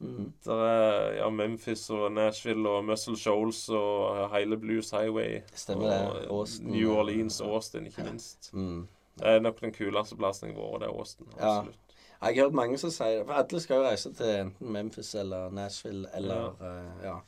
Mhm. 0.00 0.32
Der 0.44 0.64
er 0.64 1.14
ja, 1.14 1.30
Memphis 1.30 1.90
og 1.90 2.12
Nashville 2.12 2.68
og 2.68 2.84
Muscle 2.84 3.16
Shoals 3.16 3.68
og 3.68 4.36
hele 4.36 4.56
Blues 4.58 4.90
Highway. 4.90 5.40
Stemmer 5.54 5.90
det. 5.90 6.28
Og 6.28 6.38
Austin, 6.38 6.66
New 6.66 6.92
ja. 6.92 6.98
Orleans, 6.98 7.40
Austin, 7.40 7.86
ikke 7.86 8.04
minst. 8.04 8.54
Mm. 8.54 8.88
Det 9.18 9.26
er 9.28 9.40
nok 9.40 9.60
den 9.60 9.74
kuleste 9.74 10.16
plassen 10.16 10.48
jeg 10.48 10.56
har 10.56 10.62
vært, 10.62 10.80
det 10.80 10.88
er 10.88 10.98
Austin. 10.98 11.26
Ja. 11.36 11.54
Jeg 12.20 12.36
har 12.36 12.44
hørt 12.44 12.56
mange 12.56 12.78
som 12.78 12.92
sier 12.92 13.18
det. 13.18 13.26
For 13.26 13.32
alle 13.40 13.60
skal 13.60 13.80
jo 13.80 13.84
reise 13.88 14.12
til 14.16 14.30
enten 14.38 14.72
Memphis 14.72 15.14
eller 15.14 15.50
Nashville 15.50 16.08
eller 16.16 16.54
eh, 16.60 17.04
Ja. 17.04 17.18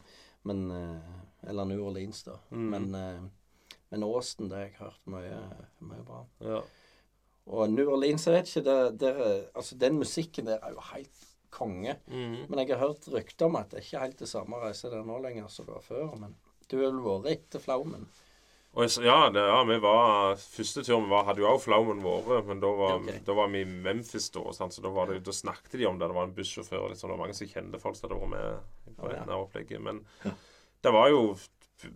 Men 0.43 0.71
uh, 0.71 1.49
Eller 1.49 1.65
New 1.65 1.85
Orleans, 1.87 2.23
da. 2.23 2.39
Mm. 2.51 2.59
Men, 2.71 2.95
uh, 2.95 3.77
men 3.91 4.03
Austin, 4.03 4.51
det 4.51 4.57
har 4.57 4.65
jeg 4.65 4.75
hørt 4.79 5.01
mye, 5.05 5.41
mye 5.81 6.05
bra. 6.07 6.25
Ja. 6.41 6.61
Og 7.47 7.71
New 7.71 7.91
Orleans, 7.91 8.27
jeg 8.27 8.35
vet 8.35 8.57
ikke 8.57 8.71
det, 8.71 9.01
der, 9.01 9.23
Altså, 9.55 9.79
den 9.79 9.99
musikken 9.99 10.47
der 10.47 10.59
er 10.63 10.71
jo 10.71 10.81
helt 10.95 11.29
konge. 11.53 11.99
Mhm. 12.09 12.49
Men 12.49 12.63
jeg 12.63 12.75
har 12.75 12.87
hørt 12.87 13.09
rykter 13.13 13.49
om 13.49 13.61
at 13.61 13.71
det 13.71 13.81
er 13.81 13.87
ikke 13.87 14.05
helt 14.07 14.25
det 14.25 14.31
samme 14.31 14.61
reise 14.63 14.91
der 14.93 15.07
nå 15.07 15.21
lenger 15.23 15.53
som 15.53 15.69
det 15.69 15.77
var 15.77 15.87
før. 15.87 16.11
Men 16.19 16.37
du 16.69 16.79
har 16.81 16.91
vel 16.91 17.03
vært 17.05 17.33
etter 17.37 17.63
Flaumen? 17.63 18.09
Og 18.73 18.89
ja, 19.05 19.31
det, 19.31 19.41
ja, 19.41 19.65
vi 19.69 19.77
var 19.85 20.37
Første 20.41 20.81
turen 20.87 21.11
var, 21.11 21.27
hadde 21.29 21.43
jo 21.43 21.49
også 21.51 21.67
flaumen 21.67 21.99
vært, 22.01 22.47
men 22.49 22.61
da 22.63 22.71
var, 22.73 23.03
okay. 23.03 23.19
da 23.27 23.35
var 23.37 23.51
vi 23.53 23.61
i 23.67 23.69
Memphis 23.69 24.31
da. 24.33 24.47
Sant? 24.57 24.73
Så 24.73 24.85
da, 24.85 24.93
var 24.95 25.11
det, 25.13 25.19
da 25.27 25.35
snakket 25.37 25.77
de 25.77 25.89
om 25.91 25.99
det. 26.01 26.09
Det 26.09 26.17
var 26.17 26.29
en 26.29 26.37
bussjåfør. 26.39 26.87
Liksom. 26.89 27.11
Det 27.11 27.13
var 27.13 27.21
mange 27.21 27.37
som 27.37 27.51
kjente 27.51 27.81
folk 27.83 27.99
som 27.99 28.09
hadde 28.09 28.21
vært 28.23 28.33
med 28.33 28.97
på 28.97 29.11
oh, 29.11 29.13
ja. 29.13 29.27
opplegget. 29.37 29.85
Men 29.85 30.01
det 30.83 30.95
var 30.95 31.13
jo 31.13 31.27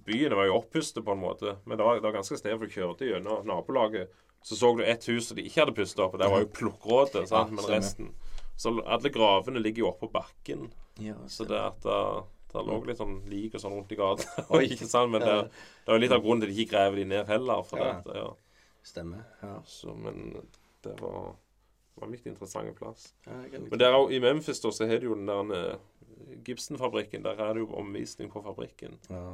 Byen 0.02 0.32
var 0.34 0.48
jo 0.48 0.56
oppustet 0.56 1.04
på 1.06 1.14
en 1.14 1.20
måte. 1.22 1.52
Men 1.64 1.78
det 1.78 1.84
var, 1.86 2.00
det 2.00 2.08
var 2.08 2.16
ganske 2.18 2.36
snevt. 2.40 2.58
For 2.58 2.66
du 2.66 2.76
kjørte 2.76 3.08
gjennom 3.08 3.46
nabolaget. 3.46 4.12
Så 4.42 4.58
så 4.58 4.72
du 4.76 4.82
ett 4.84 5.06
hus 5.08 5.28
som 5.28 5.38
de 5.38 5.44
ikke 5.46 5.62
hadde 5.62 5.76
pustet 5.78 6.02
opp. 6.02 6.16
og 6.18 6.20
Der 6.20 6.32
var 6.32 6.42
jo 6.42 6.50
plukkråte. 6.50 7.22
sant? 7.30 7.54
Men 7.54 7.70
resten 7.70 8.10
Så 8.56 8.72
alle 8.88 9.10
gravene 9.12 9.60
ligger 9.60 9.84
jo 9.84 9.90
oppå 9.92 10.08
bakken. 10.12 10.70
Ja, 10.98 11.14
Så 11.28 11.44
det 11.48 11.58
at 11.60 11.82
det, 11.84 12.62
lå 12.64 12.78
litt 12.88 12.96
sånn 12.96 13.18
lik 13.28 13.54
og 13.54 13.60
sånn 13.60 13.74
rundt 13.76 13.90
i 13.92 13.98
gata. 14.00 14.24
Sant? 14.88 15.10
Men 15.12 15.20
det, 15.20 15.34
det 15.84 15.92
var 15.92 16.00
litt 16.00 16.14
av 16.16 16.22
grunnen 16.24 16.40
til 16.40 16.48
at 16.50 16.54
de 16.56 16.62
ikke 16.64 16.72
graver 16.72 16.96
de 17.02 17.04
ned 17.10 17.26
heller. 17.28 17.62
For 17.68 17.78
Ja. 17.82 17.90
det, 18.06 18.14
ja. 18.16 18.30
Stemmer. 18.86 19.26
Ja. 19.42 19.58
Så, 19.66 19.92
men 19.98 20.32
det 20.86 20.94
var, 21.02 21.34
var 21.98 22.06
en 22.06 22.14
litt 22.16 22.26
interessant 22.30 22.72
plass. 22.78 23.10
Ja, 23.26 23.42
Men 23.58 23.78
der, 23.78 23.90
er 23.90 23.98
jo- 23.98 24.08
i 24.14 24.20
Memphis 24.24 24.60
da, 24.64 24.70
så 24.72 24.86
har 24.88 24.98
du 25.02 25.08
jo 25.10 25.14
den 25.18 25.26
der 25.28 25.52
eh, 25.74 26.40
Gibson-fabrikken. 26.46 27.22
Der 27.26 27.36
er 27.44 27.52
det 27.54 27.60
jo 27.66 27.68
omvisning 27.76 28.30
på 28.32 28.40
fabrikken. 28.46 28.96
Ja, 29.10 29.26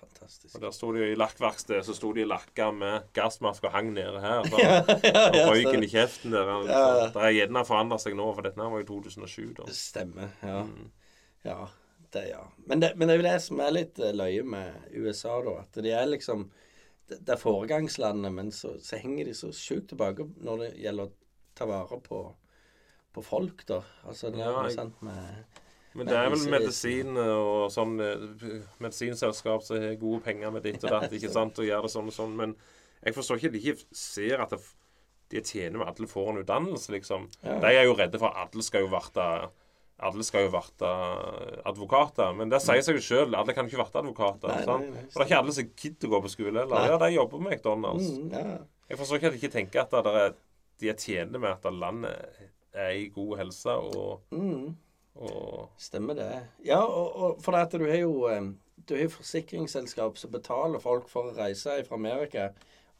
fantastisk. 0.00 0.54
Og 0.54 0.62
Der 0.62 0.74
sto 0.74 0.92
de 0.94 1.04
i 1.10 1.16
lakkverkstedet, 1.18 1.86
så 1.86 1.94
sto 1.96 2.12
de 2.16 2.24
lakka 2.28 2.70
med 2.74 3.08
gassmaske 3.16 3.68
og 3.68 3.74
hang 3.74 3.90
nede 3.96 4.20
her. 4.22 4.46
Så, 4.50 4.60
ja, 4.62 4.78
ja, 4.84 5.44
og 5.44 5.52
røyken 5.52 5.84
i 5.84 5.90
kjeften 5.90 6.34
der. 6.34 6.48
Og, 6.54 6.70
Ja. 6.70 7.08
Det 7.12 7.22
har 7.22 7.34
gjerne 7.34 7.64
forandra 7.68 7.98
seg 8.02 8.16
nå, 8.18 8.30
for 8.36 8.46
dette 8.46 8.58
var 8.62 8.82
jo 8.82 8.88
2007. 8.92 9.52
da. 9.58 9.68
Stemmer. 9.74 10.32
Ja. 10.42 10.62
Mm. 10.68 10.88
ja. 11.44 11.60
Det, 12.12 12.24
ja. 12.30 12.42
Men, 12.64 12.80
det, 12.80 12.94
men 12.96 13.08
det 13.08 13.14
er 13.14 13.20
jo 13.20 13.28
det 13.28 13.36
som 13.44 13.60
er 13.60 13.74
litt 13.74 13.98
eh, 14.00 14.14
løye 14.16 14.44
med 14.48 14.90
USA, 14.96 15.38
da. 15.44 15.58
At 15.66 15.80
de 15.84 15.92
er 15.92 16.08
liksom 16.08 16.48
Det, 17.08 17.22
er 17.32 17.40
foregangslandet, 17.40 18.32
men 18.32 18.50
så, 18.52 18.74
så 18.84 18.98
henger 19.00 19.28
de 19.28 19.34
så 19.36 19.48
sjukt 19.56 19.88
tilbake 19.92 20.26
når 20.44 20.64
det 20.64 20.68
gjelder 20.82 21.08
å 21.08 21.14
ta 21.56 21.64
vare 21.68 21.96
på, 22.04 22.18
på 23.16 23.22
folk, 23.24 23.64
da. 23.68 23.78
Altså 24.04 24.28
det 24.32 24.42
er 24.44 24.52
noe 24.52 24.72
sant 24.74 25.00
med 25.04 25.62
Men 25.96 26.06
det 26.06 26.16
er 26.18 26.28
vel 26.28 26.42
Medisin. 26.52 27.14
medisin 27.14 27.20
og 27.22 27.70
sånn 27.72 27.94
eh, 28.04 28.26
medisinselskap 28.84 29.62
som 29.64 29.80
har 29.82 29.94
gode 30.00 30.20
penger 30.26 30.52
med 30.54 30.66
ditt 30.66 30.84
og 30.84 30.90
datt, 30.92 31.12
ikke 31.12 31.30
sant, 31.32 31.58
og 31.58 31.64
gjør 31.68 31.86
det 31.86 31.92
sånn 31.94 32.10
og 32.10 32.14
sånn. 32.14 32.34
Men 32.38 32.56
jeg 33.04 33.16
forstår 33.16 33.40
ikke 33.40 33.48
at 33.52 33.56
de 33.56 33.62
ikke 33.62 33.86
ser 33.96 34.44
at 34.44 34.52
det, 34.52 34.60
de 35.32 35.42
tjener 35.44 35.78
med 35.80 35.88
at 35.88 35.98
alle 35.98 36.08
får 36.10 36.28
en 36.32 36.42
utdannelse, 36.42 36.92
liksom. 36.92 37.26
Ja. 37.42 37.56
De 37.64 37.72
er 37.72 37.88
jo 37.88 37.96
redde 37.98 38.20
for 38.20 38.30
at 38.32 38.52
alle 38.54 38.64
skal 38.66 38.84
jo 38.86 38.92
verte 38.92 39.24
alle 39.98 40.22
skal 40.22 40.44
jo 40.46 40.50
bli 40.54 40.90
advokater. 41.66 42.34
Men 42.38 42.52
det 42.52 42.60
sier 42.62 42.82
seg 42.86 43.00
jo 43.00 43.02
sjøl. 43.02 43.34
Alle 43.34 43.54
kan 43.56 43.66
ikke 43.66 43.80
bli 43.80 44.00
advokater. 44.02 44.52
Nei, 44.52 44.66
sant? 44.66 44.84
nei, 44.86 44.94
nei, 44.94 45.06
For 45.10 45.18
det 45.18 45.24
er 45.24 45.30
ikke 45.32 45.40
alle 45.42 45.54
som 45.56 45.70
gidder 45.82 46.08
å 46.08 46.12
gå 46.12 46.20
på 46.22 46.30
skole 46.34 46.62
Eller? 46.62 46.90
Ja, 46.92 46.98
de 47.02 47.08
jobber 47.16 47.42
med 47.42 47.56
McDonald's. 47.56 48.12
mm, 48.14 48.28
ja. 48.30 48.58
Jeg 48.88 49.00
forstår 49.00 49.18
ikke 49.18 49.26
at 49.28 49.34
de 49.34 49.40
ikke 49.42 49.54
tenker 49.56 49.82
at 49.82 49.96
det 50.06 50.12
er, 50.22 50.36
de 50.80 50.92
er 50.92 51.00
tjente 51.02 51.40
med 51.42 51.50
at 51.50 51.66
landet 51.74 52.38
er 52.78 52.94
i 52.94 53.08
god 53.12 53.40
helse 53.42 53.74
og, 53.74 54.22
Mm. 54.30 54.76
Og 55.18 55.68
Stemmer 55.80 56.16
det. 56.18 56.30
Ja, 56.66 56.80
og, 56.84 57.16
og 57.16 57.44
for 57.44 57.54
det 57.54 57.66
at 57.66 57.76
du 57.78 57.86
har 57.88 58.00
jo 58.00 58.28
eh, 58.30 58.50
Du 58.88 58.96
har 58.96 59.12
forsikringsselskap 59.12 60.18
som 60.18 60.32
betaler 60.32 60.80
folk 60.80 61.10
for 61.10 61.28
å 61.28 61.36
reise 61.36 61.74
fra 61.84 61.98
Amerika. 61.98 62.48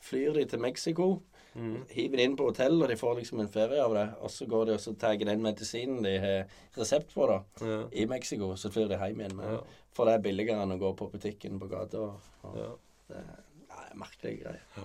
Flyr 0.04 0.34
de 0.36 0.44
til 0.46 0.60
Mexico, 0.62 1.06
mm. 1.54 1.88
hiver 1.90 2.20
de 2.20 2.26
inn 2.28 2.36
på 2.38 2.50
hotell, 2.50 2.76
og 2.82 2.90
de 2.90 2.96
får 2.98 3.16
liksom 3.18 3.40
en 3.42 3.50
ferie 3.50 3.80
av 3.82 3.94
det. 3.96 4.04
Og 4.20 4.30
så 4.30 4.46
går 4.50 4.68
de 4.68 4.76
og 4.76 4.82
så 4.84 4.92
tar 5.00 5.16
den 5.18 5.42
medisinen 5.42 6.04
de 6.04 6.12
har 6.22 6.58
resept 6.76 7.14
på, 7.16 7.26
da, 7.30 7.40
ja. 7.64 7.80
i 7.90 8.04
Mexico. 8.10 8.52
Så 8.60 8.70
flyr 8.74 8.92
de 8.92 9.00
hjem 9.00 9.24
igjen 9.24 9.38
Men, 9.40 9.54
Ja. 9.56 9.62
For 9.96 10.06
det 10.06 10.18
er 10.18 10.26
billigere 10.28 10.62
enn 10.62 10.76
å 10.76 10.78
gå 10.78 10.92
på 10.94 11.08
butikken 11.10 11.58
på 11.58 11.70
gata. 11.72 12.04
Og, 12.04 12.30
og 12.46 12.60
Ja. 12.60 12.72
Det 13.08 13.16
er 13.16 13.38
ja, 13.68 13.84
er 13.88 13.96
merkelige 13.98 14.42
greier. 14.42 14.64
Ja. 14.76 14.84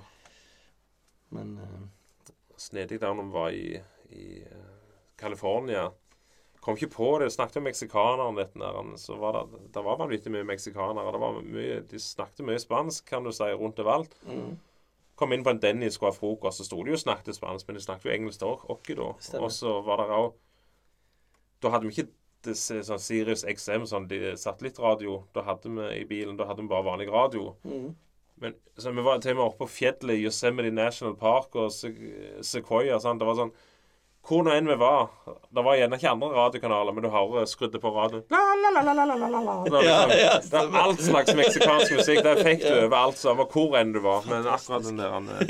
Men 1.33 1.57
uh, 1.59 1.81
snedig 2.57 3.01
der 3.01 3.13
når 3.17 3.27
vi 3.27 3.33
var 3.33 3.49
i, 3.57 3.67
i 4.15 4.27
uh, 4.43 4.71
California. 5.19 5.89
Kom 6.63 6.77
ikke 6.79 6.93
på 6.93 7.07
det. 7.19 7.27
Snakket 7.33 7.59
om 7.59 7.65
meksikaneren 7.67 8.37
litt 8.39 8.53
der, 8.55 8.77
Så 8.97 9.17
var 9.19 9.35
det, 9.35 9.63
det 9.75 9.81
var 9.83 9.97
vanvittig 9.99 10.31
mye 10.31 10.45
meksikanere. 10.47 11.11
Det 11.11 11.19
var 11.19 11.41
mye, 11.43 11.81
de 11.91 11.99
snakket 11.99 12.45
mye 12.47 12.61
spansk, 12.63 13.05
kan 13.09 13.23
du 13.27 13.33
si, 13.35 13.49
rundt 13.59 13.81
overalt. 13.83 14.15
mm, 14.23 14.53
Kom 15.19 15.33
inn 15.35 15.43
på 15.43 15.51
en 15.51 15.59
Denny 15.61 15.89
skulle 15.91 16.11
ha 16.13 16.15
frokost, 16.15 16.57
så 16.57 16.65
sto 16.65 16.79
de 16.83 16.93
jo 16.93 16.97
og 16.97 17.01
snakket 17.03 17.35
spansk, 17.35 17.67
men 17.67 17.75
de 17.77 17.83
snakket 17.83 18.07
jo 18.07 18.13
engelsk 18.15 18.45
òg, 18.47 18.63
da. 18.95 19.09
Og 19.43 19.51
så 19.51 19.75
var 19.85 19.97
det 20.01 20.07
òg 20.15 20.31
Da 21.61 21.69
hadde 21.69 21.87
vi 21.87 21.93
ikke 21.93 22.07
det, 22.43 22.55
sånn 22.57 22.99
Sirius 22.99 23.43
XM, 23.47 23.85
sånn 23.87 24.07
de, 24.07 24.33
satellittradio. 24.39 25.19
Da 25.35 25.43
hadde 25.47 25.69
vi 25.69 25.91
i 25.99 26.07
bilen 26.07 26.35
da 26.39 26.47
hadde 26.49 26.63
vi 26.63 26.71
bare 26.71 26.87
vanlig 26.87 27.11
radio. 27.11 27.53
mm, 27.63 27.93
Men 28.41 28.55
så 28.77 28.91
vi 28.91 29.01
var 29.05 29.19
til 29.19 29.31
og 29.31 29.37
med 29.37 29.45
oppe 29.45 29.63
på 29.65 29.69
fjellet 29.69 30.15
i 30.17 30.23
Yosemite 30.25 30.71
National 30.71 31.15
Park 31.15 31.55
og 31.55 31.71
Sequoia. 31.71 32.99
Sant? 32.99 33.19
Det 33.19 33.27
var 33.27 33.35
sånn 33.35 33.53
Hvor 34.23 34.39
nå 34.45 34.53
enn 34.55 34.69
vi 34.69 34.75
var 34.79 35.09
Det 35.51 35.63
var 35.65 35.75
gjerne 35.75 35.97
ikke 35.99 36.11
andre 36.13 36.29
radiokanaler, 36.31 36.93
men 36.95 37.03
du 37.03 37.09
hører 37.11 37.43
skrudde 37.51 37.79
på 37.83 37.89
radioen 37.91 38.23
la, 38.31 38.39
la, 38.55 38.69
la, 38.71 38.81
la, 38.85 38.93
la, 38.93 39.05
la, 39.05 39.15
la, 39.27 39.39
la. 39.47 39.55
Det, 39.65 39.71
var 39.73 39.83
Ja, 39.83 39.97
ja, 40.15 40.37
det 40.39 40.59
er 40.61 40.77
alt 40.79 41.01
slags 41.03 41.33
meksikansk 41.35 41.91
musikk. 41.97 42.21
Det 42.23 42.35
fikk 42.39 42.61
du 42.63 42.69
overalt, 42.85 43.17
samme 43.19 43.43
hvor 43.51 43.75
enn 43.79 43.91
du 43.95 43.99
var. 44.05 44.23
Men 44.29 44.47
akkurat 44.47 44.83
den 44.87 44.97
der 45.01 45.11
han, 45.17 45.25
eh, 45.35 45.43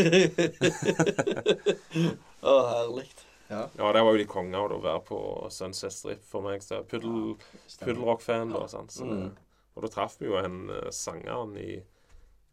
Å, 2.43 2.53
herlig. 2.71 3.07
Ja, 3.51 3.67
Ja, 3.77 3.91
det 3.93 4.01
var 4.01 4.11
jo 4.15 4.21
de 4.23 4.27
konge 4.29 4.57
av 4.57 4.71
å 4.73 4.79
være 4.81 5.01
på 5.07 5.17
Sunset 5.53 5.93
Strip 5.93 6.23
for 6.25 6.41
meg. 6.45 6.63
Så 6.65 6.81
puddel, 6.89 7.35
puddelrock-fan, 7.83 8.53
da. 8.55 8.65
Sant? 8.71 8.91
Så, 8.95 9.05
Mm. 9.05 9.31
Og 9.73 9.81
da 9.81 9.89
traff 9.89 10.19
vi 10.21 10.27
jo 10.27 10.35
en 10.37 10.67
uh, 10.69 10.89
sangeren 10.93 11.55
i, 11.57 11.79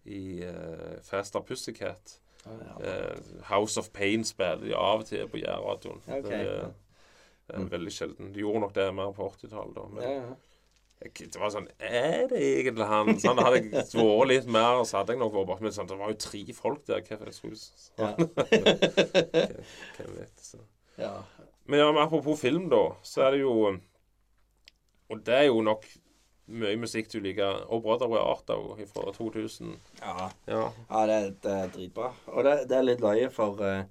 i 0.09 0.21
uh, 0.41 0.95
Faster 1.05 1.43
Pussycat. 1.45 2.15
Eh, 2.47 3.17
House 3.51 3.81
of 3.81 3.91
Pain 3.93 4.25
spiller 4.25 4.63
de 4.65 4.75
av 4.77 5.03
og 5.03 5.07
til 5.11 5.27
på 5.29 5.41
Jærradioen. 5.43 6.01
Okay. 6.07 6.23
det, 6.23 6.47
er- 7.51 7.67
veldig 7.71 7.93
sjelden. 7.93 8.31
De 8.33 8.41
gjorde 8.45 8.61
nok 8.61 8.75
det 8.75 8.87
mer 8.95 9.11
på 9.13 9.27
80-tallet, 9.29 9.75
da. 9.75 9.85
Men 9.91 10.03
Ja, 10.07 10.23
det 11.01 11.41
var 11.41 11.49
sånn 11.51 11.67
Er 11.81 12.27
det 12.29 12.41
egentlig 12.45 12.87
han? 12.87 13.09
Sånn, 13.21 13.39
hadde 13.41 13.61
jeg 13.63 13.73
vært 13.97 14.29
litt 14.29 14.47
mer, 14.53 14.83
så 14.85 14.99
hadde 15.01 15.15
jeg 15.17 15.21
nok 15.23 15.33
vært 15.35 15.49
borte. 15.49 15.65
Men 15.65 15.73
sånn, 15.73 15.89
det 15.91 15.99
var 15.99 16.13
jo 16.13 16.19
tre 16.21 16.43
folk 16.55 16.85
der. 16.87 17.01
Hva 17.03 17.19
jeg 17.27 17.35
skulle 17.35 17.59
Ja. 17.99 18.11
Hvem 19.97 20.17
vet. 20.19 20.37
Så. 20.41 20.61
ja. 21.01 21.15
Men 21.67 21.79
ja, 21.79 21.91
men 21.93 22.03
apropos 22.03 22.41
film, 22.41 22.69
da, 22.71 22.83
så 23.03 23.23
er 23.27 23.37
det 23.37 23.41
jo 23.45 23.55
Og 25.11 25.21
det 25.27 25.35
er 25.35 25.47
jo 25.49 25.61
nok 25.67 25.85
mye 26.51 26.77
musikk 26.81 27.11
du 27.13 27.19
liker. 27.23 27.65
Og 27.71 27.83
Brotherway 27.85 28.21
Art 28.21 28.51
òg, 28.55 28.83
fra 28.91 29.13
2000. 29.17 29.75
ja. 30.03 30.29
Ja. 30.51 30.63
Ja, 30.91 31.03
det, 31.07 31.17
er- 31.17 31.35
det 31.43 31.57
er 31.57 31.75
dritbra. 31.75 32.13
Og 32.27 32.45
det, 32.45 32.55
det 32.71 32.79
er 32.79 32.87
litt 32.87 33.05
løye, 33.05 33.31
for, 33.35 33.61
eh, 33.65 33.85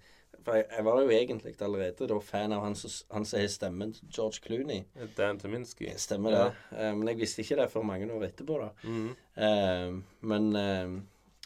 for 0.43 0.59
jeg, 0.59 0.65
jeg 0.77 0.85
var 0.85 1.01
jo 1.01 1.09
egentlig 1.09 1.55
allerede 1.61 2.07
da 2.07 2.19
fan 2.19 2.53
av 2.53 2.63
han 2.63 2.75
som 2.75 2.91
har 3.11 3.47
stemmen 3.47 3.93
George 4.09 4.43
Clooney. 4.45 4.83
Dan 5.17 5.39
Teminski. 5.39 5.93
Stemmer 5.97 6.35
det. 6.35 6.43
Ja. 6.71 6.91
men 6.95 7.07
jeg 7.07 7.19
visste 7.19 7.41
ikke 7.41 7.61
det 7.61 7.71
før 7.71 7.87
mange 7.87 8.11
år 8.13 8.27
etterpå, 8.29 8.59
da. 8.59 8.69
Mm 8.83 9.15
-hmm. 9.35 10.01
men 10.21 10.55
eh, 10.55 11.01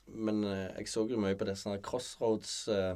men 0.08 0.44
eh, 0.44 0.70
jeg 0.78 0.88
så 0.88 1.06
jo 1.10 1.20
mye 1.20 1.36
på 1.40 1.46
disse 1.48 1.78
Crossroads 1.86 2.68
eh, 2.68 2.96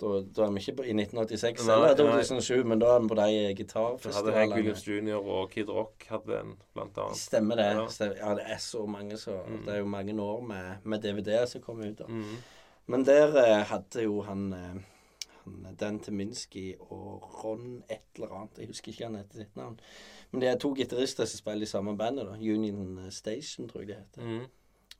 da, 0.00 0.08
da 0.36 0.44
er 0.44 0.50
vi 0.52 0.60
ikke 0.60 0.74
på, 0.80 0.84
i 0.84 0.92
1986 0.92 1.62
Nei, 1.66 1.74
eller 1.76 1.94
nei. 2.10 2.22
2007, 2.22 2.64
men 2.68 2.78
da 2.82 2.90
er 2.96 3.00
vi 3.04 3.08
på 3.12 3.16
de 3.20 3.54
gitarfestivalene. 3.56 4.16
hadde 4.18 4.34
Hank. 4.38 4.54
Williams 4.58 4.82
jr. 4.88 5.14
og 5.36 5.50
Kid 5.54 5.70
Rock 5.72 6.04
hadde 6.10 6.40
en, 6.42 6.50
blant 6.76 6.98
annet. 6.98 7.16
Stemmer 7.20 7.56
det. 7.60 7.68
Ja. 7.78 7.86
Stemmer. 7.94 8.18
Ja, 8.20 8.34
det 8.36 8.44
er 8.56 8.58
så 8.60 8.82
mange 8.86 9.16
så 9.20 9.38
Mm. 9.46 9.62
Det 9.64 9.72
er 9.74 9.78
jo 9.78 9.86
mange 9.86 10.16
år 10.22 10.40
med, 10.42 10.76
med 10.84 11.00
DVD-er 11.02 11.46
som 11.46 11.60
kommer 11.64 11.88
ut. 11.88 11.98
da. 11.98 12.04
Mm. 12.08 12.36
Men 12.86 13.04
der 13.06 13.36
eh, 13.40 13.64
hadde 13.66 14.02
jo 14.04 14.20
han, 14.22 14.52
eh, 14.52 15.30
han 15.44 15.76
Dan 15.80 15.98
Teminski 16.00 16.74
og 16.80 17.24
Ron 17.44 17.82
et 17.90 18.04
eller 18.16 18.34
annet. 18.36 18.58
Jeg 18.58 18.66
husker 18.68 18.92
ikke 18.92 19.04
han 19.08 19.16
heter 19.16 19.40
sitt 19.42 19.56
navn. 19.56 19.80
Men 20.30 20.40
det 20.42 20.48
er 20.50 20.58
to 20.58 20.74
gitarister 20.74 21.24
som 21.24 21.38
spiller 21.38 21.62
i 21.62 21.70
samme 21.70 21.96
bandet. 21.98 22.26
da. 22.26 22.36
Union 22.36 23.10
Station, 23.10 23.68
tror 23.68 23.80
jeg 23.80 23.88
det 23.88 23.96
heter. 23.96 24.22
Mm. 24.22 24.46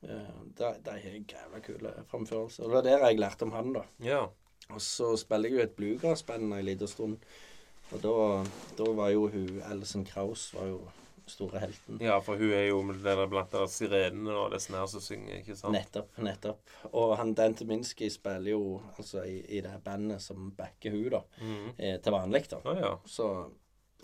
Ja, 0.01 0.73
de 0.85 0.91
har 0.91 0.99
jævla 0.99 1.59
kule 1.65 1.93
framførelser. 2.09 2.63
Og 2.63 2.69
det 2.69 2.75
var 2.75 2.81
der 2.85 3.07
jeg 3.07 3.19
lærte 3.19 3.43
om 3.43 3.51
han, 3.51 3.73
da. 3.73 3.81
Ja. 4.03 4.25
Og 4.69 4.81
så 4.83 5.13
spiller 5.17 5.49
jeg 5.49 5.57
jo 5.57 5.63
et 5.63 5.75
bluegrassband 5.77 6.53
en 6.53 6.65
liten 6.65 6.87
stund. 6.87 7.17
Og 7.91 8.01
da, 8.03 8.13
da 8.77 8.87
var 8.97 9.09
jo 9.13 9.27
hun 9.31 9.61
Alison 9.69 10.03
Krauss 10.05 10.49
var 10.53 10.67
jo 10.67 10.81
store 11.27 11.59
helten. 11.59 11.97
Ja, 12.03 12.17
for 12.23 12.39
hun 12.39 12.51
er 12.55 12.65
jo 12.69 12.81
det 13.03 13.29
blant 13.31 13.51
de 13.51 13.61
sirenene 13.71 14.31
og 14.35 14.51
disse 14.53 14.71
her 14.75 14.85
som 14.87 15.01
synger, 15.03 15.39
ikke 15.41 15.55
sant? 15.59 15.73
Nettopp. 15.75 16.17
nettopp. 16.23 16.69
Og 16.93 17.17
han 17.19 17.33
Dan 17.35 17.55
Minsky 17.67 18.07
spiller 18.11 18.51
jo 18.53 18.81
altså 18.97 19.23
i, 19.27 19.39
i 19.57 19.61
det 19.63 19.71
her 19.71 19.79
bandet 19.83 20.21
som 20.23 20.51
backer 20.57 20.91
hun 20.95 21.09
da, 21.15 21.21
Mhm. 21.41 21.73
eh, 21.79 21.97
til 22.03 22.11
vanlig. 22.15 22.49
da. 22.51 22.61
Ah, 22.65 22.77
ja. 22.79 22.93
Så 23.05 23.27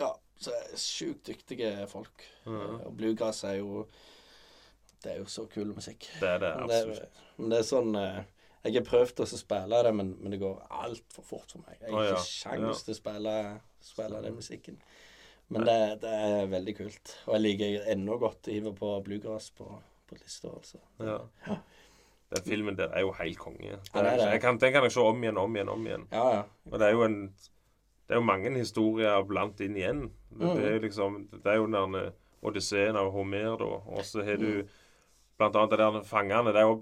ja, 0.00 0.10
så 0.36 0.50
sjukt 0.76 1.26
dyktige 1.28 1.86
folk. 1.88 2.24
Mhm. 2.46 2.80
Og 2.86 2.96
bluegrass 2.96 3.44
er 3.44 3.58
jo 3.62 3.86
Det 5.04 5.12
er 5.12 5.18
jo 5.18 5.24
så 5.28 5.44
kul 5.52 5.66
musikk. 5.76 6.06
Det 6.20 6.28
er 6.28 6.38
det, 6.38 6.54
Men 6.56 6.68
det, 6.68 6.76
absolutt. 6.76 7.18
men 7.36 7.50
det 7.50 7.58
er 7.58 7.62
sånn 7.68 7.96
eh, 7.96 8.22
Jeg 8.64 8.78
har 8.78 8.84
prøvd 8.88 9.20
å 9.20 9.26
spille 9.28 9.80
det, 9.84 9.90
men, 9.94 10.14
men 10.20 10.32
det 10.32 10.40
går 10.40 10.62
altfor 10.72 11.26
fort 11.26 11.50
for 11.52 11.64
meg. 11.66 11.76
Jeg 11.82 11.92
har 11.92 12.06
ja. 12.06 12.14
ikke 12.14 12.28
sjans 12.30 12.62
Ja. 12.64 12.76
til 12.86 12.94
å 12.94 12.98
spille, 12.98 13.34
spille 13.84 14.22
den 14.24 14.38
musikken. 14.38 14.78
Men 15.52 15.66
det, 15.68 15.78
det 16.00 16.12
er 16.26 16.46
veldig 16.48 16.74
kult. 16.78 17.16
Og 17.26 17.34
jeg 17.36 17.42
liker 17.44 17.90
ennå 17.92 18.16
godt 18.22 18.48
å 18.48 18.54
hive 18.54 18.72
på 18.78 18.92
bluegrass 19.04 19.50
på, 19.52 19.68
på 20.08 20.16
lista, 20.16 20.48
altså. 20.54 20.80
Ja. 21.04 21.18
Den 22.34 22.46
filmen 22.46 22.78
der 22.78 22.94
er 22.96 23.04
jo 23.04 23.12
helt 23.18 23.38
konge. 23.38 23.76
Den, 23.92 24.40
kan, 24.40 24.58
den 24.58 24.72
kan 24.72 24.86
jeg 24.88 24.94
se 24.96 25.04
om 25.04 25.20
igjen, 25.22 25.38
om 25.38 25.56
igjen, 25.56 25.68
om 25.74 25.84
igjen. 25.86 26.06
Ja, 26.14 26.24
ja. 26.38 26.46
Og 26.72 26.80
det 26.80 26.88
er 26.88 26.96
jo 26.96 27.04
en 27.06 27.18
Det 28.04 28.12
er 28.12 28.18
jo 28.20 28.26
mange 28.28 28.50
historier 28.58 29.22
blant 29.24 29.60
inn 29.64 29.76
igjen. 29.76 30.00
Det, 30.28 30.56
det 30.56 30.72
er 30.72 30.80
liksom 30.82 31.28
Det 31.32 31.52
er 31.52 31.60
jo 31.60 31.68
den 31.72 31.94
der 31.96 32.10
Odysseen 32.44 32.96
av 33.00 33.12
Homer, 33.14 33.54
da. 33.60 33.68
Og 33.94 34.04
så 34.04 34.24
har 34.24 34.36
du 34.36 34.64
blant 35.38 35.56
annet 35.56 35.70
det 35.74 35.78
der 35.82 36.02
Fangene. 36.08 36.52
Det 36.52 36.60
er 36.62 36.68
jo 36.68 36.76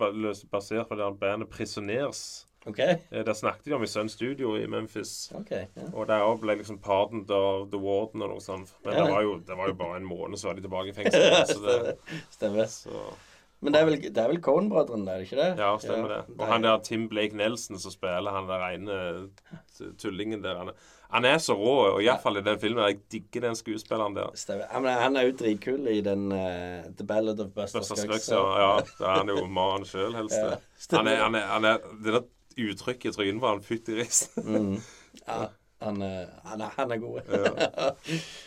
basert 0.51 0.89
på 0.89 0.97
det 0.99 1.05
der 1.07 1.19
bandet 1.21 1.49
Prisoners. 1.51 2.47
OK. 2.67 2.79
Eh, 2.79 3.25
Det 3.27 3.35
snakket 3.37 3.65
de 3.65 3.73
om 3.75 3.83
i 3.83 3.87
Sun 3.91 4.09
Studio 4.09 4.55
i 4.57 4.67
Memphis. 4.71 5.33
ok, 5.35 5.51
ja. 5.51 5.89
Og 5.95 6.07
der 6.07 6.23
òg 6.23 6.41
ble 6.45 6.55
liksom 6.61 6.79
pardoned 6.79 7.31
av 7.31 7.65
The 7.73 7.79
Warden 7.83 8.23
og 8.23 8.29
noe 8.31 8.41
sånt. 8.45 8.71
Men 8.85 8.95
Ja. 8.95 9.05
det, 9.05 9.13
var 9.13 9.23
jo, 9.23 9.33
det 9.39 9.57
var 9.57 9.67
jo 9.69 9.75
bare 9.75 9.97
en 9.97 10.07
måned, 10.07 10.39
så 10.39 10.47
var 10.49 10.55
de 10.55 10.63
tilbake 10.63 10.89
i 10.89 10.93
fengsel. 10.93 11.47
Så 11.47 11.59
det, 11.65 11.97
Stemmer. 12.37 12.67
så, 12.71 13.15
Men 13.63 13.73
det 13.73 13.81
er 13.81 13.85
vel, 13.87 14.01
det 14.03 14.19
er 14.19 14.29
vel 14.29 14.41
Cohen-brødrene, 14.43 15.11
er 15.11 15.19
det 15.19 15.27
ikke 15.33 15.37
det? 15.43 15.59
ja, 15.59 15.73
stemmer 15.79 16.09
det. 16.09 16.21
Og 16.39 16.47
han 16.47 16.63
der 16.63 16.79
Tim 16.83 17.09
Blake 17.09 17.35
Nelson 17.37 17.79
som 17.79 17.91
spiller 17.95 18.31
han 18.35 18.47
der 18.49 18.65
ene 18.75 19.31
tullingen 19.99 20.43
der. 20.43 20.57
Han 20.59 20.69
er, 20.69 20.75
han 21.13 21.27
er 21.29 21.39
så 21.45 21.55
rå, 21.59 21.75
og 21.93 22.03
iallfall 22.03 22.41
i 22.41 22.45
den 22.47 22.61
filmen. 22.61 22.85
Jeg 22.89 23.01
digger 23.13 23.47
den 23.49 23.57
skuespilleren 23.59 24.15
der. 24.17 24.31
Stemmer. 24.39 24.71
Han 24.73 25.17
er 25.17 25.27
jo 25.29 25.35
dritkul 25.37 25.89
i 25.93 26.01
den 26.05 26.31
uh, 26.33 26.87
The 26.97 27.07
Ballad 27.07 27.41
of 27.45 27.51
Buster. 27.57 27.85
Scruggs, 27.85 28.31
ja. 28.33 28.43
ja. 28.63 28.71
Han 29.19 29.29
er 29.29 29.43
jo 29.43 29.47
mannen 29.47 29.85
sjøl, 29.89 30.15
helst. 30.17 30.39
Ja, 30.39 30.57
Han 30.97 31.11
er, 31.11 31.19
han 31.25 31.37
er, 31.37 31.49
han 31.53 31.69
er, 31.69 31.83
det 32.05 32.17
der 32.17 32.71
uttrykket 32.71 33.13
i 33.13 33.17
trynet 33.17 33.43
på 33.43 33.51
han 33.53 33.65
fytti 33.65 33.99
risen. 34.01 34.49
Mm. 34.49 34.79
Ja, 35.27 35.45
han, 35.85 36.03
er- 36.03 36.28
han, 36.45 36.61
han 36.76 36.93
er 36.93 37.01
god. 37.03 37.30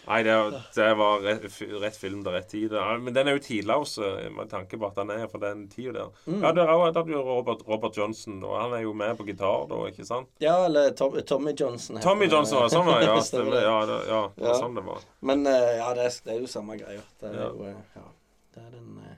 Nei, 0.07 0.19
det, 0.23 0.35
det 0.75 0.87
var 0.99 1.19
rett, 1.25 1.45
rett 1.81 1.97
film 1.99 2.23
til 2.25 2.35
rett 2.35 2.47
tid. 2.51 2.75
Men 3.01 3.13
den 3.15 3.27
er 3.31 3.37
jo 3.37 3.43
tidløs 3.45 3.95
med 4.35 4.49
tanke 4.51 4.77
på 4.81 4.87
at 4.89 4.95
den 5.01 5.11
er 5.15 5.27
for 5.31 5.41
den 5.43 5.65
tida 5.71 5.93
der. 5.99 6.11
Mm. 6.27 6.41
Ja, 6.43 6.51
der 6.57 6.71
er 6.71 7.11
jo- 7.11 7.23
Robert, 7.25 7.63
Robert 7.67 7.97
Johnson, 7.97 8.41
og 8.43 8.55
han 8.61 8.73
er 8.79 8.83
jo 8.85 8.93
med 8.93 9.17
på 9.17 9.25
gitar 9.27 9.67
da, 9.69 9.81
ikke 9.89 10.05
sant? 10.07 10.29
Ja, 10.43 10.55
eller 10.65 10.91
Tom, 10.97 11.15
Tommy 11.27 11.53
Johnson. 11.57 11.99
Tommy. 12.01 12.25
Johnson 12.31 12.59
var 12.63 12.69
sånn, 12.73 12.89
ja. 13.03 13.15
Stemmer. 13.29 13.61
Ja, 13.61 13.77
det, 13.89 13.99
ja, 14.09 14.21
det 14.35 14.43
var 14.47 14.53
Ja. 14.53 14.59
sånn 14.61 14.75
det 14.75 14.85
var. 14.85 15.03
Men 15.21 15.45
eh, 15.47 15.77
ja, 15.79 15.93
det 15.97 16.05
er, 16.09 16.19
det 16.25 16.35
er 16.35 16.39
jo 16.43 16.47
samme 16.51 16.77
greia. 16.79 17.01
Det 17.21 17.29
er 17.31 17.39
Ja. 17.41 17.49
jo 17.51 17.69
eh, 17.71 17.81
Ja. 17.95 18.07
Det 18.55 18.63
er 18.63 18.71
den 18.77 18.99
eh, 19.03 19.15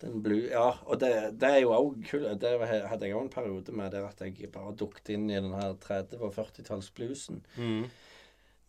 den 0.00 0.22
blue 0.24 0.48
Ja, 0.50 0.70
og 0.86 1.00
det, 1.00 1.10
det 1.40 1.48
er 1.50 1.58
jo 1.64 1.72
òg 1.76 1.98
kult. 2.10 2.28
Det 2.40 2.52
hadde 2.60 3.06
jeg 3.06 3.16
òg 3.16 3.22
en 3.26 3.32
periode 3.34 3.72
med 3.76 3.90
der 3.92 4.06
at 4.08 4.20
jeg 4.24 4.50
bare 4.52 4.72
dukket 4.76 5.12
inn 5.16 5.28
i 5.30 5.36
den 5.40 5.52
her 5.54 5.74
30- 5.84 6.20
og 6.20 6.32
40-tallsbluesen. 6.34 7.42
Mm. 7.56 7.84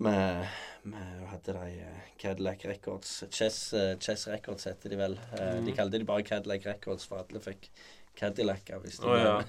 Med, 0.01 0.45
med 0.84 1.25
heter 1.29 1.53
de? 1.61 1.73
eh, 1.86 2.05
Cadillac 2.19 2.63
Records. 2.65 3.23
Chess, 3.32 3.73
eh, 3.77 3.95
Chess 4.01 4.27
Records 4.27 4.63
heter 4.65 4.89
de 4.89 4.97
vel. 4.97 5.19
Eh, 5.38 5.55
Mhm. 5.59 5.65
De 5.65 5.75
kalte 5.77 5.99
de 5.99 6.05
bare 6.05 6.23
Cadillac 6.23 6.65
Records, 6.65 7.05
for 7.05 7.21
alle 7.21 7.39
fikk 7.39 7.69
Cadillac. 8.17 8.71
Hvis 8.82 8.97
de 8.97 9.07
oh, 9.07 9.19
ja. 9.19 9.41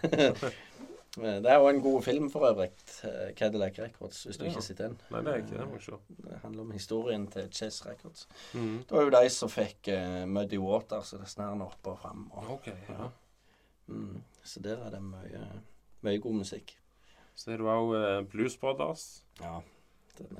Eh, 1.20 1.38
det 1.44 1.50
er 1.52 1.58
jo 1.60 1.68
en 1.68 1.80
god 1.84 2.02
film 2.02 2.30
for 2.32 2.46
øvrig. 2.48 2.70
eh, 3.04 3.34
Cadillac 3.36 3.78
Records, 3.78 4.22
hvis 4.24 4.38
du 4.38 4.44
Ja. 4.44 4.50
ikke 4.50 4.62
sitter 4.62 4.84
inn. 4.88 4.96
den. 4.96 5.06
Nei, 5.10 5.20
det 5.20 5.32
er 5.32 5.42
ikke 5.46 5.58
det. 5.58 5.66
må 5.68 5.72
jeg 5.76 5.82
se. 5.82 5.98
Det 6.24 6.38
handler 6.42 6.60
om 6.62 6.70
historien 6.70 7.26
til 7.26 7.50
Chess 7.52 7.86
Records. 7.86 8.28
Mm. 8.54 8.78
Det 8.88 8.90
var 8.90 9.02
jo 9.02 9.10
de 9.10 9.28
som 9.30 9.48
fikk 9.48 9.88
uh, 9.88 10.24
Muddy 10.26 10.58
Waters 10.58 11.12
og 11.12 11.20
det 11.20 11.28
snærende 11.28 11.66
opp 11.66 11.86
og 11.86 11.98
fram. 11.98 12.30
Og, 12.32 12.50
OK. 12.50 12.66
ja. 12.88 13.08
mm, 13.88 14.22
så 14.44 14.60
der 14.60 14.86
er 14.86 14.90
det 14.90 15.02
mye, 15.02 15.44
mye 16.02 16.18
god 16.18 16.32
musikk. 16.34 16.78
Så 17.34 17.52
er 17.52 17.56
det 17.56 17.66
òg 17.66 17.92
uh, 17.92 18.24
Blues 18.28 18.56
Brothers. 18.56 19.24
Ja. 19.40 19.60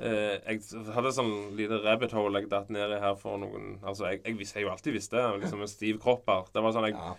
Eh, 0.01 0.39
jeg 0.47 0.61
hadde 0.95 1.12
sånn 1.16 1.57
lite 1.57 1.79
rabbit 1.83 2.12
hole 2.12 2.43
jeg 2.43 2.51
datt 2.53 2.68
ned 2.70 2.93
i 2.93 2.99
her 3.01 3.14
for 3.18 3.39
noen 3.41 3.79
Altså, 3.83 4.05
jeg, 4.11 4.20
jeg, 4.25 4.37
visste, 4.39 4.59
jeg 4.59 4.66
har 4.66 4.70
jo 4.70 4.75
alltid 4.77 4.93
visst 4.93 5.11
det. 5.11 5.23
Liksom 5.41 5.61
en 5.64 5.70
stiv 5.70 5.99
kropp 6.03 6.29
her. 6.29 6.45
Det 6.53 6.62
var 6.62 6.73
sånn 6.77 6.85
jeg 6.91 6.95
ja. 6.95 7.14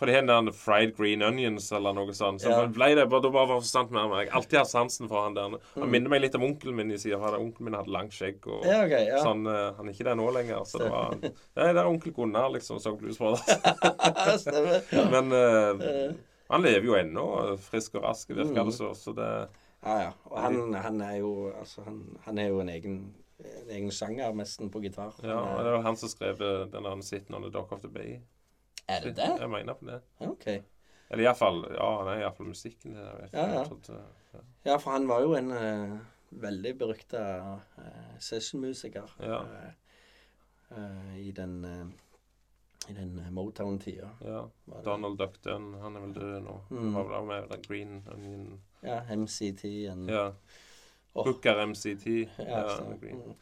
For 0.00 0.08
de 0.08 0.14
har 0.16 0.22
den 0.24 0.46
der 0.48 0.52
fried 0.56 0.94
green 0.96 1.20
onions 1.22 1.66
eller 1.76 1.92
noe 1.92 2.14
sånt. 2.16 2.40
Så 2.40 2.48
Ja. 2.48 2.62
ble 2.72 2.94
det 2.96 3.04
bare, 3.12 3.20
bare 3.30 3.46
var 3.50 3.60
forstand 3.60 3.90
med 3.92 4.08
meg. 4.08 4.22
Jeg 4.24 4.32
har 4.32 4.40
alltid 4.40 4.58
hatt 4.58 4.70
sansen 4.72 5.08
for 5.10 5.22
han 5.26 5.34
der. 5.36 5.42
Han 5.50 5.58
Mm. 5.84 5.90
minner 5.92 6.08
meg 6.14 6.22
litt 6.22 6.34
om 6.34 6.42
onkelen 6.48 6.74
min 6.74 6.90
i 6.90 6.96
sida. 6.96 7.18
Onkelen 7.20 7.64
min 7.68 7.74
hadde 7.74 7.92
langt 7.92 8.12
skjegg. 8.16 8.40
og 8.48 8.64
ja, 8.64 8.80
okay, 8.86 9.04
Ja. 9.06 9.18
sånn, 9.22 9.44
eh, 9.46 9.74
Han 9.76 9.88
er 9.88 9.92
ikke 9.92 10.04
det 10.08 10.16
nå 10.16 10.32
lenger. 10.32 10.64
Så 10.64 10.78
det 10.78 10.90
var 10.90 11.10
Nei, 11.20 11.72
det 11.72 11.76
er 11.76 11.84
onkel 11.86 12.12
Gunnar, 12.14 12.48
liksom, 12.50 12.80
som 12.80 12.96
Blues 12.96 13.18
på 13.18 13.36
det. 13.36 15.10
Men 15.10 15.32
uh, 15.32 16.12
han 16.50 16.62
lever 16.62 16.86
jo 16.86 16.94
ennå, 16.98 17.26
frisk 17.58 17.94
og 18.00 18.04
rask, 18.04 18.28
virker 18.32 18.56
Mm. 18.62 18.64
det 18.70 18.74
som. 18.74 18.94
Så 18.94 19.14
det 19.14 19.48
Ja, 19.84 19.98
ja. 20.02 20.10
Og 20.30 20.38
han, 20.38 20.72
han 20.74 21.00
er 21.00 21.16
jo 21.18 21.52
Altså, 21.58 21.84
han, 21.84 22.18
han 22.24 22.38
er 22.38 22.48
jo 22.48 22.60
en 22.60 22.68
egen, 22.68 23.14
en 23.40 23.70
egen 23.70 23.90
sjanger, 23.90 24.32
nesten, 24.34 24.70
på 24.70 24.80
gitar. 24.82 25.12
Ja, 25.22 25.38
og 25.38 25.60
er- 25.60 25.64
det 25.64 25.72
var 25.72 25.82
han 25.82 25.96
som 25.96 26.08
skrev 26.08 26.38
den 26.38 26.82
der 26.82 26.96
'Sitting 27.02 27.34
on 27.36 27.42
the 27.42 27.50
Dock 27.50 27.72
of 27.72 27.80
the 27.80 27.88
Bay'. 27.88 28.20
Er 28.96 29.00
det 29.06 29.16
det? 29.16 29.28
Jeg 29.40 29.50
mener 29.50 29.74
på 29.74 29.86
det. 29.86 30.00
OK. 30.26 30.46
Eller 31.10 31.24
iallfall 31.24 31.64
Ja, 31.74 31.90
nei, 32.06 32.16
iallfall 32.22 32.46
musikken. 32.52 32.94
Jeg 32.94 33.16
vet, 33.22 33.32
Ja, 33.32 33.46
ja. 33.54 33.64
Trodde- 33.64 34.00
ja. 34.34 34.40
Ja, 34.64 34.76
for 34.78 34.90
han 34.94 35.08
var 35.08 35.20
jo 35.24 35.34
en 35.34 35.50
uh, 35.50 35.98
veldig 36.30 36.74
berykta 36.78 37.22
uh, 37.78 38.18
sessionmusiker 38.22 39.10
Ja. 39.20 39.40
uh, 40.76 41.18
i 41.18 41.30
den 41.32 41.64
i 42.88 42.92
den 42.92 43.20
Motown-tida. 43.34 44.08
ja. 44.24 44.48
Donald 44.84 45.18
Duck 45.18 45.36
Dunn, 45.44 45.74
han 45.82 45.96
er 45.96 46.00
vel 46.00 46.14
død 46.14 46.40
nå. 46.42 46.54
Mm. 46.70 46.94
Var 46.94 47.04
vel 47.10 47.26
med 47.26 47.48
den 47.50 47.62
Green 47.68 48.08
Onion 48.14 48.60
Ja, 48.82 49.00
MCT 49.16 49.64
en, 49.92 50.08
Ja. 50.08 50.32
Oh. 51.14 51.24
Booker 51.24 51.66
MCT. 51.66 52.06
Ja, 52.38 52.60
Ja. 52.60 52.96
Green. 53.00 53.16
Mm. 53.26 53.34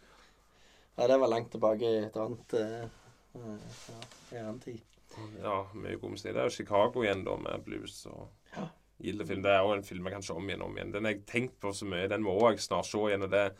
ja, 0.98 1.06
det 1.06 1.18
var 1.20 1.28
langt 1.28 1.50
tilbake 1.52 1.84
i 1.84 2.04
et 2.04 2.16
annet 2.16 2.54
uh, 2.54 2.88
ja, 3.34 4.00
i 4.32 4.36
en 4.36 4.46
annen 4.46 4.60
tid. 4.60 4.80
Ja, 5.42 5.56
mye 5.74 5.98
musikk. 6.02 6.34
Det 6.34 6.42
er 6.42 6.50
jo 6.50 6.56
Chicago 6.58 7.02
igjen, 7.04 7.24
da, 7.26 7.36
med 7.36 7.64
blues 7.64 8.04
og 8.06 8.28
Ja. 8.56 8.68
Gildefilm. 8.98 9.42
Det 9.42 9.50
er 9.52 9.60
jo 9.62 9.74
en 9.76 9.84
film 9.86 10.06
jeg 10.08 10.12
kan 10.12 10.24
se 10.26 10.34
om 10.34 10.48
igjen 10.48 10.62
og 10.62 10.72
om 10.72 10.76
igjen. 10.76 10.92
Den 10.92 11.04
har 11.04 11.12
jeg 11.12 11.26
tenkt 11.26 11.60
på 11.62 11.70
så 11.72 11.86
mye. 11.86 12.08
Den 12.10 12.22
må 12.22 12.34
jeg 12.50 12.58
snart 12.64 12.86
se 12.86 12.98
igjen. 12.98 13.22
og 13.22 13.30
det 13.30 13.52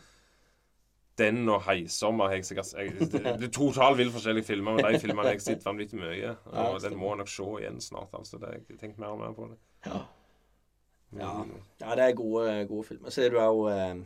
den 1.19 1.49
og 1.49 1.61
'Heisommer' 1.61 2.29
jeg, 2.31 2.43
jeg 2.51 2.65
jeg, 2.77 3.11
det, 3.11 3.25
er 3.25 3.51
totalt 3.51 3.97
vilt 3.97 4.13
forskjellige 4.15 4.43
filmer, 4.43 4.75
men 4.75 4.93
de 4.93 4.99
filmene 4.99 5.33
jeg 5.33 5.41
sett 5.41 5.65
vanvittig 5.65 5.99
mye. 5.99 6.35
Og 6.45 6.81
den 6.81 6.95
må 6.97 7.13
jeg 7.13 7.17
nok 7.17 7.27
se 7.33 7.49
igjen 7.59 7.81
snart. 7.81 8.13
altså. 8.13 8.37
Det 8.37 8.47
har 8.47 8.53
jeg 8.53 8.79
tenkt 8.79 8.99
mer 8.99 9.15
og 9.15 9.19
mer 9.19 9.33
på. 9.35 9.49
det. 9.51 9.57
Ja. 9.85 9.99
Ja. 11.17 11.31
Ja, 11.81 11.95
det 11.95 12.03
er 12.03 12.13
gode, 12.13 12.65
gode 12.69 12.83
filmer. 12.83 13.09
Så 13.09 13.23
er 13.23 13.29
det 13.29 13.39
jo 13.39 13.45
òg 13.49 13.61
uh, 13.65 14.03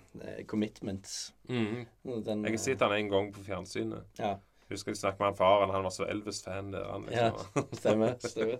'Commitments'. 0.48 1.34
Mm. 1.50 1.86
Den, 2.26 2.44
Jeg 2.44 2.52
har 2.52 2.58
sett 2.58 2.80
den 2.80 2.92
en 2.92 3.10
gang 3.10 3.34
på 3.34 3.44
fjernsynet. 3.44 4.04
Ja, 4.20 4.36
Husker 4.74 4.92
de 4.96 5.00
snakket 5.00 5.22
med 5.24 5.32
han 5.32 5.38
faren. 5.40 5.72
Han 5.76 5.86
var 5.88 5.94
så 5.96 6.08
Elvis-fan 6.10 6.74
der. 6.74 6.90
Han, 6.92 7.08
Ja. 7.14 7.30
liksom. 7.32 7.70
stemmer. 7.82 8.16
stemmer. 8.20 8.60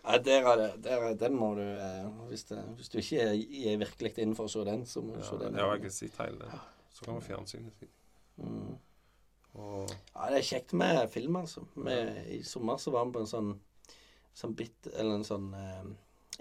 Ja, 0.00 0.16
der 0.24 0.46
er 0.48 0.56
det, 0.56 0.68
der 0.84 1.02
er, 1.10 1.14
den 1.20 1.34
må 1.36 1.50
du 1.58 1.62
eh, 1.62 2.06
hvis, 2.30 2.44
det, 2.48 2.58
hvis 2.78 2.88
du 2.88 2.98
ikke 3.02 3.20
er, 3.20 3.34
er 3.72 3.80
virkelig 3.82 4.14
innenfor 4.18 4.48
å 4.48 4.52
se 4.52 4.62
den, 4.64 4.86
så 4.88 5.02
må 5.04 5.16
du 5.18 5.22
se 5.26 5.36
ja, 5.36 5.42
den. 5.42 5.58
ja, 5.60 5.66
jeg 5.74 5.82
kan 5.82 5.92
si 5.96 6.08
hele 6.18 6.38
det. 6.40 6.60
Så 6.96 7.04
kan 7.04 7.18
vi 7.18 7.26
fjernsynet. 7.26 7.82
Mm. 8.40 8.78
Og 9.60 9.90
Ja, 10.14 10.30
det 10.30 10.38
er 10.40 10.46
kjekt 10.46 10.72
med 10.78 11.02
film, 11.12 11.36
altså. 11.36 11.66
Med, 11.74 12.16
I 12.32 12.40
sommer 12.46 12.78
så 12.80 12.94
var 12.94 13.04
vi 13.08 13.12
på 13.18 13.24
en 13.26 13.28
sånn, 13.28 13.50
sånn 14.40 14.54
bit, 14.56 14.88
eller 14.94 15.18
en 15.20 15.26
sånn 15.28 15.50
eh, 15.58 15.84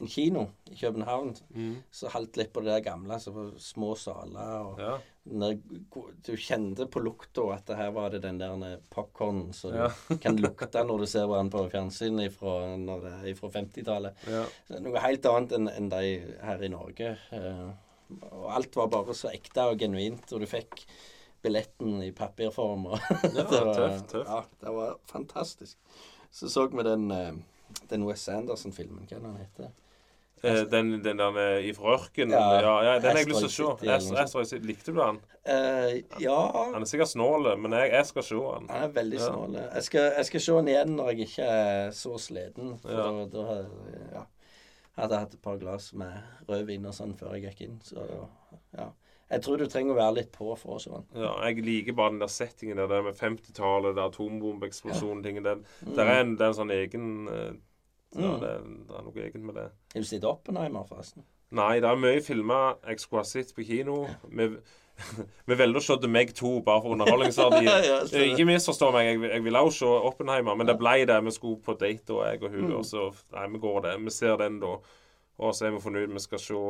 en 0.02 0.08
kino 0.08 0.48
i 0.72 0.76
København. 0.80 1.36
mm. 1.56 1.76
Så 1.92 2.10
holdt 2.14 2.38
litt 2.38 2.52
på 2.54 2.62
det 2.64 2.72
der 2.74 2.84
gamle, 2.92 3.18
så 3.20 3.32
var 3.36 3.52
små 3.60 3.96
saler. 3.98 4.60
og 4.66 4.80
Ja. 4.80 4.98
når, 5.26 5.60
Du 6.26 6.32
kjente 6.36 6.88
på 6.90 7.00
lukta 7.04 7.42
at 7.54 7.66
det 7.68 7.76
her 7.78 7.92
var 7.92 8.10
det 8.10 8.22
den 8.24 8.38
der 8.40 8.78
popkornen 8.90 9.54
som 9.54 9.74
Ja. 9.76 9.90
du 10.10 10.18
kan 10.24 10.38
lukte 10.38 10.84
når 10.86 10.98
du 11.00 11.06
ser 11.06 11.28
hverandre 11.28 11.66
på 11.66 11.72
fjernsynet 11.72 12.32
fra, 12.34 12.76
når 12.78 13.02
det 13.02 13.14
er 13.32 13.36
fra 13.36 13.50
50-tallet. 13.50 14.14
ja. 14.28 14.46
Noe 14.80 15.00
helt 15.00 15.26
annet 15.26 15.52
enn 15.60 15.68
en 15.70 15.90
de 15.90 16.36
her 16.42 16.64
i 16.64 16.68
Norge. 16.70 17.18
Eh, 17.32 17.70
og 18.32 18.52
alt 18.56 18.76
var 18.76 18.88
bare 18.88 19.14
så 19.14 19.30
ekte 19.34 19.62
og 19.70 19.78
genuint, 19.78 20.32
og 20.34 20.40
du 20.42 20.46
fikk 20.50 20.86
billetten 21.44 22.02
i 22.04 22.12
papirform. 22.12 22.86
Og 22.88 23.00
Ja, 23.24 23.44
det 23.44 23.46
var, 23.66 23.74
tøft, 23.76 24.08
tøft. 24.12 24.28
Ja, 24.28 24.42
det 24.62 24.74
var 24.76 24.96
fantastisk. 25.06 25.78
Så 26.32 26.50
så 26.50 26.68
vi 26.68 26.84
den, 26.84 27.12
eh, 27.12 27.34
den 27.90 28.04
Wes 28.06 28.28
Anderson-filmen, 28.30 29.06
hva 29.10 29.20
den 29.22 29.38
heter 29.38 29.66
Eh, 29.70 29.72
den, 30.42 30.92
den 31.04 31.18
der 31.20 31.38
eh, 31.38 31.68
ifra 31.70 31.96
ørkenen? 31.98 32.32
Ja, 32.32 32.62
Ja, 32.62 32.74
ja, 32.84 32.94
den 33.00 33.12
har 33.12 33.18
jeg 33.18 33.28
lyst 33.28 33.44
til 33.56 33.66
å 33.66 33.76
se. 33.80 34.16
Asteroid. 34.24 34.66
Likte 34.66 34.94
du 34.94 35.00
den? 35.02 35.20
Uh, 35.50 35.96
ja 36.22 36.38
Han 36.74 36.82
er 36.84 36.86
sikkert 36.90 37.10
snål, 37.14 37.48
men 37.60 37.72
jeg, 37.74 37.92
jeg 37.92 38.06
skal 38.06 38.24
se 38.24 38.36
den. 38.36 38.70
Han 38.70 38.84
er 38.84 38.94
veldig 38.94 39.20
Ja. 39.20 39.28
snål. 39.32 39.54
Jeg, 39.60 39.84
jeg 40.18 40.26
skal 40.30 40.42
se 40.46 40.56
han 40.60 40.68
igjen 40.68 40.96
når 40.96 41.12
jeg 41.14 41.28
ikke 41.28 41.50
er 41.60 41.92
så 41.92 42.16
sliten. 42.22 42.78
For 42.82 42.92
Ja. 42.92 43.10
da, 43.10 43.26
da 43.34 43.60
ja, 44.14 44.26
hadde 45.00 45.14
jeg 45.16 45.20
hatt 45.26 45.34
et 45.34 45.42
par 45.42 45.58
glass 45.58 45.94
med 45.94 46.12
rødvin 46.50 46.86
og 46.86 46.94
sånn 46.94 47.16
før 47.18 47.36
jeg 47.38 47.50
gikk 47.50 47.62
inn. 47.68 47.80
Så 47.84 48.04
ja. 48.78 48.90
Jeg 49.30 49.44
tror 49.46 49.58
du 49.62 49.68
trenger 49.70 49.94
å 49.94 50.00
være 50.00 50.16
litt 50.16 50.32
på 50.34 50.56
for 50.58 50.76
å 50.76 50.82
se 50.82 50.90
den. 50.90 51.04
Ja, 51.22 51.36
jeg 51.46 51.62
liker 51.62 51.94
bare 51.94 52.10
den 52.16 52.20
der 52.24 52.32
settingen 52.34 52.80
der, 52.82 52.88
det 52.90 53.04
med 53.06 53.16
50-tallet, 53.20 53.94
det 53.96 54.02
ja. 55.22 55.24
tingen. 55.24 55.44
Det, 55.46 55.58
Mm. 55.86 55.96
der 55.96 56.06
er 56.06 56.22
en, 56.24 56.36
det 56.36 56.42
er 56.42 56.48
en 56.50 56.58
sånn 56.58 56.72
egen 56.74 57.06
eh, 58.16 58.22
ja, 58.24 58.30
Mm. 58.30 58.40
det, 58.40 58.88
det 58.88 58.96
er 58.98 59.04
noe 59.04 59.24
eget 59.24 59.42
med 59.42 59.56
det. 59.56 59.68
Har 59.94 60.02
du 60.02 60.08
sett 60.08 60.24
Oppenheimer, 60.24 60.84
forresten? 60.88 61.24
Nei, 61.52 61.80
det 61.80 61.90
er 61.90 61.96
mye 61.98 62.22
filmer 62.22 62.76
jeg 62.88 63.00
skulle 63.00 63.22
ha 63.24 63.26
sett 63.26 63.54
på 63.56 63.64
kino. 63.66 64.08
Vi, 64.30 64.48
vi 65.50 65.56
velger 65.56 65.80
å 65.80 65.82
se 65.82 65.96
The 66.02 66.08
Meg 66.12 66.34
2 66.38 66.52
bare 66.66 66.82
for 66.84 66.94
underholdningsverdien. 66.94 67.70
Ja, 67.90 68.02
ikke 68.26 68.46
misforstå 68.46 68.92
meg, 68.94 69.06
jeg, 69.08 69.22
jeg 69.32 69.44
ville 69.46 69.62
også 69.66 69.80
se 69.80 70.08
Oppenheimer, 70.12 70.56
men 70.60 70.68
det 70.68 70.78
ble 70.78 71.06
det. 71.10 71.18
Vi 71.26 71.32
skulle 71.32 71.62
på 71.66 71.74
date, 71.80 72.14
og 72.14 72.26
jeg 72.28 72.44
og 72.44 72.50
hun. 72.52 72.68
Mm. 72.68 72.76
Og 72.82 72.86
så 72.86 73.08
Nei, 73.34 73.48
vi 73.56 73.62
går 73.64 73.82
det. 73.88 73.96
Vi 74.06 74.10
ser 74.14 74.38
den, 74.38 74.60
da. 74.62 74.76
Og 75.40 75.56
så 75.56 75.66
er 75.70 75.72
vi 75.72 75.80
fornøyd. 75.82 76.12
vi 76.14 76.20
skal 76.20 76.40
se 76.44 76.62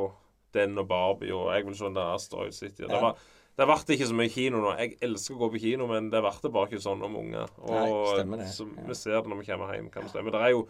den 0.54 0.78
og 0.78 0.88
Barbie, 0.88 1.34
og 1.34 1.52
jeg 1.56 1.66
vil 1.66 1.76
se 1.76 1.86
den 1.86 1.96
der 2.00 2.14
Asteroid 2.16 2.52
City. 2.54 2.84
Det 2.84 2.90
Ja. 2.92 3.02
var 3.02 3.18
det 3.60 3.66
ble 3.68 3.76
ikke 3.98 4.08
så 4.08 4.16
mye 4.16 4.30
kino 4.32 4.62
nå. 4.64 4.70
Jeg 4.80 4.94
elsker 5.04 5.36
å 5.36 5.40
gå 5.42 5.50
på 5.52 5.60
kino, 5.60 5.88
men 5.88 6.06
det 6.10 6.22
ble 6.24 6.52
bare 6.54 6.70
ikke 6.70 6.80
sånn 6.80 7.02
om 7.04 7.16
unger. 7.20 7.50
Og 7.60 7.74
Nei, 7.76 7.90
stemmer 8.16 8.38
det. 8.40 8.48
Så 8.56 8.64
Ja. 8.70 8.86
vi 8.88 8.96
ser 8.96 9.18
det 9.20 9.28
når 9.28 9.42
vi 9.42 9.46
kommer 9.52 9.74
hjem. 9.76 9.90
kan 9.92 10.04
ja. 10.04 10.08
stemme. 10.14 10.32
Det 10.32 10.40
er 10.40 10.50
jo 10.54 10.62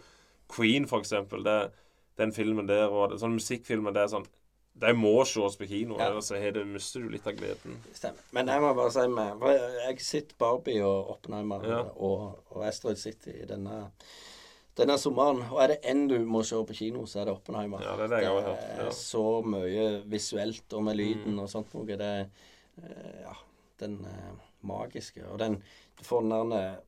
Queen, 0.50 0.86
for 0.90 1.00
eksempel. 1.00 1.42
Det, 1.46 1.70
den 2.18 2.32
filmen 2.36 2.66
der, 2.68 2.88
og 2.90 3.14
sånn 3.18 3.36
musikkfilmen 3.38 3.38
musikkfilmer, 3.38 3.92
det 3.96 4.02
er 4.02 4.14
sånn 4.16 4.26
De 4.80 4.92
må 4.96 5.24
ses 5.26 5.56
på 5.58 5.66
kino, 5.68 5.96
Ja. 5.98 6.06
ellers 6.08 6.28
det- 6.28 6.64
mister 6.66 7.00
du 7.00 7.08
litt 7.10 7.26
av 7.26 7.34
gleden. 7.34 7.76
Stemmer. 7.92 8.20
Men 8.32 8.46
jeg 8.46 8.60
må 8.62 8.74
bare 8.74 8.90
si 8.90 9.06
meg 9.08 9.40
Jeg 9.88 10.00
sitter 10.00 10.34
Barbie 10.38 10.80
og 10.80 11.10
Oppenheimer 11.10 11.64
Ja. 11.68 11.80
og, 11.96 12.38
og 12.50 12.64
Asteroid 12.64 12.96
City 12.96 13.30
i 13.42 13.44
denne, 13.46 13.90
denne 14.76 14.96
sommeren. 14.96 15.42
Og 15.50 15.60
er 15.62 15.66
det 15.74 15.82
én 15.82 16.06
du 16.08 16.18
må 16.24 16.42
se 16.44 16.54
på 16.64 16.72
kino, 16.74 17.04
så 17.04 17.20
er 17.20 17.24
det 17.24 17.34
Oppenheimer. 17.34 17.82
Ja, 17.82 17.96
det 17.96 18.04
er 18.04 18.14
det 18.16 18.22
jeg 18.22 18.30
har 18.32 18.42
hørt, 18.42 18.64
er 18.78 18.84
ja. 18.84 18.90
så 18.90 19.42
mye 19.44 20.02
visuelt 20.08 20.72
og 20.72 20.84
med 20.84 20.96
lyden 20.96 21.34
Mm. 21.34 21.40
og 21.40 21.48
sånt 21.48 21.74
noe. 21.74 21.84
Det 21.86 22.00
er 22.00 22.26
eh, 22.82 23.20
Ja, 23.22 23.34
den 23.80 23.98
eh, 24.06 24.32
magiske. 24.62 25.26
Og 25.32 25.38
den 25.38 25.62
Du 25.98 26.04
får 26.04 26.20
den 26.22 26.50
der 26.50 26.58
Jeg 26.60 26.78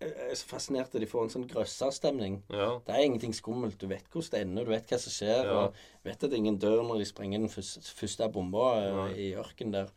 er 0.00 0.34
så 0.38 0.46
fascinert 0.46 0.94
at 0.94 1.00
de 1.02 1.08
får 1.10 1.24
en 1.26 1.32
sånn 1.32 1.46
grøsserstemning. 1.50 2.36
Ja. 2.54 2.68
Det 2.86 2.94
er 2.94 3.04
ingenting 3.06 3.34
skummelt. 3.34 3.78
Du 3.80 3.88
vet 3.90 4.06
hvordan 4.12 4.30
det 4.34 4.42
ender, 4.46 4.64
du 4.68 4.70
vet 4.70 4.92
hva 4.92 4.98
som 5.02 5.14
skjer. 5.14 5.48
Ja. 5.48 5.56
Og 5.64 6.06
vet 6.06 6.24
at 6.28 6.36
ingen 6.38 6.58
dør 6.62 6.84
når 6.86 7.02
de 7.02 7.08
sprenger 7.10 7.42
den 7.42 7.50
første, 7.50 8.28
bomba 8.34 8.68
ja. 8.84 9.08
I 9.18 9.32
ørkenen 9.40 9.74
der. 9.74 9.90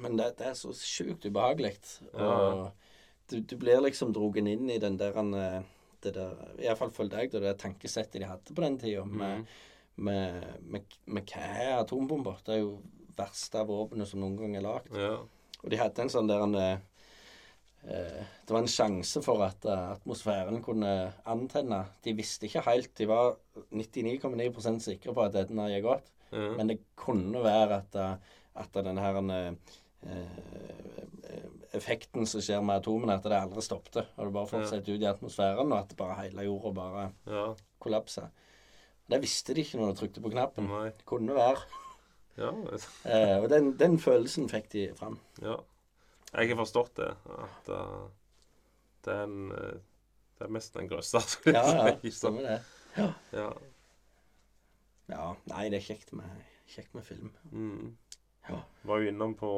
Men 0.00 0.16
det, 0.20 0.30
det 0.38 0.46
er 0.50 0.54
så 0.60 0.74
sjukt 0.76 1.24
ubehagelig. 1.24 1.74
Ja. 2.12 2.28
Og 2.28 3.32
du, 3.32 3.40
du 3.40 3.56
blir 3.60 3.80
liksom 3.84 4.12
drogen 4.16 4.48
inn 4.50 4.68
i 4.70 4.78
den 4.82 4.98
der 5.00 5.16
eh, 5.16 5.60
det 6.04 6.14
der, 6.16 6.36
Iallfall 6.60 6.92
følte 6.96 7.20
jeg 7.20 7.32
det, 7.34 7.42
det 7.44 7.56
tankesettet 7.60 8.20
de 8.22 8.28
hadde 8.28 8.54
på 8.56 8.64
den 8.64 8.78
tida. 8.80 9.04
Med, 9.04 9.44
Mm. 10.00 10.04
med, 10.06 10.44
med, 10.62 10.84
med 11.12 11.26
hva 11.28 11.40
er 11.60 11.74
atombomber? 11.82 12.38
Det 12.46 12.54
er 12.54 12.60
jo 12.62 12.78
verste 13.18 13.60
våpenet 13.68 14.08
som 14.08 14.22
noen 14.22 14.36
gang 14.38 14.54
er 14.56 14.64
lagd. 14.64 14.94
ja. 14.96 15.18
Og 15.60 15.68
de 15.68 15.76
hadde 15.76 16.00
en 16.00 16.08
sånn 16.08 16.28
der 16.30 16.40
en, 16.40 16.54
eh, 16.56 16.70
eh, 16.72 16.78
Det 17.80 18.52
var 18.52 18.60
en 18.60 18.70
sjanse 18.70 19.22
for 19.24 19.42
at 19.46 19.64
eh, 19.64 19.84
atmosfæren 19.94 20.60
kunne 20.62 20.90
antenne. 21.28 21.84
De 22.04 22.12
visste 22.18 22.48
ikke 22.48 22.64
helt. 22.66 22.92
De 22.98 23.06
var 23.08 23.36
99,9% 23.72 24.82
sikre 24.84 25.14
på 25.16 25.24
at 25.24 25.36
dette 25.36 25.68
gikk 25.72 25.86
godt. 25.86 26.10
Mm. 26.30 26.50
Men 26.58 26.72
det 26.72 26.78
kunne 26.98 27.42
være 27.44 27.80
at, 27.80 27.96
eh, 27.96 28.36
at 28.62 28.76
denne 28.84 29.00
her 29.00 29.20
eh, 29.22 29.54
eh, 30.06 31.40
effekten 31.78 32.26
som 32.26 32.42
skjer 32.44 32.60
med 32.60 32.82
atomene, 32.82 33.16
at 33.16 33.26
det 33.26 33.38
aldri 33.38 33.64
stoppet. 33.64 34.02
Og 34.16 34.26
det 34.28 34.36
bare 34.36 34.50
fortsatte 34.50 34.92
ut 34.92 35.00
i 35.02 35.10
atmosfæren, 35.10 35.72
og 35.72 35.78
at 35.78 35.96
bare 35.98 36.20
hele 36.24 36.46
jorda 36.50 36.74
bare 36.76 37.08
ja. 37.30 37.46
kollapsa. 37.82 38.28
Det 39.10 39.22
visste 39.22 39.54
de 39.54 39.64
ikke 39.64 39.80
når 39.80 39.92
de 39.92 40.02
trykte 40.02 40.22
på 40.22 40.30
knappen. 40.34 40.68
Nei. 40.70 40.90
Det 40.94 41.06
kunne 41.08 41.34
være. 41.34 41.64
Ja. 42.38 42.52
Eh, 43.10 43.36
og 43.40 43.48
den, 43.50 43.72
den 43.78 43.98
følelsen 43.98 44.48
fikk 44.50 44.72
de 44.72 44.88
fram. 44.96 45.18
ja. 45.42 45.58
Jeg 46.30 46.52
har 46.52 46.60
forstått 46.60 46.96
det. 47.00 47.10
At 47.36 47.70
uh, 47.74 48.08
det 49.04 49.14
er 49.14 49.22
en 49.24 49.52
eh, 49.56 49.78
Det 50.38 50.46
er 50.46 50.52
mest 50.54 50.76
en 50.76 50.88
grøsser. 50.88 51.24
Ja, 51.52 51.64
ja, 51.90 52.10
stemmer 52.14 52.46
det. 52.46 52.58
Ja. 52.96 53.52
Ja, 55.10 55.24
nei, 55.50 55.64
det 55.72 55.80
er 55.80 55.84
kjekt 55.84 56.12
med, 56.16 56.44
kjekt 56.70 56.94
med 56.94 57.04
film. 57.04 57.32
Mm. 57.50 57.96
Ja. 58.48 58.60
Var 58.86 59.02
jo 59.02 59.10
innom 59.10 59.34
på 59.36 59.50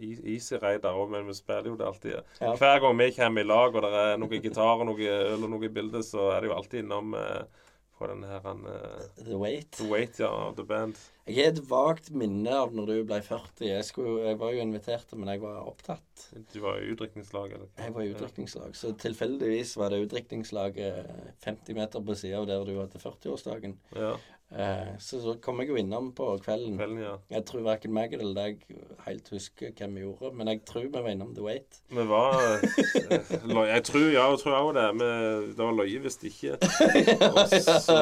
Easy 0.00 0.58
Rider 0.60 0.96
òg, 0.96 1.10
men 1.12 1.28
vi 1.28 1.36
spiller 1.36 1.70
jo 1.70 1.76
det 1.78 1.86
alltid. 1.86 2.16
Ja. 2.40 2.54
Hver 2.58 2.80
gang 2.82 2.98
vi 2.98 3.10
kommer 3.16 3.44
i 3.44 3.48
lag, 3.48 3.76
og 3.76 3.84
det 3.84 3.92
er 4.00 4.18
noe 4.20 4.40
gitar 4.42 4.82
og 4.82 4.88
noe 4.88 5.12
øl 5.12 5.46
og 5.46 5.52
noe 5.52 5.70
bilde, 5.72 6.02
så 6.04 6.30
er 6.34 6.42
det 6.42 6.50
jo 6.50 6.56
alltid 6.56 6.82
innom 6.84 7.14
eh, 7.16 7.62
på 7.98 8.08
den 8.10 8.24
her 8.28 8.44
eh, 8.46 9.04
The 9.24 9.36
Wait. 9.40 9.70
The 9.78 9.88
Wait, 9.88 10.18
ja, 10.20 10.30
of 10.48 10.56
The 10.58 10.64
Band. 10.68 10.98
Jeg 11.26 11.40
har 11.40 11.54
et 11.54 11.62
vagt 11.66 12.10
minne 12.14 12.52
av 12.54 12.74
når 12.76 12.90
du 12.90 12.94
ble 13.08 13.18
40. 13.24 13.64
Jeg, 13.66 13.86
skulle, 13.88 14.28
jeg 14.28 14.38
var 14.38 14.52
jo 14.54 14.62
invitert, 14.62 15.14
men 15.18 15.32
jeg 15.32 15.42
var 15.42 15.66
opptatt. 15.66 16.26
Du 16.52 16.60
var 16.62 16.78
i 16.78 16.92
utdrikningslag, 16.92 17.56
eller? 17.56 17.70
Jeg 17.80 17.94
var 17.96 18.04
i 18.04 18.12
utdrikningslag, 18.12 18.76
så 18.78 18.92
tilfeldigvis 19.00 19.74
var 19.80 19.90
det 19.90 20.04
utdrikningslaget 20.04 21.10
50 21.42 21.80
meter 21.80 22.04
på 22.06 22.18
sida 22.20 22.42
av 22.42 22.46
der 22.50 22.62
du 22.68 22.76
hadde 22.78 23.02
40-årsdagen. 23.02 23.74
Ja. 23.96 24.14
Eh, 24.50 24.98
så 24.98 25.18
så 25.20 25.32
kom 25.42 25.58
jeg 25.58 25.72
jo 25.72 25.76
innom 25.80 26.12
på 26.14 26.28
kvelden. 26.38 26.76
Kvelden, 26.78 27.00
ja. 27.02 27.14
Jeg 27.34 27.42
tror 27.48 27.64
verken 27.66 27.92
meg 27.96 28.12
eller 28.14 28.30
deg 28.36 28.60
helt 29.02 29.30
husker 29.34 29.72
hva 29.74 29.88
vi 29.90 30.04
gjorde, 30.04 30.30
men 30.38 30.50
jeg 30.52 30.60
tror 30.68 30.84
vi 30.84 30.92
var 30.94 31.08
innom 31.10 31.32
The 31.34 31.42
Wait. 31.42 31.80
Vi 31.90 32.04
var 32.06 32.38
eh, 32.38 33.72
Jeg 33.72 33.82
tror 33.88 34.06
ja, 34.14 34.28
jeg 34.30 34.38
tror 34.44 34.54
også 34.60 34.76
det. 34.78 34.86
Vi, 35.00 35.10
det 35.50 35.66
var 35.66 35.74
løye 35.80 36.04
hvis 36.04 36.18
ikke. 36.30 36.54
Og 37.32 37.56
så 37.58 37.98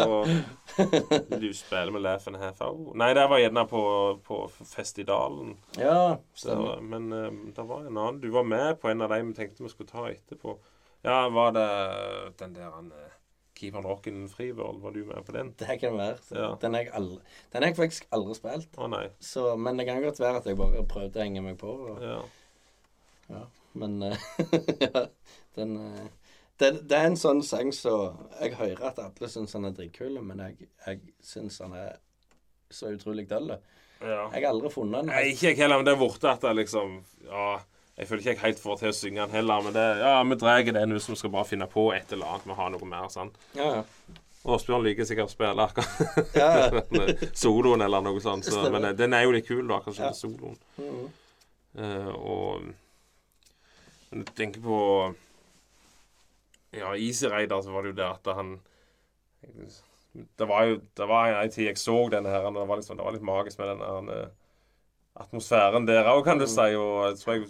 du 1.41 1.49
spiller 1.57 1.95
med 1.97 2.05
Laugh 2.05 2.29
and 2.29 2.37
Half 2.37 2.61
Hour. 2.61 2.93
Nei, 3.01 3.11
det 3.17 3.25
var 3.33 3.41
gjerne 3.41 3.67
på, 3.73 3.83
på 4.29 4.43
Festidalen. 4.75 5.57
Ja, 5.81 6.19
Så, 6.37 6.77
men 6.85 7.09
eh, 7.13 7.33
det 7.57 7.69
var 7.73 7.89
en 7.89 7.97
annen 7.97 8.21
Du 8.21 8.29
var 8.37 8.45
med 8.45 8.83
på 8.85 8.93
en 8.93 9.01
av 9.01 9.17
de 9.17 9.23
vi 9.25 9.35
tenkte 9.41 9.65
vi 9.65 9.73
skulle 9.73 9.89
ta 9.89 10.11
etterpå. 10.13 10.59
Ja, 11.05 11.25
var 11.33 11.57
det 11.57 11.69
den 12.39 12.55
der 12.57 12.69
han 12.73 12.93
Keep 13.65 13.77
on 13.81 13.87
Rockin' 13.89 14.25
Freeworld? 14.29 14.83
Var 14.83 14.91
du 14.93 15.05
med 15.09 15.25
på 15.25 15.33
den? 15.33 15.55
Det 15.59 15.79
kan 15.81 15.97
være. 15.97 16.19
Så 16.23 16.37
Ja. 16.37 16.49
Den 16.61 16.75
har 16.77 16.83
jeg, 17.63 17.77
faktisk 17.77 18.07
aldri 18.13 18.35
spilt. 18.37 18.77
Å 18.77 18.89
nei. 18.93 19.07
Så, 19.21 19.57
men 19.57 19.79
det 19.81 19.87
kan 19.89 20.03
godt 20.05 20.21
være 20.21 20.43
at 20.43 20.47
jeg 20.51 20.59
bare 20.61 20.85
prøvde 20.89 21.21
å 21.21 21.25
henge 21.25 21.43
meg 21.43 21.57
på. 21.61 21.73
Og, 21.73 22.03
Ja. 22.03 22.19
ja. 23.31 23.45
Men 23.75 23.97
eh, 24.07 24.17
ja, 24.85 25.07
den 25.57 25.77
eh, 25.81 26.11
det, 26.61 26.69
det 26.89 26.99
er 26.99 27.09
en 27.09 27.17
sånn 27.19 27.41
sang 27.43 27.73
som 27.75 28.29
Jeg 28.39 28.55
hører 28.55 28.85
at 28.93 29.01
alle 29.03 29.31
syns 29.31 29.57
han 29.57 29.65
er 29.67 29.73
dritkul, 29.75 30.21
men 30.23 30.39
jeg, 30.45 30.69
jeg 30.87 31.01
syns 31.25 31.59
han 31.65 31.73
er 31.75 31.97
så 32.71 32.93
utrolig 32.95 33.25
døll. 33.31 33.57
ja. 34.01 34.29
Jeg 34.31 34.45
har 34.45 34.51
aldri 34.53 34.71
funnet 34.71 35.09
den. 35.09 35.33
Ikke 35.33 35.49
jeg 35.51 35.59
heller, 35.59 35.81
men 35.81 35.89
det 35.89 35.95
er 35.97 36.03
borte 36.05 36.31
at 36.31 36.47
jeg 36.47 36.61
liksom 36.61 37.01
Ja, 37.27 37.49
jeg 37.95 38.09
føler 38.09 38.21
ikke 38.21 38.31
jeg 38.33 38.43
helt 38.43 38.59
får 38.59 38.79
til 38.81 38.91
å 38.91 38.97
synge 38.97 39.23
den 39.23 39.35
heller, 39.37 39.63
men 39.63 39.75
det 39.77 39.85
Ja, 40.01 40.15
vi 40.27 40.37
drar 40.41 40.63
den 40.67 40.95
hvis 40.97 41.07
vi 41.09 41.17
skal 41.21 41.31
bare 41.31 41.47
finne 41.47 41.69
på 41.71 41.93
et 41.95 42.13
eller 42.13 42.27
annet. 42.27 42.47
Vi 42.51 42.57
har 42.59 42.73
noe 42.75 42.89
mer 42.91 43.11
sånn. 43.13 43.31
Ja, 43.55 43.69
ja. 43.79 43.83
Åsbjørn 44.45 44.83
liker 44.85 45.07
sikkert 45.09 45.31
å 45.31 45.33
spille 45.33 45.65
akkurat 45.65 46.35
Ja. 46.37 46.83
soloen 47.45 47.85
eller 47.87 48.03
noe 48.05 48.21
sånt, 48.21 48.45
så, 48.45 48.67
men 48.73 48.91
eh, 48.91 48.97
den 48.99 49.15
er 49.17 49.25
jo 49.25 49.33
litt 49.33 49.47
kul, 49.49 49.63
da, 49.71 49.79
kanskje 49.85 50.03
Ja. 50.05 50.11
den 50.11 50.19
soloen. 50.19 50.59
-hmm. 50.77 51.07
uh, 51.79 52.15
og 52.15 52.63
Men 54.11 54.25
du 54.25 54.33
tenker 54.33 54.61
på 54.61 55.15
Ja, 56.73 56.95
Easy 56.97 57.27
Raider, 57.29 57.63
så 57.63 57.71
var 57.71 57.83
det 57.83 57.89
jo 57.89 57.97
det 58.03 58.11
at 58.11 58.35
han 58.35 58.61
Det 60.39 60.49
var 60.49 60.65
jo 60.65 60.81
det 60.97 61.07
var 61.09 61.43
en 61.43 61.51
tid 61.51 61.67
jeg 61.67 61.79
så 61.79 62.09
denne 62.09 62.29
her, 62.29 62.51
det 62.51 62.69
var, 62.69 62.77
liksom, 62.77 62.97
det 62.97 63.05
var 63.05 63.13
litt 63.13 63.23
magisk 63.23 63.59
med 63.59 63.69
den 63.69 63.79
her 63.79 64.23
eh, 64.23 64.29
atmosfæren 65.17 65.87
der 65.87 66.05
òg, 66.05 66.25
kan 66.25 66.39
du 66.39 66.47
si. 66.47 66.75
Og 66.75 67.09
jeg 67.09 67.19
tror 67.19 67.35
jeg 67.35 67.49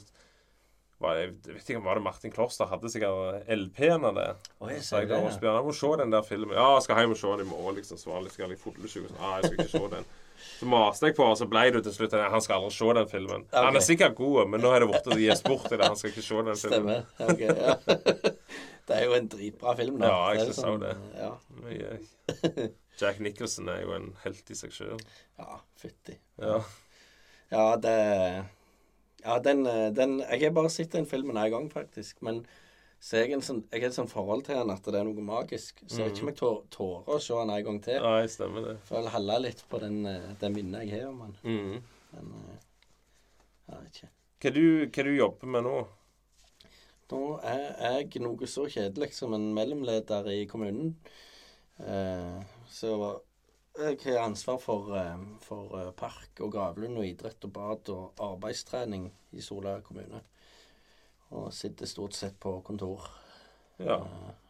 var, 1.04 1.20
jeg 1.20 1.30
vet 1.46 1.70
ikke, 1.70 1.84
Var 1.84 2.00
det 2.00 2.04
Martin 2.04 2.34
Kloster 2.34 2.68
hadde 2.70 2.90
sikkert 2.92 3.48
LP-en 3.52 4.08
av 4.10 4.18
det? 4.18 4.26
Så 4.58 4.80
ser 4.88 5.04
jeg 5.04 5.10
du 5.10 5.14
da 5.14 5.20
det, 5.20 5.22
hos 5.28 5.38
jeg 5.44 5.64
må 5.68 5.78
se 5.78 5.94
den 6.00 6.12
der 6.16 6.26
filmen. 6.26 6.56
Ja, 6.56 6.68
jeg 6.74 6.84
skal 6.88 7.00
hjem 7.02 7.14
og 7.14 7.20
se 7.20 7.32
den 7.32 7.46
i 7.46 7.50
morgen, 7.52 7.78
liksom. 7.78 8.00
Så 8.00 8.10
var 8.10 8.26
jeg 8.26 8.50
litt 8.52 8.62
fotlesyk. 8.62 9.06
og 9.06 9.12
Sånn, 9.12 9.24
ah, 9.24 9.34
jeg 9.38 9.50
skal 9.50 9.64
ikke 9.64 9.72
se 9.76 9.96
den. 9.96 10.12
Så 10.44 10.68
maste 10.68 11.08
jeg 11.08 11.16
på, 11.16 11.24
og 11.26 11.38
så 11.38 11.46
ble 11.50 11.64
det 11.74 11.82
til 11.86 11.94
slutt 11.94 12.14
at 12.18 12.30
han 12.32 12.42
skal 12.44 12.62
aldri 12.62 12.76
se 12.76 12.94
den 12.98 13.10
filmen. 13.10 13.44
Okay. 13.48 13.64
Han 13.68 13.78
er 13.78 13.84
sikkert 13.86 14.16
god, 14.18 14.40
men 14.50 14.62
nå 14.64 14.72
er 14.74 14.84
det 14.84 14.90
blitt 14.90 15.10
å 15.14 15.18
gi 15.18 15.36
sport 15.38 15.68
i 15.70 15.78
det. 15.78 15.88
Han 15.88 15.98
skal 16.00 16.12
ikke 16.12 16.26
se 16.26 16.46
den 16.48 16.60
filmen. 16.60 17.04
Stemmer. 17.14 17.28
Ok, 17.28 17.44
ja. 17.48 18.40
Det 18.84 18.96
er 18.98 19.06
jo 19.06 19.14
en 19.16 19.28
dritbra 19.32 19.72
film, 19.78 19.94
da. 20.02 20.10
Ja, 20.12 20.24
jeg 20.36 20.50
syns 20.50 20.58
også 20.60 20.80
det. 20.82 20.90
Ja, 21.16 22.66
Jack 23.00 23.22
Nicholson 23.24 23.70
er 23.72 23.80
jo 23.80 23.94
en 23.96 24.10
helt 24.22 24.50
i 24.52 24.56
seg 24.58 24.74
sjøl. 24.76 25.00
ja 25.40 25.56
fytti. 25.80 26.18
Ja. 26.42 26.58
Ja, 27.48 27.64
det 27.80 27.94
Ja, 29.24 29.38
den, 29.40 29.66
eh, 29.66 29.90
den 29.96 30.18
Jeg 30.20 30.42
har 30.42 30.50
bare 30.56 30.70
sett 30.70 30.92
den 30.92 31.06
filmen 31.06 31.36
én 31.36 31.50
gang, 31.50 31.70
faktisk. 31.72 32.20
Men 32.22 32.44
Så 33.04 33.18
jeg, 33.20 33.36
sånn, 33.44 33.64
jeg 33.70 33.82
har 33.82 33.88
et 33.90 33.94
sånt 33.98 34.08
forhold 34.08 34.44
til 34.46 34.54
den 34.56 34.70
at 34.72 34.82
det 34.88 34.94
er 34.96 35.04
noe 35.04 35.20
magisk. 35.20 35.82
Så 35.86 35.98
jeg 35.98 36.06
vet 36.08 36.14
ikke 36.16 36.22
om 36.24 36.28
jeg 36.30 36.36
tår- 36.38 36.62
tårer 36.72 37.08
å 37.12 37.18
se 37.20 37.34
den 37.34 37.50
en 37.52 37.64
gang 37.66 37.80
til. 37.84 37.98
Nei, 38.00 38.26
stemmer 38.32 38.64
det. 38.64 38.76
For 38.88 38.96
jeg 39.02 39.10
holder 39.12 39.42
litt 39.44 39.60
på 39.68 39.80
den, 39.82 40.06
eh, 40.06 40.30
den 40.40 40.54
minnet 40.54 40.86
jeg 40.88 41.02
har 41.02 41.10
om 41.10 41.18
den. 41.18 41.34
Mm. 41.44 41.82
Men 42.14 42.32
eh, 42.32 42.56
jeg 43.68 43.82
vet 43.82 43.98
ikke. 43.98 44.08
Hva 44.40 44.54
du, 44.54 44.86
hva 44.86 45.04
du 45.04 45.12
jobber 45.18 45.46
med 45.52 45.64
nå? 45.64 45.74
Nå 47.12 47.20
er 47.44 48.00
jeg 48.00 48.22
noe 48.24 48.46
så 48.48 48.64
kjedelig 48.72 49.12
som 49.12 49.34
en 49.36 49.50
mellomleder 49.54 50.26
i 50.32 50.46
kommunen. 50.46 50.94
Eh, 51.84 52.40
så 52.72 53.20
jeg 53.74 53.98
har 54.04 54.24
ansvar 54.24 54.58
for, 54.62 54.94
eh, 54.98 55.18
for 55.42 55.78
eh, 55.80 55.90
park 55.98 56.40
og 56.40 56.52
gravlund 56.52 56.98
og 57.00 57.06
idrett 57.06 57.44
og 57.44 57.52
bad 57.52 57.90
og 57.94 58.22
arbeidstrening 58.22 59.08
i 59.32 59.42
Sola 59.42 59.80
kommune. 59.80 60.20
Og 61.34 61.52
sitter 61.52 61.86
stort 61.86 62.14
sett 62.14 62.38
på 62.40 62.60
kontor. 62.60 63.08
Ja. 63.78 63.98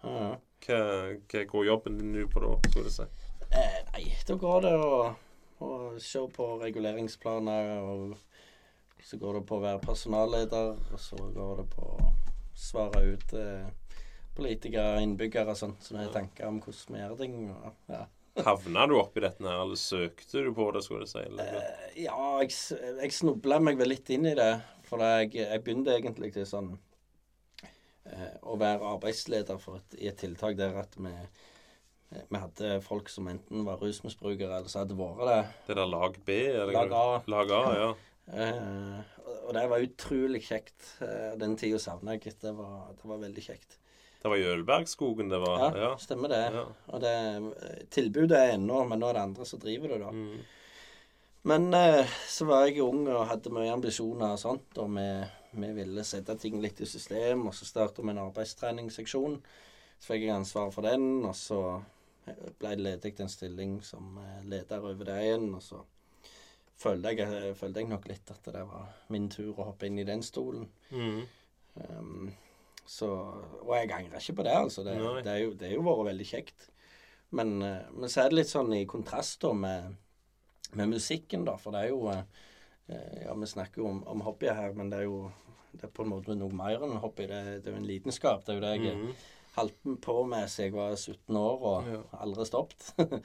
Uh, 0.04 0.10
ja. 0.10 0.34
Hva, 0.64 0.80
hva 1.28 1.44
går 1.48 1.66
jobben 1.66 1.98
din 2.00 2.12
nå 2.12 2.26
på 2.32 2.40
da, 2.40 2.50
skulle 2.68 2.90
du 2.90 2.92
si? 2.92 3.06
Eh, 3.54 3.78
nei, 3.92 4.04
da 4.26 4.36
går 4.40 4.64
det 4.64 4.72
å, 4.80 4.90
å 5.64 5.70
se 6.02 6.20
på 6.36 6.48
reguleringsplaner, 6.60 7.72
og 7.84 8.16
så 9.04 9.18
går 9.20 9.38
det 9.38 9.44
på 9.48 9.58
å 9.58 9.64
være 9.64 9.82
personalleder, 9.84 10.74
og 10.92 11.00
så 11.00 11.20
går 11.36 11.62
det 11.62 11.66
på 11.72 11.88
å 11.94 12.10
svare 12.56 13.04
ut 13.12 13.34
eh, 13.38 14.00
politikere, 14.36 15.02
innbyggere 15.04 15.54
og 15.54 15.60
sånt, 15.60 15.84
som 15.84 16.00
har 16.00 16.12
tanker 16.14 16.48
om 16.48 16.60
hvordan 16.64 16.96
vi 16.96 17.02
gjør 17.02 17.16
ting. 17.20 17.38
Og, 17.54 17.80
ja. 17.92 18.04
Havna 18.42 18.86
du 18.90 18.96
oppi 18.98 19.22
dette 19.22 19.44
her, 19.46 19.60
eller 19.62 19.78
søkte 19.78 20.42
du 20.42 20.50
på 20.56 20.66
det, 20.74 20.82
skulle 20.82 21.06
du 21.06 21.10
si? 21.10 21.22
Eller? 21.22 21.60
Eh, 21.60 22.00
ja, 22.06 22.16
jeg, 22.42 22.50
jeg 22.98 23.14
snubla 23.14 23.60
meg 23.62 23.78
vel 23.78 23.92
litt 23.92 24.10
inn 24.10 24.26
i 24.26 24.34
det, 24.34 24.50
for 24.88 25.02
jeg, 25.04 25.30
jeg 25.38 25.62
begynte 25.62 25.94
egentlig 25.94 26.32
til 26.34 26.48
sånn 26.48 26.72
uh, 26.74 28.32
å 28.42 28.56
være 28.58 28.90
arbeidsleder 28.96 29.68
et, 29.76 29.98
i 30.02 30.10
et 30.10 30.18
tiltak 30.18 30.58
der 30.58 30.80
at 30.82 30.98
vi 30.98 31.14
vi 32.14 32.38
hadde 32.38 32.76
folk 32.84 33.08
som 33.10 33.26
enten 33.26 33.64
var 33.66 33.80
rusmisbrukere 33.82 34.60
eller 34.60 34.70
så 34.70 34.84
hadde 34.84 34.94
vært 34.94 35.24
det. 35.26 35.38
Det 35.66 35.76
der 35.80 35.88
lag 35.90 36.18
B? 36.26 36.36
Eller? 36.46 36.74
Lag 36.76 36.92
A. 36.94 37.06
Lag 37.32 37.54
A, 37.56 37.62
ja. 37.74 37.88
Uh, 38.30 39.00
og- 39.48 39.54
det 39.56 39.64
var 39.72 39.86
utrolig 39.88 40.44
kjekt. 40.46 40.92
Den 41.40 41.56
tida 41.58 41.80
savna 41.82 42.14
jeg. 42.14 42.36
Det 42.42 42.52
var, 42.54 42.92
det 42.94 43.10
var 43.10 43.22
veldig 43.24 43.46
kjekt. 43.48 43.78
Det 44.24 44.30
var 44.32 44.40
i 44.40 44.44
Ølbergskogen 44.48 45.28
det 45.28 45.36
var? 45.38 45.74
Ja, 45.76 45.88
stemmer 46.00 46.30
det. 46.32 46.44
Ja. 46.54 46.62
Og 46.96 47.00
det, 47.02 47.16
eh, 47.60 47.80
tilbudet 47.92 48.38
er 48.38 48.52
ennå, 48.54 48.78
men 48.88 49.02
nå 49.02 49.10
er 49.10 49.18
det 49.18 49.24
andre 49.28 49.44
som 49.44 49.60
driver 49.60 49.90
det, 49.92 49.98
da. 50.00 50.12
Mm. 50.16 50.38
Men 51.52 51.66
eh, 51.76 52.14
så 52.32 52.46
var 52.48 52.62
jeg 52.64 52.80
ung 52.80 53.02
og 53.04 53.26
hadde 53.28 53.52
mye 53.52 53.74
ambisjoner 53.74 54.32
og 54.32 54.40
sånt, 54.40 54.78
og 54.80 54.94
vi, 54.96 55.04
vi 55.60 55.68
ville 55.76 56.04
sette 56.08 56.38
ting 56.40 56.56
litt 56.62 56.80
i 56.80 56.88
system, 56.88 57.42
og 57.50 57.52
så 57.58 57.68
starta 57.68 58.00
vi 58.00 58.14
en 58.14 58.22
arbeidstreningsseksjon. 58.22 59.36
Så 59.98 60.08
fikk 60.14 60.24
jeg 60.24 60.32
ansvar 60.38 60.72
for 60.72 60.88
den, 60.88 61.04
og 61.28 61.36
så 61.36 61.60
ble 62.24 62.72
det 62.78 62.80
ledig 62.80 63.12
en 63.20 63.34
stilling 63.34 63.74
som 63.84 64.16
eh, 64.24 64.40
leder 64.54 64.88
over 64.88 65.04
det 65.10 65.18
igjen, 65.26 65.50
og 65.52 65.66
så 65.66 65.82
følte 66.80 67.12
jeg, 67.12 67.52
følte 67.60 67.84
jeg 67.84 67.92
nok 67.92 68.08
litt 68.08 68.32
at 68.32 68.48
det 68.56 68.64
var 68.72 68.88
min 69.12 69.28
tur 69.28 69.52
å 69.52 69.68
hoppe 69.68 69.92
inn 69.92 70.00
i 70.00 70.08
den 70.08 70.24
stolen. 70.24 70.64
Mm. 70.96 71.20
Um, 71.74 72.32
så, 72.86 73.08
og 73.62 73.72
jeg 73.76 73.90
angrer 73.92 74.20
ikke 74.20 74.36
på 74.40 74.44
det, 74.46 74.54
altså. 74.56 74.84
Det, 74.84 74.94
det, 75.24 75.32
er 75.32 75.38
jo, 75.44 75.52
det 75.58 75.68
er 75.68 75.74
jo 75.76 75.84
vært 75.86 76.06
veldig 76.10 76.26
kjekt. 76.28 76.66
Men, 77.34 77.54
eh, 77.62 77.86
men 77.92 78.08
så 78.12 78.22
er 78.24 78.28
det 78.30 78.38
litt 78.42 78.50
sånn 78.52 78.72
i 78.76 78.84
kontrast 78.86 79.40
da 79.42 79.52
med, 79.56 79.94
med 80.76 80.92
musikken, 80.92 81.44
da. 81.48 81.56
For 81.60 81.72
det 81.74 81.84
er 81.86 81.92
jo 81.94 82.02
eh, 82.12 82.24
Ja, 83.24 83.32
vi 83.34 83.46
snakker 83.48 83.80
jo 83.80 83.88
om, 83.88 84.02
om 84.12 84.20
hobbyer 84.26 84.54
her, 84.58 84.74
men 84.76 84.90
det 84.92 84.98
er 85.02 85.08
jo 85.08 85.30
det 85.74 85.88
er 85.88 85.90
på 85.96 86.04
en 86.04 86.12
måte 86.12 86.36
noe 86.38 86.54
mer 86.54 86.76
enn 86.84 86.92
en 86.94 87.00
hobby. 87.02 87.24
Det, 87.26 87.38
det 87.64 87.66
er 87.66 87.74
jo 87.74 87.80
en 87.80 87.88
lidenskap. 87.88 88.44
Det 88.46 88.52
er 88.52 88.58
jo 88.60 88.62
det 88.66 88.74
jeg 88.76 88.94
Mm. 88.94 89.08
holdt 89.56 89.80
på 90.02 90.14
med 90.28 90.48
siden 90.50 90.68
jeg 90.68 90.74
var 90.76 90.94
17 90.96 91.36
år 91.40 91.64
og 91.72 91.88
Ja. 91.90 92.00
aldri 92.22 92.44
stoppet. 92.46 92.92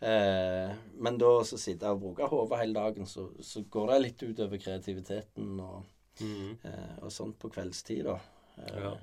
eh, 0.00 0.70
men 0.96 1.18
da 1.20 1.30
så 1.44 1.58
sitte 1.60 1.90
og 1.92 2.00
bruke 2.00 2.28
hodet 2.30 2.58
hele 2.62 2.74
dagen, 2.78 3.06
så, 3.06 3.26
så 3.44 3.62
går 3.68 3.92
det 3.92 3.98
litt 4.06 4.22
utover 4.30 4.62
kreativiteten 4.62 5.58
og, 5.60 5.82
Mm. 6.20 6.56
eh, 6.68 6.96
og 7.00 7.12
sånt 7.12 7.38
på 7.40 7.48
kveldstid, 7.48 8.02
da. 8.04 8.16
Eh, 8.60 8.82
Ja. 8.82 8.96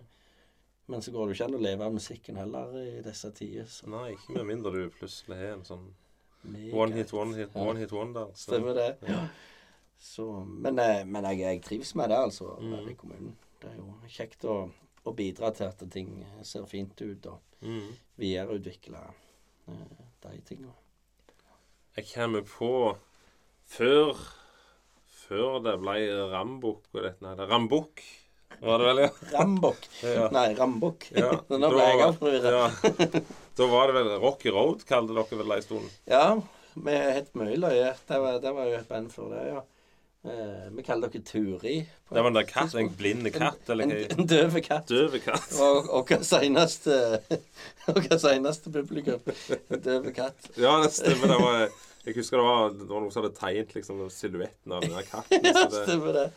Men 0.89 1.01
så 1.01 1.11
går 1.11 1.27
det 1.27 1.35
jo 1.35 1.43
ikke 1.43 1.47
an 1.51 1.59
å 1.59 1.63
leve 1.63 1.83
av 1.85 1.93
musikken 1.93 2.37
heller 2.39 2.75
i 2.79 3.01
disse 3.03 3.31
tider. 3.35 3.65
Så 3.67 3.89
Nei, 3.91 4.13
ikke 4.15 4.37
med 4.37 4.45
mindre 4.45 4.71
du 4.71 4.89
plutselig 4.89 5.35
har 5.37 5.53
en 5.57 5.63
sånn 5.67 5.93
one 6.73 6.93
hit, 6.95 7.11
one 7.13 7.35
hit, 7.35 7.49
Ja. 7.55 7.61
one 7.61 7.79
hit 7.79 7.91
wonder. 7.91 8.27
Så. 8.33 8.51
Stemmer 8.53 8.73
det. 8.73 8.97
Ja. 9.09 9.27
Så, 9.99 10.45
men 10.47 10.79
eh, 10.79 11.03
men 11.03 11.23
jeg, 11.25 11.39
jeg 11.39 11.61
trives 11.65 11.95
med 11.95 12.09
det, 12.09 12.17
altså, 12.17 12.45
å 12.55 12.61
Mm. 12.61 12.71
være 12.71 12.91
i 12.91 12.93
kommunen. 12.95 13.35
Det 13.59 13.71
er 13.71 13.75
jo 13.75 13.93
kjekt 14.07 14.45
å, 14.45 14.71
å 15.05 15.13
bidra 15.15 15.51
til 15.53 15.65
at 15.67 15.83
ting 15.91 16.25
ser 16.43 16.65
fint 16.65 17.01
ut, 17.01 17.25
og 17.25 17.39
Mm. 17.61 17.91
videreutvikle 18.17 18.97
eh, 19.67 19.73
de 20.21 20.41
tingene. 20.45 20.73
Jeg 21.97 22.05
kommer 22.13 22.41
på 22.43 22.97
før 23.65 24.15
Før 25.27 25.59
det 25.61 25.73
ble 25.81 26.29
Rambukk 26.31 26.85
og 26.93 27.01
dette 27.03 27.47
Rambukk, 27.49 27.99
var 28.61 28.81
det 28.81 28.89
vel, 28.89 29.01
ja? 29.05 29.09
Rambok. 29.37 29.87
Ja. 30.03 30.27
Nei, 30.33 30.47
Rambok. 30.57 31.07
Ja, 31.15 31.31
Nå 31.61 31.71
ble 31.73 31.87
jeg 31.87 32.11
forvirra. 32.19 32.53
ja. 32.57 33.23
Da 33.57 33.65
var 33.71 33.89
det 33.89 33.97
vel 33.97 34.11
Rocky 34.21 34.53
Road, 34.53 34.83
kalte 34.85 35.15
dere 35.17 35.39
vel 35.39 35.49
det 35.53 35.57
en 35.61 35.65
stund? 35.65 35.95
Ja, 36.09 36.25
vi 36.77 36.93
het 36.93 37.33
mye 37.37 37.57
løye. 37.57 37.95
Det 38.07 38.21
var, 38.21 38.37
det 38.43 38.53
var 38.53 38.69
jo 38.69 38.77
et 38.77 38.89
band 38.91 39.09
før 39.13 39.33
det, 39.33 39.47
ja. 39.49 39.63
Eh, 40.27 40.67
vi 40.75 40.83
kaller 40.83 41.09
dere 41.13 41.23
Turi. 41.23 41.75
Det 42.09 42.21
var 42.21 42.27
en 42.27 42.37
der 42.37 42.47
katt, 42.49 42.75
en 42.75 42.89
blinde 42.97 43.31
katt, 43.31 43.69
eller 43.69 43.87
En, 43.87 44.19
en 44.19 44.29
døv 44.29 44.57
katt. 44.65 44.89
Døve 44.89 45.21
katt. 45.23 45.53
Og 45.97 46.09
hva 46.09 46.21
seneste 48.19 48.73
publikum. 48.73 49.21
En 49.69 49.83
døv 49.83 50.11
katt. 50.15 50.49
Ja, 50.59 50.77
det 50.83 50.91
stemmer. 50.97 51.33
Det 51.33 51.39
var, 51.41 51.63
jeg 52.07 52.17
husker 52.17 52.41
det 52.41 52.45
var, 52.47 52.69
det 52.75 52.89
var 52.89 53.01
noen 53.03 53.13
som 53.13 53.23
hadde 53.23 53.39
tegnet 53.39 53.73
liksom 53.77 54.05
silhuetten 54.13 54.75
av 54.75 54.83
den 54.85 54.99
katten. 55.07 55.47
Ja, 55.47 55.65
det, 55.65 55.83
stemmer 55.85 56.13
det. 56.15 56.27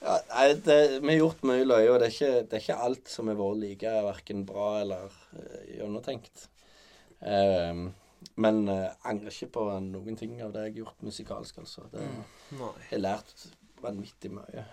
Ja, 0.00 0.16
nei, 0.30 0.46
det, 0.64 0.76
vi 1.02 1.12
har 1.12 1.18
gjort 1.18 1.42
mye 1.44 1.64
løye, 1.66 1.88
og 1.92 1.98
det 2.00 2.06
er 2.08 2.14
ikke, 2.14 2.44
det 2.48 2.56
er 2.56 2.62
ikke 2.64 2.84
alt 2.86 3.10
som 3.12 3.28
har 3.28 3.36
vært 3.36 3.58
like 3.60 3.96
verken 4.06 4.44
bra 4.48 4.68
eller 4.80 5.10
uh, 5.36 5.58
gjennomtenkt. 5.68 6.46
Um, 7.20 7.90
men 8.40 8.62
uh, 8.68 8.88
angrer 9.04 9.34
ikke 9.34 9.50
på 9.58 9.66
noen 9.84 10.16
ting 10.16 10.38
av 10.40 10.54
det 10.54 10.64
jeg 10.64 10.72
har 10.72 10.80
gjort 10.84 11.04
musikalsk, 11.04 11.60
altså. 11.64 11.84
Det, 11.92 12.06
nei. 12.56 12.72
Jeg 12.86 12.94
har 12.94 13.04
lært 13.04 13.44
vanvittig 13.84 14.32
mye. 14.32 14.64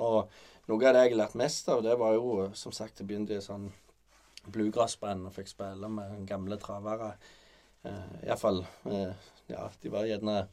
Og 0.00 0.32
noe 0.70 0.80
av 0.88 0.96
det 0.96 1.04
jeg 1.04 1.12
har 1.12 1.22
lært 1.24 1.38
mest 1.40 1.68
av, 1.72 1.84
det 1.84 1.98
var 2.00 2.16
jo 2.16 2.48
som 2.56 2.72
sagt 2.72 3.02
Jeg 3.02 3.10
begynte 3.10 3.36
i 3.36 3.44
sånn 3.44 3.68
bluegrassband 4.50 5.28
og 5.28 5.34
fikk 5.36 5.50
spille 5.52 5.92
med 5.92 6.24
gamle 6.28 6.56
travere. 6.60 7.12
Uh, 7.84 8.20
Iallfall 8.24 8.64
uh, 8.88 9.12
Ja, 9.50 9.68
de 9.82 9.92
var 9.92 10.08
gjerne 10.08 10.44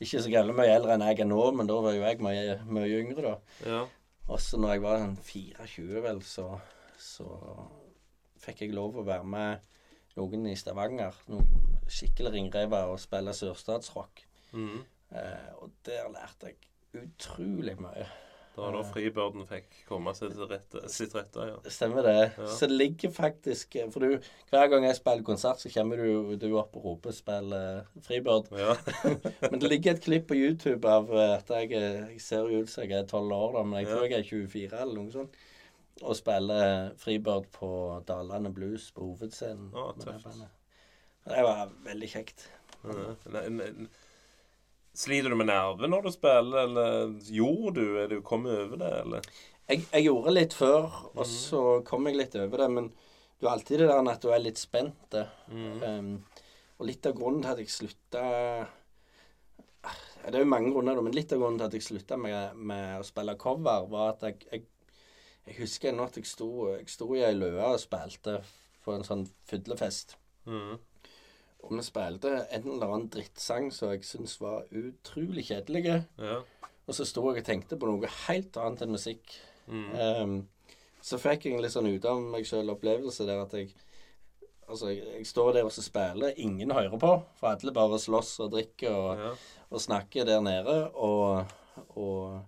ikke 0.00 0.22
så 0.22 0.32
gærent 0.32 0.56
mye 0.56 0.74
eldre 0.74 0.96
enn 0.96 1.06
jeg 1.06 1.22
er 1.24 1.28
nå, 1.28 1.40
men 1.56 1.68
da 1.68 1.78
var 1.84 1.96
jo 1.96 2.02
jeg 2.04 2.20
mye, 2.24 2.58
mye 2.68 2.98
yngre, 3.00 3.22
da. 3.24 3.36
Ja. 3.64 3.84
Og 4.26 4.42
så 4.42 4.58
når 4.60 4.74
jeg 4.74 4.82
var 4.84 5.00
sånn 5.00 5.16
24, 5.22 6.02
vel, 6.04 6.20
så, 6.26 6.46
så 7.00 7.28
fikk 8.42 8.64
jeg 8.64 8.76
lov 8.76 8.98
å 8.98 9.06
være 9.06 9.28
med 9.30 9.72
noen 10.18 10.48
i 10.50 10.56
Stavanger. 10.58 11.16
Noen 11.30 11.80
skikkelig 11.92 12.34
ringrever 12.34 12.90
og 12.92 13.00
spille 13.00 13.34
sørstatsrock. 13.36 14.24
Mm. 14.56 14.80
Eh, 15.16 15.50
og 15.62 15.74
der 15.86 16.10
lærte 16.12 16.50
jeg 16.50 17.04
utrolig 17.04 17.76
mye. 17.80 18.06
Det 18.56 18.62
var 18.62 18.72
da 18.72 18.82
Fribørden 18.88 19.42
fikk 19.44 19.74
komme 19.84 20.14
til 20.16 20.30
rette, 20.48 20.80
sitt 20.88 21.12
rette, 21.12 21.44
ja. 21.44 21.56
Stemmer 21.68 22.06
det. 22.06 22.14
Ja. 22.38 22.46
Så 22.48 22.64
det 22.70 22.78
ligger 22.80 23.10
faktisk 23.12 23.76
For 23.92 24.00
du, 24.00 24.30
hver 24.48 24.70
gang 24.72 24.86
jeg 24.86 24.96
spiller 24.96 25.26
konsert, 25.26 25.60
så 25.60 25.68
kommer 25.74 26.00
du, 26.00 26.32
du 26.40 26.46
opp 26.56 26.78
og 26.80 26.86
roper 26.86 27.12
'spill 27.12 27.52
uh, 27.52 28.00
Fribørd'. 28.06 28.48
ja. 28.56 28.78
Men 29.50 29.60
det 29.60 29.68
ligger 29.68 29.92
et 29.92 30.00
klipp 30.06 30.30
på 30.30 30.38
YouTube 30.40 30.88
av 30.88 31.12
eh, 31.12 31.34
at 31.36 31.52
jeg, 31.52 31.74
jeg 31.76 32.22
ser 32.24 32.48
ut 32.48 32.72
som 32.72 32.86
jeg 32.86 32.96
er 32.96 33.04
12 33.04 33.36
år, 33.36 33.52
da, 33.58 33.66
men 33.68 33.78
jeg 33.82 33.90
tror 33.92 34.08
jeg 34.08 34.18
er 34.18 34.28
24 34.30 34.80
eller 34.80 34.96
noe 34.96 35.12
sånt. 35.12 35.36
Og 36.00 36.16
spiller 36.16 36.96
Fribørd 37.00 37.52
på 37.52 37.70
Dalane 38.08 38.54
Blues 38.56 38.88
på 38.96 39.04
hovedscenen. 39.04 39.68
Å, 39.76 39.90
tøft. 40.00 40.32
Det 41.28 41.44
var 41.44 41.76
veldig 41.84 42.08
kjekt. 42.08 42.48
Ja. 42.86 43.12
Nei, 43.36 43.48
nei, 43.52 43.70
Sliter 44.96 45.32
du 45.32 45.36
med 45.36 45.50
nerver 45.50 45.90
når 45.92 46.06
du 46.06 46.12
spiller, 46.14 46.62
eller 46.64 47.10
gjorde 47.28 47.82
du? 47.82 47.98
Er 48.00 48.08
du 48.14 48.20
kommet 48.24 48.56
over 48.56 48.80
det, 48.80 48.92
eller? 49.02 49.28
Jeg, 49.66 49.82
jeg 49.90 50.06
gjorde 50.06 50.32
litt 50.32 50.54
før, 50.56 50.86
og 51.12 51.26
så 51.28 51.60
kom 51.86 52.06
jeg 52.08 52.16
litt 52.20 52.36
over 52.38 52.62
det. 52.62 52.68
Men 52.72 52.88
du 53.36 53.46
er 53.46 53.52
alltid 53.52 53.82
det 53.82 53.90
der 53.90 54.10
at 54.12 54.24
du 54.24 54.32
er 54.32 54.42
litt 54.42 54.60
spent. 54.60 55.18
eh. 55.18 55.32
Mm. 55.52 55.82
Um, 55.82 56.10
og 56.76 56.88
litt 56.88 57.08
av 57.08 57.16
grunnen 57.16 57.42
til 57.44 57.52
at 57.54 57.60
jeg 57.62 57.72
slutta 57.72 58.22
Det 60.26 60.34
er 60.34 60.42
jo 60.42 60.48
mange 60.50 60.72
grunner, 60.74 60.98
men 61.00 61.14
litt 61.14 61.32
av 61.32 61.40
grunnen 61.40 61.60
til 61.60 61.68
at 61.68 61.76
jeg 61.76 61.86
slutta 61.86 62.18
med, 62.20 62.56
med 62.56 63.00
å 63.00 63.06
spille 63.06 63.36
cover, 63.40 63.86
var 63.92 64.14
at 64.16 64.24
jeg, 64.26 64.40
jeg, 64.50 64.64
jeg 65.46 65.58
husker 65.60 65.92
ennå 65.92 66.08
at 66.08 66.18
jeg 66.18 66.28
sto, 66.28 66.50
jeg 66.72 66.88
sto 66.90 67.08
i 67.14 67.22
ei 67.24 67.36
løe 67.36 67.68
og 67.68 67.80
spilte 67.80 68.40
på 68.84 68.94
en 68.96 69.06
sånn 69.06 69.24
fyllefest. 69.48 70.16
Mm. 70.46 70.76
Og 71.66 71.74
vi 71.74 71.82
spilte 71.82 72.32
en 72.54 72.68
eller 72.76 72.92
annen 72.92 73.08
drittsang 73.10 73.72
som 73.74 73.90
jeg 73.90 74.04
syntes 74.06 74.36
var 74.40 74.68
utrolig 74.70 75.48
kjedelig. 75.48 75.82
Ja. 76.22 76.36
Og 76.86 76.94
så 76.94 77.06
sto 77.08 77.24
jeg 77.32 77.42
og 77.42 77.48
tenkte 77.48 77.78
på 77.80 77.88
noe 77.90 78.10
helt 78.28 78.56
annet 78.62 78.84
enn 78.86 78.94
musikk. 78.94 79.34
Mm. 79.66 79.88
Um, 79.98 80.36
så 81.02 81.18
fikk 81.18 81.46
jeg 81.48 81.56
en 81.56 81.62
litt 81.64 81.74
sånn 81.74 81.88
ut 81.90 82.06
av 82.06 82.22
meg 82.22 82.46
sjøl 82.46 82.70
opplevelse 82.74 83.26
der 83.28 83.42
at 83.44 83.58
jeg 83.58 83.74
Altså, 84.66 84.88
jeg, 84.90 85.04
jeg 85.20 85.26
står 85.30 85.52
der 85.54 85.66
og 85.68 85.70
så 85.70 85.82
spiller, 85.84 86.32
ingen 86.42 86.72
hører 86.74 86.98
på, 86.98 87.10
for 87.38 87.52
alle 87.52 87.70
bare 87.70 88.00
slåss 88.02 88.32
og 88.42 88.48
drikker 88.50 88.90
og, 88.90 89.20
Ja. 89.20 89.28
og 89.70 89.78
snakker 89.84 90.26
der 90.26 90.40
nede. 90.42 90.74
Og, 90.90 91.46
og 91.94 92.40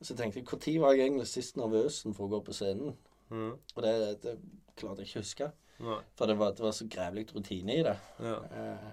så 0.00 0.14
tenkte 0.14 0.38
jeg 0.38 0.46
Når 0.46 0.84
var 0.84 0.94
jeg 0.94 1.08
egentlig 1.08 1.26
sist 1.26 1.56
nervøs 1.58 2.04
for 2.14 2.28
å 2.28 2.30
gå 2.36 2.40
på 2.46 2.54
scenen? 2.54 2.94
Mm. 3.34 3.56
Og 3.74 3.82
det, 3.82 4.22
det 4.22 4.36
klarte 4.78 5.02
jeg 5.02 5.08
ikke 5.10 5.18
å 5.18 5.26
huske. 5.26 5.50
Nei. 5.80 5.98
For 6.18 6.28
det 6.28 6.36
var, 6.40 6.52
det 6.56 6.64
var 6.64 6.74
så 6.76 6.86
grevlig 6.92 7.26
rutine 7.34 7.76
i 7.78 7.82
det. 7.86 7.96
Ja. 8.20 8.36
Eh, 8.36 8.90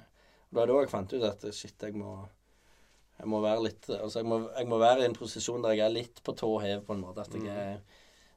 og 0.47 0.55
det 0.55 0.59
var 0.61 0.69
da 0.71 0.81
jeg 0.81 0.91
fant 0.93 1.13
ut 1.13 1.25
at 1.27 1.47
shit, 1.53 1.75
jeg 1.83 1.95
må 1.99 2.15
jeg 3.17 3.29
må 3.31 3.39
være 3.41 3.63
litt 3.65 3.87
Altså, 3.89 4.19
jeg 4.21 4.27
må, 4.29 4.37
jeg 4.53 4.67
må 4.69 4.77
være 4.77 5.01
i 5.01 5.07
en 5.09 5.15
posisjon 5.17 5.63
der 5.65 5.73
jeg 5.73 5.87
er 5.87 5.95
litt 5.95 6.19
på 6.23 6.35
tå 6.37 6.51
hev, 6.61 6.83
på 6.85 6.93
en 6.93 7.01
måte. 7.01 7.25
At 7.25 7.33
jeg 7.33 7.49
er 7.49 7.79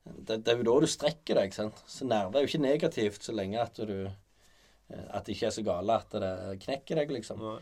det, 0.04 0.38
det 0.46 0.48
er 0.54 0.56
jo 0.62 0.64
da 0.64 0.74
du 0.80 0.88
strekker 0.88 1.36
deg, 1.36 1.50
ikke 1.50 1.58
sant. 1.58 1.82
Så 1.86 2.06
nerver 2.08 2.38
er 2.40 2.46
jo 2.46 2.48
ikke 2.50 2.62
negativt 2.64 3.26
så 3.26 3.34
lenge 3.36 3.60
at 3.60 3.76
du 3.76 3.92
eh, 4.08 5.06
At 5.12 5.26
det 5.28 5.36
ikke 5.36 5.50
er 5.50 5.56
så 5.58 5.64
gale 5.66 5.98
at 6.00 6.16
det 6.24 6.32
knekker 6.64 7.02
deg, 7.02 7.12
liksom. 7.18 7.44
Nei. 7.44 7.60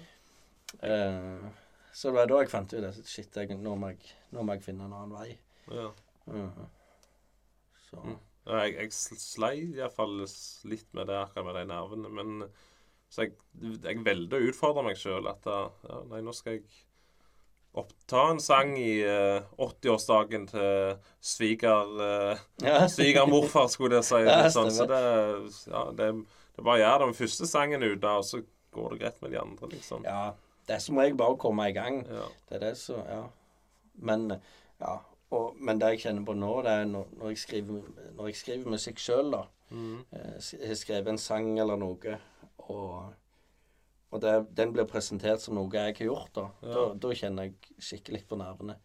Eh, 0.87 1.49
så 1.99 2.13
det 2.13 2.15
var 2.21 2.31
da 2.31 2.39
jeg 2.45 2.53
fant 2.53 2.73
ut 2.77 2.87
at 2.87 3.03
shit, 3.11 3.35
jeg, 3.35 3.59
nå, 3.59 3.75
må 3.75 3.91
jeg, 3.91 4.15
nå 4.37 4.45
må 4.47 4.55
jeg 4.55 4.65
finne 4.69 4.87
en 4.87 4.95
annen 4.95 5.17
vei. 5.19 5.33
Ja. 5.75 5.91
Mhm. 6.31 6.71
Så 7.89 8.05
Mm. 8.05 8.19
Jeg, 8.49 8.75
jeg 8.79 8.93
sl- 8.97 9.21
sleit 9.21 9.77
iallfall 9.77 10.19
litt 10.71 10.89
med 10.97 11.09
det 11.11 11.17
akkurat 11.21 11.49
med 11.51 11.57
de 11.61 11.65
nervene. 11.69 12.11
Men 12.19 12.51
så 13.13 13.25
jeg, 13.27 13.35
jeg 13.85 14.03
valgte 14.05 14.39
å 14.39 14.47
utfordre 14.51 14.85
meg 14.87 15.01
sjøl. 15.01 15.29
At 15.31 15.47
ja, 15.49 16.03
nei, 16.11 16.21
nå 16.25 16.35
skal 16.37 16.59
jeg 16.59 16.67
oppta 17.79 18.25
en 18.33 18.41
sang 18.43 18.73
i 18.81 18.99
uh, 19.05 19.45
80-årsdagen 19.61 20.49
til 20.51 20.97
sviger... 21.21 21.93
uh, 22.01 22.41
ja. 22.65 22.81
Svigermorfar, 22.91 23.69
skulle 23.71 24.01
jeg 24.01 24.09
si. 24.09 24.23
Ja, 24.29 24.49
sånn. 24.53 24.73
Så 24.75 24.89
det, 24.91 25.03
ja, 25.71 25.85
det, 25.95 26.09
det 26.57 26.65
bare 26.67 26.81
gjør 26.83 27.05
den 27.07 27.17
første 27.21 27.47
sangen 27.49 27.85
ute, 27.85 28.09
og 28.19 28.27
så 28.27 28.43
går 28.75 28.95
det 28.97 29.01
greit 29.05 29.21
med 29.23 29.35
de 29.35 29.41
andre, 29.45 29.71
liksom. 29.77 30.09
ja. 30.09 30.33
Det 30.69 30.75
er 30.77 30.83
som 30.85 30.99
regel 31.01 31.15
bare 31.17 31.33
å 31.33 31.39
komme 31.41 31.65
i 31.71 31.73
gang. 31.73 32.03
Ja. 32.13 32.27
Det 32.49 32.59
er 32.59 32.65
det 32.67 32.75
så 32.77 32.99
Ja. 33.09 33.23
Men 34.05 34.27
ja. 34.83 34.99
Og, 35.31 35.57
men 35.61 35.79
det 35.79 35.91
jeg 35.93 36.01
kjenner 36.07 36.25
på 36.25 36.35
nå, 36.39 36.51
det 36.65 36.71
er 36.73 36.85
når, 36.89 37.07
når, 37.19 37.29
jeg, 37.35 37.39
skriver, 37.39 37.83
når 38.17 38.27
jeg 38.31 38.37
skriver 38.37 38.71
musikk 38.73 38.99
sjøl, 39.03 39.31
da. 39.35 39.43
Mm. 39.71 39.99
eh, 40.17 40.37
Jeg 40.57 40.69
har 40.71 40.79
skrevet 40.81 41.09
en 41.13 41.19
sang 41.21 41.51
eller 41.61 41.77
noe, 41.77 42.15
og, 42.59 43.13
og 44.11 44.21
det, 44.25 44.33
den 44.57 44.73
blir 44.73 44.89
presentert 44.89 45.41
som 45.45 45.55
noe 45.59 45.69
jeg 45.75 45.99
har 45.99 46.07
gjort, 46.07 46.31
da. 46.39 46.47
Ja. 46.63 46.73
Da, 46.79 46.87
da 47.05 47.11
kjenner 47.21 47.51
jeg 47.51 47.75
skikkelig 47.91 48.23
på 48.31 48.39
nervene. 48.41 48.79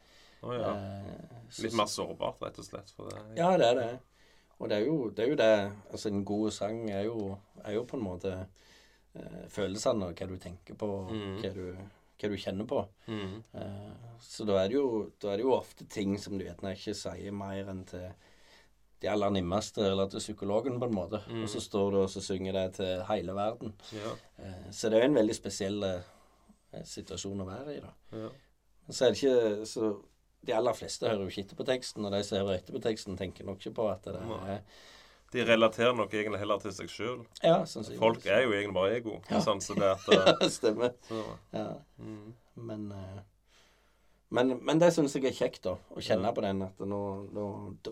Oh, 0.43 0.51
ja. 0.51 0.73
Eh, 0.75 1.39
så- 1.49 1.63
Litt 1.63 1.73
mer 1.79 1.87
sårbart, 1.87 2.41
rett 2.43 2.59
og 2.59 2.65
slett. 2.67 2.91
For 2.97 3.07
det. 3.07 3.21
Ja, 3.39 3.53
det 3.57 3.69
er 3.71 3.75
det. 3.79 3.89
Og 4.59 4.69
det 4.69 4.77
er 4.81 4.85
jo 4.85 5.09
det, 5.09 5.23
er 5.25 5.29
jo 5.31 5.35
det 5.39 5.71
Altså, 5.91 6.09
en 6.11 6.25
god 6.25 6.51
sang 6.51 6.89
er 6.91 7.03
jo, 7.07 7.37
er 7.63 7.73
jo 7.77 7.85
på 7.87 7.97
en 7.97 8.03
måte 8.03 8.33
eh, 9.15 9.47
følelsene 9.49 10.05
og 10.11 10.15
hva 10.19 10.27
du 10.27 10.35
tenker 10.37 10.75
på, 10.75 10.87
og 11.07 11.11
Mhm. 11.15 11.39
hva, 11.39 11.53
du, 11.53 11.77
hva 12.19 12.29
du 12.31 12.37
kjenner 12.39 12.67
på. 12.69 12.83
Mm. 13.07 13.39
Uh, 13.55 14.13
så 14.23 14.45
da 14.47 14.59
er, 14.61 14.69
det 14.71 14.77
jo, 14.77 14.87
da 15.21 15.33
er 15.33 15.41
det 15.41 15.47
jo 15.47 15.55
ofte 15.55 15.87
ting 15.91 16.15
som 16.21 16.37
du 16.37 16.45
gjerne 16.45 16.75
ikke 16.77 16.95
sier 16.97 17.35
mer 17.35 17.71
enn 17.73 17.83
til 17.89 18.07
de 19.03 19.09
aller 19.11 19.33
nimmeste, 19.35 19.83
eller 19.83 20.07
til 20.07 20.23
psykologen, 20.23 20.79
på 20.79 20.87
en 20.87 20.95
måte. 20.95 21.19
Mm. 21.27 21.41
Og 21.43 21.51
så 21.51 21.59
står 21.63 21.91
du 21.91 21.99
og 22.05 22.09
så 22.11 22.23
synger 22.23 22.55
det 22.55 22.67
til 22.77 23.03
hele 23.09 23.35
verden. 23.35 23.75
Ja. 23.91 24.15
Uh, 24.39 24.71
så 24.71 24.89
det 24.89 24.99
er 24.99 25.05
jo 25.05 25.11
en 25.11 25.19
veldig 25.19 25.35
spesiell 25.35 25.83
uh, 25.83 26.81
situasjon 26.87 27.43
å 27.43 27.49
være 27.49 27.75
i, 27.75 27.83
da. 27.83 27.93
Ja. 28.23 28.31
Så 28.89 29.05
er 29.05 29.13
det 29.13 29.21
ikke 29.21 29.67
så 29.69 29.93
De 30.43 30.51
aller 30.51 30.75
fleste 30.75 31.07
hører 31.07 31.21
jo 31.23 31.31
ikke 31.31 31.45
etter 31.45 31.55
på 31.55 31.65
teksten, 31.67 32.03
og 32.03 32.11
de 32.11 32.19
som 32.27 32.41
hører 32.41 32.57
etter 32.57 32.75
på 32.75 32.81
teksten, 32.83 33.15
tenker 33.15 33.45
nok 33.47 33.61
ikke 33.61 33.77
på 33.77 33.85
at 33.87 34.09
det 34.09 34.19
er 34.19 34.57
De 35.33 35.43
relaterer 35.47 35.95
nok 35.97 36.11
egentlig 36.13 36.39
heller 36.43 36.59
til 36.61 36.73
seg 36.77 36.89
sjøl. 36.93 37.21
Ja, 37.41 37.63
sannsynligvis. 37.65 37.99
Folk 38.03 38.25
er 38.29 38.43
jo 38.45 38.51
egentlig 38.53 38.75
bare 38.77 38.97
ego. 38.99 39.15
Ja. 39.31 39.39
Sånn, 39.41 39.61
så 39.65 39.73
det 39.79 39.87
at 39.95 40.07
eh, 40.13 40.25
Ja, 40.29 40.49
stemmer. 40.53 40.93
så, 41.09 41.23
Ja. 41.55 41.67
mm. 41.97 42.33
Men, 42.69 42.83
eh, 42.93 43.21
men, 44.33 44.53
men 44.65 44.79
det 44.81 44.91
syns 44.93 45.13
jeg 45.17 45.25
er 45.29 45.33
kjekt, 45.37 45.63
da. 45.65 45.73
Å 45.93 46.01
kjenne 46.05 46.29
Ja. 46.29 46.35
på 46.37 46.41
den. 46.45 46.61
At 46.65 46.77
nå, 46.85 47.01
nå, 47.33 47.47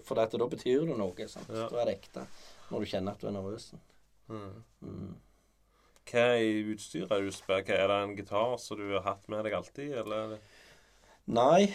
for 0.05 0.15
dette, 0.21 0.37
da 0.41 0.47
betyr 0.51 0.85
det 0.89 0.97
noe. 1.01 1.27
sant? 1.27 1.49
Ja. 1.49 1.67
Da 1.69 1.81
er 1.81 1.89
det 1.91 1.97
ekte. 1.99 2.27
Når 2.71 2.79
du 2.85 2.91
kjenner 2.93 3.11
at 3.17 3.19
du 3.21 3.27
er 3.27 3.35
nervøs. 3.35 3.71
Mm. 4.29 4.63
Mm. 4.85 5.15
Hva 6.11 6.27
i 6.41 6.53
utstyret 6.73 7.11
er 7.13 7.25
du 7.25 7.31
spiller? 7.33 7.73
Er 7.77 7.87
det 7.91 7.97
en 8.03 8.15
gitar 8.17 8.55
som 8.59 8.77
du 8.79 8.87
har 8.95 9.03
hatt 9.05 9.27
med 9.29 9.43
deg 9.45 9.53
alltid, 9.57 9.91
eller? 10.03 10.37
er 10.37 10.39
Nei, 11.31 11.73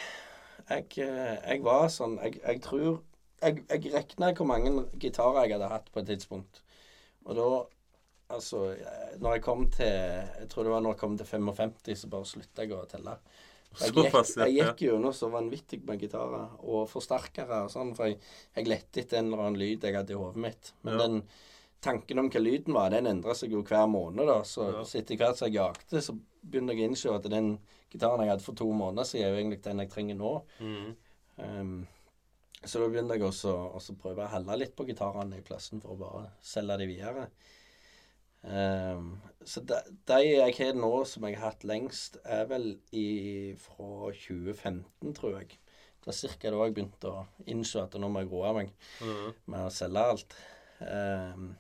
jeg, 0.69 0.87
eh, 0.99 1.37
jeg 1.47 1.63
var 1.63 1.87
sånn 1.95 2.17
Jeg, 2.23 2.41
jeg 2.43 2.63
tror 2.65 2.97
Jeg, 3.43 3.65
jeg 3.69 3.93
regna 3.93 4.33
hvor 4.33 4.49
mange 4.49 4.87
gitarer 4.99 5.45
jeg 5.45 5.57
hadde 5.57 5.69
hatt 5.73 5.91
på 5.93 6.01
et 6.01 6.13
tidspunkt. 6.15 6.63
Og 7.27 7.37
da 7.37 7.49
Altså, 8.27 8.75
når 9.23 9.37
jeg 9.37 9.43
kom 9.45 9.61
til 9.71 9.87
Jeg 9.87 10.49
tror 10.51 10.65
det 10.67 10.71
var 10.73 10.81
når 10.83 10.97
jeg 10.97 10.99
kom 10.99 11.13
til 11.19 11.27
55, 11.31 11.93
så 11.95 12.09
bare 12.11 12.27
slutta 12.27 12.65
jeg 12.65 12.73
å 12.75 12.81
telle. 12.91 13.13
Jeg 13.77 13.93
gikk, 13.93 14.17
jeg 14.41 14.55
gikk 14.57 14.83
gjennom 14.87 15.13
så 15.15 15.29
vanvittig 15.31 15.79
med 15.87 16.01
gitarer 16.01 16.57
og 16.65 16.89
forsterkere 16.91 17.61
og 17.67 17.71
sånn, 17.71 17.93
for 17.95 18.09
jeg, 18.09 18.19
jeg 18.57 18.67
lette 18.67 19.03
etter 19.03 19.21
en 19.21 19.29
eller 19.29 19.45
annen 19.45 19.61
lyd 19.61 19.85
jeg 19.85 19.95
hadde 19.95 20.15
i 20.15 20.19
hodet 20.19 20.43
mitt. 20.43 20.73
Men 20.83 20.95
Ja. 20.97 20.99
den 21.05 21.23
tanken 21.87 22.19
om 22.19 22.31
hva 22.33 22.41
lyden 22.43 22.75
var, 22.75 22.91
den 22.91 23.07
endra 23.07 23.35
seg 23.37 23.53
jo 23.53 23.63
hver 23.63 23.87
måned, 23.87 24.27
da. 24.27 24.41
Så, 24.43 24.73
Ja. 24.73 24.83
etter 24.83 25.17
hvert 25.17 25.37
som 25.37 25.47
jeg 25.47 25.61
jakte, 25.61 26.03
så 26.03 26.19
begynte 26.43 26.75
jeg 26.75 26.83
å 26.83 26.91
innse 26.91 27.15
at 27.15 27.31
den 27.31 27.59
gitaren 27.93 28.21
jeg 28.25 28.31
hadde 28.31 28.43
for 28.43 28.55
to 28.55 28.73
måneder 28.73 29.05
siden, 29.05 29.23
er 29.27 29.31
jo 29.31 29.43
egentlig 29.45 29.63
den 29.63 29.79
jeg 29.79 29.91
trenger 29.91 30.17
nå. 30.17 30.43
Mm. 30.59 30.97
Ehm, 31.39 31.87
så 32.65 32.81
da 32.81 32.89
begynte 32.89 33.17
jeg 33.19 33.27
også 33.27 33.53
også 33.77 33.97
prøve 34.01 34.25
å 34.25 34.33
helle 34.33 34.57
litt 34.59 34.75
på 34.77 34.87
gitarene 34.89 35.39
i 35.39 35.45
plassen 35.45 35.83
for 35.83 35.95
å 35.95 36.01
bare 36.01 36.25
selge 36.45 36.79
de 36.81 36.89
videre. 36.91 37.27
Um, 38.47 39.17
så 39.45 39.61
de, 39.67 39.79
de 40.07 40.19
jeg 40.23 40.55
har 40.61 40.77
nå, 40.79 40.91
som 41.09 41.27
jeg 41.27 41.39
har 41.39 41.51
hatt 41.51 41.67
lengst, 41.67 42.19
er 42.25 42.47
vel 42.51 42.77
i, 42.95 43.55
fra 43.59 44.11
2015, 44.15 45.15
tror 45.19 45.41
jeg. 45.41 45.59
Det 46.07 46.13
var 46.13 46.37
ca. 46.39 46.51
da 46.55 46.65
jeg 46.69 46.75
begynte 46.77 47.11
å 47.11 47.25
innse 47.51 47.83
at 47.83 47.97
nå 47.99 48.11
må 48.13 48.23
jeg 48.23 48.31
roe 48.31 48.53
meg 48.61 48.75
Mm. 49.03 49.33
med 49.51 49.67
å 49.67 49.73
selge 49.75 50.05
alt. 50.13 50.37
Um, 50.81 51.57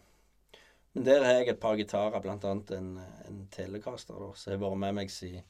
men 0.94 1.04
der 1.04 1.24
har 1.26 1.40
jeg 1.40 1.50
et 1.52 1.60
par 1.60 1.76
gitarer, 1.76 2.30
annet 2.30 2.70
en, 2.72 2.92
en 3.26 3.40
Telecaster, 3.52 4.14
da, 4.16 4.30
som 4.38 4.54
har 4.54 4.62
vært 4.62 4.78
med 4.80 4.94
meg 5.00 5.10
siden 5.12 5.42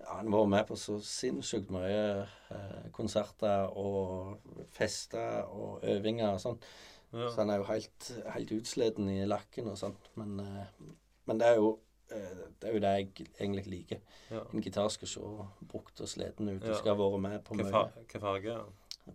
ja, 0.00 0.16
Han 0.18 0.32
har 0.32 0.42
vært 0.42 0.52
med 0.52 0.66
på 0.68 0.76
så 0.80 0.98
sinnssykt 1.02 1.70
mye 1.74 2.26
eh, 2.52 2.90
konserter 2.92 3.70
og 3.76 4.38
fester 4.76 5.48
og 5.48 5.84
øvinger 5.84 6.34
og 6.34 6.40
sånn. 6.42 6.60
Ja. 7.12 7.30
Så 7.30 7.40
han 7.40 7.50
er 7.50 7.62
jo 7.62 7.68
helt, 7.70 8.10
helt 8.34 8.52
utsliten 8.58 9.08
i 9.08 9.24
lakken 9.28 9.70
og 9.72 9.78
sånt. 9.80 10.10
Men, 10.20 10.38
eh, 10.40 10.94
men 11.26 11.40
det 11.40 11.48
er 11.52 11.60
jo 11.60 11.70
eh, 12.10 12.42
det 12.60 12.68
er 12.70 12.74
jo 12.76 12.82
det 12.84 12.92
jeg 12.96 13.28
egentlig 13.40 13.66
liker. 13.72 14.02
Ja. 14.30 14.42
En 14.52 14.62
gitar 14.62 14.88
skal 14.92 15.08
se 15.08 15.20
brukt 15.70 16.00
og 16.00 16.08
sliten 16.12 16.50
ut. 16.50 16.62
Ja. 16.62 16.72
Du 16.72 16.78
skal 16.78 16.94
ha 16.94 17.00
vært 17.00 17.22
med 17.24 17.40
på 17.46 17.56
mye. 17.58 17.70
hva 17.72 18.20
farge 18.20 18.52
er? 18.58 18.66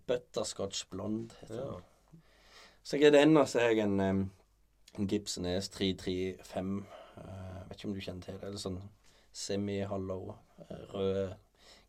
Butterscotch 0.07 0.85
blond 0.89 1.33
heter 1.41 1.55
Ja. 1.55 1.71
den. 1.75 1.87
Så 2.83 2.97
jeg 2.97 3.11
er 3.11 3.19
den, 3.19 3.37
og 3.37 3.47
så 3.47 3.59
er 3.59 3.75
jeg 3.75 3.83
en, 3.85 3.99
en 4.97 5.07
Gibson 5.07 5.45
ES 5.45 5.69
335. 5.69 6.85
Uh, 7.17 7.69
vet 7.69 7.77
ikke 7.77 7.87
om 7.89 7.93
du 7.93 8.01
kjenner 8.01 8.21
til 8.25 8.33
det. 8.33 8.47
Eller 8.47 8.57
sånn 8.57 8.79
semi-hollow, 9.31 10.35
eh, 10.67 10.85
rød 10.91 11.33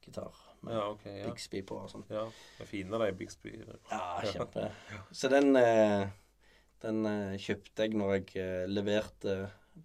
gitar 0.03 0.35
med 0.63 0.75
ja, 0.75 0.89
okay, 0.91 1.19
Ja. 1.19 1.31
Bixby 1.31 1.63
på 1.67 1.79
og 1.83 1.91
sånn. 1.91 2.05
ja. 2.11 2.25
Det 2.59 2.65
er 2.65 2.71
fine, 2.71 2.99
de 3.03 3.13
Bixby. 3.19 3.55
Ja, 3.91 4.23
kjempe. 4.27 4.71
Så 5.19 5.31
den, 5.33 5.57
eh, 5.59 6.07
den 6.85 7.07
eh, 7.07 7.37
kjøpte 7.43 7.87
jeg 7.87 7.99
når 7.99 8.15
jeg 8.15 8.69
leverte 8.71 9.37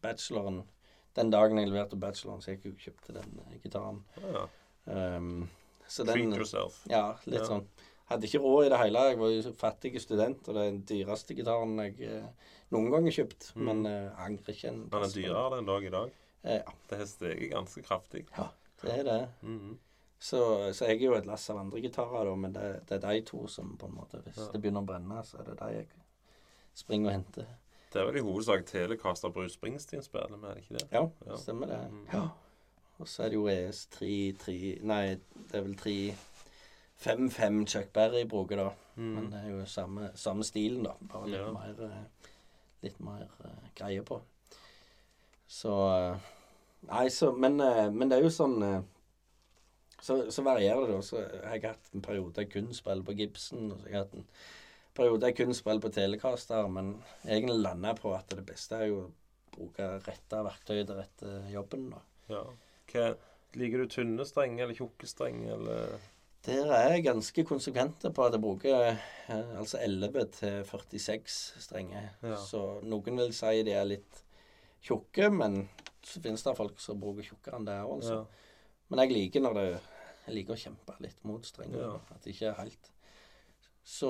bacheloren. 0.04 0.64
Den 1.18 1.32
dagen 1.34 1.58
jeg 1.58 1.72
leverte 1.72 1.98
bacheloren, 1.98 2.44
så 2.46 2.54
jeg 2.54 2.76
kjøpte 2.78 3.16
den 3.16 3.40
gitaren. 3.64 4.04
Ja. 4.22 4.44
Um, 4.86 5.48
så 5.90 6.06
Treat 6.06 6.36
yourself. 6.38 6.84
Ja, 6.92 7.16
litt 7.26 7.48
sånn. 7.48 7.64
Hadde 8.08 8.30
ikke 8.30 8.44
råd 8.44 8.68
i 8.68 8.70
det 8.70 8.78
hele. 8.84 9.02
Jeg 9.10 9.18
var 9.20 9.32
jo 9.34 9.54
fattig 9.58 9.96
student, 10.04 10.46
og 10.46 10.54
det 10.54 10.62
er 10.62 10.70
den 10.70 10.84
dyreste 10.92 11.34
gitaren 11.36 11.74
jeg 11.82 12.22
noen 12.70 12.92
gang 12.94 13.10
har 13.10 13.18
kjøpt. 13.18 13.50
Mm. 13.56 13.66
Men 13.66 13.82
uh, 13.90 14.22
angrer 14.28 14.54
ikke 14.54 14.70
en 14.70 14.84
Den 14.94 15.08
er 15.08 15.16
dyrere 15.16 15.58
den 15.58 15.72
dag 15.72 15.90
i 15.90 15.94
dag. 15.98 16.14
Eh, 16.44 16.62
ja, 16.62 16.72
Det 16.90 17.22
jeg 17.22 17.52
ganske 17.52 17.82
kraftig. 17.84 18.26
Ja, 18.38 18.48
det 18.82 19.00
er 19.00 19.04
det. 19.04 19.30
Mhm. 19.42 19.78
Så, 20.20 20.74
så 20.74 20.86
jeg 20.88 20.98
er 21.02 21.06
jo 21.06 21.14
et 21.14 21.26
lass 21.26 21.50
av 21.50 21.58
andre 21.58 21.80
gitarer, 21.82 22.26
da, 22.26 22.36
men 22.36 22.54
det, 22.54 22.88
det 22.90 22.96
er 23.04 23.12
de 23.14 23.22
to 23.22 23.48
som 23.48 23.78
på 23.78 23.86
en 23.86 23.94
måte 24.00 24.18
Hvis 24.26 24.38
Ja. 24.38 24.52
det 24.52 24.62
begynner 24.62 24.82
å 24.82 24.86
brenne, 24.86 25.24
så 25.24 25.38
er 25.40 25.44
det 25.44 25.60
de 25.60 25.68
jeg 25.76 25.88
springer 26.74 27.10
og 27.10 27.14
henter. 27.14 27.46
Det 27.94 28.02
er 28.02 28.06
vel 28.06 28.18
i 28.18 28.24
hovedsak 28.26 28.66
Telecaster 28.66 29.30
Bruce 29.30 29.54
Springsteen 29.54 30.02
spiller 30.04 30.38
med, 30.38 30.50
er 30.50 30.54
det 30.56 30.64
ikke 30.64 30.78
det? 30.80 30.88
Ja, 30.92 31.04
Ja. 31.28 31.36
stemmer 31.38 31.68
det. 31.68 31.92
Mm. 31.92 32.08
Ja. 32.14 32.24
Og 33.00 33.08
så 33.08 33.24
er 33.24 33.30
det 33.30 33.36
jo 33.36 33.46
ES3 33.48 34.82
Nei, 34.84 35.16
det 35.52 35.54
er 35.54 35.62
vel 35.62 35.76
355 35.76 37.68
Chuck 37.68 37.94
Berry 37.94 38.24
bruker, 38.26 38.56
da. 38.56 38.70
Men 38.96 39.26
Mm. 39.26 39.32
det 39.32 39.40
er 39.46 39.50
jo 39.60 39.66
samme, 39.66 40.10
samme 40.16 40.44
stilen, 40.44 40.84
da. 40.84 40.94
Bare 41.02 41.28
litt 41.28 41.40
Ja. 41.40 41.52
mer, 41.52 41.76
eh, 41.86 42.04
litt 42.82 43.00
mer 43.00 43.28
uh, 43.46 43.70
greie 43.76 44.02
på. 44.02 44.20
Så 45.48 45.74
eh, 45.98 46.30
Nei, 46.88 47.10
så 47.10 47.32
Men, 47.32 47.60
eh, 47.64 47.88
men 47.92 48.12
det 48.12 48.20
er 48.20 48.28
jo 48.28 48.34
sånn 48.34 48.62
eh, 48.64 48.80
så, 49.98 50.20
så 50.32 50.44
varierer 50.46 50.86
det, 50.86 50.94
da. 50.94 51.04
Så 51.04 51.18
har 51.20 51.64
hatt 51.64 51.94
en 51.96 52.04
periode 52.06 52.44
jeg 52.44 52.52
kun 52.54 52.68
spiller 52.76 53.02
på 53.04 53.16
Gibson, 53.18 53.72
og 53.72 53.80
så 53.80 53.88
har 53.88 53.96
jeg 53.96 54.04
hatt 54.04 54.18
en 54.20 54.28
periode 54.98 55.32
jeg 55.32 55.38
kun 55.40 55.56
spiller 55.58 55.82
på 55.82 55.90
Telecaster, 55.96 56.68
men 56.70 56.92
egentlig 57.26 57.56
landa 57.64 57.96
jeg 57.96 58.00
på 58.04 58.12
at 58.14 58.36
det 58.38 58.46
beste 58.46 58.78
er 58.78 58.92
jo 58.92 59.00
å 59.02 59.08
bruke 59.56 59.88
rette 60.06 60.44
verktøy 60.46 60.76
til 60.76 60.94
rette 61.00 61.34
jobben. 61.50 61.90
da. 61.96 62.04
Ja. 62.30 62.44
Hva, 62.94 63.08
liker 63.58 63.82
du 63.82 63.90
tynne 63.90 64.30
strenger 64.30 64.68
eller 64.68 64.78
tjukke 64.78 65.10
strenger, 65.10 65.58
eller 65.58 65.98
Der 66.46 66.70
er 66.78 66.94
jeg 66.94 67.08
ganske 67.10 67.44
konsekvente 67.50 68.14
på 68.14 68.28
at 68.28 68.38
jeg 68.38 68.46
bruker 68.46 69.02
altså 69.34 69.82
11 69.82 70.30
til 70.38 70.62
46 70.70 71.42
strenger. 71.66 72.14
Ja. 72.22 72.38
Så 72.38 72.62
noen 72.86 73.18
vil 73.26 73.34
si 73.36 73.66
de 73.66 73.74
er 73.74 73.90
litt 73.90 74.22
tjukke, 74.84 75.30
men 75.34 75.64
så 76.08 76.22
finnes 76.24 76.44
det 76.44 76.56
folk 76.58 76.80
som 76.80 77.00
bruker 77.02 77.26
tjukkere 77.26 77.60
enn 77.60 77.68
det 77.68 77.78
òg, 77.84 77.98
altså. 77.98 78.20
Ja. 78.22 78.84
Men 78.88 79.04
jeg 79.04 79.16
liker 79.16 79.44
når 79.44 79.58
det 79.58 79.66
Jeg 80.28 80.36
liker 80.36 80.56
å 80.56 80.60
kjempe 80.60 80.96
litt 81.04 81.20
mot 81.28 81.46
strenger. 81.48 81.80
Ja. 81.80 81.94
At 82.12 82.24
det 82.24 82.34
ikke 82.34 82.50
er 82.52 82.58
helt 82.62 82.90
Så 83.88 84.10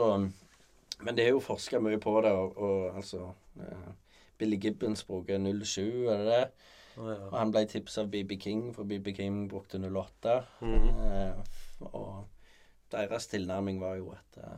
Men 1.01 1.17
det 1.17 1.27
er 1.27 1.35
jo 1.35 1.43
forska 1.43 1.81
mye 1.81 1.99
på 2.01 2.15
det, 2.25 2.31
og, 2.33 2.57
og 2.57 2.95
altså 2.97 3.27
eh, 3.61 3.91
Billy 4.37 4.57
Gibbons 4.61 5.03
bruker 5.05 5.37
07, 5.41 5.81
er 6.09 6.23
det 6.23 6.25
det? 6.31 6.41
Ja. 6.97 7.17
Og 7.27 7.35
han 7.37 7.51
ble 7.53 7.63
tipsa 7.69 8.01
av 8.03 8.09
BB 8.13 8.39
King, 8.41 8.63
for 8.73 8.89
BB 8.89 9.11
King 9.17 9.43
brukte 9.49 9.77
08. 9.81 10.39
Mm. 10.65 10.87
Eh, 11.05 11.85
og 11.91 12.25
deres 12.93 13.29
tilnærming 13.29 13.81
var 13.81 13.99
jo 13.99 14.09
at 14.15 14.41
eh, 14.41 14.57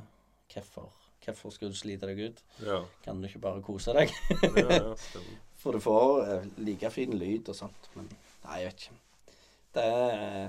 hvorfor, 0.53 0.91
hvorfor 1.26 1.56
skulle 1.56 1.76
du 1.76 1.80
slite 1.80 2.07
deg 2.07 2.23
ut? 2.30 2.41
Ja. 2.64 2.80
Kan 3.03 3.19
du 3.19 3.27
ikke 3.27 3.44
bare 3.44 3.64
kose 3.64 3.95
deg? 3.95 4.15
ja, 4.31 4.65
ja, 4.80 4.95
stemmer. 4.95 5.38
For 5.60 5.76
du 5.76 5.84
får 5.84 6.23
eh, 6.23 6.48
like 6.64 6.91
fin 6.94 7.14
lyd 7.19 7.52
og 7.52 7.57
sånt. 7.57 7.90
Men 7.98 8.07
nei, 8.45 8.61
jeg 8.61 8.69
vet 8.69 8.86
ikke. 8.86 9.36
Det 9.76 9.84
er, 9.86 10.48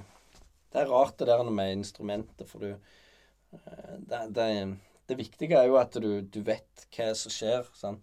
det 0.73 0.81
er 0.81 0.93
rart 0.93 1.19
det 1.21 1.29
der 1.29 1.51
med 1.51 1.75
instrumentet, 1.75 2.47
for 2.49 2.63
du 2.63 2.71
eh, 2.71 3.97
det, 4.07 4.23
det, 4.37 4.49
det 5.11 5.19
viktige 5.19 5.59
er 5.59 5.69
jo 5.69 5.81
at 5.81 5.99
du, 5.99 6.21
du 6.23 6.41
vet 6.47 6.87
hva 6.95 7.11
som 7.19 7.35
skjer. 7.35 7.67
Sånn. 7.77 7.99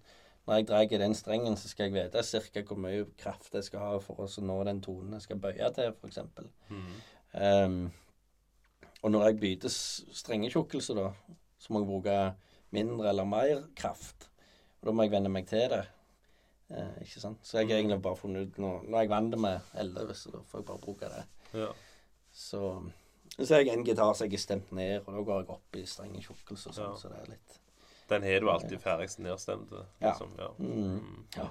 Når 0.47 0.61
jeg 0.61 0.67
drar 0.67 0.93
i 0.95 0.99
den 1.01 1.15
strengen, 1.15 1.57
så 1.59 1.67
skal 1.67 1.89
jeg 1.89 1.97
vite 1.97 2.23
ca. 2.23 2.61
hvor 2.69 2.79
mye 2.79 3.07
kraft 3.19 3.55
jeg 3.55 3.67
skal 3.67 3.83
ha 3.83 3.95
for 4.03 4.23
å 4.23 4.43
nå 4.47 4.61
den 4.67 4.79
tonen 4.83 5.17
jeg 5.17 5.25
skal 5.25 5.41
bøye 5.43 5.71
til, 5.75 5.91
f.eks. 5.91 6.21
Mm. 6.71 6.93
Um, 7.33 7.81
og 9.03 9.11
når 9.11 9.25
jeg 9.25 9.39
bytter 9.41 9.73
strengetjukkelse, 10.21 10.95
da, 10.95 11.09
så 11.59 11.73
må 11.73 11.83
jeg 11.83 11.89
bruke 11.89 12.15
mindre 12.75 13.11
eller 13.11 13.27
mer 13.27 13.67
kraft. 13.75 14.29
Og 14.79 14.87
da 14.87 14.95
må 14.95 15.03
jeg 15.03 15.17
venne 15.17 15.31
meg 15.31 15.49
til 15.51 15.67
det. 15.73 15.83
Eh, 16.69 17.01
ikke 17.01 17.19
sant? 17.23 17.39
Så 17.47 17.57
jeg 17.61 17.69
har 17.69 17.77
egentlig 17.79 18.01
bare 18.03 18.15
funnet 18.19 18.47
ut 18.49 18.57
nå 18.59 18.71
Nå 18.83 18.97
er 18.97 19.01
jeg 19.05 19.09
vant 19.09 19.37
med 19.39 19.59
11, 19.73 20.13
så 20.15 20.31
får 20.47 20.59
jeg 20.59 20.65
bare 20.65 20.81
bruke 20.83 21.09
det. 21.13 21.23
Ja. 21.53 21.69
Så 22.33 22.63
så 23.39 23.53
har 23.53 23.61
jeg 23.61 23.73
en 23.77 23.83
gitar 23.85 24.13
som 24.15 24.25
jeg 24.25 24.31
har 24.33 24.41
stemt 24.41 24.71
ned, 24.71 25.01
og 25.05 25.13
da 25.13 25.21
går 25.23 25.39
jeg 25.41 25.49
opp 25.49 25.75
i 25.77 25.85
strengetjukkelse 25.85 26.69
og 26.69 26.75
sånn, 26.75 26.91
Ja. 26.91 26.95
så 26.97 27.09
det 27.09 27.17
er 27.21 27.31
litt 27.31 27.59
Den 28.09 28.23
har 28.23 28.39
du 28.39 28.49
alltid 28.49 28.79
ferdig 28.81 29.09
nedstemt. 29.19 29.71
Liksom. 30.01 30.31
Ja. 30.39 30.47
mm, 30.57 30.99
Mm. 30.99 31.25
Ja. 31.35 31.47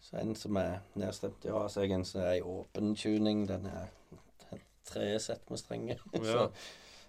Så 0.00 0.16
en 0.20 0.34
som 0.34 0.56
er 0.56 0.78
nedstemt, 0.94 1.44
ja. 1.44 1.66
Så 1.68 1.80
er 1.80 1.84
jeg 1.84 1.92
en 1.92 2.04
som 2.04 2.20
er 2.22 2.34
i 2.38 2.40
åpen 2.40 2.94
tuning. 2.96 3.46
Den 3.48 3.66
er 3.66 3.88
tre 4.84 5.18
sett 5.18 5.50
med 5.50 5.58
strenger. 5.58 5.98
Ja. 6.12 6.22
så, 6.24 6.50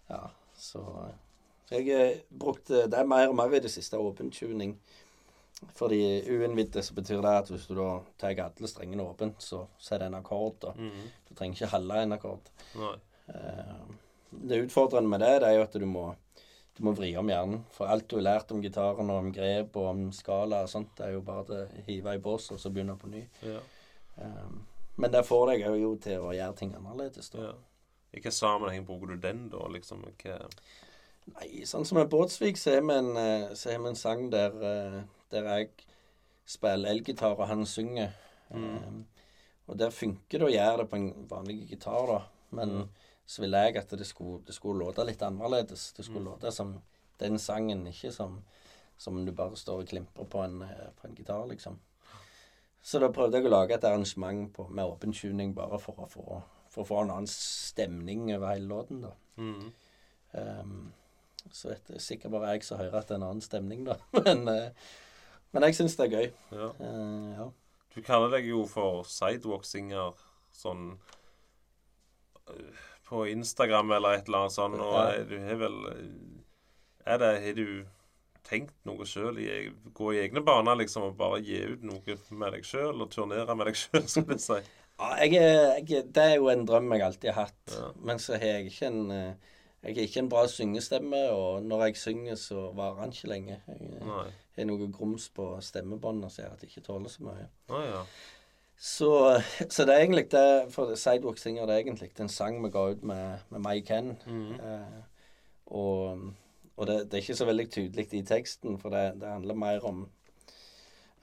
ja, 0.10 0.30
så, 0.58 0.84
så 1.70 1.76
jeg 1.76 1.98
har 1.98 2.16
brukt 2.40 2.68
Det 2.68 2.94
er 2.94 3.06
mer 3.06 3.30
og 3.30 3.36
mer 3.36 3.54
i 3.56 3.60
det 3.60 3.72
siste 3.72 3.98
åpen 3.98 4.32
tuning. 4.32 4.80
Fordi 5.76 6.00
uinnvidde 6.30 6.82
så 6.84 6.94
betyr 6.96 7.22
det 7.22 7.32
at 7.42 7.50
hvis 7.52 7.66
du 7.68 7.74
da 7.76 7.90
tar 8.18 8.38
alle 8.46 8.68
strengene 8.72 9.04
åpent, 9.04 9.42
så, 9.44 9.66
så 9.78 9.96
er 9.96 10.00
det 10.00 10.08
en 10.12 10.20
akkord. 10.22 10.56
da. 10.64 10.72
Mhm. 10.78 11.10
Du 11.30 11.34
trenger 11.36 11.56
ikke 11.60 11.72
halve 11.74 12.02
en 12.04 12.16
akkord. 12.16 12.52
Eh, 13.28 13.84
Det 14.32 14.60
utfordrende 14.68 15.10
med 15.10 15.20
det, 15.20 15.40
det 15.42 15.48
er 15.50 15.56
jo 15.58 15.62
at 15.66 15.74
du 15.74 15.86
må, 15.90 16.04
du 16.78 16.84
må 16.86 16.92
vri 16.94 17.16
om 17.18 17.28
hjernen. 17.28 17.64
For 17.74 17.90
alt 17.90 18.08
du 18.08 18.16
har 18.20 18.24
lært 18.28 18.52
om 18.52 18.62
gitaren 18.62 19.10
og 19.10 19.18
om 19.24 19.32
grep 19.34 19.76
og 19.76 19.88
om 19.90 20.12
skala 20.14 20.62
og 20.64 20.70
sånt, 20.70 20.92
det 20.98 21.08
er 21.08 21.16
jo 21.16 21.22
bare 21.26 21.64
å 21.66 21.84
hive 21.88 22.14
i 22.14 22.22
bås 22.22 22.52
og 22.54 22.60
så 22.62 22.70
begynne 22.70 22.96
på 23.02 23.10
ny. 23.10 23.24
Ja. 23.42 23.60
Eh, 24.18 24.52
Men 25.00 25.12
det 25.12 25.26
får 25.26 25.48
deg 25.48 25.62
jo 25.82 25.96
til 25.98 26.20
å 26.20 26.34
gjøre 26.36 26.56
ting 26.56 26.76
annerledes. 26.76 27.30
da. 27.30 27.40
ja. 27.50 27.52
I 28.10 28.18
hvilken 28.18 28.32
sammenheng 28.32 28.86
bruker 28.86 29.08
du 29.08 29.18
den, 29.18 29.50
da? 29.50 29.68
Liksom, 29.70 30.02
hva 30.24 30.40
Nei, 31.30 31.62
sånn 31.66 31.86
som 31.86 32.00
i 32.02 32.06
Båtsvik, 32.10 32.58
så 32.58 32.72
har 32.74 32.82
vi 32.82 32.94
en, 32.98 33.18
eh, 33.18 33.76
en 33.76 33.96
sang 33.96 34.30
der, 34.32 34.50
eh, 34.66 35.04
der 35.32 35.44
jeg 35.54 35.70
spiller 36.50 36.90
elgitar, 36.90 37.36
og 37.40 37.48
han 37.48 37.66
synger. 37.66 38.12
Mm. 38.50 38.64
Um, 38.88 39.06
og 39.70 39.78
der 39.78 39.92
funker 39.94 40.40
det 40.42 40.48
å 40.48 40.54
gjøre 40.54 40.78
det 40.84 40.90
på 40.90 40.98
en 40.98 41.28
vanlig 41.30 41.60
gitar, 41.70 42.08
da. 42.10 42.20
Men 42.52 42.70
Mm. 42.70 42.88
så 43.30 43.42
ville 43.44 43.58
jeg 43.68 43.78
at 43.78 43.90
det 43.90 44.08
skulle, 44.08 44.40
det 44.46 44.56
skulle 44.56 44.86
låte 44.86 45.06
litt 45.06 45.22
annerledes. 45.22 45.92
Det 45.94 46.06
skulle 46.06 46.26
Mm. 46.26 46.32
låte 46.32 46.52
som 46.52 46.82
den 47.20 47.38
sangen, 47.40 47.86
ikke 47.88 48.12
som, 48.12 48.40
som 48.98 49.26
du 49.26 49.32
bare 49.32 49.56
står 49.56 49.82
og 49.84 49.88
klimprer 49.88 50.26
på 50.26 50.44
en, 50.44 50.62
eh, 50.64 50.90
på 51.02 51.06
en 51.08 51.16
gitar, 51.16 51.46
liksom. 51.48 51.78
Så 52.82 53.00
da 53.00 53.10
prøvde 53.10 53.38
jeg 53.38 53.46
å 53.46 53.50
lage 53.50 53.74
et 53.76 53.84
arrangement 53.84 54.54
på, 54.54 54.68
med 54.70 54.86
åpen 54.86 55.14
tuning 55.14 55.54
bare 55.54 55.78
for 55.80 55.94
å, 56.00 56.08
få, 56.10 56.42
for 56.70 56.82
å 56.84 56.88
få 56.88 57.02
en 57.04 57.12
annen 57.12 57.28
stemning 57.28 58.34
over 58.36 58.48
hele 58.54 58.68
låten, 58.68 59.02
da. 59.02 59.12
Mm. 59.38 59.72
Um, 60.34 60.94
så 61.52 61.70
det 61.70 61.96
er 61.96 62.00
sikkert 62.00 62.32
bare 62.32 62.54
jeg 62.56 62.64
som 62.64 62.78
hører 62.80 63.00
at 63.00 63.08
det 63.08 63.16
er 63.16 63.20
en 63.22 63.28
annen 63.30 63.42
stemning, 63.46 63.84
da. 63.86 63.98
Men, 64.26 64.48
eh, 64.48 64.72
men 65.54 65.64
jeg 65.64 65.76
syns 65.76 65.96
det 65.98 66.06
er 66.08 66.16
gøy. 66.18 66.32
Ja. 66.52 66.68
Uh, 66.80 67.30
ja. 67.38 67.48
Du 67.96 68.02
kaller 68.06 68.30
deg 68.38 68.46
jo 68.52 68.66
for 68.70 69.04
sidewalk-singer 69.10 70.14
sånn 70.54 70.92
øh, 72.50 72.84
på 73.10 73.24
Instagram 73.32 73.92
eller 73.98 74.20
et 74.20 74.28
eller 74.30 74.44
annet 74.46 74.54
sånt, 74.56 74.80
og 74.80 74.94
Ja. 74.94 75.06
er- 75.18 75.24
du 75.26 75.38
har 75.40 75.56
vel 75.56 75.80
Er 77.06 77.18
det 77.18 77.42
Har 77.44 77.54
du 77.54 77.86
tenkt 78.44 78.74
noe 78.86 79.06
sjøl 79.06 79.36
Gå 79.94 80.12
i 80.14 80.20
egne 80.28 80.42
baner, 80.46 80.76
liksom, 80.76 81.04
og 81.04 81.18
bare 81.18 81.42
gi 81.42 81.64
ut 81.74 81.84
noe 81.84 82.18
med 82.32 82.52
deg 82.54 82.64
sjøl, 82.64 83.02
og 83.02 83.10
turnere 83.10 83.56
med 83.56 83.66
deg 83.68 83.76
sjøl, 83.76 84.08
skulle 84.08 84.36
jeg 84.38 84.40
si? 84.42 84.60
Ja, 85.00 85.16
jeg, 85.16 85.34
er- 85.40 85.80
jeg, 85.88 86.04
det 86.14 86.18
er 86.24 86.36
jo 86.36 86.50
en 86.50 86.66
drøm 86.68 86.92
jeg 86.92 87.02
alltid 87.02 87.32
har 87.32 87.46
hatt. 87.46 87.72
Ja. 87.72 87.92
Men 88.04 88.18
så 88.20 88.34
har 88.38 88.46
jeg 88.46 88.66
ikke 88.66 88.88
en 88.88 89.12
eh, 89.12 89.34
Jeg 89.84 89.96
har 89.96 90.02
ikke 90.04 90.20
en 90.20 90.30
bra 90.30 90.42
syngestemme, 90.48 91.22
og 91.32 91.64
når 91.64 91.86
jeg 91.86 91.96
synger, 91.98 92.36
så 92.36 92.74
varer 92.76 93.02
den 93.06 93.12
ikke 93.14 93.28
lenge. 93.30 93.62
Jeg 93.68 94.34
Nei. 94.60 94.66
er 94.66 94.70
noe 94.70 94.90
grums 94.92 95.30
på 95.36 95.48
stemmebåndet 95.64 96.34
som 96.34 96.44
gjør 96.44 96.58
at 96.58 96.66
jeg 96.66 96.74
ikke 96.74 96.86
tåler 96.90 97.14
så 97.14 97.26
mye. 97.26 97.48
Å 97.72 97.86
ja. 97.86 98.04
Så, 98.80 99.12
så 99.68 99.84
det 99.84 99.96
er 99.96 100.06
egentlig 100.06 100.30
det 100.32 100.70
For 100.72 100.94
Sidewalk 100.96 101.42
Singer 101.42 101.66
det 101.68 101.74
er 101.76 101.82
egentlig 101.82 102.14
en 102.24 102.32
sang 102.32 102.62
vi 102.64 102.70
ga 102.72 102.86
ut 102.94 103.02
med, 103.04 103.42
med 103.52 103.66
Mike 103.66 103.88
Ken. 103.90 104.14
Mhm. 104.28 104.60
Eh, 104.60 105.02
og 105.80 106.30
og 106.80 106.88
det, 106.88 106.96
det 107.12 107.18
er 107.18 107.26
ikke 107.26 107.36
så 107.36 107.48
veldig 107.50 107.68
tydelig 107.72 108.08
i 108.16 108.24
teksten, 108.24 108.78
for 108.80 108.94
det, 108.96 109.20
det 109.20 109.28
handler 109.28 109.58
mer 109.60 109.84
om 109.88 110.06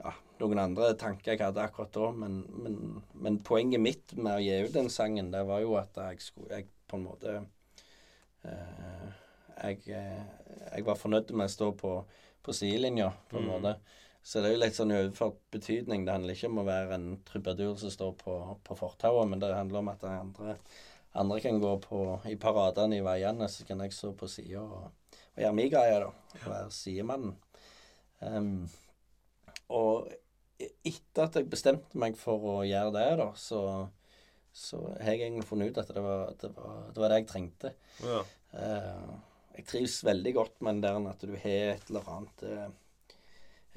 ja, 0.02 0.12
noen 0.42 0.60
andre 0.60 0.90
tanker 1.00 1.32
jeg 1.32 1.40
hadde 1.40 1.62
akkurat 1.64 1.94
da. 1.96 2.10
Men, 2.12 2.42
men, 2.60 2.76
men 3.14 3.38
poenget 3.44 3.80
mitt 3.80 4.12
med 4.18 4.34
å 4.34 4.42
gi 4.44 4.58
ut 4.66 4.74
den 4.74 4.92
sangen, 4.92 5.32
det 5.32 5.46
var 5.48 5.62
jo 5.64 5.78
at 5.80 5.96
jeg 5.96 6.20
skulle 6.26 6.60
Jeg 6.60 6.68
på 6.86 7.00
en 7.00 7.06
måte 7.06 7.38
eh, 8.46 9.06
jeg, 9.56 9.80
eh, 9.96 10.52
jeg 10.74 10.84
var 10.86 11.00
fornøyd 11.00 11.32
med 11.32 11.48
å 11.48 11.54
stå 11.56 11.70
på, 11.80 11.94
på 12.46 12.54
sidelinja, 12.54 13.10
på 13.30 13.40
en 13.40 13.46
Mm. 13.48 13.52
måte. 13.52 13.76
Så 14.26 14.40
det 14.42 14.48
er 14.48 14.54
jo 14.56 14.62
litt 14.64 14.74
sånn 14.74 14.90
overført 14.94 15.36
betydning. 15.54 16.04
Det 16.06 16.12
handler 16.16 16.34
ikke 16.34 16.48
om 16.50 16.58
å 16.62 16.66
være 16.66 16.94
en 16.96 17.08
trubadur 17.28 17.76
som 17.78 17.90
står 17.94 18.12
på, 18.18 18.36
på 18.66 18.76
fortauet, 18.78 19.28
men 19.30 19.38
det 19.42 19.52
handler 19.54 19.78
om 19.84 19.90
at 19.92 20.02
andre, 20.10 20.56
andre 21.14 21.40
kan 21.44 21.60
gå 21.62 21.74
på, 21.84 22.00
i 22.26 22.34
paradene 22.42 22.98
i 22.98 23.04
veiene, 23.06 23.46
så 23.48 23.66
kan 23.68 23.78
jeg 23.84 23.94
stå 23.94 24.10
på 24.18 24.26
sida 24.30 24.62
og, 24.64 24.88
og 25.36 25.42
gjøre 25.44 25.54
min 25.54 25.70
greie, 25.70 26.00
da. 26.02 26.10
Og 26.40 26.48
være 26.50 26.74
sidemannen. 26.74 27.36
Um, 28.20 28.68
og 29.68 30.08
e- 30.58 30.72
etter 30.88 31.26
at 31.28 31.38
jeg 31.38 31.50
bestemte 31.52 31.98
meg 32.00 32.16
for 32.18 32.42
å 32.56 32.56
gjøre 32.66 32.92
det, 32.96 33.06
da, 33.22 33.28
så, 33.38 33.62
så 34.56 34.82
har 35.00 35.12
jeg 35.14 35.26
egentlig 35.28 35.46
funnet 35.46 35.70
ut 35.70 35.80
at 35.84 35.94
det 35.94 36.02
var 36.02 36.34
det, 36.40 36.50
var, 36.56 36.82
det, 36.90 37.00
var 37.02 37.12
det 37.14 37.22
jeg 37.22 37.30
trengte. 37.30 37.74
ja. 38.02 38.20
Eh, 38.56 39.16
jeg 39.56 39.66
trives 39.68 40.00
veldig 40.04 40.32
godt 40.36 40.60
med 40.62 40.82
den 40.82 40.84
der 40.84 41.12
at 41.12 41.24
du 41.24 41.34
har 41.36 41.72
et 41.74 41.88
eller 41.90 42.10
annet 42.12 42.44
eh, 42.46 42.68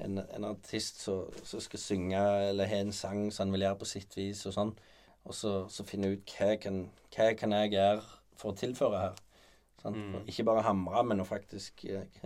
en, 0.04 0.18
en 0.18 0.46
artist 0.48 1.02
som 1.04 1.60
skal 1.60 1.80
synge 1.80 2.20
eller 2.50 2.68
ha 2.70 2.80
en 2.80 2.92
sang 2.92 3.28
som 3.32 3.46
han 3.46 3.54
vil 3.56 3.66
gjøre 3.66 3.80
på 3.82 3.88
sitt 3.88 4.16
vis, 4.16 4.46
og 4.48 4.56
sånn. 4.56 4.72
Og 5.28 5.36
så, 5.36 5.52
så 5.68 5.84
finne 5.84 6.14
ut 6.14 6.34
hva 6.38 6.54
kan, 6.60 6.86
hva 7.12 7.26
kan 7.36 7.52
jeg 7.56 7.74
gjøre 7.74 8.06
for 8.40 8.52
å 8.52 8.56
tilføre 8.56 9.02
her. 9.02 9.20
Sant? 9.82 9.96
Mm. 9.96 10.24
Ikke 10.28 10.46
bare 10.48 10.64
hamre, 10.64 11.04
men 11.08 11.20
å 11.20 11.28
faktisk 11.28 11.84
eh, 11.88 12.20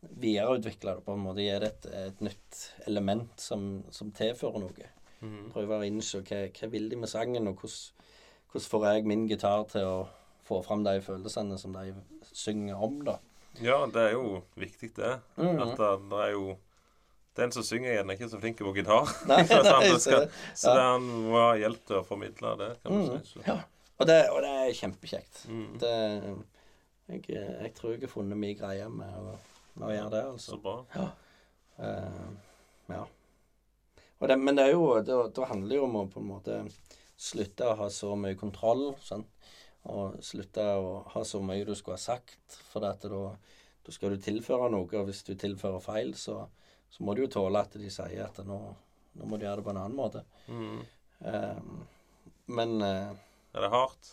videreutvikle 0.00 0.96
det 0.98 1.04
på 1.04 1.16
en 1.16 1.24
måte. 1.24 1.44
Gi 1.44 1.52
det 1.60 1.70
et, 1.70 1.88
et 2.00 2.24
nytt 2.24 2.64
element 2.88 3.32
som, 3.40 3.68
som 3.92 4.12
tilfører 4.16 4.64
noe. 4.64 4.90
Mm. 5.20 5.52
Prøve 5.52 5.80
å 5.80 5.86
innse 5.86 6.24
hva, 6.24 6.44
hva 6.48 6.72
vil 6.72 6.90
de 6.92 7.00
med 7.00 7.12
sangen, 7.12 7.48
og 7.48 7.60
hvordan, 7.60 8.10
hvordan 8.52 8.70
får 8.72 8.88
jeg 8.88 9.08
min 9.12 9.28
gitar 9.28 9.68
til 9.72 9.88
å 9.88 10.04
få 10.44 10.60
fram 10.64 10.84
de 10.84 10.98
følelsene 11.04 11.56
som 11.60 11.76
de 11.76 11.92
synger 12.34 12.82
om, 12.82 12.98
da. 13.06 13.18
Ja, 13.62 13.84
det 13.86 14.08
er 14.08 14.16
jo 14.16 14.40
viktig, 14.58 14.90
det. 14.98 15.12
Mm. 15.38 15.60
At 15.62 15.76
det, 15.78 15.90
det 16.10 16.22
er 16.24 16.32
jo 16.34 16.56
Den 17.34 17.50
som 17.50 17.64
synger, 17.66 17.96
gjerne 17.96 18.14
ikke 18.14 18.28
så 18.30 18.38
flink 18.38 18.60
på 18.62 18.72
gitar. 18.76 19.08
Nei, 19.30 19.40
Så 19.50 19.62
han 19.66 19.80
nei, 19.82 19.94
skal, 19.98 20.28
så- 20.54 20.70
ja. 20.70 20.74
det 20.74 20.84
han 20.86 21.08
må 21.26 21.40
ha 21.40 21.56
hjelp 21.58 21.86
til 21.88 21.98
å 21.98 22.04
formidle 22.06 22.52
det, 22.60 22.68
kan 22.82 22.94
man 22.94 23.08
mm. 23.08 23.24
si. 23.26 23.42
Ja. 23.46 23.56
Og 23.98 24.06
det, 24.10 24.20
og 24.30 24.38
det 24.42 24.52
er 24.60 24.76
kjempekjekt. 24.78 25.40
Mm. 25.50 25.72
Det, 25.82 25.94
jeg, 27.10 27.24
jeg 27.34 27.72
tror 27.74 27.94
jeg 27.94 28.04
har 28.04 28.12
funnet 28.12 28.38
min 28.38 28.54
greie 28.58 28.86
med 28.90 29.18
å 29.18 29.34
med 29.74 29.88
å 29.88 29.94
gjøre 29.94 30.10
det, 30.12 30.22
altså. 30.30 30.54
Så 30.54 30.58
bra. 30.62 30.74
Ja. 30.94 31.08
Og 34.22 34.28
det, 34.30 34.36
men 34.40 34.56
det 34.56 34.64
er 34.68 34.72
jo 34.76 34.84
da 35.04 35.48
handler 35.50 35.80
jo 35.80 35.86
om 35.88 35.96
å 35.98 36.10
på 36.10 36.20
en 36.22 36.30
måte 36.30 36.54
slutte 37.20 37.68
å 37.68 37.78
ha 37.82 37.88
så 37.92 38.14
mye 38.18 38.36
kontroll. 38.38 38.84
Sant? 39.04 39.28
Og 39.92 40.16
slutte 40.24 40.62
å 40.80 41.02
ha 41.12 41.24
så 41.28 41.40
mye 41.44 41.64
du 41.68 41.74
skulle 41.76 41.98
ha 41.98 42.00
sagt. 42.00 42.56
For 42.72 42.84
at 42.88 43.02
da, 43.04 43.24
da 43.84 43.92
skal 43.92 44.14
du 44.14 44.22
tilføre 44.24 44.70
noe, 44.72 44.88
og 44.88 45.06
hvis 45.10 45.22
du 45.26 45.34
tilfører 45.36 45.82
feil, 45.84 46.14
så, 46.16 46.38
så 46.90 47.04
må 47.04 47.14
du 47.14 47.24
jo 47.26 47.32
tåle 47.36 47.60
at 47.60 47.76
de 47.76 47.90
sier 47.92 48.24
at 48.24 48.38
nå, 48.46 48.58
nå 49.18 49.28
må 49.28 49.36
du 49.36 49.44
gjøre 49.44 49.60
det 49.60 49.66
på 49.68 49.74
en 49.74 49.82
annen 49.82 49.96
måte. 49.98 50.24
Mm. 50.48 50.78
Um, 51.24 51.86
men 52.46 52.74
uh, 52.82 53.12
Er 53.54 53.66
det 53.66 53.70
hardt? 53.72 54.12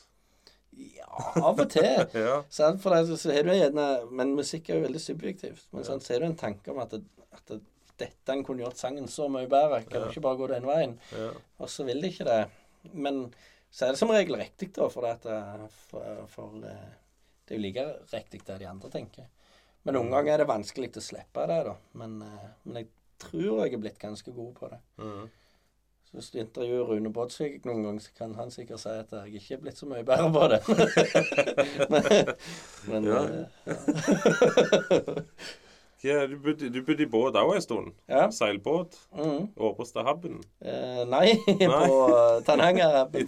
ja, 0.72 1.08
av 1.42 1.60
og 1.60 1.68
til. 1.72 1.84
Ja. 2.16 2.38
For 2.80 2.94
det, 2.96 3.18
så 3.20 3.32
er 3.34 3.44
du 3.44 3.52
gjerne, 3.52 3.88
Men 4.12 4.36
musikk 4.38 4.70
er 4.72 4.78
jo 4.80 4.86
veldig 4.86 5.02
subjektivt. 5.04 5.66
Men 5.72 5.84
Ja. 5.84 5.98
så 6.00 6.14
er 6.16 6.20
det 6.24 6.30
en 6.32 6.38
tanke 6.40 6.72
om 6.72 6.80
at, 6.84 6.92
det, 6.96 7.02
at 7.36 7.48
det, 7.52 7.58
dette 8.00 8.34
en 8.36 8.44
kunne 8.48 8.64
gjort 8.64 8.80
sangen 8.80 9.08
så 9.12 9.28
mye 9.32 9.48
bedre. 9.52 9.82
Kan 9.88 10.00
Ja. 10.00 10.06
du 10.06 10.12
ikke 10.14 10.24
bare 10.28 10.40
gå 10.40 10.48
den 10.52 10.68
veien? 10.68 11.00
ja. 11.16 11.32
Og 11.60 11.70
så 11.70 11.84
vil 11.88 12.00
de 12.02 12.08
ikke 12.12 12.28
det. 12.28 12.40
Men 12.94 13.26
så 13.72 13.86
er 13.88 13.94
det 13.96 14.00
som 14.02 14.12
regel 14.12 14.36
riktig, 14.36 14.74
da, 14.76 14.88
for, 14.92 15.06
at, 15.08 15.26
eh, 15.32 15.68
for, 15.90 16.26
for 16.28 16.58
eh, 16.68 16.90
det 17.48 17.56
er 17.56 17.60
jo 17.60 17.64
like 17.66 17.86
riktig 18.14 18.42
det 18.48 18.60
de 18.62 18.68
andre 18.70 18.90
tenker. 18.94 19.30
Men 19.84 19.96
noen 19.98 20.10
Mm. 20.12 20.16
ganger 20.18 20.34
er 20.34 20.38
det 20.44 20.48
vanskelig 20.52 20.92
å 21.00 21.02
slippe 21.02 21.46
det, 21.50 21.60
da. 21.66 21.76
Men, 21.98 22.18
eh, 22.22 22.50
men 22.66 22.76
jeg 22.84 22.88
tror 23.24 23.64
jeg 23.66 23.74
er 23.74 23.82
blitt 23.82 24.00
ganske 24.02 24.32
god 24.36 24.52
på 24.60 24.70
det. 24.70 24.80
Mm. 25.02 25.30
Så 26.06 26.18
hvis 26.18 26.30
du 26.34 26.40
intervjuer 26.42 26.88
Rune 26.90 27.10
Bodsvik 27.16 27.64
noen 27.66 27.84
gang, 27.88 28.00
så 28.04 28.12
kan 28.18 28.36
han 28.36 28.52
sikkert 28.52 28.80
si 28.84 28.90
at 28.92 29.12
jeg 29.16 29.36
ikke 29.40 29.54
er 29.56 29.62
blitt 29.64 29.78
så 29.80 29.86
mye 29.88 30.04
bedre 30.04 30.30
på 30.36 30.48
det. 30.52 30.62
men, 31.90 32.04
men 32.92 33.04
Ja. 33.08 33.22
eh, 33.26 35.24
Ja, 36.04 36.26
du, 36.28 36.38
bodde, 36.42 37.04
i 37.04 37.06
båt 37.06 37.36
òg 37.38 37.52
en 37.56 37.62
stund? 37.62 37.92
ja. 38.10 38.24
Seilbåt? 38.34 38.96
Mm. 39.14 39.52
Åbrestadhabben? 39.58 40.40
Eh, 40.62 41.04
nei, 41.06 41.36
på 41.62 41.92
uh, 42.10 42.40
Tananger. 42.48 43.04
I 43.14 43.26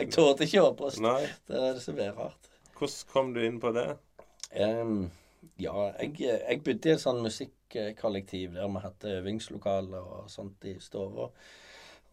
Jeg 0.00 0.12
tålte 0.14 0.48
ikke. 0.48 0.62
Nei. 1.04 1.26
Det 1.48 1.60
er 1.60 1.78
så 1.82 1.92
værhardt. 1.92 2.48
Hvordan 2.78 3.12
kom 3.12 3.34
du 3.34 3.42
inn 3.44 3.60
på 3.60 3.72
det? 3.76 3.90
Um, 4.56 5.10
ja, 5.60 5.74
jeg, 6.00 6.14
jeg 6.24 6.62
bodde 6.64 6.88
i 6.88 6.94
et 6.94 7.02
sånn 7.04 7.20
musikkollektiv 7.24 8.56
der 8.56 8.68
vi 8.72 8.82
hadde 8.86 9.14
øvingslokaler 9.20 10.00
og 10.20 10.30
sånt 10.32 10.64
i 10.68 10.76
stua. 10.80 11.28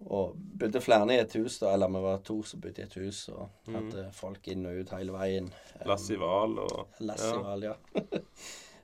Og 0.04 0.36
bodde 0.60 0.82
flere 0.84 1.08
i 1.16 1.22
et 1.22 1.36
hus, 1.40 1.62
da, 1.62 1.72
eller 1.78 1.88
vi 1.94 2.04
var 2.04 2.20
to 2.28 2.42
som 2.48 2.60
bodde 2.64 2.84
i 2.84 2.88
et 2.90 2.96
hus, 3.00 3.30
og 3.32 3.48
Mm. 3.72 4.12
folk 4.12 4.48
inn 4.52 4.66
og 4.68 4.82
ut 4.84 4.90
hele 4.98 5.16
veien. 5.16 5.48
Um, 5.80 5.88
Lassi 5.88 6.18
og 6.20 6.88
Lassival, 7.00 7.64
ja. 7.70 7.76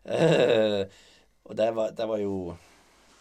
Eh, 0.06 0.86
og 1.50 1.56
det 1.58 1.70
var, 1.76 1.92
det 1.98 2.08
var 2.08 2.22
jo 2.22 2.56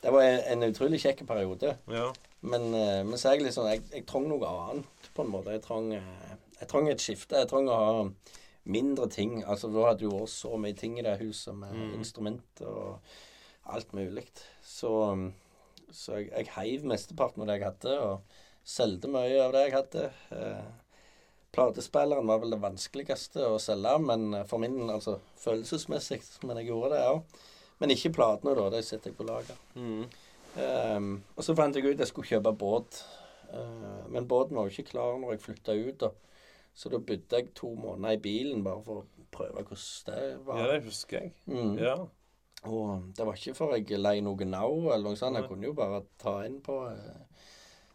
Det 0.02 0.12
var 0.14 0.22
en 0.22 0.62
utrolig 0.62 1.00
kjekk 1.02 1.24
periode. 1.26 1.72
Ja. 1.90 2.12
Men, 2.40 2.68
eh, 2.74 3.00
men 3.04 3.18
så 3.18 3.30
er 3.32 3.38
jeg 3.38 3.48
liksom 3.48 3.66
Jeg, 3.66 3.82
jeg 3.92 4.06
trong 4.06 4.28
noe 4.30 4.46
annet, 4.46 5.08
på 5.14 5.24
en 5.24 5.32
måte. 5.32 5.50
Jeg 5.56 5.64
trong, 5.64 5.90
eh, 5.92 6.36
jeg 6.60 6.92
et 6.92 7.00
skifte. 7.02 7.36
Jeg 7.40 7.48
trenger 7.50 7.72
å 7.72 7.80
ha 7.88 8.04
mindre 8.64 9.08
ting. 9.10 9.42
Altså, 9.44 9.70
da 9.72 9.88
hadde 9.88 10.04
jo 10.06 10.12
også 10.20 10.48
så 10.52 10.60
mye 10.60 10.76
ting 10.76 10.98
i 10.98 11.02
det 11.02 11.18
huset 11.18 11.54
med 11.54 11.72
Mm. 11.72 11.94
instrumenter 11.98 12.66
og 12.68 13.00
alt 13.66 13.92
mulig. 13.92 14.26
Så, 14.62 14.92
så 15.90 16.18
jeg, 16.20 16.30
jeg 16.30 16.48
heiv 16.54 16.84
mesteparten 16.84 17.42
av 17.42 17.48
det 17.48 17.58
jeg 17.58 17.64
hadde, 17.72 17.98
og 18.00 18.20
solgte 18.64 19.08
mye 19.08 19.42
av 19.42 19.52
det 19.52 19.64
jeg 19.66 19.72
hadde. 19.72 20.10
Eh, 20.30 20.62
platespilleren 21.52 22.26
var 22.28 22.38
vel 22.42 22.50
det 22.54 22.60
vanskeligste 22.62 23.46
å 23.48 23.58
selge, 23.58 23.98
men 24.04 24.44
for 24.46 24.58
min, 24.62 24.78
altså 24.90 25.18
følelsesmessig. 25.42 26.20
Men 26.44 26.60
jeg 26.60 26.68
gjorde 26.70 26.94
det 26.94 27.06
òg. 27.08 27.22
Men 27.78 27.94
ikke 27.94 28.14
platene, 28.16 28.54
da. 28.58 28.68
De 28.74 28.82
setter 28.82 29.12
jeg 29.12 29.18
på 29.18 29.26
lager. 29.28 29.58
Mm. 29.78 30.06
Um, 30.58 31.10
og 31.36 31.44
så 31.46 31.54
fant 31.54 31.76
jeg 31.76 31.86
ut 31.86 31.94
at 31.94 32.02
jeg 32.02 32.10
skulle 32.10 32.28
kjøpe 32.28 32.54
båt. 32.58 33.02
Uh, 33.52 34.08
men 34.12 34.26
båten 34.28 34.58
var 34.58 34.66
jo 34.66 34.74
ikke 34.74 34.92
klar 34.92 35.18
når 35.20 35.36
jeg 35.36 35.44
flytta 35.44 35.76
ut. 35.78 36.00
da. 36.02 36.10
Så 36.78 36.90
da 36.92 37.00
bodde 37.02 37.40
jeg 37.40 37.52
to 37.58 37.72
måneder 37.74 38.14
i 38.14 38.22
bilen 38.22 38.62
bare 38.66 38.82
for 38.86 39.02
å 39.02 39.26
prøve 39.34 39.64
hvordan 39.66 40.06
det 40.06 40.46
var. 40.46 40.60
ja, 40.62 40.72
det 40.72 40.84
husker 40.86 41.20
jeg. 41.20 41.32
Mm. 41.46 41.74
Ja. 41.78 41.96
Og 42.70 43.12
det 43.16 43.26
var 43.26 43.38
ikke 43.38 43.54
før 43.54 43.76
jeg 43.76 43.98
lei 43.98 44.18
noe 44.22 44.46
nau 44.46 44.88
eller 44.88 45.10
noe 45.10 45.18
sånt. 45.18 45.38
Jeg 45.38 45.48
kunne 45.50 45.70
jo 45.70 45.76
bare 45.78 46.02
ta 46.22 46.40
inn 46.46 46.58
på 46.64 46.80
uh, 46.86 47.46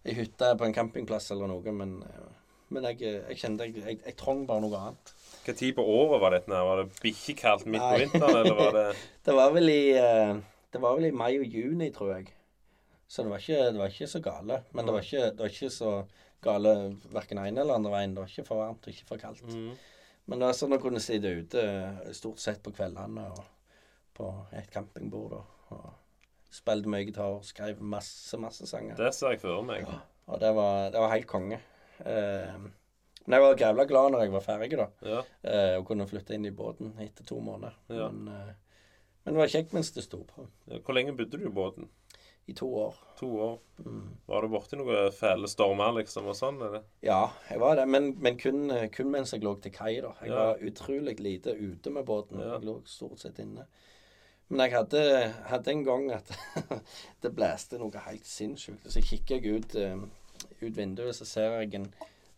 ei 0.03 0.15
hytte 0.17 0.53
på 0.59 0.67
en 0.67 0.75
campingplass 0.75 1.31
eller 1.35 1.51
noe. 1.51 1.75
Men, 1.75 1.97
uh, 2.03 2.57
men 2.75 2.87
jeg, 2.91 3.01
jeg 3.03 3.39
kjente 3.39 3.67
jeg, 3.67 3.83
jeg, 3.83 4.01
jeg 4.05 4.19
trong 4.19 4.45
bare 4.47 4.63
noe 4.63 4.79
annet. 4.79 5.12
Hva 5.43 5.55
tid 5.59 5.75
på 5.75 5.83
året 5.83 6.21
var 6.23 6.35
dette? 6.37 6.63
Var 6.69 6.81
det 6.81 7.01
bikkjekaldt 7.03 7.67
midt 7.67 7.83
på 7.83 7.99
vinteren, 7.99 8.37
eller 8.41 8.57
var 8.59 8.75
det 8.77 8.85
Det 9.27 9.35
var 9.35 9.51
vel 9.55 9.71
i, 9.71 9.81
eh, 9.99 10.35
det 10.71 10.81
var 10.81 10.97
vel 10.97 11.09
i 11.09 11.15
mai 11.15 11.33
og 11.37 11.45
juni, 11.45 11.89
tror 11.95 12.13
jeg. 12.15 12.29
Så 13.07 13.23
det 13.23 13.31
var 13.33 13.41
ikke, 13.43 13.63
det 13.71 13.81
var 13.81 13.91
ikke 13.91 14.07
så 14.09 14.21
gale. 14.23 14.61
Men 14.71 14.87
det 14.87 14.93
var 14.95 15.03
ikke, 15.05 15.25
det 15.31 15.43
var 15.43 15.51
ikke 15.51 15.73
så 15.73 15.95
gale 16.43 16.75
verken 17.13 17.41
ene 17.43 17.61
eller 17.61 17.77
andre 17.77 17.91
veien. 17.93 18.15
Det 18.15 18.23
var 18.23 18.31
ikke 18.31 18.47
for 18.47 18.63
varmt 18.63 18.87
og 18.87 18.93
ikke 18.95 19.09
for 19.11 19.21
kaldt. 19.21 19.43
mm. 19.47 19.73
Men 20.25 20.39
det 20.39 20.47
var 20.47 20.55
sånn 20.55 20.75
å 20.77 20.79
kunne 20.79 21.01
sitte 21.03 21.33
ute 21.35 21.59
eh, 21.59 22.13
stort 22.15 22.39
sett 22.39 22.61
på 22.63 22.71
kveldene 22.71 23.25
og 23.33 23.43
på 24.15 24.29
et 24.55 24.69
campingbord 24.71 25.33
og, 25.35 25.73
og 25.75 26.53
spilte 26.53 26.91
mye 26.91 27.03
gitar 27.07 27.39
og 27.39 27.43
skrev 27.47 27.81
masse, 27.81 28.37
masse 28.39 28.67
sanger. 28.69 28.95
Det 28.99 29.09
ser 29.15 29.35
jeg 29.35 29.41
for 29.41 29.65
meg. 29.67 29.83
Ja, 29.83 29.99
Og 30.31 30.39
det 30.39 30.53
var, 30.55 30.87
det 30.93 31.01
var 31.03 31.11
helt 31.11 31.27
konge. 31.27 31.59
Eh, 32.07 32.55
men 33.25 33.37
jeg 33.37 33.41
var 33.45 33.55
jævla 33.63 33.85
glad 33.87 34.11
når 34.11 34.21
jeg 34.25 34.31
var 34.33 34.41
ferdig, 34.45 34.77
da. 34.77 34.87
Ja. 35.07 35.21
Eh, 35.43 35.77
og 35.79 35.85
kunne 35.87 36.07
flytte 36.09 36.33
inn 36.35 36.45
i 36.45 36.51
båten 36.51 36.93
etter 36.99 37.23
to 37.27 37.39
måneder. 37.39 37.75
Ja. 37.89 38.09
Men, 38.11 38.27
eh, 38.33 38.53
men 39.25 39.33
det 39.35 39.39
var 39.39 39.47
kjekt 39.53 39.73
mens 39.73 39.91
det 39.95 40.03
sto 40.03 40.23
på. 40.27 40.47
Hvor 40.83 40.93
lenge 40.97 41.13
bodde 41.15 41.37
du 41.39 41.45
i 41.47 41.53
båten? 41.53 41.87
I 42.45 42.51
to 42.59 42.67
år. 42.75 42.97
To 43.21 43.27
år. 43.39 43.53
Mm. 43.85 44.09
Var 44.27 44.41
du 44.43 44.47
borti 44.51 44.75
noen 44.75 45.13
fæle 45.15 45.47
stormer, 45.47 45.93
liksom, 45.95 46.25
og 46.27 46.35
sånn? 46.35 46.57
eller? 46.65 46.81
Ja, 47.01 47.29
jeg 47.47 47.61
var 47.61 47.77
det. 47.79 47.85
Men, 47.87 48.09
men 48.19 48.35
kun, 48.37 48.65
eh, 48.75 48.89
kun 48.91 49.11
mens 49.13 49.31
jeg 49.31 49.45
lå 49.45 49.53
til 49.63 49.71
kai, 49.71 50.01
da. 50.03 50.11
Jeg 50.21 50.29
Ja. 50.33 50.35
var 50.35 50.59
utrolig 50.59 51.19
lite 51.23 51.53
ute 51.55 51.89
med 51.89 52.03
båten. 52.05 52.41
Jeg 52.43 52.65
lå 52.67 52.81
stort 52.85 53.19
sett 53.23 53.39
inne. 53.39 53.63
Men 54.49 54.59
jeg 54.67 54.73
hadde, 54.75 55.33
hadde 55.47 55.71
en 55.71 55.85
gang 55.87 56.11
at 56.11 56.33
det 57.23 57.31
blæste 57.33 57.79
noe 57.79 58.03
helt 58.09 58.25
sinnssykt. 58.27 58.91
Så 58.91 58.99
kikker 59.01 59.39
jeg 59.39 59.61
ut, 59.63 59.75
eh, 59.79 59.95
ut 60.67 60.75
vinduet, 60.75 61.15
så 61.15 61.25
ser 61.25 61.61
jeg 61.61 61.75
en, 61.79 61.87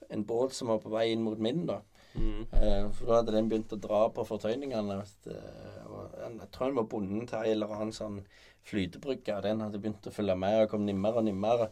en 0.09 0.23
båt 0.25 0.53
som 0.53 0.67
var 0.71 0.79
på 0.83 0.89
vei 0.93 1.11
inn 1.11 1.23
mot 1.25 1.39
min. 1.39 1.65
da. 1.65 1.81
Mm. 2.15 2.45
Eh, 2.53 2.91
for 2.95 3.05
da 3.09 3.17
hadde 3.19 3.33
den 3.35 3.49
begynt 3.51 3.73
å 3.75 3.79
dra 3.81 4.05
på 4.09 4.23
fortøyningene. 4.27 5.01
Og 5.01 6.15
jeg 6.21 6.49
tror 6.51 6.67
den 6.69 6.75
var 6.79 6.87
bonden 6.91 7.27
til 7.27 7.39
ei 7.43 7.51
eller 7.51 7.73
annen 7.75 7.91
sånn 7.95 8.21
flytebrygge. 8.65 9.41
Den 9.45 9.61
hadde 9.61 9.79
begynt 9.81 10.07
å 10.07 10.13
følge 10.15 10.35
med 10.39 10.63
og 10.63 10.69
kom 10.71 10.85
nimmere 10.87 11.21
og 11.21 11.27
nimmere. 11.27 11.69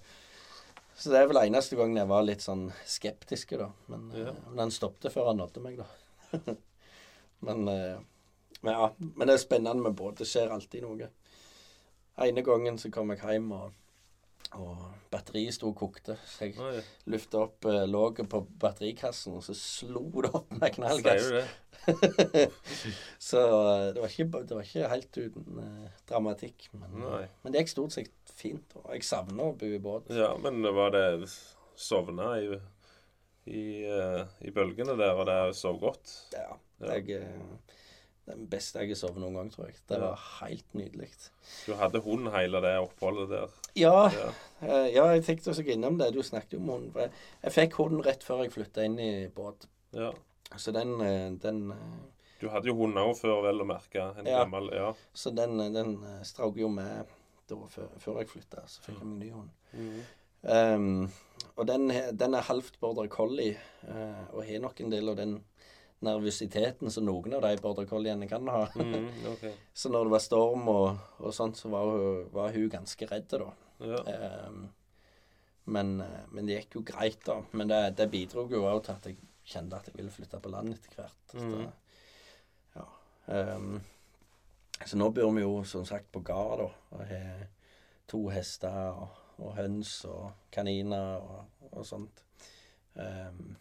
Så 0.96 1.10
det 1.10 1.22
er 1.24 1.28
vel 1.32 1.40
eneste 1.42 1.76
gangen 1.80 1.98
jeg 1.98 2.08
var 2.12 2.22
litt 2.26 2.44
sånn 2.44 2.68
skeptisk, 2.86 3.56
da. 3.58 3.72
Men, 3.88 4.12
Ja. 4.14 4.28
eh, 4.30 4.42
men 4.48 4.58
den 4.58 4.72
stoppet 4.72 5.12
før 5.14 5.32
han 5.32 5.38
nådde 5.42 5.64
meg, 5.64 5.78
da. 5.78 5.86
men, 7.48 7.68
eh, 7.68 7.98
men 8.62 8.74
ja. 8.74 8.92
Men 9.00 9.28
det 9.28 9.34
er 9.34 9.42
spennende 9.42 9.82
med 9.84 9.96
båt. 9.96 10.18
Det 10.22 10.28
skjer 10.30 10.52
alltid 10.54 10.84
noe. 10.86 11.10
Ene 12.22 12.44
gangen 12.46 12.78
så 12.78 12.92
kom 12.94 13.10
jeg 13.10 13.24
hjem, 13.26 13.52
og, 13.52 13.72
og 14.60 14.84
batteriet 15.14 15.56
sto 15.56 15.70
og 15.72 15.78
kokte. 15.80 16.16
Så 16.30 16.48
jeg 16.48 16.58
Oi, 16.62 16.82
lufta 17.14 17.44
opp 17.46 17.66
eh, 17.70 17.84
låget 17.90 18.30
på 18.32 18.42
batterikassen, 18.62 19.36
og 19.38 19.44
så 19.46 19.56
slo 19.58 20.06
det 20.24 20.32
opp 20.34 20.52
med 20.54 20.66
Sier 20.68 20.76
knallgass. 20.78 21.30
du 21.30 21.38
det? 21.38 21.48
så 23.30 23.42
eh, 23.44 23.88
det 23.94 24.02
var, 24.04 24.10
ikke, 24.10 24.44
det 24.48 24.58
var 24.58 24.68
ikke 24.68 24.92
helt 24.94 25.20
uten 25.20 25.60
eh, 25.64 25.90
dramatikk. 26.10 26.68
Men, 26.78 27.00
Nei. 27.04 27.24
men 27.44 27.54
det 27.56 27.64
gikk 27.64 27.74
stort 27.76 27.96
sett 27.98 28.34
fint. 28.38 28.78
Og 28.82 28.94
jeg 28.96 29.06
savner 29.08 29.52
å 29.52 29.58
bo 29.60 29.70
i 29.70 29.82
båt. 29.84 30.12
Ja, 30.16 30.34
men 30.42 30.62
var 30.76 30.94
det 30.96 31.06
sovna 31.80 32.34
i, 32.42 32.58
i, 33.50 33.64
eh, 33.90 34.24
i 34.48 34.54
bølgene 34.56 34.98
der, 35.00 35.18
og 35.18 35.28
det 35.30 35.40
sov 35.60 35.82
godt? 35.84 36.18
Ja, 36.36 36.52
Ja. 36.84 36.98
Jeg, 36.98 37.22
eh, 37.22 37.80
det 38.26 38.34
er 38.38 38.44
beste 38.48 38.80
jeg 38.80 38.94
har 38.94 38.96
sovet 38.96 39.20
noen 39.20 39.34
gang, 39.36 39.50
tror 39.52 39.66
jeg. 39.68 39.76
Det 39.90 39.98
var 40.00 40.20
helt 40.40 40.74
nydelig. 40.80 41.10
Du 41.68 41.74
hadde 41.76 42.00
hund 42.06 42.30
hele 42.32 42.62
det 42.64 42.74
oppholdet 42.80 43.30
der? 43.34 43.50
Ja, 43.76 44.10
Ja. 44.14 44.30
eh, 44.62 44.88
ja, 44.96 45.06
jeg 45.14 45.26
tenkte 45.26 45.52
også 45.52 45.66
innom 45.68 45.98
det. 46.00 46.14
Du 46.16 46.22
snakket 46.24 46.54
jo 46.56 46.60
om 46.60 46.70
hund. 46.70 46.94
Jeg, 46.96 47.12
jeg 47.44 47.52
fikk 47.52 47.74
hunden 47.82 48.04
rett 48.06 48.24
før 48.24 48.44
jeg 48.46 48.54
flytta 48.56 48.86
inn 48.88 49.00
i 49.00 49.28
båt. 49.28 49.68
ja. 49.94 50.12
Så 50.56 50.72
den, 50.72 51.02
eh, 51.02 51.32
den 51.42 51.72
eh, 51.72 52.02
Du 52.40 52.48
hadde 52.50 52.68
jo 52.68 52.76
hund 52.76 52.96
òg 53.02 53.16
før, 53.18 53.42
vel 53.42 53.62
å 53.64 53.66
merke. 53.66 54.04
En 54.20 54.26
Ja. 54.26 54.44
gammel 54.44 54.70
Ja. 54.74 54.94
Så 55.14 55.32
den, 55.36 55.58
den 55.74 55.98
strauk 56.24 56.56
jo 56.58 56.68
med 56.70 57.06
da 57.50 57.56
før, 57.68 57.90
før 58.00 58.20
jeg 58.20 58.30
flytta. 58.30 58.64
Så 58.68 58.82
fikk 58.86 59.00
jeg 59.00 59.08
meg 59.08 59.20
ny 59.20 59.32
hund. 59.32 59.50
Mm. 59.74 60.04
Um, 60.44 61.10
og 61.58 61.68
den, 61.68 61.88
den 62.18 62.34
er 62.36 62.42
halvt 62.42 62.80
border 62.80 63.08
collie, 63.08 63.58
og 64.34 64.44
har 64.46 64.60
nok 64.60 64.80
en 64.82 64.90
del 64.92 65.10
av 65.10 65.16
den 65.16 65.38
nervøsiteten 66.04 66.92
som 66.92 67.06
noen 67.08 67.34
av 67.38 67.42
de 67.46 67.56
border 67.64 67.88
colliene 67.90 68.28
kan 68.30 68.48
ha. 68.52 68.66
Mm, 68.76 69.10
okay. 69.34 69.54
så 69.74 69.90
når 69.94 70.08
det 70.10 70.14
var 70.16 70.24
storm 70.26 70.68
og, 70.72 70.88
og 71.20 71.34
sånt, 71.36 71.58
så 71.60 71.70
var 71.74 71.90
hun, 71.90 72.24
var 72.36 72.52
hun 72.56 72.70
ganske 72.74 73.08
redd, 73.10 73.30
da. 73.32 73.52
Ja. 73.84 74.02
Ehm, 74.14 74.66
men, 75.66 75.94
eh, 76.04 76.26
men 76.36 76.46
det 76.50 76.58
gikk 76.60 76.76
jo 76.80 76.84
greit, 76.88 77.22
da. 77.26 77.40
Men 77.56 77.72
det, 77.72 77.82
det 77.98 78.10
bidro 78.12 78.46
jo 78.52 78.66
òg 78.68 78.84
til 78.86 78.98
at 78.98 79.08
jeg 79.10 79.18
kjente 79.54 79.76
at 79.80 79.88
jeg 79.90 79.96
ville 79.98 80.12
flytte 80.12 80.40
på 80.44 80.52
land 80.52 80.74
etter 80.76 81.00
hvert. 81.00 81.18
Så, 81.32 81.48
Mhm. 81.48 81.66
ja. 82.76 82.86
Ehm, 83.38 83.82
Så 84.86 84.98
nå 85.00 85.06
bor 85.16 85.30
vi 85.32 85.42
jo 85.46 85.64
som 85.64 85.86
sagt 85.88 86.10
på 86.12 86.20
gard, 86.26 86.60
da. 86.60 86.66
Og 86.98 87.04
har 87.08 87.46
to 88.12 88.26
hester 88.34 88.90
og, 88.92 89.08
og 89.40 89.54
høns 89.56 89.94
og 90.10 90.32
kaniner 90.52 91.22
og, 91.24 91.46
og 91.72 91.86
sånt. 91.88 92.20
Ehm, 93.00 93.56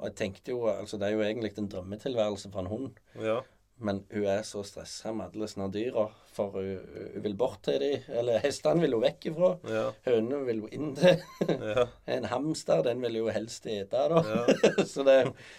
og 0.00 0.08
jeg 0.08 0.16
tenkte 0.16 0.54
jo 0.54 0.66
Altså, 0.72 0.96
det 0.98 1.08
er 1.10 1.16
jo 1.18 1.24
egentlig 1.24 1.52
en 1.60 1.68
drømmetilværelse 1.70 2.50
for 2.50 2.64
en 2.64 2.70
hund. 2.72 3.00
Ja. 3.20 3.40
Men 3.80 4.02
hun 4.12 4.24
er 4.28 4.42
så 4.44 4.60
stressa 4.66 5.08
med 5.16 5.30
alle 5.32 5.46
sånne 5.48 5.70
dyra, 5.72 6.02
for 6.36 6.52
hun, 6.52 6.82
hun 7.14 7.22
vil 7.24 7.36
bort 7.40 7.62
til 7.64 7.78
dem. 7.80 8.02
Eller 8.12 8.42
hestene 8.44 8.82
vil 8.84 8.92
hun 8.92 9.04
vekk 9.06 9.28
ifra. 9.30 9.50
Ja. 9.72 9.86
Hønene 10.04 10.40
vil 10.44 10.60
hun 10.66 10.74
inn 10.76 10.90
til. 10.98 11.22
Ja. 11.48 11.86
En 12.12 12.26
hamster, 12.28 12.82
den 12.84 13.00
vil 13.00 13.16
jo 13.22 13.30
helst 13.32 13.64
ete, 13.72 14.02
da. 14.12 14.20
Ja. 14.20 14.84
så 14.92 15.04
det 15.08 15.16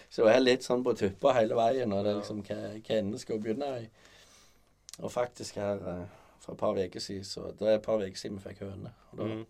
så 0.09 0.27
hun 0.27 0.34
er 0.35 0.43
litt 0.43 0.68
sånn 0.68 0.85
på 0.85 0.93
tuppa 0.99 1.34
hele 1.39 1.57
veien, 1.57 1.93
og 1.97 2.03
det 2.05 2.13
er 2.13 2.19
liksom 2.22 2.43
hva, 2.45 2.59
hva 2.77 2.99
ende 2.99 3.22
skal 3.23 3.39
hun 3.39 3.45
begynne 3.47 3.72
i. 3.80 3.89
Og 5.01 5.09
faktisk 5.09 5.57
her 5.57 5.81
eh, 5.95 6.05
for 6.43 6.53
et 6.53 6.61
par 6.61 6.77
uker 6.77 7.01
siden, 7.01 7.26
så 7.26 7.49
det 7.57 7.68
er 7.72 7.80
et 7.80 7.85
par 7.89 8.01
uker 8.05 8.22
siden 8.22 8.38
vi 8.38 8.45
fikk 8.51 8.61
høne. 8.68 8.93
Og 9.13 9.18
da 9.23 9.31
Mm. 9.31 9.41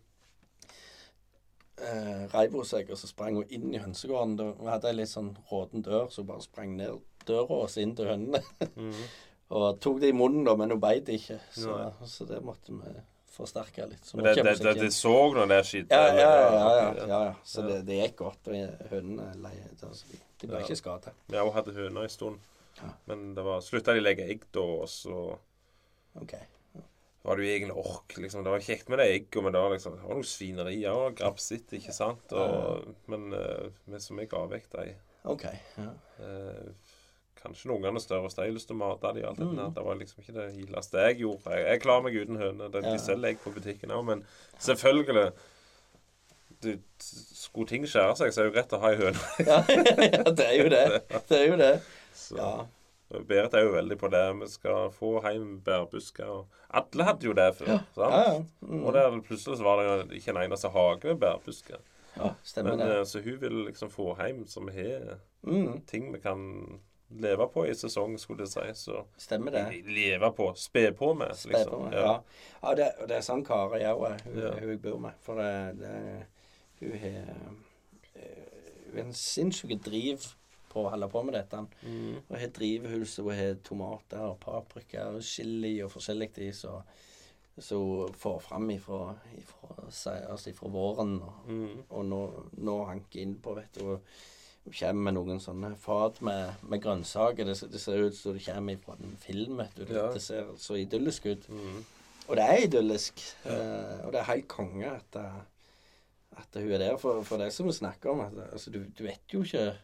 Eh, 1.87 2.23
reiv 2.33 2.55
hun 2.57 2.67
seg, 2.67 2.89
og 2.93 2.99
så 2.99 3.09
sprang 3.09 3.37
hun 3.39 3.53
inn 3.53 3.73
i 3.73 3.81
hønsegården. 3.81 4.37
Da, 4.39 4.47
hadde 4.69 4.91
ei 4.91 4.99
litt 5.01 5.11
sånn 5.11 5.33
råten 5.51 5.85
dør, 5.85 6.09
så 6.11 6.23
hun 6.23 6.31
bare 6.31 6.45
sprang 6.45 6.75
ned 6.77 7.01
døra 7.27 7.61
og 7.63 7.69
så 7.69 7.83
inn 7.83 7.95
til 7.97 8.09
hønene. 8.11 8.41
Mhm. 8.71 9.05
og 9.57 9.79
tok 9.83 9.97
det 9.99 10.13
i 10.13 10.15
munnen, 10.15 10.45
da, 10.47 10.55
men 10.55 10.71
hun 10.71 10.79
beit 10.79 11.09
ikke. 11.11 11.41
Så, 11.51 11.75
så 12.07 12.27
det 12.29 12.39
måtte 12.45 12.71
vi 12.71 12.93
forsterke 13.31 13.87
litt. 13.89 14.05
Så 14.05 14.17
Men 14.17 14.29
det, 14.29 14.35
det, 14.43 14.55
det, 14.63 14.75
det 14.79 14.93
så 14.95 15.15
når 15.35 15.49
det 15.51 15.59
skjedde? 15.67 15.97
Ja, 15.97 16.13
ja, 16.15 16.29
ja. 16.29 16.53
ja, 16.55 16.87
ja, 16.95 17.19
ja. 17.25 17.33
Så 17.43 17.65
det, 17.67 17.81
det 17.87 17.99
gikk 17.99 18.17
godt. 18.23 18.47
og 18.47 18.87
Hønene 18.91 19.27
leide, 19.43 19.75
altså, 19.87 20.07
de, 20.11 20.21
de 20.41 20.49
ble 20.51 20.63
ikke 20.63 20.79
skada. 20.79 21.13
Ja, 21.31 21.43
hun 21.43 21.53
hadde 21.55 21.75
høner 21.75 22.07
en 22.07 22.13
stund. 22.13 22.41
Ja. 22.79 22.93
Men 23.11 23.31
det 23.35 23.45
var 23.45 23.63
slutta 23.63 23.95
de 23.95 24.03
å 24.03 24.07
legge 24.07 24.27
egg 24.31 24.47
da, 24.55 24.65
og 24.83 24.89
så 24.91 25.21
Ok. 26.19 26.33
Var 27.23 27.37
du 27.37 27.43
egentlig 27.45 27.75
ork. 27.77 28.15
liksom. 28.17 28.43
Det 28.43 28.51
var 28.53 28.63
kjekt 28.65 28.89
med 28.89 28.97
det 29.01 29.05
egget, 29.11 29.43
men 29.43 29.53
det 29.53 29.61
var 29.61 29.75
liksom, 29.75 29.93
det 29.99 30.07
var 30.07 30.17
noe 30.17 30.25
svineri 30.25 30.79
og 30.89 31.15
grabsitt, 31.19 31.69
ikke 31.77 31.93
sant? 31.93 32.33
Og, 32.33 32.87
men 33.13 33.27
uh, 33.33 33.67
som 34.01 34.17
jeg 34.19 34.31
vekk 34.55 34.71
de 34.73 34.87
ok. 35.29 35.43
Ja. 35.77 35.91
eh, 36.25 36.71
Kanskje 37.41 37.69
noen 37.71 37.81
ganger 37.81 37.97
er 37.97 38.03
større, 38.05 38.21
har 38.49 38.51
lyst 38.57 38.67
til 38.69 38.75
å 38.77 38.81
mate 38.81 39.11
de 39.17 39.23
og 39.25 39.37
det 39.37 39.45
Mm. 39.51 39.73
Det 39.73 39.83
var 39.85 39.95
liksom 39.97 40.19
ikke 40.21 40.33
det 40.35 40.47
gildeste 40.57 41.05
jeg 41.07 41.19
gjorde. 41.23 41.53
Jeg, 41.55 41.65
jeg 41.71 41.81
klarer 41.81 42.03
meg 42.05 42.17
uten 42.21 42.37
høne. 42.41 42.67
De, 42.73 42.81
Ja. 42.85 42.91
de 42.93 42.99
selger 43.01 43.29
egg 43.31 43.39
på 43.41 43.53
butikken 43.53 43.93
òg, 43.93 44.03
men 44.05 44.25
selvfølgelig 44.59 45.31
du, 46.61 46.75
Skulle 47.01 47.67
ting 47.67 47.85
skjære 47.89 48.17
seg, 48.19 48.33
så 48.33 48.41
er 48.41 48.45
det 48.45 48.51
jo 48.51 48.55
greit 48.59 48.75
å 48.77 48.81
ha 48.83 48.91
ei 48.91 48.99
høne. 48.99 49.23
ja, 49.45 49.57
ja, 50.17 50.23
det 50.37 50.45
er 50.45 50.57
jo 50.59 50.69
det. 50.69 50.83
Det 51.29 51.39
er 51.39 51.47
jo 51.49 51.57
det. 51.57 51.71
Så 52.13 52.37
Ja. 52.37 52.51
Berit 53.27 53.53
er 53.53 53.65
jo 53.65 53.71
veldig 53.75 53.97
på 53.99 54.07
det. 54.11 54.21
Vi 54.39 54.47
skal 54.47 54.91
få 54.95 55.21
hjem 55.25 55.61
bærbusker. 55.65 56.45
Alle 56.73 57.03
hadde 57.03 57.25
jo 57.27 57.33
det 57.33 57.49
før. 57.57 57.65
sant? 57.95 57.97
Ja, 57.97 58.21
ja. 58.33 58.43
Mm. 58.61 58.83
Og 58.85 58.93
der 58.93 59.17
plutselig 59.21 59.57
så 59.59 59.63
var 59.63 59.81
det 59.83 60.11
ikke 60.19 60.31
en 60.31 60.37
eneste 60.45 60.69
hage 60.71 61.07
med 61.11 61.19
bærbusker. 61.19 61.77
ja 62.17 62.29
stemmer 62.43 62.75
Men 62.75 62.79
det. 62.87 62.97
eh, 62.99 63.03
Så 63.05 63.21
hun 63.23 63.41
vil 63.41 63.65
liksom 63.65 63.89
få 63.89 64.15
hjem 64.19 64.45
vi 64.67 64.71
har 64.81 65.17
Mm, 65.43 65.81
ting 65.87 66.13
vi 66.13 66.19
kan 66.19 66.79
leve 67.09 67.47
på 67.53 67.65
i 67.65 67.73
sesong, 67.73 68.17
skulle 68.19 68.43
jeg 68.45 68.47
si. 68.75 68.83
Så 68.85 69.03
stemmer 69.17 69.51
det. 69.51 69.83
leve 69.85 70.31
på. 70.37 70.53
Spe 70.55 70.91
på 70.93 71.13
med, 71.13 71.35
Spe 71.35 71.49
liksom. 71.53 71.71
på 71.71 71.79
med, 71.89 71.93
Ja. 71.93 72.19
ja 72.63 72.75
det, 72.75 72.91
det 73.07 73.17
er 73.17 73.21
sånn 73.21 73.43
Kari 73.45 73.81
òg 73.83 74.05
er, 74.11 74.17
hun, 74.23 74.37
Ja. 74.43 74.51
hun 74.59 74.69
jeg 74.69 74.81
bor 74.81 74.99
med. 74.99 75.11
For 75.21 75.35
det, 75.35 75.79
det 75.79 76.25
Hun 76.79 76.99
har 76.99 77.09
eh, 78.15 78.31
Hun 78.91 78.97
har 78.97 79.05
en 79.05 79.13
sinnssyk 79.13 79.81
driv 79.83 80.19
på 80.71 80.85
å 80.85 80.89
holde 80.93 81.07
på 81.11 81.21
med 81.27 81.35
dette. 81.37 81.61
Mm. 81.83 82.17
Hun 82.29 82.39
har 82.39 82.51
drivhuset 82.55 83.23
og 83.25 83.31
har 83.35 83.55
tomater 83.67 84.23
og 84.31 84.39
paprika 84.43 85.09
og 85.11 85.21
chili 85.27 85.75
og 85.85 85.91
forskjellig 85.93 86.31
i, 86.47 86.51
så 86.55 86.79
så 87.61 87.77
hun 87.77 88.13
får 88.17 88.37
fram 88.41 88.69
ifra, 88.71 89.11
ifra, 89.37 89.73
altså 90.31 90.49
ifra 90.53 90.69
våren 90.71 91.17
og, 91.21 91.33
Mm. 91.51 91.81
og 91.89 92.05
nå, 92.07 92.19
nå 92.63 92.75
hanker 92.87 93.19
innpå, 93.21 93.53
vet 93.59 93.73
du. 93.75 93.81
og 93.91 93.99
Hun 94.63 94.73
kommer 94.79 95.03
med 95.03 95.13
noen 95.17 95.39
sånne 95.43 95.75
fat 95.77 96.21
med, 96.21 96.53
med 96.63 96.81
grønnsaker. 96.81 97.45
Det, 97.45 97.57
ser- 97.59 97.67
det 97.73 97.81
ser 97.83 98.01
ut 98.07 98.15
som 98.15 98.33
det 98.37 98.45
kommer 98.45 98.77
fra 98.81 98.95
en 99.03 99.17
film. 99.19 99.57
vet 99.57 99.75
du. 99.75 99.83
Det, 99.85 99.95
Ja. 99.99 100.07
det 100.13 100.21
ser 100.21 100.47
så 100.57 100.77
idyllisk 100.79 101.25
ut. 101.25 101.49
Mm. 101.49 101.83
Og 102.29 102.35
det 102.39 102.43
er 102.47 102.63
idyllisk. 102.65 103.19
Eh, 103.45 104.05
og 104.05 104.11
det 104.13 104.19
er 104.21 104.29
helt 104.31 104.47
konge 104.47 104.85
at, 104.95 105.15
at 106.37 106.55
hun 106.55 106.71
er 106.71 106.77
der. 106.77 106.97
For, 106.97 107.21
for 107.27 107.37
det 107.37 107.51
som 107.53 107.67
vi 107.67 107.73
snakker 107.73 108.09
om, 108.15 108.19
at 108.21 108.31
altså, 108.53 108.71
du, 108.71 108.79
du 108.97 109.03
vet 109.03 109.33
jo 109.33 109.43
ikke 109.43 109.67
eh, 109.67 109.79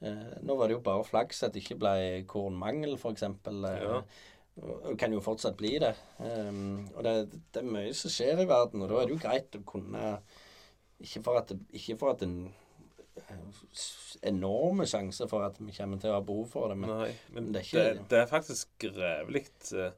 Nå 0.00 0.54
var 0.56 0.68
det 0.70 0.76
jo 0.78 0.82
bare 0.84 1.04
flaks 1.04 1.42
at 1.44 1.52
det 1.52 1.60
ikke 1.64 1.76
ble 1.82 1.94
kornmangel, 2.30 2.94
f.eks. 2.96 3.22
Ja. 3.26 3.32
Eh, 3.68 3.96
og 4.60 4.86
og 4.90 4.96
kan 4.98 5.12
jo 5.14 5.20
fortsatt 5.24 5.56
bli 5.56 5.78
det. 5.80 5.92
Um, 6.18 6.88
og 6.96 7.04
det, 7.06 7.12
det 7.54 7.60
er 7.62 7.68
mye 7.70 7.92
som 7.96 8.10
skjer 8.12 8.42
i 8.42 8.48
verden, 8.50 8.82
og 8.82 8.90
da 8.90 8.98
er 9.00 9.06
det 9.08 9.14
jo 9.14 9.20
greit 9.22 9.56
å 9.56 9.60
kunne 9.64 10.18
Ikke 11.00 11.22
for 11.24 11.38
at, 11.40 11.48
det, 11.48 11.60
ikke 11.78 11.96
for 11.96 12.10
at 12.12 12.24
en 12.26 12.34
eh, 13.16 13.62
enorme 14.28 14.84
sjanse 14.90 15.28
for 15.30 15.46
at 15.46 15.56
vi 15.62 15.72
kommer 15.72 16.00
til 16.02 16.10
å 16.12 16.18
ha 16.18 16.24
behov 16.26 16.50
for 16.52 16.68
det, 16.72 16.76
men 16.82 16.92
Nei, 16.92 17.10
men 17.32 17.46
det 17.54 17.62
det 17.70 17.72
er 17.72 17.84
er, 17.86 17.94
ikke- 17.94 18.08
det, 18.10 18.18
er 18.18 18.26
faktisk 18.34 18.68
grevelig. 18.84 19.44
eh, 19.72 19.92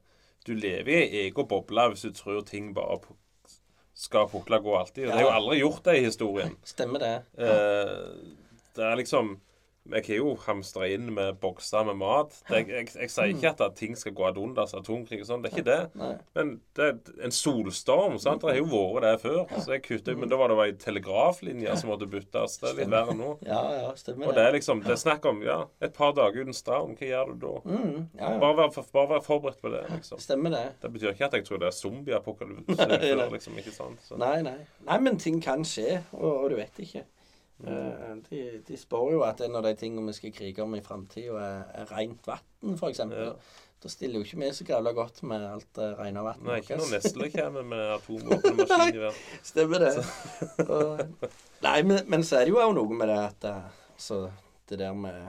Du 0.45 0.53
lever 0.55 0.91
i 0.91 1.01
ei 1.01 1.25
egen 1.27 1.47
boble 1.47 1.89
hvis 1.91 2.01
du 2.07 2.11
tror 2.11 2.41
ting 2.47 2.73
bare 2.75 2.99
skal 3.95 4.27
pukle 4.27 4.59
gå 4.63 4.77
alltid. 4.77 5.05
Det 5.07 5.13
har 5.13 5.21
jo 5.21 5.29
aldri 5.33 5.59
gjort 5.59 5.83
det 5.85 5.97
i 5.97 6.05
historien. 6.05 6.55
stemmer 6.63 6.99
det? 6.99 7.13
Eh, 7.37 8.07
det 8.75 8.83
er 8.83 8.95
liksom 8.95 9.39
Jeg 9.91 10.05
har 10.07 10.15
jo 10.15 10.33
hamstra 10.45 10.87
inn 10.87 11.09
med 11.11 11.39
bokser 11.43 11.83
med 11.89 11.97
mat. 11.99 12.35
Det, 12.47 12.61
jeg, 12.61 12.69
jeg, 12.71 12.87
jeg 13.01 13.11
sier 13.11 13.31
ikke 13.33 13.51
at, 13.51 13.63
ting 13.75 13.97
skal 13.99 14.13
gå 14.15 14.23
ad 14.29 14.37
undas, 14.39 14.71
atomkrig 14.77 15.19
og 15.25 15.27
sånn. 15.27 15.43
Det 15.43 15.49
er 15.51 15.57
ikke 15.57 15.65
det. 15.67 15.79
Nei. 15.99 16.13
Men 16.37 16.53
det 16.79 16.85
er 16.87 17.25
en 17.27 17.35
solstorm. 17.35 18.15
sant? 18.23 18.45
Det 18.45 18.53
har 18.53 18.61
jo 18.61 18.69
vært 18.71 19.03
det 19.03 19.13
før. 19.25 19.41
Så 19.57 19.75
jeg 19.75 19.83
kuttet, 19.83 20.15
Men 20.19 20.31
da 20.31 20.39
var 20.39 20.53
det 20.53 20.59
ei 20.63 20.75
telegraflinje 20.79 21.75
som 21.81 21.91
måtte 21.91 22.07
byttes. 22.07 22.55
Det 22.61 22.69
er 22.71 22.79
litt 22.79 22.93
verre 22.93 23.17
nå. 23.17 23.33
Ja, 23.43 23.59
ja, 23.81 23.89
stemmer 23.99 24.31
Og 24.31 24.37
det 24.37 24.45
er 24.47 24.55
liksom, 24.55 24.85
det 24.87 24.95
er 24.95 25.01
snakk 25.03 25.27
om 25.29 25.43
ja, 25.43 25.59
et 25.83 25.95
par 25.97 26.15
dager 26.15 26.47
uten 26.47 26.55
strøm. 26.55 26.95
Hva 26.99 27.09
gjør 27.09 27.33
du 27.33 27.43
da? 27.43 27.53
Mm, 27.67 27.97
ja, 28.21 28.23
ja. 28.23 28.37
Bare 28.39 28.59
vær, 28.61 28.83
bare 28.95 29.09
vær 29.17 29.25
forberedt 29.27 29.59
på 29.63 29.73
det. 29.73 29.83
liksom. 29.97 30.21
Stemmer 30.23 30.55
det. 30.55 30.63
Det 30.79 30.93
betyr 30.95 31.11
ikke 31.11 31.27
at 31.27 31.37
jeg 31.41 31.49
tror 31.49 31.59
det 31.63 31.69
er 31.73 31.77
zombieapokalypse 31.81 33.27
liksom. 33.35 33.59
Ikke 33.59 33.75
sant? 33.75 33.99
Så. 34.07 34.17
Nei, 34.21 34.37
nei. 34.45 34.57
Nei, 34.87 34.99
men 35.03 35.19
ting 35.19 35.43
kan 35.43 35.67
skje, 35.67 35.99
og, 36.15 36.29
og 36.31 36.49
du 36.53 36.57
vet 36.61 36.79
ikke. 36.85 37.03
Eh, 37.61 38.15
de, 38.29 38.39
de 38.67 38.77
spår 38.79 39.11
jo 39.13 39.21
at 39.27 39.43
en 39.45 39.59
av 39.59 39.67
de 39.67 39.75
tingene 39.79 40.09
vi 40.09 40.17
skal 40.17 40.33
krige 40.35 40.63
om 40.63 40.73
i 40.75 40.81
framtida, 40.83 41.37
er, 41.37 41.61
er 41.83 41.93
rent 41.93 42.25
vann, 42.27 42.73
f.eks. 42.75 43.03
Ja. 43.13 43.29
Da 43.83 43.91
stiller 43.91 44.21
jo 44.21 44.23
ikke 44.23 44.39
vi 44.39 44.49
så 44.55 44.65
grævla 44.67 44.93
godt 44.95 45.21
med 45.27 45.43
alt 45.43 45.67
det 45.75 45.89
rene 45.99 46.21
vannet. 46.23 46.45
Nei, 46.47 46.59
ikke 46.61 46.77
når 46.79 46.91
Nestle 46.93 47.27
kommer 47.33 47.65
med 47.67 47.81
atomvåpenmaskin 47.97 48.95
i 48.95 49.01
verden. 49.01 49.25
Stemmer 49.43 49.83
det. 49.83 49.91
Og, 50.63 51.01
nei, 51.65 51.79
men, 51.83 51.99
men 52.07 52.23
så 52.23 52.39
er 52.39 52.47
det 52.47 52.53
jo 52.53 52.61
òg 52.63 52.75
noe 52.77 52.99
med 52.99 53.11
det 53.11 53.17
at 53.27 53.49
Altså, 53.93 54.31
det 54.69 54.79
der 54.81 54.95
med 54.97 55.19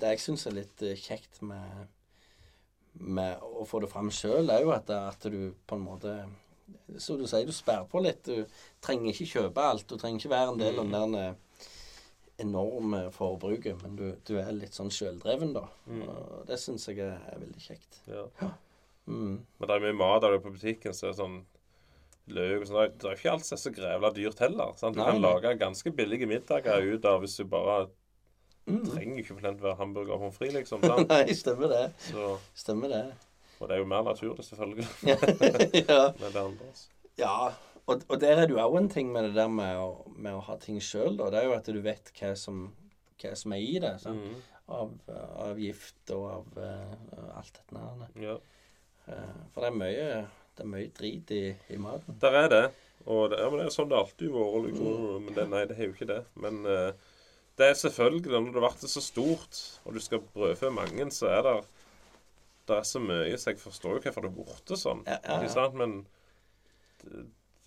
Det 0.00 0.14
jeg 0.14 0.22
syns 0.22 0.46
er 0.48 0.54
litt 0.56 0.84
kjekt 0.98 1.42
med, 1.44 1.90
med 2.94 3.42
å 3.42 3.66
få 3.68 3.82
det 3.82 3.90
fram 3.90 4.08
sjøl, 4.14 4.48
er 4.50 4.62
jo 4.62 4.70
at, 4.74 4.90
at 4.90 5.26
du 5.30 5.52
på 5.66 5.76
en 5.76 5.84
måte 5.84 6.14
Som 6.98 7.18
du 7.18 7.26
sier, 7.26 7.46
du 7.46 7.52
sperrer 7.52 7.86
på 7.88 8.02
litt. 8.02 8.22
Du 8.24 8.44
trenger 8.80 9.12
ikke 9.12 9.30
kjøpe 9.32 9.56
alt. 9.70 9.86
Du 9.88 9.96
trenger 9.96 10.18
ikke 10.20 10.30
være 10.34 10.52
en 10.52 10.58
del 10.58 10.78
av 10.78 10.86
Mm. 10.86 10.92
den 10.92 11.12
der 11.12 11.28
eh, 11.28 11.34
enorme 12.38 13.10
forbruket, 13.14 13.82
men 13.82 13.96
du, 13.96 14.06
du 14.26 14.36
er 14.40 14.50
litt 14.56 14.74
sånn 14.74 14.90
sjøldreven, 14.90 15.52
da. 15.54 15.66
Mm. 15.86 16.02
Og 16.08 16.46
det 16.48 16.58
syns 16.58 16.88
jeg 16.88 16.98
er, 17.04 17.18
er 17.30 17.38
veldig 17.42 17.60
kjekt. 17.62 18.00
Ja. 18.08 18.24
Mm. 19.06 19.40
Men 19.58 19.68
det 19.68 19.76
er 19.76 19.84
mye 19.86 19.98
mat 19.98 20.22
der 20.24 20.30
du 20.34 20.38
er 20.40 20.44
på 20.44 20.52
butikken, 20.54 20.94
så 20.96 21.06
er 21.08 21.12
det 21.12 21.20
sånn 21.20 21.40
løk 22.32 22.60
og 22.62 22.68
sånn. 22.70 22.92
Det 22.98 23.08
er- 23.10 23.16
ikke 23.18 23.32
alt 23.32 23.44
som 23.46 23.56
er 23.56 23.62
så 23.62 23.74
grevla 23.74 24.10
dyrt 24.14 24.38
heller. 24.42 24.72
sant? 24.76 24.94
Du 24.96 25.02
Nei, 25.02 25.10
kan 25.10 25.20
lage 25.22 25.58
ganske 25.58 25.92
billige 25.94 26.26
middager 26.30 26.82
ut 26.94 27.04
av 27.04 27.20
hvis 27.22 27.36
du 27.36 27.44
bare 27.44 27.88
Mm. 28.64 28.84
trenger 28.86 29.18
ikke 29.18 29.38
plent 29.40 29.60
være 29.60 29.76
hamburger 29.76 30.12
og 30.14 30.20
pommes 30.20 30.36
frites, 30.38 30.54
liksom. 30.54 30.80
sant? 30.86 31.08
Nei, 31.08 31.24
stemmer 31.34 31.68
det. 31.68 31.92
Så, 32.12 32.38
Stemmer 32.54 32.88
det. 32.88 33.04
Og 33.62 33.68
det 33.70 33.76
er 33.76 33.82
jo 33.82 33.90
mer 33.92 34.02
naturlig, 34.06 34.44
selvfølgelig, 34.44 34.88
ja. 35.10 35.18
med 36.20 36.28
det 36.28 36.42
andre. 36.42 36.70
Ja, 37.20 37.36
og, 37.86 38.04
og 38.08 38.20
der 38.20 38.36
er 38.36 38.46
det 38.46 38.54
jo 38.56 38.62
òg 38.62 38.78
en 38.78 38.90
ting 38.90 39.12
med 39.14 39.28
det 39.28 39.36
der 39.36 39.50
med 39.50 39.78
å, 39.78 39.88
med 40.14 40.36
å 40.36 40.44
ha 40.46 40.56
ting 40.62 40.80
sjøl, 40.82 41.16
da. 41.18 41.30
Det 41.32 41.40
er 41.40 41.48
jo 41.48 41.56
at 41.56 41.70
du 41.70 41.80
vet 41.84 42.12
hva 42.18 42.32
som, 42.38 42.64
hva 43.22 43.34
som 43.38 43.54
er 43.56 43.62
i 43.62 43.76
det. 43.82 43.96
Mhm. 44.08 44.40
Av, 44.72 44.92
av 45.42 45.58
gift 45.60 46.08
og 46.14 46.22
av 46.30 46.54
uh, 46.56 47.32
alt 47.36 47.58
dette 47.58 47.80
her. 47.82 48.04
Ja. 48.22 48.36
Uh, 49.04 49.40
for 49.52 49.64
det 49.64 49.68
er 49.68 49.74
mye, 49.76 50.04
det 50.56 50.64
er 50.64 50.70
mye 50.70 50.92
drit 50.96 51.32
i, 51.34 51.42
i 51.74 51.80
maten. 51.82 52.16
Der 52.22 52.36
er 52.44 52.48
det. 52.48 52.62
Og 53.10 53.26
det, 53.32 53.40
ja, 53.42 53.50
men 53.50 53.58
det 53.58 53.66
er 53.66 53.74
sånn 53.74 53.90
det 53.90 53.98
alltid 53.98 54.30
har 54.32 54.54
vært. 54.54 54.68
Liksom. 54.70 55.26
Men 55.26 55.36
det, 55.36 55.46
nei, 55.50 55.64
det 55.68 55.76
er 55.76 55.90
jo 55.90 55.96
ikke 55.96 56.08
det. 56.08 56.20
Men 56.46 56.62
uh, 56.64 57.18
det 57.58 57.68
er 57.68 57.76
selvfølgelig, 57.82 58.32
når 58.32 58.54
det 58.54 58.62
blir 58.62 58.94
så 58.94 59.04
stort, 59.04 59.60
og 59.84 59.98
du 59.98 60.00
skal 60.00 60.22
brødfø 60.32 60.70
mange, 60.72 61.10
så 61.12 61.28
er 61.34 61.44
det 61.48 61.56
Det 62.68 62.78
er 62.78 62.84
så 62.86 63.00
mye, 63.02 63.38
så 63.40 63.52
jeg 63.52 63.60
forstår 63.62 63.96
jo 63.96 64.02
hvorfor 64.04 64.24
det 64.24 64.30
er 64.30 64.36
borte 64.36 64.78
sånn. 64.78 65.00
Ja, 65.08 65.18
ja, 65.26 65.38
ja. 65.42 65.68
Men 65.74 65.96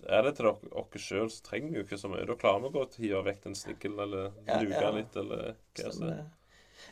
er 0.06 0.22
det 0.24 0.36
til 0.38 0.48
dere 0.48 1.02
sjøl, 1.02 1.28
så 1.32 1.44
trenger 1.44 1.72
vi 1.72 1.80
jo 1.80 1.84
ikke 1.86 1.98
så 2.00 2.10
mye. 2.12 2.24
Da 2.28 2.36
klarer 2.38 2.64
vi 2.64 2.72
godt 2.76 2.96
å 2.96 3.02
hive 3.04 3.22
vekk 3.26 3.48
en 3.50 3.58
snigel, 3.58 3.98
eller 4.06 4.32
luke 4.62 4.90
litt, 4.96 5.18
eller 5.20 5.46
hva 5.52 5.86
som 5.90 5.96
Stemmer 5.98 6.14
er. 6.14 6.26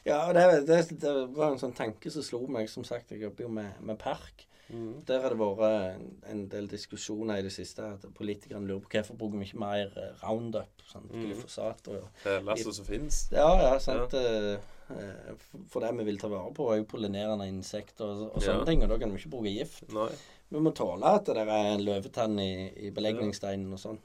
Ja, 0.04 0.18
det, 0.32 0.44
det, 0.68 0.80
det 1.00 1.12
var 1.36 1.52
en 1.52 1.60
sånn 1.60 1.76
tanke 1.76 2.10
som 2.12 2.24
slo 2.24 2.42
meg. 2.50 2.68
Som 2.72 2.84
sagt, 2.88 3.12
jeg 3.14 3.24
jobber 3.24 3.46
jo 3.46 3.52
med, 3.56 3.80
med 3.84 4.00
park. 4.00 4.46
Mm. 4.72 5.02
Der 5.06 5.20
har 5.20 5.28
det 5.34 5.38
vært 5.38 5.64
en, 5.94 6.04
en 6.32 6.44
del 6.48 6.68
diskusjoner 6.72 7.40
i 7.40 7.44
det 7.44 7.52
siste. 7.52 7.84
At 7.98 8.06
politikerne 8.16 8.66
lurer 8.68 8.80
på 8.86 8.94
hvorfor 8.94 9.18
bruker 9.20 9.38
vi 9.42 9.48
ikke 9.50 9.60
mer 9.60 9.90
eh, 10.00 10.14
Roundup, 10.24 10.84
sant? 10.88 11.10
mm. 11.12 11.26
glyfosat 11.26 11.90
og 11.92 12.06
Det 12.24 12.38
lasset 12.46 12.78
som 12.78 12.86
fins. 12.88 13.18
Ja, 13.34 13.50
ja, 13.60 13.74
sant. 13.82 14.16
ja. 14.16 14.54
eh, 14.94 15.44
For 15.72 15.84
det 15.84 15.92
vi 15.98 16.08
vil 16.08 16.18
ta 16.20 16.28
vare 16.32 16.52
på, 16.56 16.70
er 16.74 16.86
pollinerende 16.88 17.48
insekter 17.50 18.08
og, 18.08 18.24
og 18.34 18.40
sånne 18.42 18.64
Ja. 18.64 18.70
ting. 18.72 18.82
Og 18.86 18.90
da 18.94 18.98
kan 19.02 19.12
vi 19.12 19.20
ikke 19.20 19.34
bruke 19.36 19.52
gift. 19.52 19.84
Nei. 19.92 20.08
Vi 20.54 20.60
må 20.62 20.72
tåle 20.76 21.14
at 21.18 21.26
det 21.26 21.40
er 21.44 21.54
en 21.74 21.84
løvetann 21.84 22.36
i, 22.40 22.50
i 22.88 22.90
belegningssteinen 22.94 23.72
og 23.74 23.80
sånn. 23.80 24.00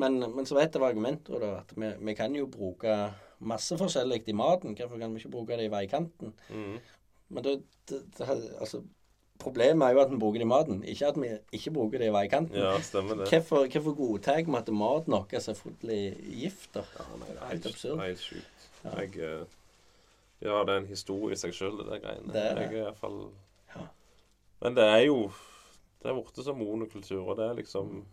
Men, 0.00 0.16
men 0.32 0.46
så 0.48 0.56
vet 0.56 0.72
jeg 0.72 0.80
hva 0.80 0.88
argumentet 0.88 1.36
da, 1.42 1.50
at 1.60 1.72
vi, 1.76 1.90
vi 2.08 2.14
kan 2.16 2.32
jo 2.34 2.46
bruke 2.48 2.94
masse 3.44 3.76
forskjellig 3.76 4.22
i 4.32 4.34
maten. 4.36 4.72
Hvorfor 4.78 4.98
kan 5.00 5.12
vi 5.12 5.20
ikke 5.20 5.32
bruke 5.34 5.58
det 5.60 5.66
i 5.68 5.72
veikanten? 5.72 6.32
Mm. 6.48 6.78
Men 7.32 7.44
det, 7.44 7.58
det, 7.90 7.98
det, 8.16 8.28
altså, 8.60 8.80
problemet 9.38 9.86
er 9.88 9.94
jo 9.96 10.00
at 10.02 10.10
vi 10.12 10.18
bruker 10.18 10.38
det 10.42 10.46
i 10.46 10.50
maten, 10.50 10.82
ikke 10.84 11.06
at 11.08 11.16
vi 11.22 11.30
ikke 11.52 11.70
bruker 11.74 11.98
det 11.98 12.06
i 12.10 12.14
veikanten. 12.14 12.56
Ja, 12.56 12.74
stemmer 12.80 13.16
det. 13.18 13.28
Hvorfor, 13.30 13.66
hvorfor 13.66 13.94
godtar 13.98 14.36
vi 14.36 14.42
at 14.42 14.68
maten 14.74 14.78
vår 15.10 15.32
er 15.34 15.40
så 15.40 15.54
full 15.58 15.74
gift? 15.88 16.76
Ja, 16.76 17.06
nei, 17.18 17.28
det 17.32 17.38
er 17.40 17.48
Helt 17.50 17.66
absurd. 17.66 18.00
helt 18.00 18.20
sjukt. 18.20 18.68
Ja. 18.84 18.96
Jeg 19.00 19.16
eh, 19.18 19.44
Ja, 20.42 20.64
det 20.66 20.74
er 20.74 20.80
en 20.82 20.86
historie 20.90 21.32
i 21.36 21.38
seg 21.38 21.54
sjøl, 21.54 21.76
det 21.78 21.86
der 21.86 22.00
greiene. 22.02 22.32
Det 22.34 22.42
er 22.42 22.54
det. 22.58 22.62
Jeg 22.62 22.74
er 22.74 22.80
i 22.80 22.86
hvert 22.90 22.98
fall 22.98 23.18
Ja. 23.76 23.84
Men 24.60 24.74
det 24.74 24.84
er 24.84 25.04
jo 25.06 25.18
Det 26.02 26.10
er 26.10 26.16
blitt 26.18 26.44
som 26.44 26.58
monokultur, 26.58 27.28
og 27.30 27.36
det 27.38 27.46
er 27.46 27.54
liksom 27.60 28.04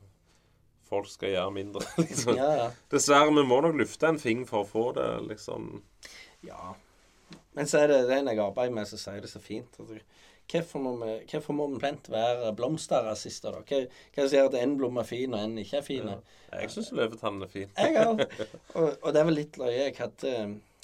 Folk 0.89 1.09
skal 1.09 1.29
gjøre 1.29 1.51
mindre, 1.53 1.81
liksom. 2.01 2.35
Ja, 2.37 2.51
ja. 2.63 2.69
Dessverre, 2.91 3.29
vi 3.33 3.43
må 3.45 3.59
nok 3.61 3.75
lufte 3.77 4.07
en 4.09 4.17
fing 4.19 4.45
for 4.49 4.63
å 4.63 4.67
få 4.69 4.91
det, 4.97 5.09
liksom. 5.29 5.83
ja. 6.45 6.73
Men 7.53 7.67
så 7.69 7.83
er 7.83 7.87
det 7.91 8.07
den 8.09 8.27
jeg 8.31 8.39
arbeider 8.41 8.73
med, 8.73 8.87
som 8.89 8.97
sier 8.97 9.21
det 9.21 9.29
så 9.29 9.41
fint. 9.41 9.75
Altså, 9.79 9.99
hvorfor, 10.51 10.79
må 10.79 10.95
vi, 11.03 11.15
hvorfor 11.31 11.53
må 11.53 11.67
vi 11.73 11.81
plent 11.81 12.09
være 12.11 12.53
blomsterrasister, 12.57 13.53
da? 13.59 13.61
Hva, 13.67 13.81
hva 14.15 14.27
sier 14.31 14.49
at 14.49 14.57
en 14.59 14.77
blom 14.79 14.97
er 15.01 15.07
fin, 15.07 15.35
og 15.35 15.43
en 15.43 15.57
ikke 15.61 15.81
er 15.81 15.85
fin? 15.85 16.09
Ja. 16.09 16.17
Jeg 16.63 16.73
syns 16.73 16.89
løvetannen 16.97 17.45
er 17.45 17.51
fin. 17.51 17.75
Jeg 17.77 18.07
òg. 18.07 18.23
Og, 18.79 18.87
og 19.03 19.13
det 19.13 19.21
er 19.21 19.27
vel 19.27 19.37
litt 19.37 19.59
løye. 19.61 19.75
Jeg 19.75 19.95
hadde, 19.99 20.33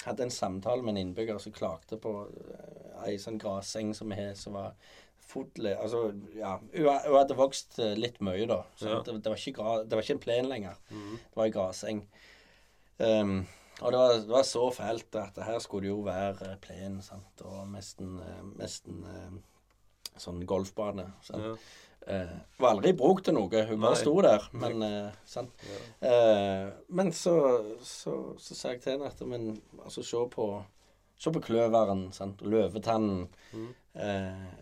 hadde 0.04 0.26
en 0.26 0.34
samtale 0.34 0.84
med 0.84 0.94
en 0.94 1.02
innbygger 1.02 1.40
som 1.42 1.54
klagde 1.54 1.98
på 2.02 2.12
eh, 2.26 2.86
ei 3.06 3.16
sånn 3.22 3.38
graseng 3.42 3.92
som 3.94 4.10
vi 4.10 4.18
har, 4.20 4.32
som 4.38 4.54
var 4.58 4.74
fotle... 5.26 5.74
Altså, 5.74 6.08
ja. 6.36 6.56
Hun, 6.74 6.88
hadde 7.16 7.38
vokst 7.38 7.80
eh, 7.82 7.94
litt 7.98 8.20
mye, 8.24 8.46
da. 8.50 8.62
Ja. 8.82 9.00
Det, 9.02 9.18
det, 9.18 9.32
var 9.32 9.38
ikke 9.40 9.56
gra, 9.58 9.76
det 9.84 9.98
var 9.98 10.06
ikke 10.06 10.18
en 10.18 10.24
plen 10.26 10.50
lenger. 10.50 10.80
Mhm. 10.90 11.20
Det 11.22 11.40
var 11.40 11.48
ei 11.48 11.54
graseng. 11.54 12.02
Um, 12.96 13.38
og 13.82 13.92
det 13.92 13.98
var, 14.00 14.14
det 14.22 14.32
var 14.32 14.46
så 14.48 14.62
fælt 14.72 15.18
at 15.20 15.38
her 15.44 15.58
skulle 15.60 15.84
det 15.84 15.92
jo 15.92 16.00
være 16.06 16.52
eh, 16.52 16.58
plen, 16.62 17.00
sant, 17.04 17.42
og 17.44 17.66
nesten, 17.74 18.16
nesten 18.56 19.02
sånn 20.22 20.44
golfbane. 20.48 21.08
Sant? 21.26 21.44
Ja. 21.44 21.56
Eh, 22.06 22.34
var 22.62 22.76
aldri 22.76 22.92
brukt 22.94 23.24
til 23.26 23.34
noe. 23.34 23.62
Hun 23.66 23.80
bare 23.82 23.98
sto 23.98 24.12
der. 24.22 24.44
Men 24.54 24.82
eh, 24.86 25.16
sant. 25.26 25.50
Ja. 25.66 25.80
Eh, 26.10 26.68
men 26.94 27.10
så, 27.16 27.34
så, 27.82 28.14
så 28.38 28.54
sa 28.54 28.74
jeg 28.74 28.84
til 28.84 28.94
henne 28.94 29.10
at 29.10 29.22
men, 29.26 29.56
altså, 29.82 30.04
se 30.06 30.22
på 30.32 30.50
Se 31.16 31.30
på 31.32 31.40
kløveren, 31.40 32.10
sant? 32.12 32.42
og 32.44 32.50
løvetannen. 32.52 33.22
Mm. 33.56 33.68
Eh, 34.04 34.56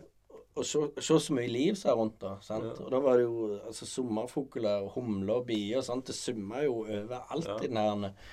og 0.54 0.62
se, 0.62 0.84
se 1.02 1.16
så 1.18 1.34
mye 1.34 1.50
liv 1.50 1.74
som 1.74 1.90
er 1.90 1.96
rundt 1.98 2.20
da. 2.22 2.36
Sant? 2.46 2.68
Ja. 2.68 2.84
Og 2.84 2.92
da 2.94 3.00
var 3.02 3.18
det 3.18 3.24
jo 3.24 3.56
altså, 3.58 3.88
sommerfugler, 3.90 4.86
humler 4.94 5.40
og 5.40 5.48
bier 5.48 5.80
og 5.80 5.86
sånt. 5.88 6.06
Det 6.06 6.14
summa 6.14 6.62
jo 6.62 6.84
overalt 6.84 7.48
Ja. 7.50 7.56
i 7.58 7.72
den 7.72 7.80
her. 7.82 8.28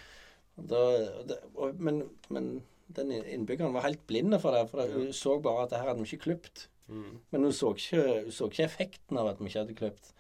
Da, 0.70 0.84
det, 1.32 1.40
og, 1.56 1.82
men, 1.82 2.04
men 2.30 2.52
den 2.94 3.10
innbyggeren 3.18 3.74
var 3.74 3.88
helt 3.88 4.06
blinde 4.06 4.38
for 4.44 4.54
det. 4.54 4.68
For 4.70 4.86
hun 4.94 5.10
så 5.18 5.40
bare 5.42 5.66
at 5.66 5.74
det 5.74 5.82
her 5.82 5.90
hadde 5.90 6.06
vi 6.06 6.12
ikke 6.12 6.28
klipt. 6.28 6.68
Men 6.92 7.48
hun 7.48 7.54
så 7.56 7.72
ikke, 7.78 8.32
så 8.34 8.50
ikke 8.52 8.66
effekten 8.66 9.20
av 9.22 9.32
at 9.32 9.40
vi 9.42 9.50
ikke 9.50 9.64
hadde 9.64 9.78
kløpt. 9.78 10.12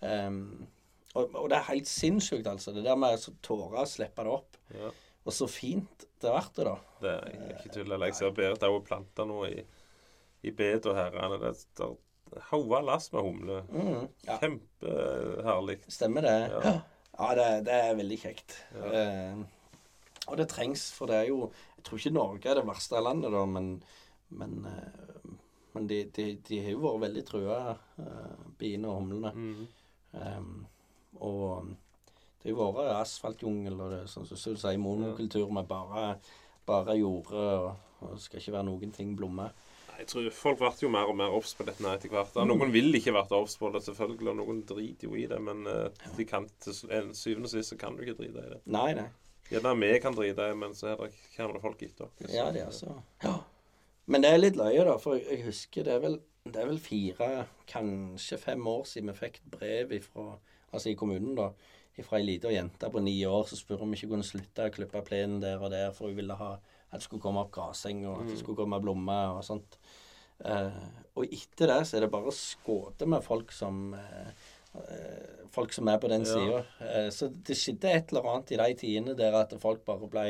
Um, 0.00 0.38
og, 1.14 1.34
og 1.38 1.48
det 1.50 1.58
er 1.58 1.68
helt 1.70 1.88
sinnssykt, 1.90 2.48
altså. 2.50 2.74
Det 2.74 2.84
der 2.86 2.98
med 2.98 3.18
å 3.18 3.34
tårer 3.44 3.82
å 3.84 3.88
slippe 3.88 4.24
det 4.26 4.32
opp. 4.34 4.58
Ja. 4.74 4.90
Og 5.24 5.32
så 5.32 5.48
fint 5.48 6.06
det 6.20 6.32
ble, 6.32 6.66
da. 6.66 6.74
Det 7.04 7.12
er 7.12 7.52
ikke 7.54 7.74
tull. 7.76 7.94
Jeg 8.06 8.16
ser 8.16 8.34
Berit 8.36 8.64
har 8.64 8.80
planta 8.84 9.26
noe 9.28 9.52
i, 9.52 9.62
i 10.44 10.52
bedet 10.52 10.90
og 10.90 10.98
herrene. 10.98 11.38
Det 11.40 11.52
er 11.86 11.94
haua 12.50 12.80
lass 12.84 13.10
med 13.12 13.22
humler. 13.22 13.62
Mm, 13.70 14.08
ja, 14.26 14.38
Kjempeherlig. 14.42 15.78
stemmer 15.92 16.28
det. 16.28 16.40
Ja. 16.56 16.74
Ja, 17.14 17.28
det, 17.38 17.44
det 17.68 17.74
er 17.78 17.92
veldig 17.94 18.16
kjekt. 18.18 18.56
Ja. 18.74 18.88
Ehm, 18.98 19.42
og 20.26 20.38
det 20.40 20.48
trengs, 20.50 20.88
for 20.96 21.06
det 21.06 21.20
er 21.20 21.28
jo 21.28 21.44
Jeg 21.76 21.84
tror 21.86 22.00
ikke 22.00 22.10
Norge 22.16 22.48
er 22.50 22.58
det 22.58 22.64
verste 22.66 23.02
landet, 23.04 23.30
da, 23.30 23.42
men, 23.46 23.68
men, 24.34 24.56
eh, 24.66 25.28
men 25.74 25.88
de, 25.90 26.04
de, 26.14 26.28
de 26.48 26.60
har 26.62 26.74
jo 26.74 26.84
vært 26.84 27.04
veldig 27.08 27.24
trua, 27.28 27.58
uh, 27.98 28.44
biene 28.58 28.90
og 28.90 29.00
humlene. 29.00 29.32
Mm. 29.34 29.64
Um, 30.14 30.52
og 31.24 31.74
det 32.42 32.52
har 32.52 32.54
jo 32.54 32.70
vært 32.76 32.96
asfaltjungel 33.00 33.78
og 33.80 33.92
det, 33.94 34.02
sånn 34.12 34.26
som 34.28 34.38
du 34.38 34.60
sier, 34.60 34.80
monokultur 34.80 35.52
med 35.54 35.68
bare, 35.70 36.14
bare 36.68 36.98
jorde, 37.00 37.44
og, 37.58 38.02
og 38.04 38.18
skal 38.22 38.42
ikke 38.42 38.58
være 38.58 38.68
noen 38.70 38.94
ting 38.94 39.14
blomme. 39.18 39.50
Jeg 39.94 40.08
tror 40.10 40.30
Folk 40.34 40.58
ble 40.58 40.70
jo 40.82 40.90
mer 40.92 41.10
og 41.10 41.16
mer 41.18 41.34
obs 41.34 41.52
på 41.56 41.66
dette 41.66 41.86
etter 41.86 42.10
hvert. 42.12 42.34
Mm. 42.34 42.50
Noen 42.50 42.72
vil 42.74 42.98
ikke 42.98 43.14
være 43.14 43.38
obs 43.38 43.54
på 43.60 43.70
det, 43.74 43.84
selvfølgelig, 43.86 44.30
og 44.32 44.38
noen 44.40 44.62
driter 44.66 45.08
jo 45.08 45.18
i 45.18 45.26
det. 45.30 45.38
Men 45.42 45.62
eh, 45.70 46.06
de 46.18 46.26
kan, 46.28 46.48
til 46.64 46.74
syvende 46.76 47.46
og 47.46 47.52
sist 47.52 47.72
så 47.72 47.78
kan 47.80 47.96
du 47.96 48.02
ikke 48.04 48.18
drite 48.18 48.42
i 48.42 48.52
det. 48.56 48.60
Nei, 48.74 48.88
nei. 48.98 49.06
Gjerne 49.50 49.74
vi 49.78 49.90
kan 50.02 50.16
drite 50.16 50.32
i 50.32 50.38
det, 50.40 50.50
men 50.58 50.74
så 50.76 50.92
er 50.92 51.02
det 51.04 51.62
folk 51.62 51.82
etter 51.86 52.08
oss. 52.08 52.32
Ja, 52.32 52.48
det 52.54 52.64
er 52.64 52.74
så. 52.74 52.96
ja. 53.22 53.36
Men 54.06 54.24
det 54.24 54.30
er 54.34 54.40
litt 54.42 54.56
løye, 54.60 54.84
da, 54.84 54.96
for 55.00 55.16
jeg 55.16 55.44
husker 55.46 55.86
det 55.86 55.94
er 55.94 56.02
vel, 56.02 56.18
det 56.44 56.60
er 56.60 56.66
vel 56.68 56.80
fire, 56.82 57.28
kanskje 57.70 58.36
fem 58.38 58.66
år 58.68 58.82
siden 58.90 59.08
vi 59.12 59.16
fikk 59.22 59.38
brev 59.54 59.94
ifra, 59.96 60.34
altså 60.74 60.90
i 60.92 60.96
kommunen, 61.00 61.34
da, 61.38 61.50
fra 62.02 62.18
ei 62.18 62.26
lita 62.26 62.50
jente 62.52 62.90
på 62.90 63.00
ni 63.00 63.14
år 63.24 63.46
som 63.48 63.56
spurte 63.60 63.86
om 63.86 63.92
vi 63.94 64.00
ikke 64.00 64.10
kunne 64.12 64.26
slutte 64.26 64.66
å 64.66 64.72
klippe 64.74 65.00
plenen 65.06 65.38
der 65.40 65.62
og 65.62 65.70
der, 65.72 65.92
for 65.94 66.10
hun 66.10 66.18
ville 66.18 66.36
ha 66.36 66.56
at 66.58 66.98
det 67.00 67.06
skulle 67.06 67.22
komme 67.24 67.40
opp 67.46 67.52
gresseng, 67.54 68.04
og 68.06 68.20
at 68.22 68.28
det 68.32 68.40
skulle 68.42 68.58
komme 68.60 68.80
blomster 68.82 69.38
og 69.38 69.44
sånt. 69.46 69.78
Eh, 70.44 70.82
og 71.14 71.24
etter 71.32 71.70
det 71.70 71.80
så 71.86 71.96
er 71.96 72.04
det 72.04 72.10
bare 72.12 72.32
skåte 72.34 73.06
med 73.08 73.22
folk 73.24 73.52
som 73.54 73.94
eh, 73.94 74.34
Folk 75.54 75.70
som 75.70 75.86
er 75.86 76.00
på 76.02 76.08
den 76.10 76.24
Ja. 76.26 76.32
sida. 76.34 76.64
Eh, 76.82 77.10
så 77.14 77.28
det 77.30 77.54
skjedde 77.54 77.92
et 77.94 78.08
eller 78.10 78.24
annet 78.26 78.50
i 78.50 78.56
de 78.58 78.74
tidene 78.74 79.12
der 79.14 79.36
at 79.38 79.52
folk 79.62 79.84
bare 79.86 80.08
ble 80.10 80.24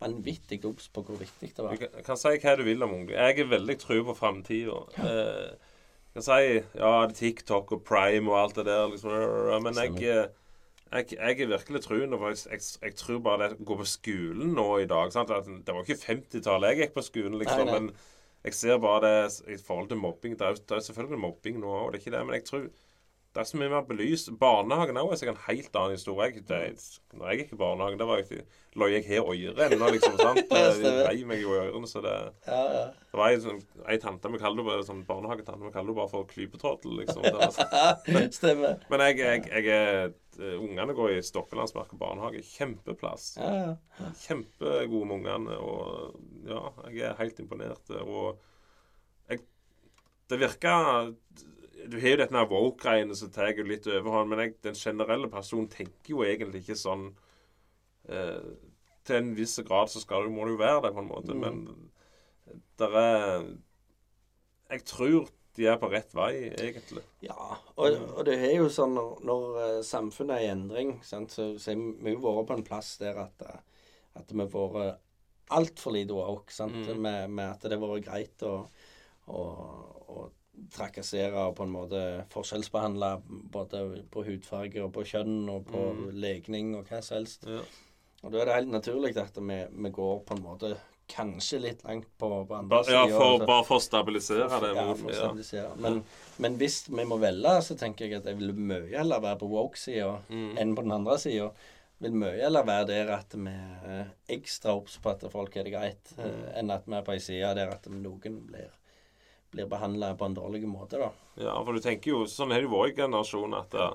vanvittig 0.00 0.60
obs 0.68 0.88
på 0.94 1.02
hvor 1.02 1.18
viktig 1.18 1.48
det 1.50 1.56
Du 1.56 1.62
var. 1.66 1.76
kan, 1.80 2.02
kan 2.06 2.20
si 2.20 2.34
hva 2.38 2.56
du 2.58 2.64
vil 2.66 2.82
om 2.86 2.92
ungdom. 2.94 3.16
Jeg 3.16 3.38
er 3.42 3.50
veldig 3.50 3.78
tro 3.82 3.96
på 4.06 4.14
framtida. 4.18 4.76
Eh, 5.04 5.72
kan 6.14 6.26
si 6.26 6.42
ja, 6.58 6.92
det 7.06 7.16
TikTok 7.18 7.72
og 7.76 7.84
Prime 7.86 8.30
og 8.30 8.38
alt 8.42 8.60
det 8.60 8.66
der, 8.70 8.86
liksom, 8.92 9.64
men 9.64 9.80
jeg, 9.82 9.94
eh, 10.02 10.28
jeg, 10.92 11.16
jeg 11.18 11.40
er 11.44 11.50
virkelig 11.54 11.82
truende. 11.84 12.18
For 12.20 12.34
jeg, 12.34 12.44
jeg, 12.52 12.60
jeg 12.82 12.94
tror 13.02 13.18
bare 13.26 13.48
det 13.48 13.58
å 13.58 13.66
gå 13.72 13.78
på 13.82 13.88
skolen 13.90 14.54
nå 14.56 14.68
i 14.84 14.88
dag 14.90 15.12
sant? 15.12 15.34
Det 15.66 15.74
var 15.74 15.82
ikke 15.84 16.00
50-tallet 16.04 16.72
jeg 16.74 16.84
gikk 16.84 16.94
på 16.96 17.06
skolen, 17.10 17.38
liksom. 17.42 17.66
Nei, 17.66 17.72
nei. 17.72 17.80
Men 17.88 18.46
jeg 18.46 18.54
ser 18.54 18.78
bare 18.78 19.02
det 19.04 19.54
i 19.54 19.58
forhold 19.60 19.90
til 19.90 19.98
mobbing. 20.00 20.38
Det 20.38 20.46
er, 20.46 20.60
det 20.62 20.76
er 20.78 20.84
selvfølgelig 20.86 21.20
mobbing 21.26 21.58
nå, 21.60 21.74
og 21.80 21.90
det 21.92 21.98
er 21.98 22.04
ikke 22.06 22.14
det. 22.16 22.26
Men 22.28 22.38
jeg 22.38 22.46
tror 22.48 22.68
det 23.38 23.44
er 23.44 23.50
så 23.52 23.58
mye 23.60 23.70
mer 23.70 23.84
belyst. 23.86 24.32
Barnehagen 24.34 24.96
òg 24.98 25.12
er 25.14 25.18
sikkert 25.20 25.36
en 25.36 25.44
helt 25.46 25.76
annen 25.78 25.92
historie. 25.94 26.24
Jeg, 26.26 26.40
det, 26.48 26.86
når 27.14 27.28
jeg 27.30 27.38
gikk 27.38 27.52
i 27.54 27.58
barnehagen, 27.60 27.98
da 28.00 28.06
var 28.08 28.18
jeg, 28.18 28.40
lå 28.74 28.88
jeg 28.90 29.04
her 29.06 29.28
øret 29.30 29.74
liksom. 29.94 30.16
sant? 30.18 30.40
Det 30.50 30.62
stemmer. 30.74 31.02
rei 31.06 31.20
meg 31.28 31.44
jo 31.44 31.52
i 31.54 31.60
ørene, 31.60 31.86
så 31.86 32.00
det 32.02 32.14
Ja, 32.48 32.58
ja. 32.74 32.80
det 33.12 33.20
var 33.20 33.28
ei, 33.30 33.36
sånn, 33.44 33.60
ei 33.86 34.00
tante 34.02 34.32
vi 34.32 34.40
kaller 34.42 34.66
bare 34.66 34.86
sånn 34.88 35.04
barnehagetante. 35.06 35.68
Vi 35.68 35.70
kaller 35.76 35.94
bare 36.00 36.10
for 36.10 36.26
klypetrådel, 36.32 36.96
liksom. 37.04 37.28
Stemmer. 38.40 38.82
Men 38.90 39.04
jeg, 39.06 39.20
jeg, 39.22 39.44
jeg 39.54 39.70
er 39.76 40.10
eh, 40.10 40.56
Ungene 40.58 40.96
går 40.98 41.14
i 41.14 41.22
Stokkelandsmark 41.28 41.94
barnehage. 42.00 42.42
Kjempeplass. 42.56 43.28
Ja, 43.38 43.52
ja. 44.00 44.10
Kjempegode 44.24 45.12
med 45.12 45.20
ungene. 45.20 45.60
Og 45.62 46.18
ja, 46.50 46.64
jeg 46.90 47.06
er 47.12 47.22
helt 47.22 47.38
imponert. 47.44 47.94
Og 48.02 48.42
jeg 49.30 49.46
Det 50.26 50.42
virker 50.42 51.06
Du 51.86 51.96
har 52.00 52.08
jo 52.14 52.16
dette 52.20 52.34
med 52.34 52.48
woke-greiene 52.50 53.14
som 53.16 53.30
tar 53.30 53.52
jo 53.54 53.64
litt 53.68 53.86
overhånd, 53.86 54.30
men 54.32 54.42
jeg, 54.42 54.54
den 54.66 54.74
generelle 54.78 55.28
personen 55.30 55.68
tenker 55.70 56.14
jo 56.16 56.24
egentlig 56.26 56.64
ikke 56.64 56.76
sånn 56.80 57.04
eh, 58.08 58.42
Til 59.08 59.16
en 59.22 59.30
viss 59.38 59.56
grad 59.64 59.88
så 59.92 60.02
skal 60.02 60.26
du, 60.26 60.32
må 60.34 60.44
du 60.48 60.54
jo 60.56 60.60
være 60.60 60.82
det, 60.88 60.94
på 60.96 61.04
en 61.04 61.10
måte, 61.12 61.36
Mm. 61.36 61.40
men 61.40 61.90
der 62.80 62.96
er 62.98 63.46
Jeg 64.70 64.84
tror 64.84 65.28
de 65.56 65.66
er 65.66 65.78
på 65.80 65.88
rett 65.90 66.12
vei, 66.14 66.32
egentlig. 66.54 67.02
ja. 67.24 67.34
Og, 67.74 67.94
og 68.14 68.20
det 68.28 68.36
er 68.46 68.52
jo 68.60 68.68
sånn 68.70 68.92
når, 68.94 69.08
når 69.26 69.46
eh, 69.64 69.78
samfunnet 69.82 70.36
er 70.36 70.44
i 70.44 70.50
endring, 70.52 70.92
sant, 71.02 71.32
så, 71.34 71.48
så 71.58 71.72
har 71.72 71.80
vi 72.04 72.12
jo 72.14 72.20
vært 72.22 72.46
på 72.52 72.58
en 72.60 72.66
plass 72.68 72.92
der 73.00 73.18
at, 73.24 73.42
eh, 73.42 73.88
at 74.20 74.30
vi 74.30 74.38
har 74.44 74.52
vært 74.76 75.00
altfor 75.50 75.96
lite 75.96 76.14
woke. 76.14 76.52
Sant? 76.54 76.76
Mm. 76.76 77.00
Med, 77.02 77.30
med 77.40 77.46
at 77.56 77.64
det 77.66 77.74
har 77.74 77.82
vært 77.82 78.06
greit 78.06 78.44
å, 78.46 78.54
å 79.34 80.28
trakassere 80.74 81.34
og 81.48 81.56
på 81.56 81.62
en 81.66 81.72
måte 81.74 82.02
forskjellsbehandle 82.32 83.10
både 83.52 83.82
på 84.12 84.24
hudfarge 84.26 84.82
og 84.84 84.92
på 84.96 85.04
kjønn 85.08 85.48
og 85.52 85.66
på 85.70 85.82
Mm. 85.94 86.04
legning 86.20 86.74
og 86.76 86.86
hva 86.88 87.02
som 87.02 87.16
helst. 87.18 87.44
Ja. 87.46 87.60
Og 88.24 88.32
da 88.32 88.38
er 88.40 88.44
det 88.46 88.54
helt 88.54 88.72
naturlig 88.74 89.16
at 89.16 89.36
vi, 89.38 89.58
vi 89.70 89.90
går 89.90 90.24
på 90.26 90.34
en 90.36 90.42
måte 90.42 90.76
kanskje 91.08 91.60
litt 91.62 91.84
langt 91.84 92.04
på, 92.20 92.28
på 92.46 92.54
andre 92.54 92.68
Ba, 92.68 92.82
ja, 92.90 93.06
for, 93.08 93.38
altså. 93.38 93.46
bare 93.46 93.64
for 93.64 93.76
å 93.78 93.80
stabilisere 93.80 94.60
det. 94.60 94.72
Ja, 94.76 94.94
for 94.94 95.08
å 95.08 95.14
stabilisere. 95.14 95.70
Men, 95.80 96.02
men 96.38 96.58
hvis 96.60 96.82
vi 96.90 97.04
må 97.08 97.16
velge, 97.22 97.54
så 97.64 97.76
tenker 97.80 98.04
jeg 98.10 98.18
at 98.18 98.26
jeg 98.28 98.36
vil 98.42 98.52
mye 98.52 98.90
heller 98.92 99.20
være 99.24 99.38
på 99.40 99.48
woke-sida 99.48 100.18
Mm. 100.28 100.58
enn 100.58 100.74
på 100.76 100.82
den 100.84 100.92
andre 100.98 101.16
sida. 101.18 101.50
Vil 102.00 102.12
mye 102.12 102.36
heller 102.42 102.62
være 102.62 102.86
der 102.86 103.08
at 103.16 103.32
vi 103.34 103.50
er 103.50 104.10
ekstra 104.28 104.74
obs 104.76 104.98
på 105.02 105.10
at 105.10 105.24
folk 105.32 105.54
har 105.56 105.64
det 105.64 105.72
greit, 105.72 106.12
Mm. 106.18 106.24
eh, 106.26 106.58
enn 106.60 106.70
at 106.70 106.84
vi 106.86 106.94
er 106.94 107.02
på 107.02 107.12
ei 107.16 107.18
side 107.24 107.54
der 107.56 107.68
at 107.72 107.88
noen 107.88 108.42
blir, 108.46 108.68
blir 109.50 109.66
behandla 109.70 110.12
på 110.18 110.24
en 110.28 110.34
dårlig 110.36 110.64
måte, 110.68 110.98
da. 111.00 111.10
Ja, 111.40 111.54
for 111.64 111.72
du 111.72 111.80
tenker 111.80 112.10
jo, 112.12 112.22
sånn 112.28 112.52
er 112.52 112.60
det 112.62 112.68
jo 112.68 112.74
vår 112.76 112.92
generasjon, 112.98 113.54
at 113.56 113.74
eh, 113.74 113.94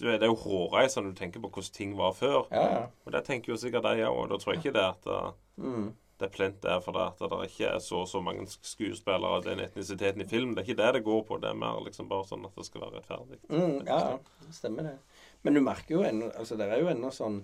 du, 0.00 0.04
det 0.08 0.22
er 0.22 0.30
jo 0.32 0.38
hårreisende 0.42 1.12
du 1.14 1.18
tenker 1.18 1.42
på 1.42 1.50
hvordan 1.50 1.74
ting 1.76 1.94
var 1.98 2.12
før. 2.18 2.44
Ja, 2.54 2.64
ja. 2.72 2.82
Og 3.06 3.12
det 3.14 3.24
tenker 3.26 3.52
jo 3.52 3.58
sikkert 3.60 3.86
de 3.86 4.04
òg. 4.08 4.28
Da 4.30 4.38
tror 4.38 4.54
jeg 4.54 4.62
ikke 4.64 4.76
det 4.78 4.84
at 4.94 5.08
eh, 5.14 5.30
Mm. 5.58 5.88
det 6.18 6.26
er 6.28 6.30
plent 6.34 6.60
der 6.62 6.78
for 6.82 6.94
det 6.94 7.02
at 7.08 7.18
det 7.30 7.48
ikke 7.50 7.66
er 7.72 7.80
så 7.82 8.00
og 8.04 8.08
så 8.10 8.20
mange 8.22 8.44
skuespillere 8.46 9.26
av 9.38 9.42
den 9.42 9.58
etnisiteten 9.64 10.22
i 10.22 10.26
film. 10.30 10.52
Det 10.54 10.62
er 10.62 10.68
ikke 10.68 10.78
det 10.82 10.90
det 10.94 11.04
går 11.06 11.22
på. 11.26 11.38
Det 11.42 11.48
er 11.50 11.58
mer 11.58 11.80
liksom 11.82 12.06
bare 12.10 12.26
sånn 12.28 12.46
at 12.46 12.54
det 12.54 12.66
skal 12.66 12.84
være 12.84 13.00
rettferdig. 13.00 13.38
Mm, 13.50 13.80
ja, 13.86 14.18
det 14.46 14.54
stemmer 14.54 14.86
det. 14.86 14.96
Men 15.42 15.54
du 15.58 15.60
merker 15.66 15.94
jo 15.96 16.04
ennå 16.06 16.30
Altså, 16.38 16.56
det 16.58 16.66
er 16.70 16.78
jo 16.82 16.90
ennå 16.94 17.10
sånn 17.14 17.40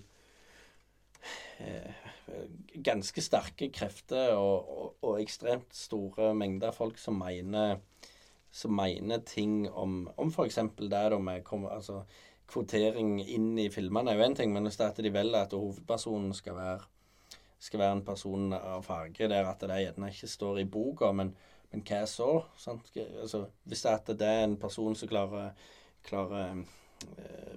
Ganske 2.85 3.23
sterke 3.23 3.69
krefter 3.75 4.35
og, 4.35 4.71
og, 4.71 4.95
og 5.05 5.21
ekstremt 5.23 5.75
store 5.77 6.33
mengder 6.35 6.75
folk 6.75 6.99
som 6.99 7.19
mener 7.21 7.77
Som 8.51 8.75
mener 8.79 9.23
ting 9.27 9.69
om 9.71 10.09
Om 10.17 10.33
f.eks. 10.33 10.59
det 10.81 10.91
da 10.91 11.19
med 11.19 11.47
altså, 11.71 12.03
kvotering 12.51 13.21
inn 13.23 13.55
i 13.59 13.71
filmene 13.73 14.13
er 14.13 14.19
jo 14.19 14.27
én 14.27 14.37
ting, 14.37 14.53
men 14.53 14.67
hvis 14.67 14.77
det 14.77 14.85
er 14.85 14.93
at 14.93 15.05
de 15.05 15.13
velger 15.13 15.47
at 15.47 15.57
hovedpersonen 15.57 16.35
skal 16.35 16.57
være 16.59 16.83
skal 17.65 17.81
være 17.81 17.97
en 17.97 18.05
person 18.05 18.53
av 18.57 18.83
farge 18.85 19.29
der 19.31 19.49
at 19.49 19.63
det 19.65 19.81
gjerne 19.81 20.11
ikke 20.13 20.29
står 20.29 20.61
i 20.61 20.69
boka, 20.69 21.11
men, 21.17 21.31
men 21.73 21.85
hva 21.89 22.03
så? 22.11 22.31
Altså, 22.67 23.47
hvis 23.65 23.85
det 23.85 23.91
er 23.91 24.01
at 24.01 24.11
det 24.21 24.29
er 24.29 24.45
en 24.45 24.59
person 24.61 24.97
som 24.99 25.09
klarer, 25.09 25.55
klarer 26.05 26.43
eh, 26.43 26.75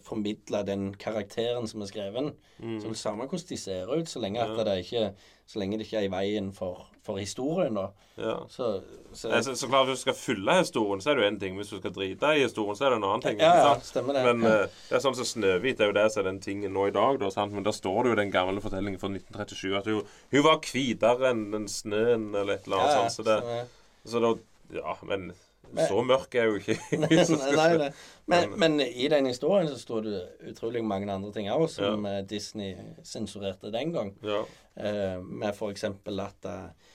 formidle 0.08 0.62
den 0.68 0.94
karakteren 0.96 1.68
som 1.68 1.82
er 1.84 1.90
skreven, 1.90 2.30
så 2.62 2.86
er 2.88 2.94
det 2.94 2.98
samme 3.00 3.26
hvordan 3.28 3.50
de 3.50 3.58
ser 3.60 3.90
ut, 3.92 4.08
så 4.10 4.22
lenge, 4.24 4.40
Ja. 4.40 4.64
det 4.64 4.78
ikke, 4.86 5.14
så 5.48 5.60
lenge 5.60 5.78
det 5.78 5.86
ikke 5.88 5.98
er 6.00 6.06
i 6.08 6.12
veien 6.14 6.52
for, 6.56 6.86
for 7.04 7.18
historien, 7.20 7.76
da. 7.76 7.90
Ja. 8.18 8.38
Så, 8.50 8.82
så 9.14 9.30
Nei, 9.30 9.42
Så, 9.44 9.54
så 9.56 9.68
klart, 9.68 9.88
Hvis 9.88 10.00
du 10.00 10.02
skal 10.08 10.14
fylle 10.18 10.56
historien, 10.58 11.02
så 11.02 11.12
er 11.12 11.16
det 11.16 11.24
jo 11.24 11.30
én 11.30 11.40
ting. 11.40 11.56
Hvis 11.60 11.70
du 11.70 11.78
skal 11.78 11.94
drite 11.94 12.32
i 12.36 12.44
historien, 12.44 12.76
så 12.76 12.86
er 12.88 12.90
det 12.90 12.98
en 12.98 13.04
annen 13.04 13.22
ting. 13.22 13.40
Ja, 13.40 13.52
ja, 13.62 13.74
stemmer 13.86 14.14
det. 14.18 14.24
Men 14.26 14.44
eh, 14.50 14.66
det 14.90 14.96
er 14.98 15.04
sånn 15.04 15.16
som 15.20 15.28
Snøhvit 15.28 15.80
er 15.84 15.92
jo 15.92 15.96
det 16.00 16.08
som 16.12 16.24
er 16.24 16.30
den 16.32 16.40
tingen 16.42 16.74
nå 16.74 16.88
i 16.88 16.96
dag. 16.96 17.20
Da, 17.22 17.30
sant? 17.30 17.54
Men 17.54 17.64
da 17.68 17.72
står 17.76 18.04
det 18.04 18.10
jo 18.16 18.20
den 18.24 18.32
gamle 18.34 18.64
fortellingen 18.64 19.00
fra 19.00 19.12
1937 19.14 19.76
at 19.78 19.92
hun, 19.92 20.02
hun 20.34 20.44
var 20.48 20.64
hvitere 20.66 21.30
enn 21.34 21.68
snøen 21.70 22.32
eller 22.34 22.56
et 22.58 22.66
eller 22.66 22.82
annet. 22.88 23.12
Sånt, 23.12 23.20
så 23.20 23.28
det, 23.28 23.68
så 24.08 24.24
da, 24.24 24.34
ja, 24.80 24.98
Men- 25.04 25.34
så 25.76 26.02
mørk 26.06 26.36
er 26.40 26.48
jo 26.50 26.58
ikke 26.60 26.78
Nei, 27.02 27.24
nei, 27.56 27.70
nei. 27.82 27.90
Men, 28.28 28.54
men 28.60 28.80
i 28.88 29.08
den 29.12 29.26
historien 29.30 29.68
så 29.72 29.78
sto 29.80 30.02
det 30.04 30.22
utrolig 30.52 30.84
mange 30.84 31.10
andre 31.14 31.32
ting 31.36 31.48
òg 31.54 31.68
som 31.72 32.06
Ja. 32.06 32.18
eh, 32.20 32.26
Disney 32.28 32.76
sensurerte 33.04 33.72
den 33.72 33.94
gang. 33.96 34.14
Ja. 34.24 34.44
Eh, 34.76 35.18
med 35.24 35.56
eksempel 35.72 36.20
at, 36.24 36.46
eh, 36.46 36.94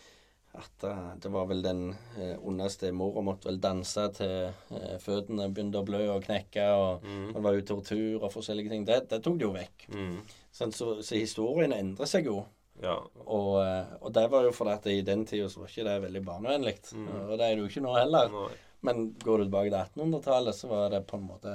at 0.55 0.85
eh, 0.85 1.11
det 1.25 1.31
var 1.33 1.47
vel 1.49 1.63
den 1.65 1.85
eh, 2.19 2.35
ondeste 2.45 2.93
mora 2.93 3.23
måtte 3.25 3.49
vel 3.49 3.61
danse 3.65 4.05
til 4.19 4.53
eh, 4.77 4.97
føttene 5.01 5.49
begynte 5.53 5.81
å 5.81 5.87
blø 5.89 6.03
og 6.17 6.27
knekke, 6.27 6.67
og 6.77 7.07
det 7.33 7.43
var 7.43 7.57
jo 7.57 7.65
tortur 7.73 8.23
og 8.27 8.33
forskjellige 8.35 8.71
ting. 8.75 8.85
Det, 8.89 9.01
det 9.11 9.23
tok 9.25 9.39
de 9.41 9.49
jo 9.49 9.55
vekk. 9.57 9.89
Mm. 9.97 10.19
Sånn, 10.53 10.73
så, 10.77 10.99
så 11.03 11.17
historien 11.17 11.73
endrer 11.73 12.07
seg 12.11 12.29
jo. 12.29 12.43
Ja. 12.83 12.97
Og, 13.25 13.53
eh, 13.63 13.93
og 14.03 14.13
det 14.17 14.25
var 14.33 14.45
jo 14.49 14.53
fordi 14.57 14.73
at 14.75 14.87
i 14.91 15.01
den 15.07 15.25
tida 15.29 15.49
så 15.49 15.63
var 15.63 15.71
ikke 15.73 15.85
det 15.87 15.97
veldig 16.09 16.23
barnevennlig. 16.27 16.75
Og 16.99 17.33
det 17.39 17.47
er 17.47 17.55
det 17.57 17.63
jo 17.63 17.69
ikke 17.71 17.85
nå 17.87 17.95
heller. 17.97 18.29
Nei. 18.35 18.49
Men 18.83 19.03
går 19.23 19.39
du 19.39 19.45
tilbake 19.47 19.71
til 19.71 19.79
1800-tallet, 20.03 20.57
så 20.59 20.69
var 20.73 20.89
det 20.91 21.05
på 21.07 21.17
en 21.21 21.29
måte 21.29 21.53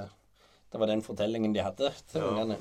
Det 0.72 0.78
var 0.80 0.86
den 0.88 1.00
fortellingen 1.04 1.52
de 1.52 1.60
hadde 1.64 1.90
til 2.12 2.20
Ja. 2.22 2.28
ungene. 2.32 2.56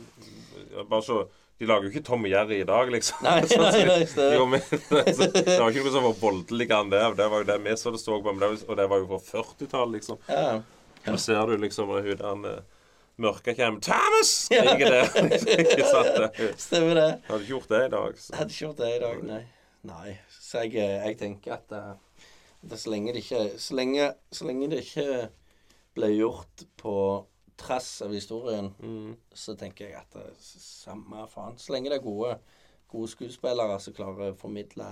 Ja, 0.76 0.84
Bare 0.84 1.02
så 1.04 1.22
De 1.60 1.66
lager 1.66 1.88
jo 1.88 1.90
ikke 1.90 2.04
Tom 2.06 2.24
og 2.24 2.30
Jerry 2.30 2.60
i 2.62 2.68
dag, 2.70 2.92
liksom. 2.94 3.24
Nei, 3.26 3.40
nei, 3.58 3.72
nei, 3.88 4.04
det- 4.04 4.14
det 5.48 5.60
var 5.60 5.72
ikke 5.72 5.84
noe 5.88 5.94
som 5.96 6.04
var 6.06 6.14
voldelig 6.22 6.68
enn 6.70 6.92
det. 6.92 7.00
Det 7.18 7.30
var 7.32 7.42
jo 7.42 7.48
det 7.50 7.58
vi 7.64 7.74
så 7.82 7.92
det 7.96 8.00
stod 8.04 8.22
på, 8.24 8.34
men 8.36 8.44
det 8.44 8.68
og 8.70 8.78
det 8.78 8.86
var 8.92 9.02
jo 9.02 9.08
fra 9.18 9.42
40-tallet, 9.42 9.96
liksom. 9.98 10.20
Ja. 10.30 10.60
Nå 11.08 11.18
ser 11.18 11.48
du 11.48 11.58
liksom 11.58 11.90
hun 11.90 12.04
der 12.44 12.62
mørke 13.18 13.54
kommer 13.58 13.80
Thomas! 13.82 14.32
Ligger 14.52 14.92
der. 14.94 15.08
ikke 15.64 15.88
sant? 15.90 16.20
Det- 16.38 16.52
Stemmer 16.62 16.94
det. 17.00 17.08
Hadde 17.28 17.42
ikke 17.44 17.54
gjort 17.54 17.70
det 17.74 17.80
i 17.86 17.90
dag. 17.96 18.20
Så. 18.22 18.36
Hadde 18.38 18.52
ikke 18.54 18.66
gjort 18.66 18.82
det 18.84 18.92
i 18.96 19.00
dag, 19.06 19.24
nei. 19.32 19.40
Nei. 19.88 20.18
Så 20.40 20.64
jeg, 20.66 20.74
jeg 21.06 21.18
tenker 21.20 21.54
at 21.58 21.72
eh, 21.78 22.28
det, 22.68 22.80
så, 22.82 22.90
lenge 22.94 23.14
det 23.16 23.24
ikke, 23.24 23.42
så, 23.62 23.76
lenge, 23.78 24.12
så 24.34 24.48
lenge 24.50 24.70
det 24.74 24.84
ikke 24.86 25.08
ble 25.98 26.12
gjort 26.14 26.66
på 26.78 26.96
trass 27.58 28.02
av 28.06 28.12
historien, 28.14 28.68
Mm. 28.84 29.16
så 29.34 29.56
tenker 29.58 29.88
jeg 29.88 29.96
at 29.98 30.14
det 30.14 30.28
er 30.30 30.36
samme 30.62 31.24
faen. 31.32 31.56
Så 31.58 31.74
lenge 31.74 31.90
det 31.90 31.98
er 31.98 32.04
gode, 32.06 32.36
gode 32.92 33.10
skuespillere 33.10 33.80
som 33.82 33.96
klarer 33.98 34.30
å 34.34 34.38
formidle 34.38 34.92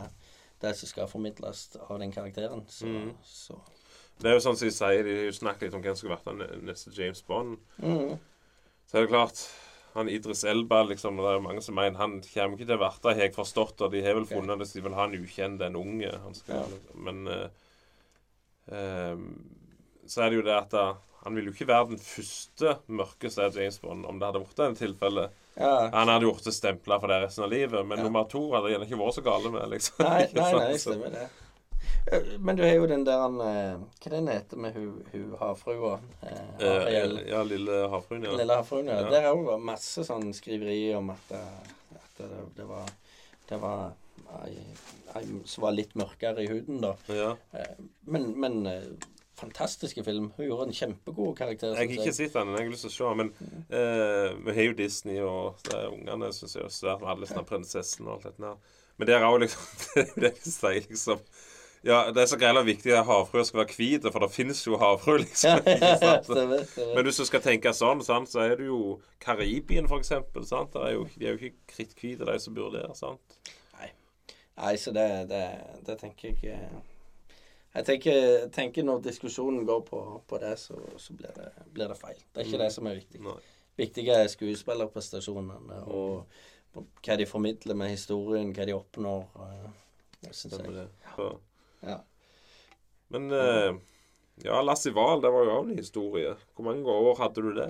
det 0.64 0.72
som 0.80 0.90
skal 0.90 1.10
formidles 1.12 1.68
av 1.90 2.00
den 2.02 2.14
karakteren, 2.16 2.64
så, 2.72 2.88
Mm. 2.90 3.12
så 3.22 3.60
Det 4.22 4.32
er 4.32 4.38
jo 4.38 4.44
sånn 4.46 4.58
som 4.58 4.70
de 4.70 4.74
sier, 4.74 5.04
de 5.04 5.16
har 5.20 5.28
jo 5.28 5.36
snakket 5.36 5.68
litt 5.68 5.78
om 5.78 5.84
hvem 5.84 5.96
som 5.96 6.02
skulle 6.06 6.16
vært 6.16 6.30
den 6.32 6.66
neste 6.70 6.94
James 6.96 7.22
Bond. 7.28 7.58
mm. 7.84 8.16
Så 8.86 9.00
er 9.00 9.06
det 9.06 9.10
klart 9.12 9.40
han 9.96 10.10
Idris 10.12 10.44
Elba, 10.44 10.82
liksom, 10.84 11.18
det 11.18 11.30
er 11.32 11.44
mange 11.44 11.62
som 11.64 11.78
mener 11.78 11.96
han 12.02 12.18
kommer 12.20 12.58
ikke 12.58 12.68
til 12.68 12.76
å 12.76 12.82
være 12.82 13.00
der, 13.02 13.16
har 13.16 13.28
jeg 13.30 13.36
forstått, 13.38 13.84
og 13.86 13.94
de 13.94 14.02
har 14.04 14.18
vel 14.18 14.28
funnet 14.28 14.68
så 14.68 14.76
de 14.76 14.84
vil 14.84 14.98
ha 14.98 15.06
en 15.08 15.16
ukjent, 15.16 15.64
en 15.64 15.78
unge. 15.80 16.10
Han 16.26 16.36
skal, 16.36 16.66
Ja. 16.66 16.82
Men 17.08 17.22
uh, 17.32 17.46
eh, 18.76 19.24
så 20.12 20.26
er 20.26 20.34
det 20.34 20.42
jo 20.42 20.46
det 20.50 20.58
at 20.58 20.76
uh, 20.76 20.98
han 21.24 21.40
vil 21.40 21.48
jo 21.48 21.56
ikke 21.56 21.70
være 21.72 21.94
den 21.94 22.04
første 22.04 22.76
mørkeste 22.92 23.48
James 23.56 23.80
Bond, 23.80 24.04
om 24.06 24.20
det 24.20 24.28
hadde 24.28 24.44
vært 24.44 24.60
det 24.60 24.70
tilfellet. 24.84 25.40
Ja. 25.56 25.72
Han 25.96 26.12
hadde 26.12 26.28
gjort 26.28 26.44
det 26.44 26.54
stempla 26.58 27.00
for 27.00 27.14
det 27.14 27.22
resten 27.24 27.48
av 27.48 27.56
livet, 27.56 27.80
men 27.88 27.98
Ja. 27.98 28.04
nummer 28.04 28.28
to 28.28 28.44
hadde 28.52 28.76
gjerne 28.76 28.90
ikke 28.90 29.00
vært 29.00 29.16
så 29.16 29.24
gale 29.26 29.54
med. 29.56 29.70
liksom. 29.78 30.04
Nei, 30.04 30.28
nei, 30.36 30.52
nei, 30.60 30.78
stemmer 30.84 31.16
det. 31.16 31.30
Eh, 32.11 32.22
Men 32.40 32.56
du 32.56 32.64
har 32.64 32.76
jo 32.77 32.86
den 32.88 33.03
der 33.07 33.18
han, 33.23 33.40
eh, 33.41 33.80
Hva 34.03 34.11
den 34.14 34.27
heter 34.30 34.57
med 34.61 34.73
hun, 34.77 35.03
hun 35.11 35.36
havfrua? 35.40 35.95
Eh, 36.22 36.44
Eh, 36.60 37.26
ja, 37.30 37.41
lille 37.44 37.80
havfruen, 37.90 38.23
ja. 38.23 38.36
Lille 38.38 38.53
havfruen, 38.60 38.88
ja. 38.91 38.99
Ja. 39.02 39.10
Der 39.10 39.27
er 39.30 39.34
jo 39.36 39.57
masse 39.57 40.06
sånn 40.06 40.30
skriveri 40.34 40.94
om 40.98 41.10
at, 41.15 41.32
at 41.32 42.22
det, 42.22 42.30
det 42.57 42.68
var 42.69 42.86
Det 43.49 43.60
var 43.61 43.94
ei, 44.45 45.26
som 45.45 45.61
var 45.64 45.72
litt 45.76 45.94
mørkere 45.95 46.44
i 46.44 46.48
huden, 46.49 46.80
da. 46.82 46.95
ja. 47.14 47.36
Men, 48.10 48.32
men 48.40 48.56
fantastiske 49.38 50.03
film. 50.03 50.32
Hun 50.38 50.45
gjorde 50.48 50.65
en 50.69 50.73
kjempegod 50.73 51.36
karakter. 51.38 51.76
Jeg 51.76 51.90
har 51.91 51.98
ikke 52.06 52.14
sett 52.15 52.34
den, 52.34 52.53
jeg 52.56 52.64
har 52.65 52.72
lyst 52.72 52.86
til 52.88 52.94
å 52.94 52.95
se. 52.95 53.10
Men 53.19 53.32
eh, 53.69 54.30
vi 54.48 54.56
har 54.57 54.69
jo 54.69 54.77
Disney, 54.80 55.19
og 55.22 55.60
ungene 55.91 56.32
syns 56.34 56.56
jeg 56.56 56.64
er 56.65 56.73
svært 56.73 57.03
alle 57.06 57.27
sånne 57.30 57.45
prinsessen 57.49 58.07
og 58.07 58.15
alt 58.15 58.30
dette 58.30 58.45
der. 58.45 58.80
Men 58.98 59.10
det 59.10 59.15
er 59.18 59.26
jo 59.27 59.41
liksom 59.44 59.84
Det 60.22 60.30
er 60.32 60.38
det 60.40 60.53
sier, 60.56 60.88
liksom. 60.90 61.26
Ja, 61.86 61.99
det 62.10 62.24
er 62.24 62.30
så 62.32 62.38
greit 62.41 62.57
viktig 62.66 62.94
at 62.98 63.06
havfrue 63.06 63.44
skal 63.45 63.60
være 63.62 63.76
hvite, 63.78 64.12
for 64.12 64.24
det 64.26 64.32
finnes 64.34 64.64
jo 64.66 64.80
havfrue, 64.82 65.20
liksom. 65.26 65.60
Ja, 65.70 65.91
stemmer, 66.26 66.64
stemmer. 66.66 66.95
Men 66.95 67.06
hvis 67.06 67.20
du 67.22 67.26
skal 67.30 67.44
tenke 67.45 67.74
sånn, 67.78 68.02
sant, 68.06 68.32
så 68.32 68.41
er 68.41 68.56
det 68.57 68.66
jo 68.72 68.80
Karibien, 69.22 69.86
for 69.91 70.02
eksempel. 70.02 70.48
Sant? 70.49 70.74
Det 70.74 70.82
er 70.82 70.95
jo, 70.95 71.06
de 71.14 71.28
er 71.30 71.36
jo 71.36 71.41
ikke 71.52 71.76
kritthvite, 71.76 72.26
de 72.26 72.40
som 72.41 72.57
bor 72.57 72.74
der. 72.74 72.90
sant? 72.98 73.38
Nei, 74.56 74.76
så 74.80 74.94
det, 74.95 75.06
det, 75.28 75.44
det 75.84 75.98
tenker 75.99 76.30
jeg 76.30 76.38
ikke, 76.38 76.60
Jeg 77.76 77.86
tenker, 77.90 78.20
tenker 78.56 78.86
når 78.88 79.02
diskusjonen 79.03 79.66
går 79.68 79.82
på, 79.90 79.99
på 80.30 80.38
det, 80.40 80.53
så, 80.62 80.78
så 80.98 81.14
blir, 81.14 81.34
det, 81.36 81.49
blir 81.76 81.91
det 81.91 81.98
feil. 81.99 82.22
Det 82.32 82.40
er 82.41 82.48
ikke 82.48 82.62
det 82.62 82.70
som 82.72 82.88
er 82.88 82.95
viktig. 83.02 83.20
Nei. 83.26 83.36
Viktige 83.76 84.16
er 84.16 84.32
skuespillerprestasjonene 84.32 85.82
og 85.91 86.24
hva 87.03 87.18
de 87.20 87.28
formidler 87.28 87.76
med 87.76 87.91
historien, 87.91 88.53
hva 88.56 88.64
de 88.68 88.78
oppnår. 88.78 89.28
eh, 89.44 90.32
Stemmer 90.32 90.72
det. 90.80 90.88
Så. 91.18 91.28
Ja. 91.86 91.99
Men 93.14 93.32
eh, 93.32 93.76
ja, 94.44 94.62
Lassival, 94.62 95.22
det 95.22 95.32
var 95.32 95.45
jo 95.45 95.57
òg 95.60 95.70
en 95.70 95.78
historie. 95.80 96.34
Hvor 96.56 96.68
mange 96.68 96.91
år 96.91 97.22
hadde 97.22 97.44
du 97.45 97.53
det? 97.56 97.70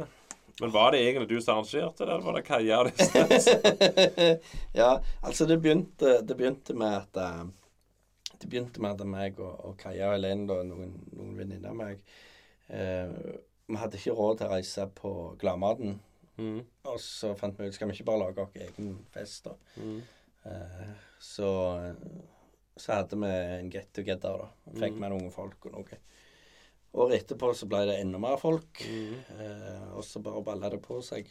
Men 0.61 0.71
var 0.71 0.91
det 0.91 1.01
egentlig 1.03 1.29
du 1.29 1.41
som 1.41 1.57
arrangerte 1.57 2.05
det, 2.05 2.11
eller 2.13 2.23
var 2.23 2.37
det 2.37 2.45
Kaja? 2.47 2.79
og 2.79 2.91
ja, 4.81 4.91
altså 5.21 5.45
det 5.45 5.59
begynte, 5.61 6.21
det 6.23 6.37
begynte 6.37 6.73
med 6.73 6.95
at 7.01 7.19
eh, 7.19 7.43
Det 8.39 8.49
begynte 8.49 8.81
med 8.81 8.95
at 8.95 9.07
meg 9.07 9.39
og, 9.39 9.65
og 9.65 9.77
Kaja 9.77 10.13
og 10.13 10.15
Helene, 10.15 10.47
da, 10.47 10.61
noen, 10.63 10.95
noen 11.11 11.35
venninner 11.35 11.73
av 11.73 11.79
meg 11.81 11.99
eh, 12.71 13.11
Vi 13.67 13.81
hadde 13.81 13.99
ikke 13.99 14.15
råd 14.15 14.39
til 14.39 14.47
å 14.47 14.53
reise 14.55 14.87
på 14.95 15.11
Gladmaten. 15.41 15.99
Mm. 16.37 16.61
Og 16.87 16.99
så 17.03 17.33
fant 17.35 17.59
vi 17.59 17.67
ut 17.67 17.75
skal 17.75 17.89
vi 17.89 17.97
ikke 17.97 18.07
bare 18.11 18.23
lage 18.23 18.43
vår 18.43 18.63
egen 18.67 18.95
fest, 19.11 19.49
da. 19.49 19.55
Mm. 19.81 19.99
Eh, 20.45 20.89
så, 21.19 21.49
så 22.77 22.93
hadde 22.99 23.15
vi 23.21 23.29
en 23.59 23.69
get 23.71 23.91
together, 23.93 24.37
da. 24.41 24.47
Fikk 24.79 24.93
Mm. 24.95 24.99
med 24.99 25.11
noen 25.15 25.31
folk 25.31 25.65
og 25.65 25.71
noe. 25.77 25.99
Året 26.95 27.21
etterpå 27.23 27.53
så 27.55 27.67
ble 27.67 27.85
det 27.89 27.99
enda 28.01 28.17
mer 28.19 28.37
folk. 28.39 28.81
Mm. 28.87 29.15
Eh, 29.39 29.93
og 29.97 30.03
så 30.03 30.21
bare 30.23 30.41
balla 30.43 30.69
det 30.69 30.81
på 30.81 31.01
seg. 31.03 31.27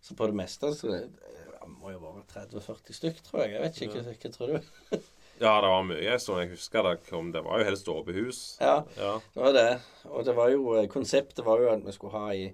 Så 0.00 0.14
på 0.16 0.26
det 0.26 0.34
meste 0.34 0.70
så 0.74 0.88
det, 0.90 1.00
det 1.12 1.68
må 1.68 1.92
jo 1.92 1.98
være 2.00 2.24
30-40 2.32 2.92
stykk, 2.96 3.20
tror 3.22 3.42
jeg. 3.44 3.52
Jeg 3.52 3.62
vet 3.62 3.82
ikke. 3.86 4.02
Hva, 4.02 4.14
hva 4.22 4.32
tror 4.36 4.54
du? 4.56 5.02
Ja, 5.42 5.54
det 5.64 5.68
var 5.72 5.82
mye 5.88 6.18
Så 6.20 6.34
Jeg 6.42 6.50
husker 6.52 6.82
det 6.84 7.06
kom 7.08 7.30
Det 7.32 7.40
var 7.42 7.58
jo 7.58 7.64
helst 7.64 7.88
åpehus. 7.88 8.40
Ja, 8.60 8.84
Ja. 9.00 9.14
det 9.34 9.40
var 9.42 9.52
det. 9.56 9.80
Og 10.04 10.24
det 10.28 10.34
var 10.36 10.50
jo 10.52 10.74
eh, 10.76 10.86
Konseptet 10.92 11.44
var 11.44 11.58
jo 11.58 11.70
at 11.72 11.82
vi 11.86 11.92
skulle 11.96 12.12
ha 12.12 12.28
ei, 12.30 12.52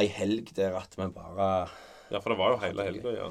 ei 0.00 0.06
helg 0.08 0.48
der 0.56 0.74
at 0.80 0.96
vi 0.98 1.06
bare 1.14 1.68
ja, 2.10 2.18
for 2.20 2.30
det 2.32 2.38
var 2.40 2.50
jo 2.54 2.56
hele 2.64 2.82
helga, 2.88 3.12
ja. 3.14 3.28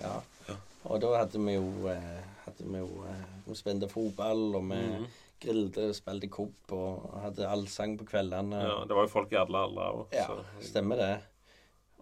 Ja. 0.48 0.56
Og 0.86 1.02
da 1.02 1.12
hadde 1.18 1.42
vi 1.44 1.54
jo 1.58 1.66
eh, 1.92 2.22
hadde 2.46 2.70
vi 2.70 2.80
jo 2.86 3.04
eh, 3.10 3.26
Vi 3.48 3.56
spilte 3.60 3.90
fotball, 3.92 4.56
og 4.56 4.64
vi 4.70 4.80
mm. 4.80 5.06
og 5.44 5.96
spilte 5.98 6.30
kopp 6.32 6.72
og 6.72 7.20
hadde 7.26 7.50
allsang 7.50 7.98
på 8.00 8.06
kveldene. 8.08 8.62
ja. 8.64 8.80
Det 8.88 8.96
var 8.96 9.08
jo 9.08 9.12
folk 9.12 9.34
i 9.34 9.40
alle 9.42 9.64
aldre 9.68 9.90
òg. 9.92 10.16
Ja, 10.16 10.28
stemmer 10.62 10.96
det. 11.02 11.14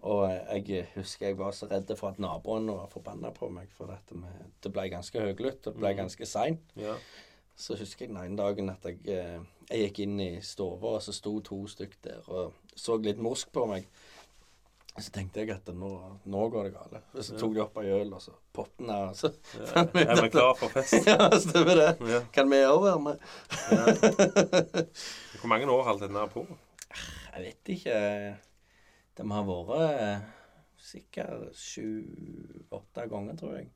Og 0.02 0.24
jeg 0.30 0.86
husker 0.96 1.28
jeg 1.28 1.38
var 1.38 1.52
så 1.54 1.68
redd 1.70 1.90
for 1.98 2.10
at 2.10 2.18
naboene 2.18 2.74
var 2.74 2.88
forbanna 2.90 3.30
på 3.34 3.48
meg, 3.54 3.68
for 3.70 3.86
vi, 4.10 4.32
det 4.62 4.72
ble 4.74 4.88
ganske 4.90 5.20
høylytt, 5.20 5.66
og 5.66 5.74
det 5.74 5.78
ble 5.78 5.92
Mhm. 5.92 6.00
ganske 6.00 6.26
seint. 6.26 6.72
Ja. 6.76 6.96
Så 7.54 7.76
husker 7.78 8.06
jeg 8.06 8.14
den 8.14 8.24
ene 8.24 8.36
dagen 8.36 8.70
at 8.70 8.82
jeg, 8.82 8.98
eh, 9.06 9.38
jeg 9.70 9.92
gikk 9.92 9.98
inn 10.00 10.20
i 10.20 10.40
stua, 10.40 10.78
og 10.80 11.02
så 11.02 11.12
sto 11.12 11.40
to 11.40 11.66
stykk 11.66 11.94
der 12.02 12.20
og 12.28 12.52
så 12.74 12.96
litt 13.02 13.18
morsk 13.18 13.52
på 13.52 13.66
meg. 13.68 13.86
Så 15.00 15.08
tenkte 15.10 15.40
jeg 15.40 15.50
at 15.54 15.68
nå, 15.72 15.88
nå 16.28 16.40
går 16.52 16.66
det 16.68 16.72
galt. 16.74 16.96
Så 17.24 17.38
tok 17.40 17.54
de 17.56 17.60
opp 17.64 17.78
ei 17.80 17.88
øl, 17.96 18.10
og 18.12 18.20
så 18.20 18.34
potten 18.52 18.90
her, 18.92 19.14
så 19.16 19.30
Ja. 19.56 19.84
Er 20.02 20.20
vi 20.20 20.28
klar 20.34 20.52
for 20.58 20.68
fest? 20.68 20.92
Ja, 21.08 21.30
stemmer 21.40 21.78
det. 21.80 21.86
Ja. 22.12 22.20
Kan 22.34 22.50
vi 22.52 22.58
òg 22.68 22.82
være 22.84 23.00
med? 23.00 23.16
Hvor 25.40 25.48
mange 25.50 25.70
år 25.72 25.82
holdt 25.88 26.04
denne 26.04 26.26
på? 26.32 26.44
Jeg 27.32 27.44
vet 27.46 27.70
ikke. 27.76 27.94
De 29.16 29.26
har 29.30 29.46
vært 29.48 30.02
eh, 30.02 30.26
sikkert 30.80 31.56
sju-åtte 31.56 33.06
ganger, 33.08 33.36
tror 33.40 33.56
jeg. 33.58 33.70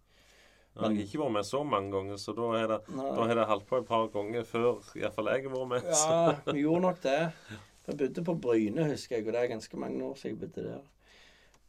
Jeg 0.76 0.82
har 0.84 0.98
ikke 1.00 1.20
vært 1.22 1.32
med 1.38 1.46
så 1.48 1.62
mange 1.64 1.88
ganger, 1.94 2.18
så 2.20 2.34
da 2.36 2.50
har 2.52 2.68
det, 2.74 2.78
da 2.92 3.22
har 3.30 3.38
det 3.40 3.46
holdt 3.48 3.64
på 3.70 3.78
et 3.80 3.86
par 3.88 4.10
ganger 4.12 4.44
før 4.44 4.82
iallfall 5.00 5.30
jeg 5.32 5.46
har 5.46 5.54
vært 5.54 5.70
med. 5.72 5.88
så- 5.96 6.10
Ja, 6.12 6.52
vi 6.52 6.60
gjorde 6.66 6.84
nok 6.90 7.00
det. 7.08 7.18
Jeg 7.86 7.96
bodde 8.00 8.22
på 8.26 8.32
Bryne, 8.42 8.82
husker 8.90 9.14
jeg, 9.16 9.26
og 9.28 9.32
det 9.32 9.40
er 9.44 9.46
ganske 9.52 9.76
mange 9.78 10.02
år 10.02 10.16
siden 10.18 10.40
jeg 10.40 10.40
bodde 10.40 10.62
der. 10.66 10.80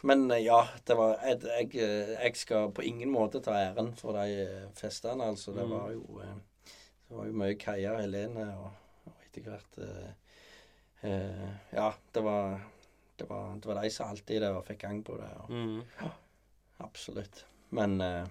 Men 0.03 0.31
eh, 0.31 0.43
ja, 0.45 0.59
det 0.85 0.95
var 0.97 1.15
jeg, 1.25 1.39
jeg, 1.43 1.69
eh, 1.81 2.11
jeg 2.23 2.35
skal 2.37 2.71
på 2.71 2.83
ingen 2.85 3.09
måte 3.09 3.41
ta 3.43 3.55
æren 3.57 3.93
for 3.97 4.13
de 4.13 4.25
eh, 4.43 4.67
festene, 4.77 5.25
altså. 5.31 5.53
Det 5.55 5.65
Mm. 5.65 5.71
var 5.73 5.91
jo 5.91 6.21
Det 7.07 7.15
var 7.17 7.25
jo 7.25 7.31
mye 7.39 7.55
Kaja 7.57 7.93
og 7.95 8.01
Helene 8.03 8.43
og, 8.59 8.71
og 9.07 9.13
etter 9.25 9.41
hvert 9.47 9.77
eh, 9.79 11.49
Ja, 11.73 11.93
det 12.13 12.23
var, 12.25 12.59
det 13.17 13.29
var 13.29 13.55
Det 13.55 13.65
var 13.71 13.81
de 13.83 13.89
som 13.89 14.09
alltid 14.11 14.41
det 14.41 14.49
og 14.51 14.65
fikk 14.67 14.79
gang 14.83 15.03
på 15.03 15.17
det. 15.17 15.29
Og, 15.39 15.49
Mm. 15.49 15.83
absolutt. 16.83 17.45
Men 17.69 18.01
eh, 18.01 18.25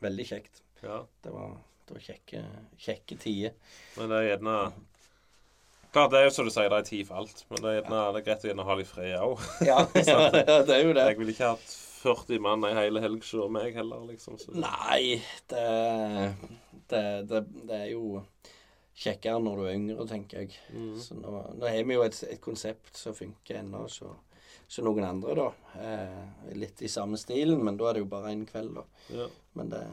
veldig 0.00 0.26
kjekt. 0.26 0.62
Ja. 0.82 1.04
Det 1.22 1.30
var, 1.32 1.56
det 1.86 1.94
var 1.96 2.00
kjekke, 2.04 2.42
kjekke 2.78 3.16
tider. 3.18 3.54
Men 3.96 4.08
det 4.10 4.16
er 4.18 4.28
gjerne 4.36 4.56
Klart, 5.92 6.10
det 6.12 6.20
er 6.20 6.26
jo 6.26 6.32
som 6.36 6.48
du 6.48 6.52
sier, 6.52 6.68
det 6.68 6.78
er 6.82 6.88
tid 6.88 7.06
for 7.08 7.22
alt. 7.22 7.44
Men 7.48 7.62
det 7.64 7.68
er, 7.70 7.76
gjerne, 7.80 8.00
det 8.12 8.20
er 8.20 8.26
greit 8.26 8.44
å 8.44 8.50
gjerne 8.50 8.66
ha 8.68 8.78
litt 8.78 8.90
fred 8.90 9.14
òg. 9.24 9.44
Ja, 9.68 9.78
det 9.94 10.74
er 10.74 10.82
jo 10.84 10.92
det. 10.96 11.06
Jeg 11.08 11.20
ville 11.20 11.34
ikke 11.34 11.52
hatt 11.54 11.76
40 11.98 12.42
mann 12.44 12.66
ei 12.68 12.74
hele 12.76 13.02
helg 13.02 13.24
hos 13.24 13.50
meg 13.54 13.74
heller, 13.78 14.04
liksom. 14.10 14.36
Så. 14.40 14.52
Nei, 14.54 15.18
det, 15.50 15.64
det, 16.92 17.02
det, 17.30 17.42
det 17.70 17.80
er 17.80 17.90
jo 17.94 18.20
kjekkere 18.98 19.40
når 19.42 19.60
du 19.60 19.66
er 19.66 19.76
yngre, 19.78 20.06
tenker 20.10 20.44
jeg. 20.44 20.56
Mm. 20.74 20.94
Så 21.02 21.16
nå, 21.18 21.34
nå 21.58 21.68
har 21.70 21.84
vi 21.86 21.98
jo 21.98 22.04
et, 22.06 22.20
et 22.28 22.42
konsept 22.42 22.96
som 22.98 23.16
funker 23.16 23.60
ennå, 23.62 23.84
så, 23.92 24.12
så 24.68 24.84
noen 24.86 25.06
andre, 25.08 25.36
da. 25.38 25.48
Eh, 25.82 26.56
litt 26.58 26.82
i 26.84 26.90
samme 26.92 27.18
stilen, 27.20 27.62
men 27.64 27.78
da 27.80 27.90
er 27.90 27.98
det 27.98 28.04
jo 28.04 28.10
bare 28.10 28.34
én 28.34 28.44
kveld, 28.48 28.74
da. 28.80 28.86
Ja, 29.14 29.28
Men 29.58 29.72
det, 29.74 29.84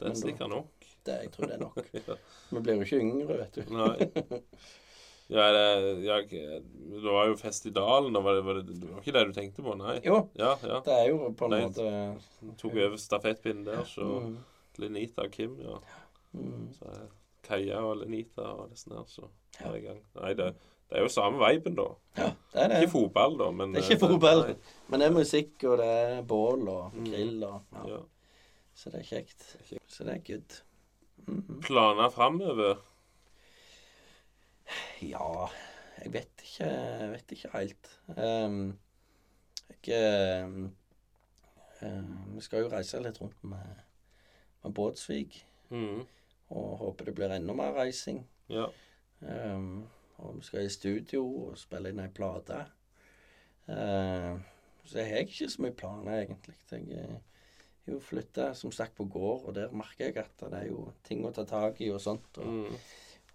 det 0.00 0.12
er 0.12 0.20
sikkert 0.20 0.52
nok. 0.52 0.92
det 1.08 1.22
jeg 1.24 1.32
tror 1.34 1.50
det 1.50 1.56
er 1.58 1.64
nok. 1.66 1.82
Ja. 2.06 2.20
Vi 2.50 2.60
blir 2.66 2.80
jo 2.80 2.86
ikke 2.86 3.02
yngre, 3.02 3.40
vet 3.44 3.60
du. 3.60 3.74
Nei. 3.74 4.38
Ja, 5.30 5.44
det, 5.54 5.64
jeg, 6.02 6.24
det 6.90 7.02
var 7.06 7.28
jo 7.30 7.36
fest 7.38 7.66
i 7.66 7.70
Dalen. 7.70 8.16
Var 8.24 8.34
det, 8.34 8.44
var 8.44 8.56
det, 8.58 8.64
det 8.80 8.88
var 8.90 8.98
ikke 9.02 9.12
det 9.14 9.20
du 9.28 9.32
tenkte 9.36 9.62
på? 9.62 9.76
Nei. 9.78 10.00
Jo, 10.04 10.16
Ja, 10.38 10.56
ja. 10.66 10.80
det 10.86 10.96
er 10.96 11.04
jo 11.12 11.28
på 11.38 11.46
en 11.46 11.54
Nei. 11.54 11.60
måte 11.68 12.56
Tok 12.58 12.74
over 12.74 12.96
stafettpinnen 12.98 13.64
der, 13.68 13.84
så 13.86 14.02
mm, 14.24 14.34
Lenita 14.82 15.22
og 15.28 15.30
Kim, 15.36 15.54
ja. 15.62 15.76
mm, 16.34 16.66
Så 16.78 16.90
Kaja 17.46 17.78
og 17.86 18.00
Lenita 18.02 18.42
og 18.56 18.72
disse 18.72 18.90
der, 18.90 19.06
så 19.06 19.28
er 19.60 19.70
jeg 19.76 19.82
i 19.82 19.86
gang. 19.86 20.02
Nei, 20.18 20.32
det, 20.34 20.48
det 20.90 20.98
er 20.98 21.06
jo 21.06 21.12
samme 21.14 21.38
viben, 21.44 21.78
da. 21.78 21.86
Ja, 22.18 22.28
det 22.52 22.64
er 22.64 22.68
det. 22.74 22.82
Ikke 22.82 22.96
fotball, 22.96 23.38
da, 23.38 23.50
men 23.54 23.74
Det 23.74 23.84
er 23.84 23.86
ikke 23.86 24.00
eh, 24.00 24.08
fotball. 24.10 24.42
Men 24.90 25.00
det 25.04 25.06
er 25.12 25.14
musikk, 25.20 25.54
og 25.70 25.78
det 25.78 25.86
er 25.94 26.22
bål 26.26 26.66
og 26.74 26.90
Mm. 26.98 27.06
grill 27.06 27.44
og 27.46 27.86
ja. 27.86 28.02
Så 28.74 28.90
det 28.90 29.00
er 29.04 29.08
kjekt. 29.14 29.46
Det. 29.70 29.78
Så 29.86 30.04
det 30.08 30.14
er 30.18 30.22
good. 30.26 30.60
Mhm. 31.28 31.60
Planer 31.62 32.08
framover? 32.10 32.78
Ja, 35.02 35.48
jeg 36.00 36.12
vet 36.12 36.44
ikke 36.44 36.66
Jeg 36.68 37.10
vet 37.12 37.34
ikke 37.36 37.50
helt. 37.54 37.90
Um, 38.16 38.78
jeg 39.86 40.44
um, 40.44 40.72
Vi 42.34 42.44
skal 42.44 42.64
jo 42.64 42.72
reise 42.72 43.00
litt 43.02 43.20
rundt 43.20 43.40
med, 43.44 43.80
med 44.64 44.74
Båtsvik. 44.76 45.40
Mm. 45.70 46.04
Og 46.50 46.76
håper 46.82 47.08
det 47.08 47.14
blir 47.14 47.32
enda 47.34 47.54
mer 47.56 47.72
reising. 47.78 48.24
Ja. 48.50 48.66
Um, 49.20 49.86
og 50.20 50.36
vi 50.38 50.44
skal 50.44 50.66
i 50.66 50.72
studio 50.72 51.24
og 51.46 51.58
spille 51.58 51.92
inn 51.92 52.02
ei 52.02 52.10
plate. 52.12 52.64
Uh, 53.70 54.40
så 54.84 54.98
jeg 54.98 55.10
har 55.10 55.24
ikke 55.24 55.50
så 55.52 55.62
mye 55.62 55.76
planer, 55.76 56.24
egentlig. 56.24 56.56
Jeg 56.70 57.04
har 57.06 57.94
jo 57.94 58.00
flytta 58.02 58.50
som 58.58 58.72
sagt 58.74 58.96
på 58.98 59.06
gård, 59.10 59.44
og 59.46 59.54
der 59.56 59.72
merker 59.76 60.10
jeg 60.10 60.18
at 60.24 60.42
det 60.42 60.58
er 60.58 60.66
jo 60.72 60.88
ting 61.06 61.22
å 61.24 61.32
ta 61.34 61.44
tak 61.48 61.80
i 61.84 61.90
og 61.94 62.02
sånt. 62.02 62.42
Og, 62.42 62.50
Mm. 62.50 62.76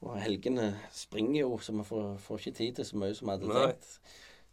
Og 0.04 0.20
helgene 0.22 0.70
springer 0.94 1.42
jo, 1.42 1.58
så 1.58 1.74
vi 1.76 1.86
får, 1.88 2.08
får 2.22 2.42
ikke 2.42 2.58
tid 2.60 2.80
til 2.80 2.88
så 2.90 3.00
mye 3.02 3.16
som 3.16 3.30
vi 3.30 3.36
hadde 3.36 3.56
tenkt. 3.56 3.98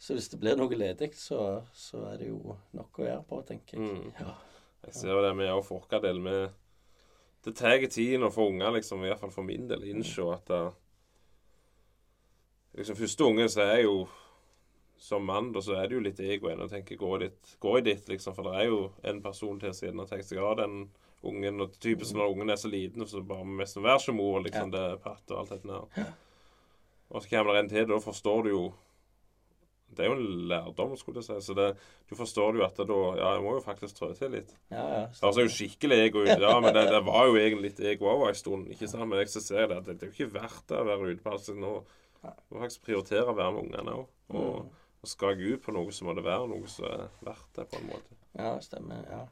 Så 0.02 0.16
hvis 0.16 0.31
det 0.32 0.40
blir 0.43 0.56
noe 0.59 0.74
ledig, 0.74 1.12
så, 1.14 1.62
så 1.74 2.01
er 2.10 2.16
det 2.23 2.31
jo 2.32 2.56
nok 2.74 2.98
å 2.98 3.05
gjøre 3.06 3.27
på, 3.28 3.43
tenker 3.47 3.78
jeg. 3.78 3.90
Mm. 3.90 4.09
Ja. 4.19 4.32
Jeg 4.82 4.97
ser 4.98 5.14
jo 5.14 5.20
det 5.23 5.35
med 5.39 5.52
å 5.55 5.62
forke 5.62 6.01
del 6.02 6.19
med 6.19 6.56
Det 7.43 7.52
tar 7.59 7.85
tid 7.90 8.23
å 8.23 8.31
få 8.31 8.48
unger, 8.51 8.73
liksom, 8.74 9.02
i 9.02 9.10
hvert 9.10 9.20
fall 9.20 9.35
for 9.35 9.47
min 9.47 9.69
del, 9.70 9.85
innse 9.90 10.27
at 10.31 10.51
det, 10.51 10.62
liksom, 12.78 12.98
Første 12.98 13.31
unge 13.31 13.48
så 13.51 13.66
er 13.66 13.85
jo 13.85 13.97
som 15.02 15.24
mann, 15.27 15.51
da, 15.52 15.62
så 15.62 15.74
er 15.74 15.89
det 15.90 15.97
jo 15.97 16.02
litt 16.05 16.20
ego 16.23 16.47
igjen. 16.47 16.62
Og 16.62 16.70
tenker, 16.70 16.98
gå 16.98 17.16
gå 17.62 17.78
i 17.78 17.82
ditt, 17.82 18.06
liksom. 18.09 18.36
For 18.36 18.47
det 18.47 18.52
er 18.60 18.69
jo 18.69 18.82
en 19.10 19.19
person 19.23 19.59
til 19.59 19.74
siden 19.74 19.98
av 19.98 20.56
den 20.60 20.77
ungen. 21.28 21.61
Og 21.65 21.74
typisk 21.82 22.16
når 22.19 22.32
ungen 22.35 22.51
er 22.51 22.61
så 22.61 22.70
liten, 22.73 23.07
så 23.09 23.23
bare 23.27 23.44
mest 23.62 23.78
vær 23.82 24.01
som 24.03 24.16
mor, 24.19 24.40
liksom. 24.44 24.70
Det 24.73 24.81
er 24.93 25.03
patt 25.03 25.31
og 25.31 25.43
alt 25.43 25.53
dette 25.55 25.69
der. 25.69 26.15
Og 27.12 27.23
så 27.23 27.28
kommer 27.28 27.53
det 27.55 27.61
en 27.62 27.69
til, 27.69 27.86
da 27.90 27.99
forstår 28.01 28.43
du 28.47 28.51
jo 28.55 28.62
Det 29.93 30.07
er 30.07 30.09
jo 30.09 30.15
en 30.16 30.47
lærdom, 30.49 30.94
skulle 30.97 31.20
jeg 31.20 31.27
si. 31.27 31.47
Så 31.47 31.55
det, 31.55 31.66
du 32.09 32.15
forstår 32.16 32.57
jo 32.57 32.65
at 32.65 32.78
da 32.81 33.01
Ja, 33.19 33.35
jeg 33.35 33.43
må 33.44 33.59
jo 33.59 33.65
faktisk 33.65 33.99
trå 33.99 34.09
til 34.16 34.31
litt. 34.32 34.55
Ja, 34.73 34.85
ja. 34.89 35.03
Det 35.12 35.20
høres 35.27 35.40
jo 35.43 35.57
skikkelig 35.59 35.99
ego 36.07 36.23
ut, 36.24 36.32
ja, 36.32 36.55
men 36.65 36.73
det, 36.73 36.86
det 36.89 37.03
var 37.05 37.27
jo 37.28 37.36
egentlig 37.36 37.66
litt 37.70 37.82
ego 37.90 38.09
òg 38.09 38.31
en 38.31 38.39
stund. 38.39 38.70
ikke 38.73 38.89
sant? 38.89 39.05
Men 39.11 39.20
jeg 39.20 39.35
så 39.35 39.43
ser 39.44 39.69
det 39.69 39.82
at 39.82 39.90
det, 39.90 39.99
det 40.01 40.09
er 40.09 40.15
jo 40.15 40.16
ikke 40.16 40.39
verdt 40.39 40.65
det 40.73 40.81
å 40.81 40.86
være 40.89 41.12
ute 41.12 41.27
på 41.27 41.35
altså 41.36 41.59
nå. 41.59 41.74
Du 42.23 42.57
må 42.57 42.62
faktisk 42.62 42.86
prioritere 42.86 43.28
å 43.28 43.36
være 43.36 43.53
med 43.53 43.66
ungene 43.66 43.99
òg. 44.01 44.09
Og, 44.32 44.73
og 45.03 45.12
skal 45.12 45.36
jeg 45.36 45.59
ut 45.59 45.66
på 45.66 45.77
noe, 45.77 45.93
så 45.93 46.09
må 46.09 46.16
det 46.16 46.24
være 46.24 46.49
noe 46.55 46.73
som 46.73 46.89
er 46.89 47.09
verdt 47.27 47.53
det, 47.59 47.69
på 47.69 47.82
en 47.82 47.89
måte. 47.93 48.19
ja, 48.39 48.55
stemmer. 48.65 49.05
Ja. 49.12 49.23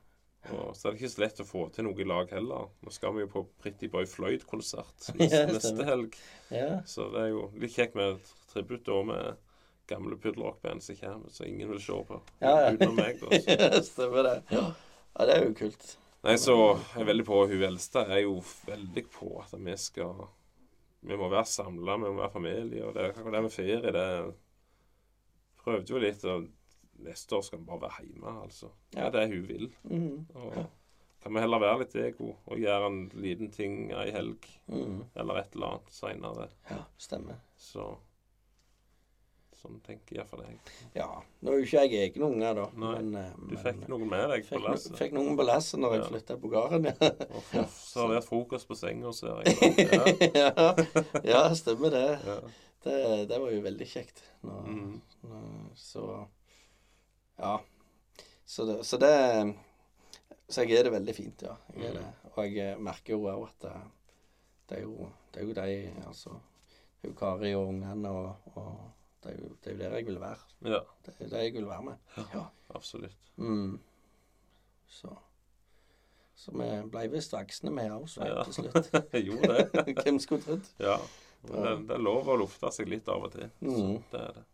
Og 0.51 0.71
så 0.77 0.89
er 0.89 0.95
det 0.95 1.01
ikke 1.03 1.12
så 1.12 1.21
lett 1.21 1.41
å 1.43 1.45
få 1.45 1.67
til 1.75 1.85
noe 1.85 2.01
i 2.01 2.07
lag 2.09 2.31
heller. 2.33 2.71
Nå 2.81 2.93
skal 2.95 3.12
vi 3.15 3.27
jo 3.27 3.29
på 3.35 3.43
Pretty 3.61 3.91
Boy 3.93 4.07
Floyd-konsert 4.09 5.11
neste, 5.21 5.43
neste 5.53 5.85
helg. 5.85 6.17
ja. 6.55 6.79
Så 6.89 7.11
det 7.12 7.27
er 7.27 7.33
jo 7.35 7.43
litt 7.61 7.75
kjekt 7.77 7.95
med 7.99 8.17
et 8.17 8.31
tributt 8.53 8.87
da 8.89 9.01
med 9.05 9.47
gamle 9.91 10.17
puddelrockband 10.23 10.83
som 10.83 10.97
kommer, 10.97 11.31
så 11.35 11.45
ingen 11.45 11.69
vil 11.75 11.81
se 11.83 11.97
på 12.09 12.21
Ja, 12.41 12.55
ja. 12.62 12.73
utenom 12.73 12.97
meg. 12.97 13.21
da. 13.21 13.41
Ja, 13.75 13.83
stemmer 13.85 14.23
det. 14.29 14.37
Ja. 14.55 14.65
ja, 15.19 15.27
det 15.29 15.35
er 15.37 15.45
jo 15.49 15.55
kult. 15.61 15.89
Nei, 16.25 16.37
så 16.41 16.55
jeg 16.57 17.01
er 17.01 17.09
veldig 17.09 17.25
på 17.25 17.39
Hun 17.49 17.62
eldste 17.65 18.03
er 18.12 18.19
jo 18.27 18.35
veldig 18.69 19.05
på 19.12 19.31
at 19.41 19.55
vi 19.57 19.73
skal 19.81 20.27
Vi 21.09 21.17
må 21.17 21.31
være 21.33 21.49
samla, 21.49 21.95
vi 21.97 22.11
må 22.12 22.19
være 22.21 22.35
familie. 22.35 22.83
Og 22.87 22.93
det 22.97 23.03
er 23.03 23.12
akkurat 23.12 23.37
det 23.39 23.43
med 23.47 23.55
ferie, 23.55 23.93
det 23.97 24.07
Prøvde 25.61 25.93
jo 25.93 26.01
litt, 26.01 26.23
og 26.25 26.47
neste 27.05 27.37
år 27.37 27.43
skal 27.47 27.59
vi 27.59 27.65
bare 27.71 27.81
være 27.87 28.05
hjemme, 28.07 28.35
altså. 28.45 28.71
Det 28.93 29.01
er 29.05 29.11
det 29.11 29.25
hun 29.33 29.49
vil. 29.49 29.71
Mm. 29.85 30.27
Og 30.35 30.61
kan 31.23 31.35
vi 31.35 31.41
heller 31.45 31.61
være 31.61 31.79
litt 31.83 31.95
ego 32.01 32.31
og 32.47 32.59
gjøre 32.59 32.87
en 32.87 33.01
liten 33.21 33.51
ting 33.53 33.91
ei 33.93 34.11
helg 34.15 34.47
mm. 34.69 35.01
eller 35.21 35.43
et 35.43 35.55
eller 35.55 35.67
annet 35.75 35.91
seinere. 35.93 36.49
Ja, 36.71 36.85
stemmer. 36.99 37.41
Så 37.57 37.97
Sånn 39.61 39.77
tenker 39.85 40.17
iallfall 40.17 40.41
jeg. 40.47 40.55
Ja. 40.97 41.07
Nå 41.45 41.53
er 41.53 41.59
jo 41.61 41.65
ikke 41.67 41.81
jeg 41.85 41.99
egen 42.07 42.23
unge, 42.31 42.53
da. 42.57 42.63
Nei, 42.81 42.93
men, 43.03 43.11
eh, 43.21 43.35
Du 43.37 43.51
men- 43.53 43.59
fikk 43.61 43.83
noen 43.93 44.09
med 44.09 44.31
deg 44.31 44.47
på 44.49 44.61
lasset. 44.65 44.95
fikk 44.97 45.13
noen 45.13 45.37
på 45.37 45.45
lasset 45.45 45.81
når 45.83 45.93
jeg 45.97 46.01
Ja. 46.01 46.09
flytta 46.09 46.37
på 46.41 46.49
gården, 46.55 46.85
ja. 46.89 47.11
Og 47.29 47.43
det 47.53 47.67
servert 47.93 48.25
frokost 48.25 48.67
på 48.71 48.75
senga, 48.75 49.13
ser 49.13 49.43
jeg. 49.45 49.59
Ja. 49.93 50.05
ja. 50.41 51.21
ja, 51.29 51.43
stemmer 51.55 51.91
det. 51.93 52.07
Ja. 52.25 52.39
det. 52.87 53.29
Det 53.29 53.39
var 53.43 53.51
jo 53.53 53.61
veldig 53.61 53.87
kjekt. 53.93 54.23
Nå, 54.43 54.63
Mm. 54.65 55.01
nå, 55.29 55.43
så 55.77 56.27
Ja. 57.41 57.57
Så 58.47 58.65
det, 58.69 58.79
så 58.87 58.99
det 59.01 59.55
Så 60.51 60.65
jeg 60.67 60.79
er 60.81 60.83
det 60.89 60.93
veldig 60.93 61.15
fint, 61.15 61.43
ja. 61.47 61.55
Jeg 61.77 61.93
Mm. 61.95 61.99
det. 62.01 62.07
Og 62.37 62.55
jeg 62.57 62.79
merker 62.83 63.12
jo 63.15 63.21
òg 63.31 63.45
at 63.49 63.61
det, 63.62 63.75
det 64.69 64.79
er 64.79 64.83
jo, 64.83 65.09
det 65.35 65.43
er 65.43 65.47
jo 65.47 65.53
de, 65.55 65.93
altså. 66.07 66.31
Det 67.01 67.09
er 67.09 67.12
jo 67.12 67.15
Kari 67.19 67.55
og 67.55 67.69
ungene, 67.69 68.09
og, 68.11 68.37
og 68.57 68.91
det, 69.23 69.33
er 69.33 69.39
jo, 69.39 69.49
det 69.65 69.71
er 69.71 69.73
jo 69.77 69.79
der 69.79 69.97
jeg 69.97 70.07
vil 70.07 70.21
være. 70.21 70.37
Ja, 70.65 70.81
Det 71.07 71.15
er 71.21 71.29
det 71.29 71.43
jeg 71.45 71.53
vil 71.55 71.67
være 71.69 71.83
med. 71.83 71.95
Ja. 72.35 72.45
absolutt. 72.75 73.17
Mm. 73.37 73.79
Så 74.89 75.15
Så 76.35 76.51
vi 76.57 76.69
ble 76.91 77.09
visst 77.12 77.33
voksne, 77.33 77.71
vi 77.71 77.89
òg, 77.93 78.07
Ja. 78.27 78.43
til 78.45 78.53
slutt. 78.55 78.91
Gjorde 79.27 79.57
det. 79.57 79.95
Hvem 80.05 80.19
skulle 80.19 80.43
trodd? 80.43 80.69
Ja. 80.81 80.97
Det, 81.47 81.87
det 81.89 81.95
er 81.97 81.99
lov 82.05 82.27
å 82.29 82.37
lufte 82.37 82.71
seg 82.73 82.89
litt 82.89 83.09
av 83.09 83.23
og 83.25 83.33
til. 83.33 83.51
Så 83.61 83.67
Mm. 83.87 84.03
det 84.11 84.21
er 84.21 84.33
det. 84.33 84.45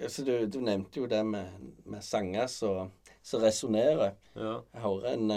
Altså, 0.00 0.24
du, 0.24 0.46
du 0.46 0.60
nevnte 0.64 1.00
jo 1.00 1.06
det 1.06 1.20
med, 1.26 1.52
med 1.84 2.02
sanger 2.02 2.46
som 2.48 3.42
resonnerer. 3.42 4.16
Ja. 4.34 4.58
Jeg 4.72 4.82
hører 4.82 5.12
en 5.14 5.30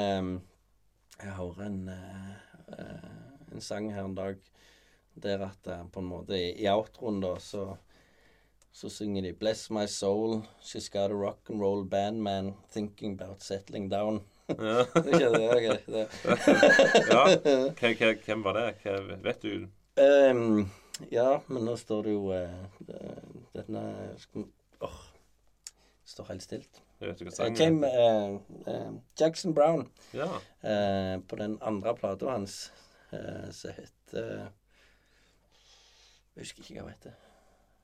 Jeg 1.15 1.31
hører 1.37 1.65
en 1.65 1.89
eh, 1.89 2.31
eh, 2.75 3.25
en 3.55 3.61
sang 3.61 3.93
her 3.93 4.03
en 4.03 4.15
dag 4.15 4.35
der 5.23 5.45
at 5.47 5.67
eh, 5.71 5.83
på 5.91 6.01
en 6.03 6.09
måte 6.09 6.35
i, 6.35 6.51
i 6.59 6.67
outroen 6.71 7.21
da 7.23 7.35
så 7.39 7.75
så 8.75 8.89
synger 8.89 9.21
de 9.21 9.33
'Bless 9.33 9.69
my 9.71 9.85
soul, 9.87 10.41
she's 10.61 10.89
got 10.91 11.11
a 11.11 11.15
rock 11.15 11.49
and 11.49 11.61
roll 11.61 11.85
band 11.85 12.21
man 12.21 12.53
thinking 12.71 13.21
about 13.21 13.43
settling 13.43 13.91
down'. 13.91 14.19
Ja. 14.47 14.85
Det 15.03 15.49
okay, 15.55 15.77
det. 15.85 16.07
ja. 17.11 18.15
Hvem 18.25 18.43
var 18.43 18.53
det? 18.53 18.73
Hva, 18.83 19.15
vet 19.23 19.41
du? 19.41 19.67
Um, 19.95 20.69
ja, 21.09 21.41
men 21.47 21.65
nå 21.65 21.77
står 21.77 22.03
det 22.03 22.11
jo 22.11 22.33
uh, 22.33 22.67
Denne 23.55 23.83
Åh. 24.85 24.97
Står 26.05 26.27
helt 26.29 26.43
stilt. 26.45 26.81
Jeg 26.99 27.09
Vet 27.09 27.21
ikke 27.21 27.33
Eh, 27.45 27.55
Came, 27.57 27.87
eh, 27.87 28.35
eh, 28.73 28.91
Jackson 29.19 29.53
Brown. 29.53 29.87
Ja. 30.13 30.27
Uh, 30.63 31.21
på 31.27 31.35
den 31.39 31.57
andre 31.61 31.95
plata 31.95 32.29
hans 32.29 32.71
som 33.51 33.71
heter 33.71 34.49
Jeg 36.35 36.41
husker 36.41 36.63
ikke 36.63 36.73
hva 36.81 36.81
den 36.81 36.89
heter. 36.97 37.13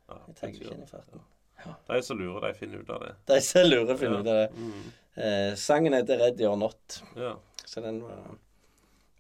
ja 0.10 0.18
Jeg 0.28 0.36
tenker 0.36 0.66
ikke 0.66 0.76
inn 0.76 0.84
i 0.84 0.90
farten. 0.90 1.22
De 1.88 2.02
som 2.04 2.18
lurer, 2.20 2.48
de 2.48 2.58
finner 2.58 2.82
ut 2.82 2.90
av 2.90 3.04
det. 3.06 3.12
De 3.30 3.38
som 3.46 3.68
lurer, 3.68 3.98
finner 3.98 4.20
ut 4.20 4.28
av 4.28 4.40
det. 4.42 4.50
Mm. 4.58 4.92
Eh, 5.14 5.56
sangen 5.56 5.94
heter 5.94 6.18
'Ready 6.18 6.46
or 6.48 6.56
Not', 6.58 7.02
ja. 7.16 7.36
så 7.66 7.82
den 7.82 8.02
var 8.04 8.38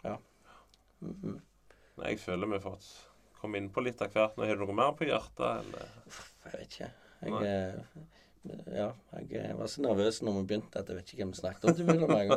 Ja. 0.03 0.17
Mhm. 1.01 1.41
Nei, 1.97 2.07
Jeg 2.09 2.19
føler 2.19 2.47
vi 2.47 2.53
har 2.53 2.59
fått 2.71 2.87
komme 3.41 3.57
inn 3.57 3.69
på 3.69 3.81
litt 3.83 4.01
av 4.01 4.11
hvert. 4.13 4.37
Nå 4.37 4.45
Har 4.45 4.55
du 4.55 4.65
noe 4.65 4.73
mer 4.73 4.91
på 4.93 5.05
hjertet? 5.05 5.65
Eller? 5.65 5.87
Jeg 6.45 6.53
vet 6.53 6.67
ikke. 6.67 6.89
Jeg, 7.21 7.33
eh, 7.45 8.05
ja, 8.73 8.87
jeg 9.19 9.41
eh, 9.41 9.51
var 9.59 9.69
så 9.69 9.83
nervøs 9.85 10.21
når 10.25 10.39
vi 10.39 10.45
begynte 10.49 10.79
at 10.81 10.87
jeg 10.89 10.97
vet 10.97 11.11
ikke 11.13 11.21
hvem 11.23 11.33
vi 11.35 11.39
snakket 11.41 11.67
om 11.69 11.75
til 11.77 11.85
begynne 11.85 12.07
med. 12.09 12.31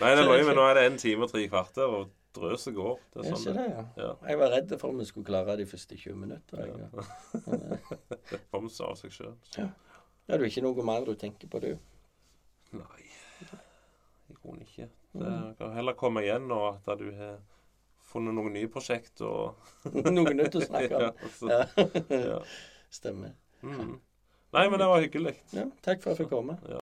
Nei, 0.00 0.12
det 0.14 0.22
er 0.22 0.24
løye, 0.30 0.46
men 0.48 0.56
nå 0.56 0.64
er 0.70 0.78
det 0.78 0.86
en 0.88 0.96
time 1.02 1.26
og 1.26 1.32
tre 1.34 1.42
kvarter, 1.52 1.92
og 1.98 2.14
drøset 2.38 2.74
går. 2.76 2.96
Det 3.12 3.20
Er 3.20 3.26
er 3.26 3.28
ikke 3.34 3.42
sånn 3.42 3.58
det 3.58 3.66
det, 3.66 3.74
ja. 3.74 3.84
Ja. 4.06 4.14
Jeg 4.30 4.40
var 4.40 4.54
redd 4.54 4.72
for 4.80 4.94
om 4.94 5.02
vi 5.02 5.08
skulle 5.08 5.28
klare 5.28 5.58
de 5.60 5.66
første 5.68 5.98
20 5.98 6.16
minutter. 6.22 6.64
Jeg. 6.64 6.88
det 8.30 8.40
kommer 8.50 8.72
seg 8.78 8.88
av 8.88 8.96
seg 9.00 9.14
sjøl. 9.18 9.36
Ja. 9.58 9.68
Er 10.28 10.40
det 10.40 10.50
ikke 10.52 10.64
noe 10.64 10.84
mer 10.84 11.04
du 11.08 11.14
tenker 11.18 11.48
på, 11.52 11.60
du? 11.64 11.70
Nei, 12.76 13.04
i 14.28 14.36
grunnen 14.36 14.64
ikke. 14.64 14.88
Det 15.18 15.30
kan 15.58 15.72
heller 15.76 15.96
komme 15.96 16.20
igjen 16.24 16.48
nå 16.50 16.58
at 16.68 16.88
du 17.00 17.08
har 17.16 17.38
funnet 18.08 18.36
noen 18.36 18.54
nye 18.56 18.68
prosjekt 18.72 19.22
og 19.26 19.56
Noe 20.16 20.34
nytt 20.34 20.58
å 20.58 20.64
snakke 20.64 20.98
om? 20.98 21.08
ja, 21.08 21.12
altså. 21.28 22.12
Ja. 22.14 22.38
Stemmer. 22.98 23.34
Mm. 23.62 23.98
Nei, 24.56 24.64
men 24.72 24.80
det 24.80 24.86
var 24.88 25.02
hyggelig. 25.04 25.34
Ja, 25.52 25.66
takk 25.84 26.00
for 26.00 26.14
at 26.14 26.16
jeg 26.16 26.24
fikk 26.24 26.32
komme. 26.32 26.56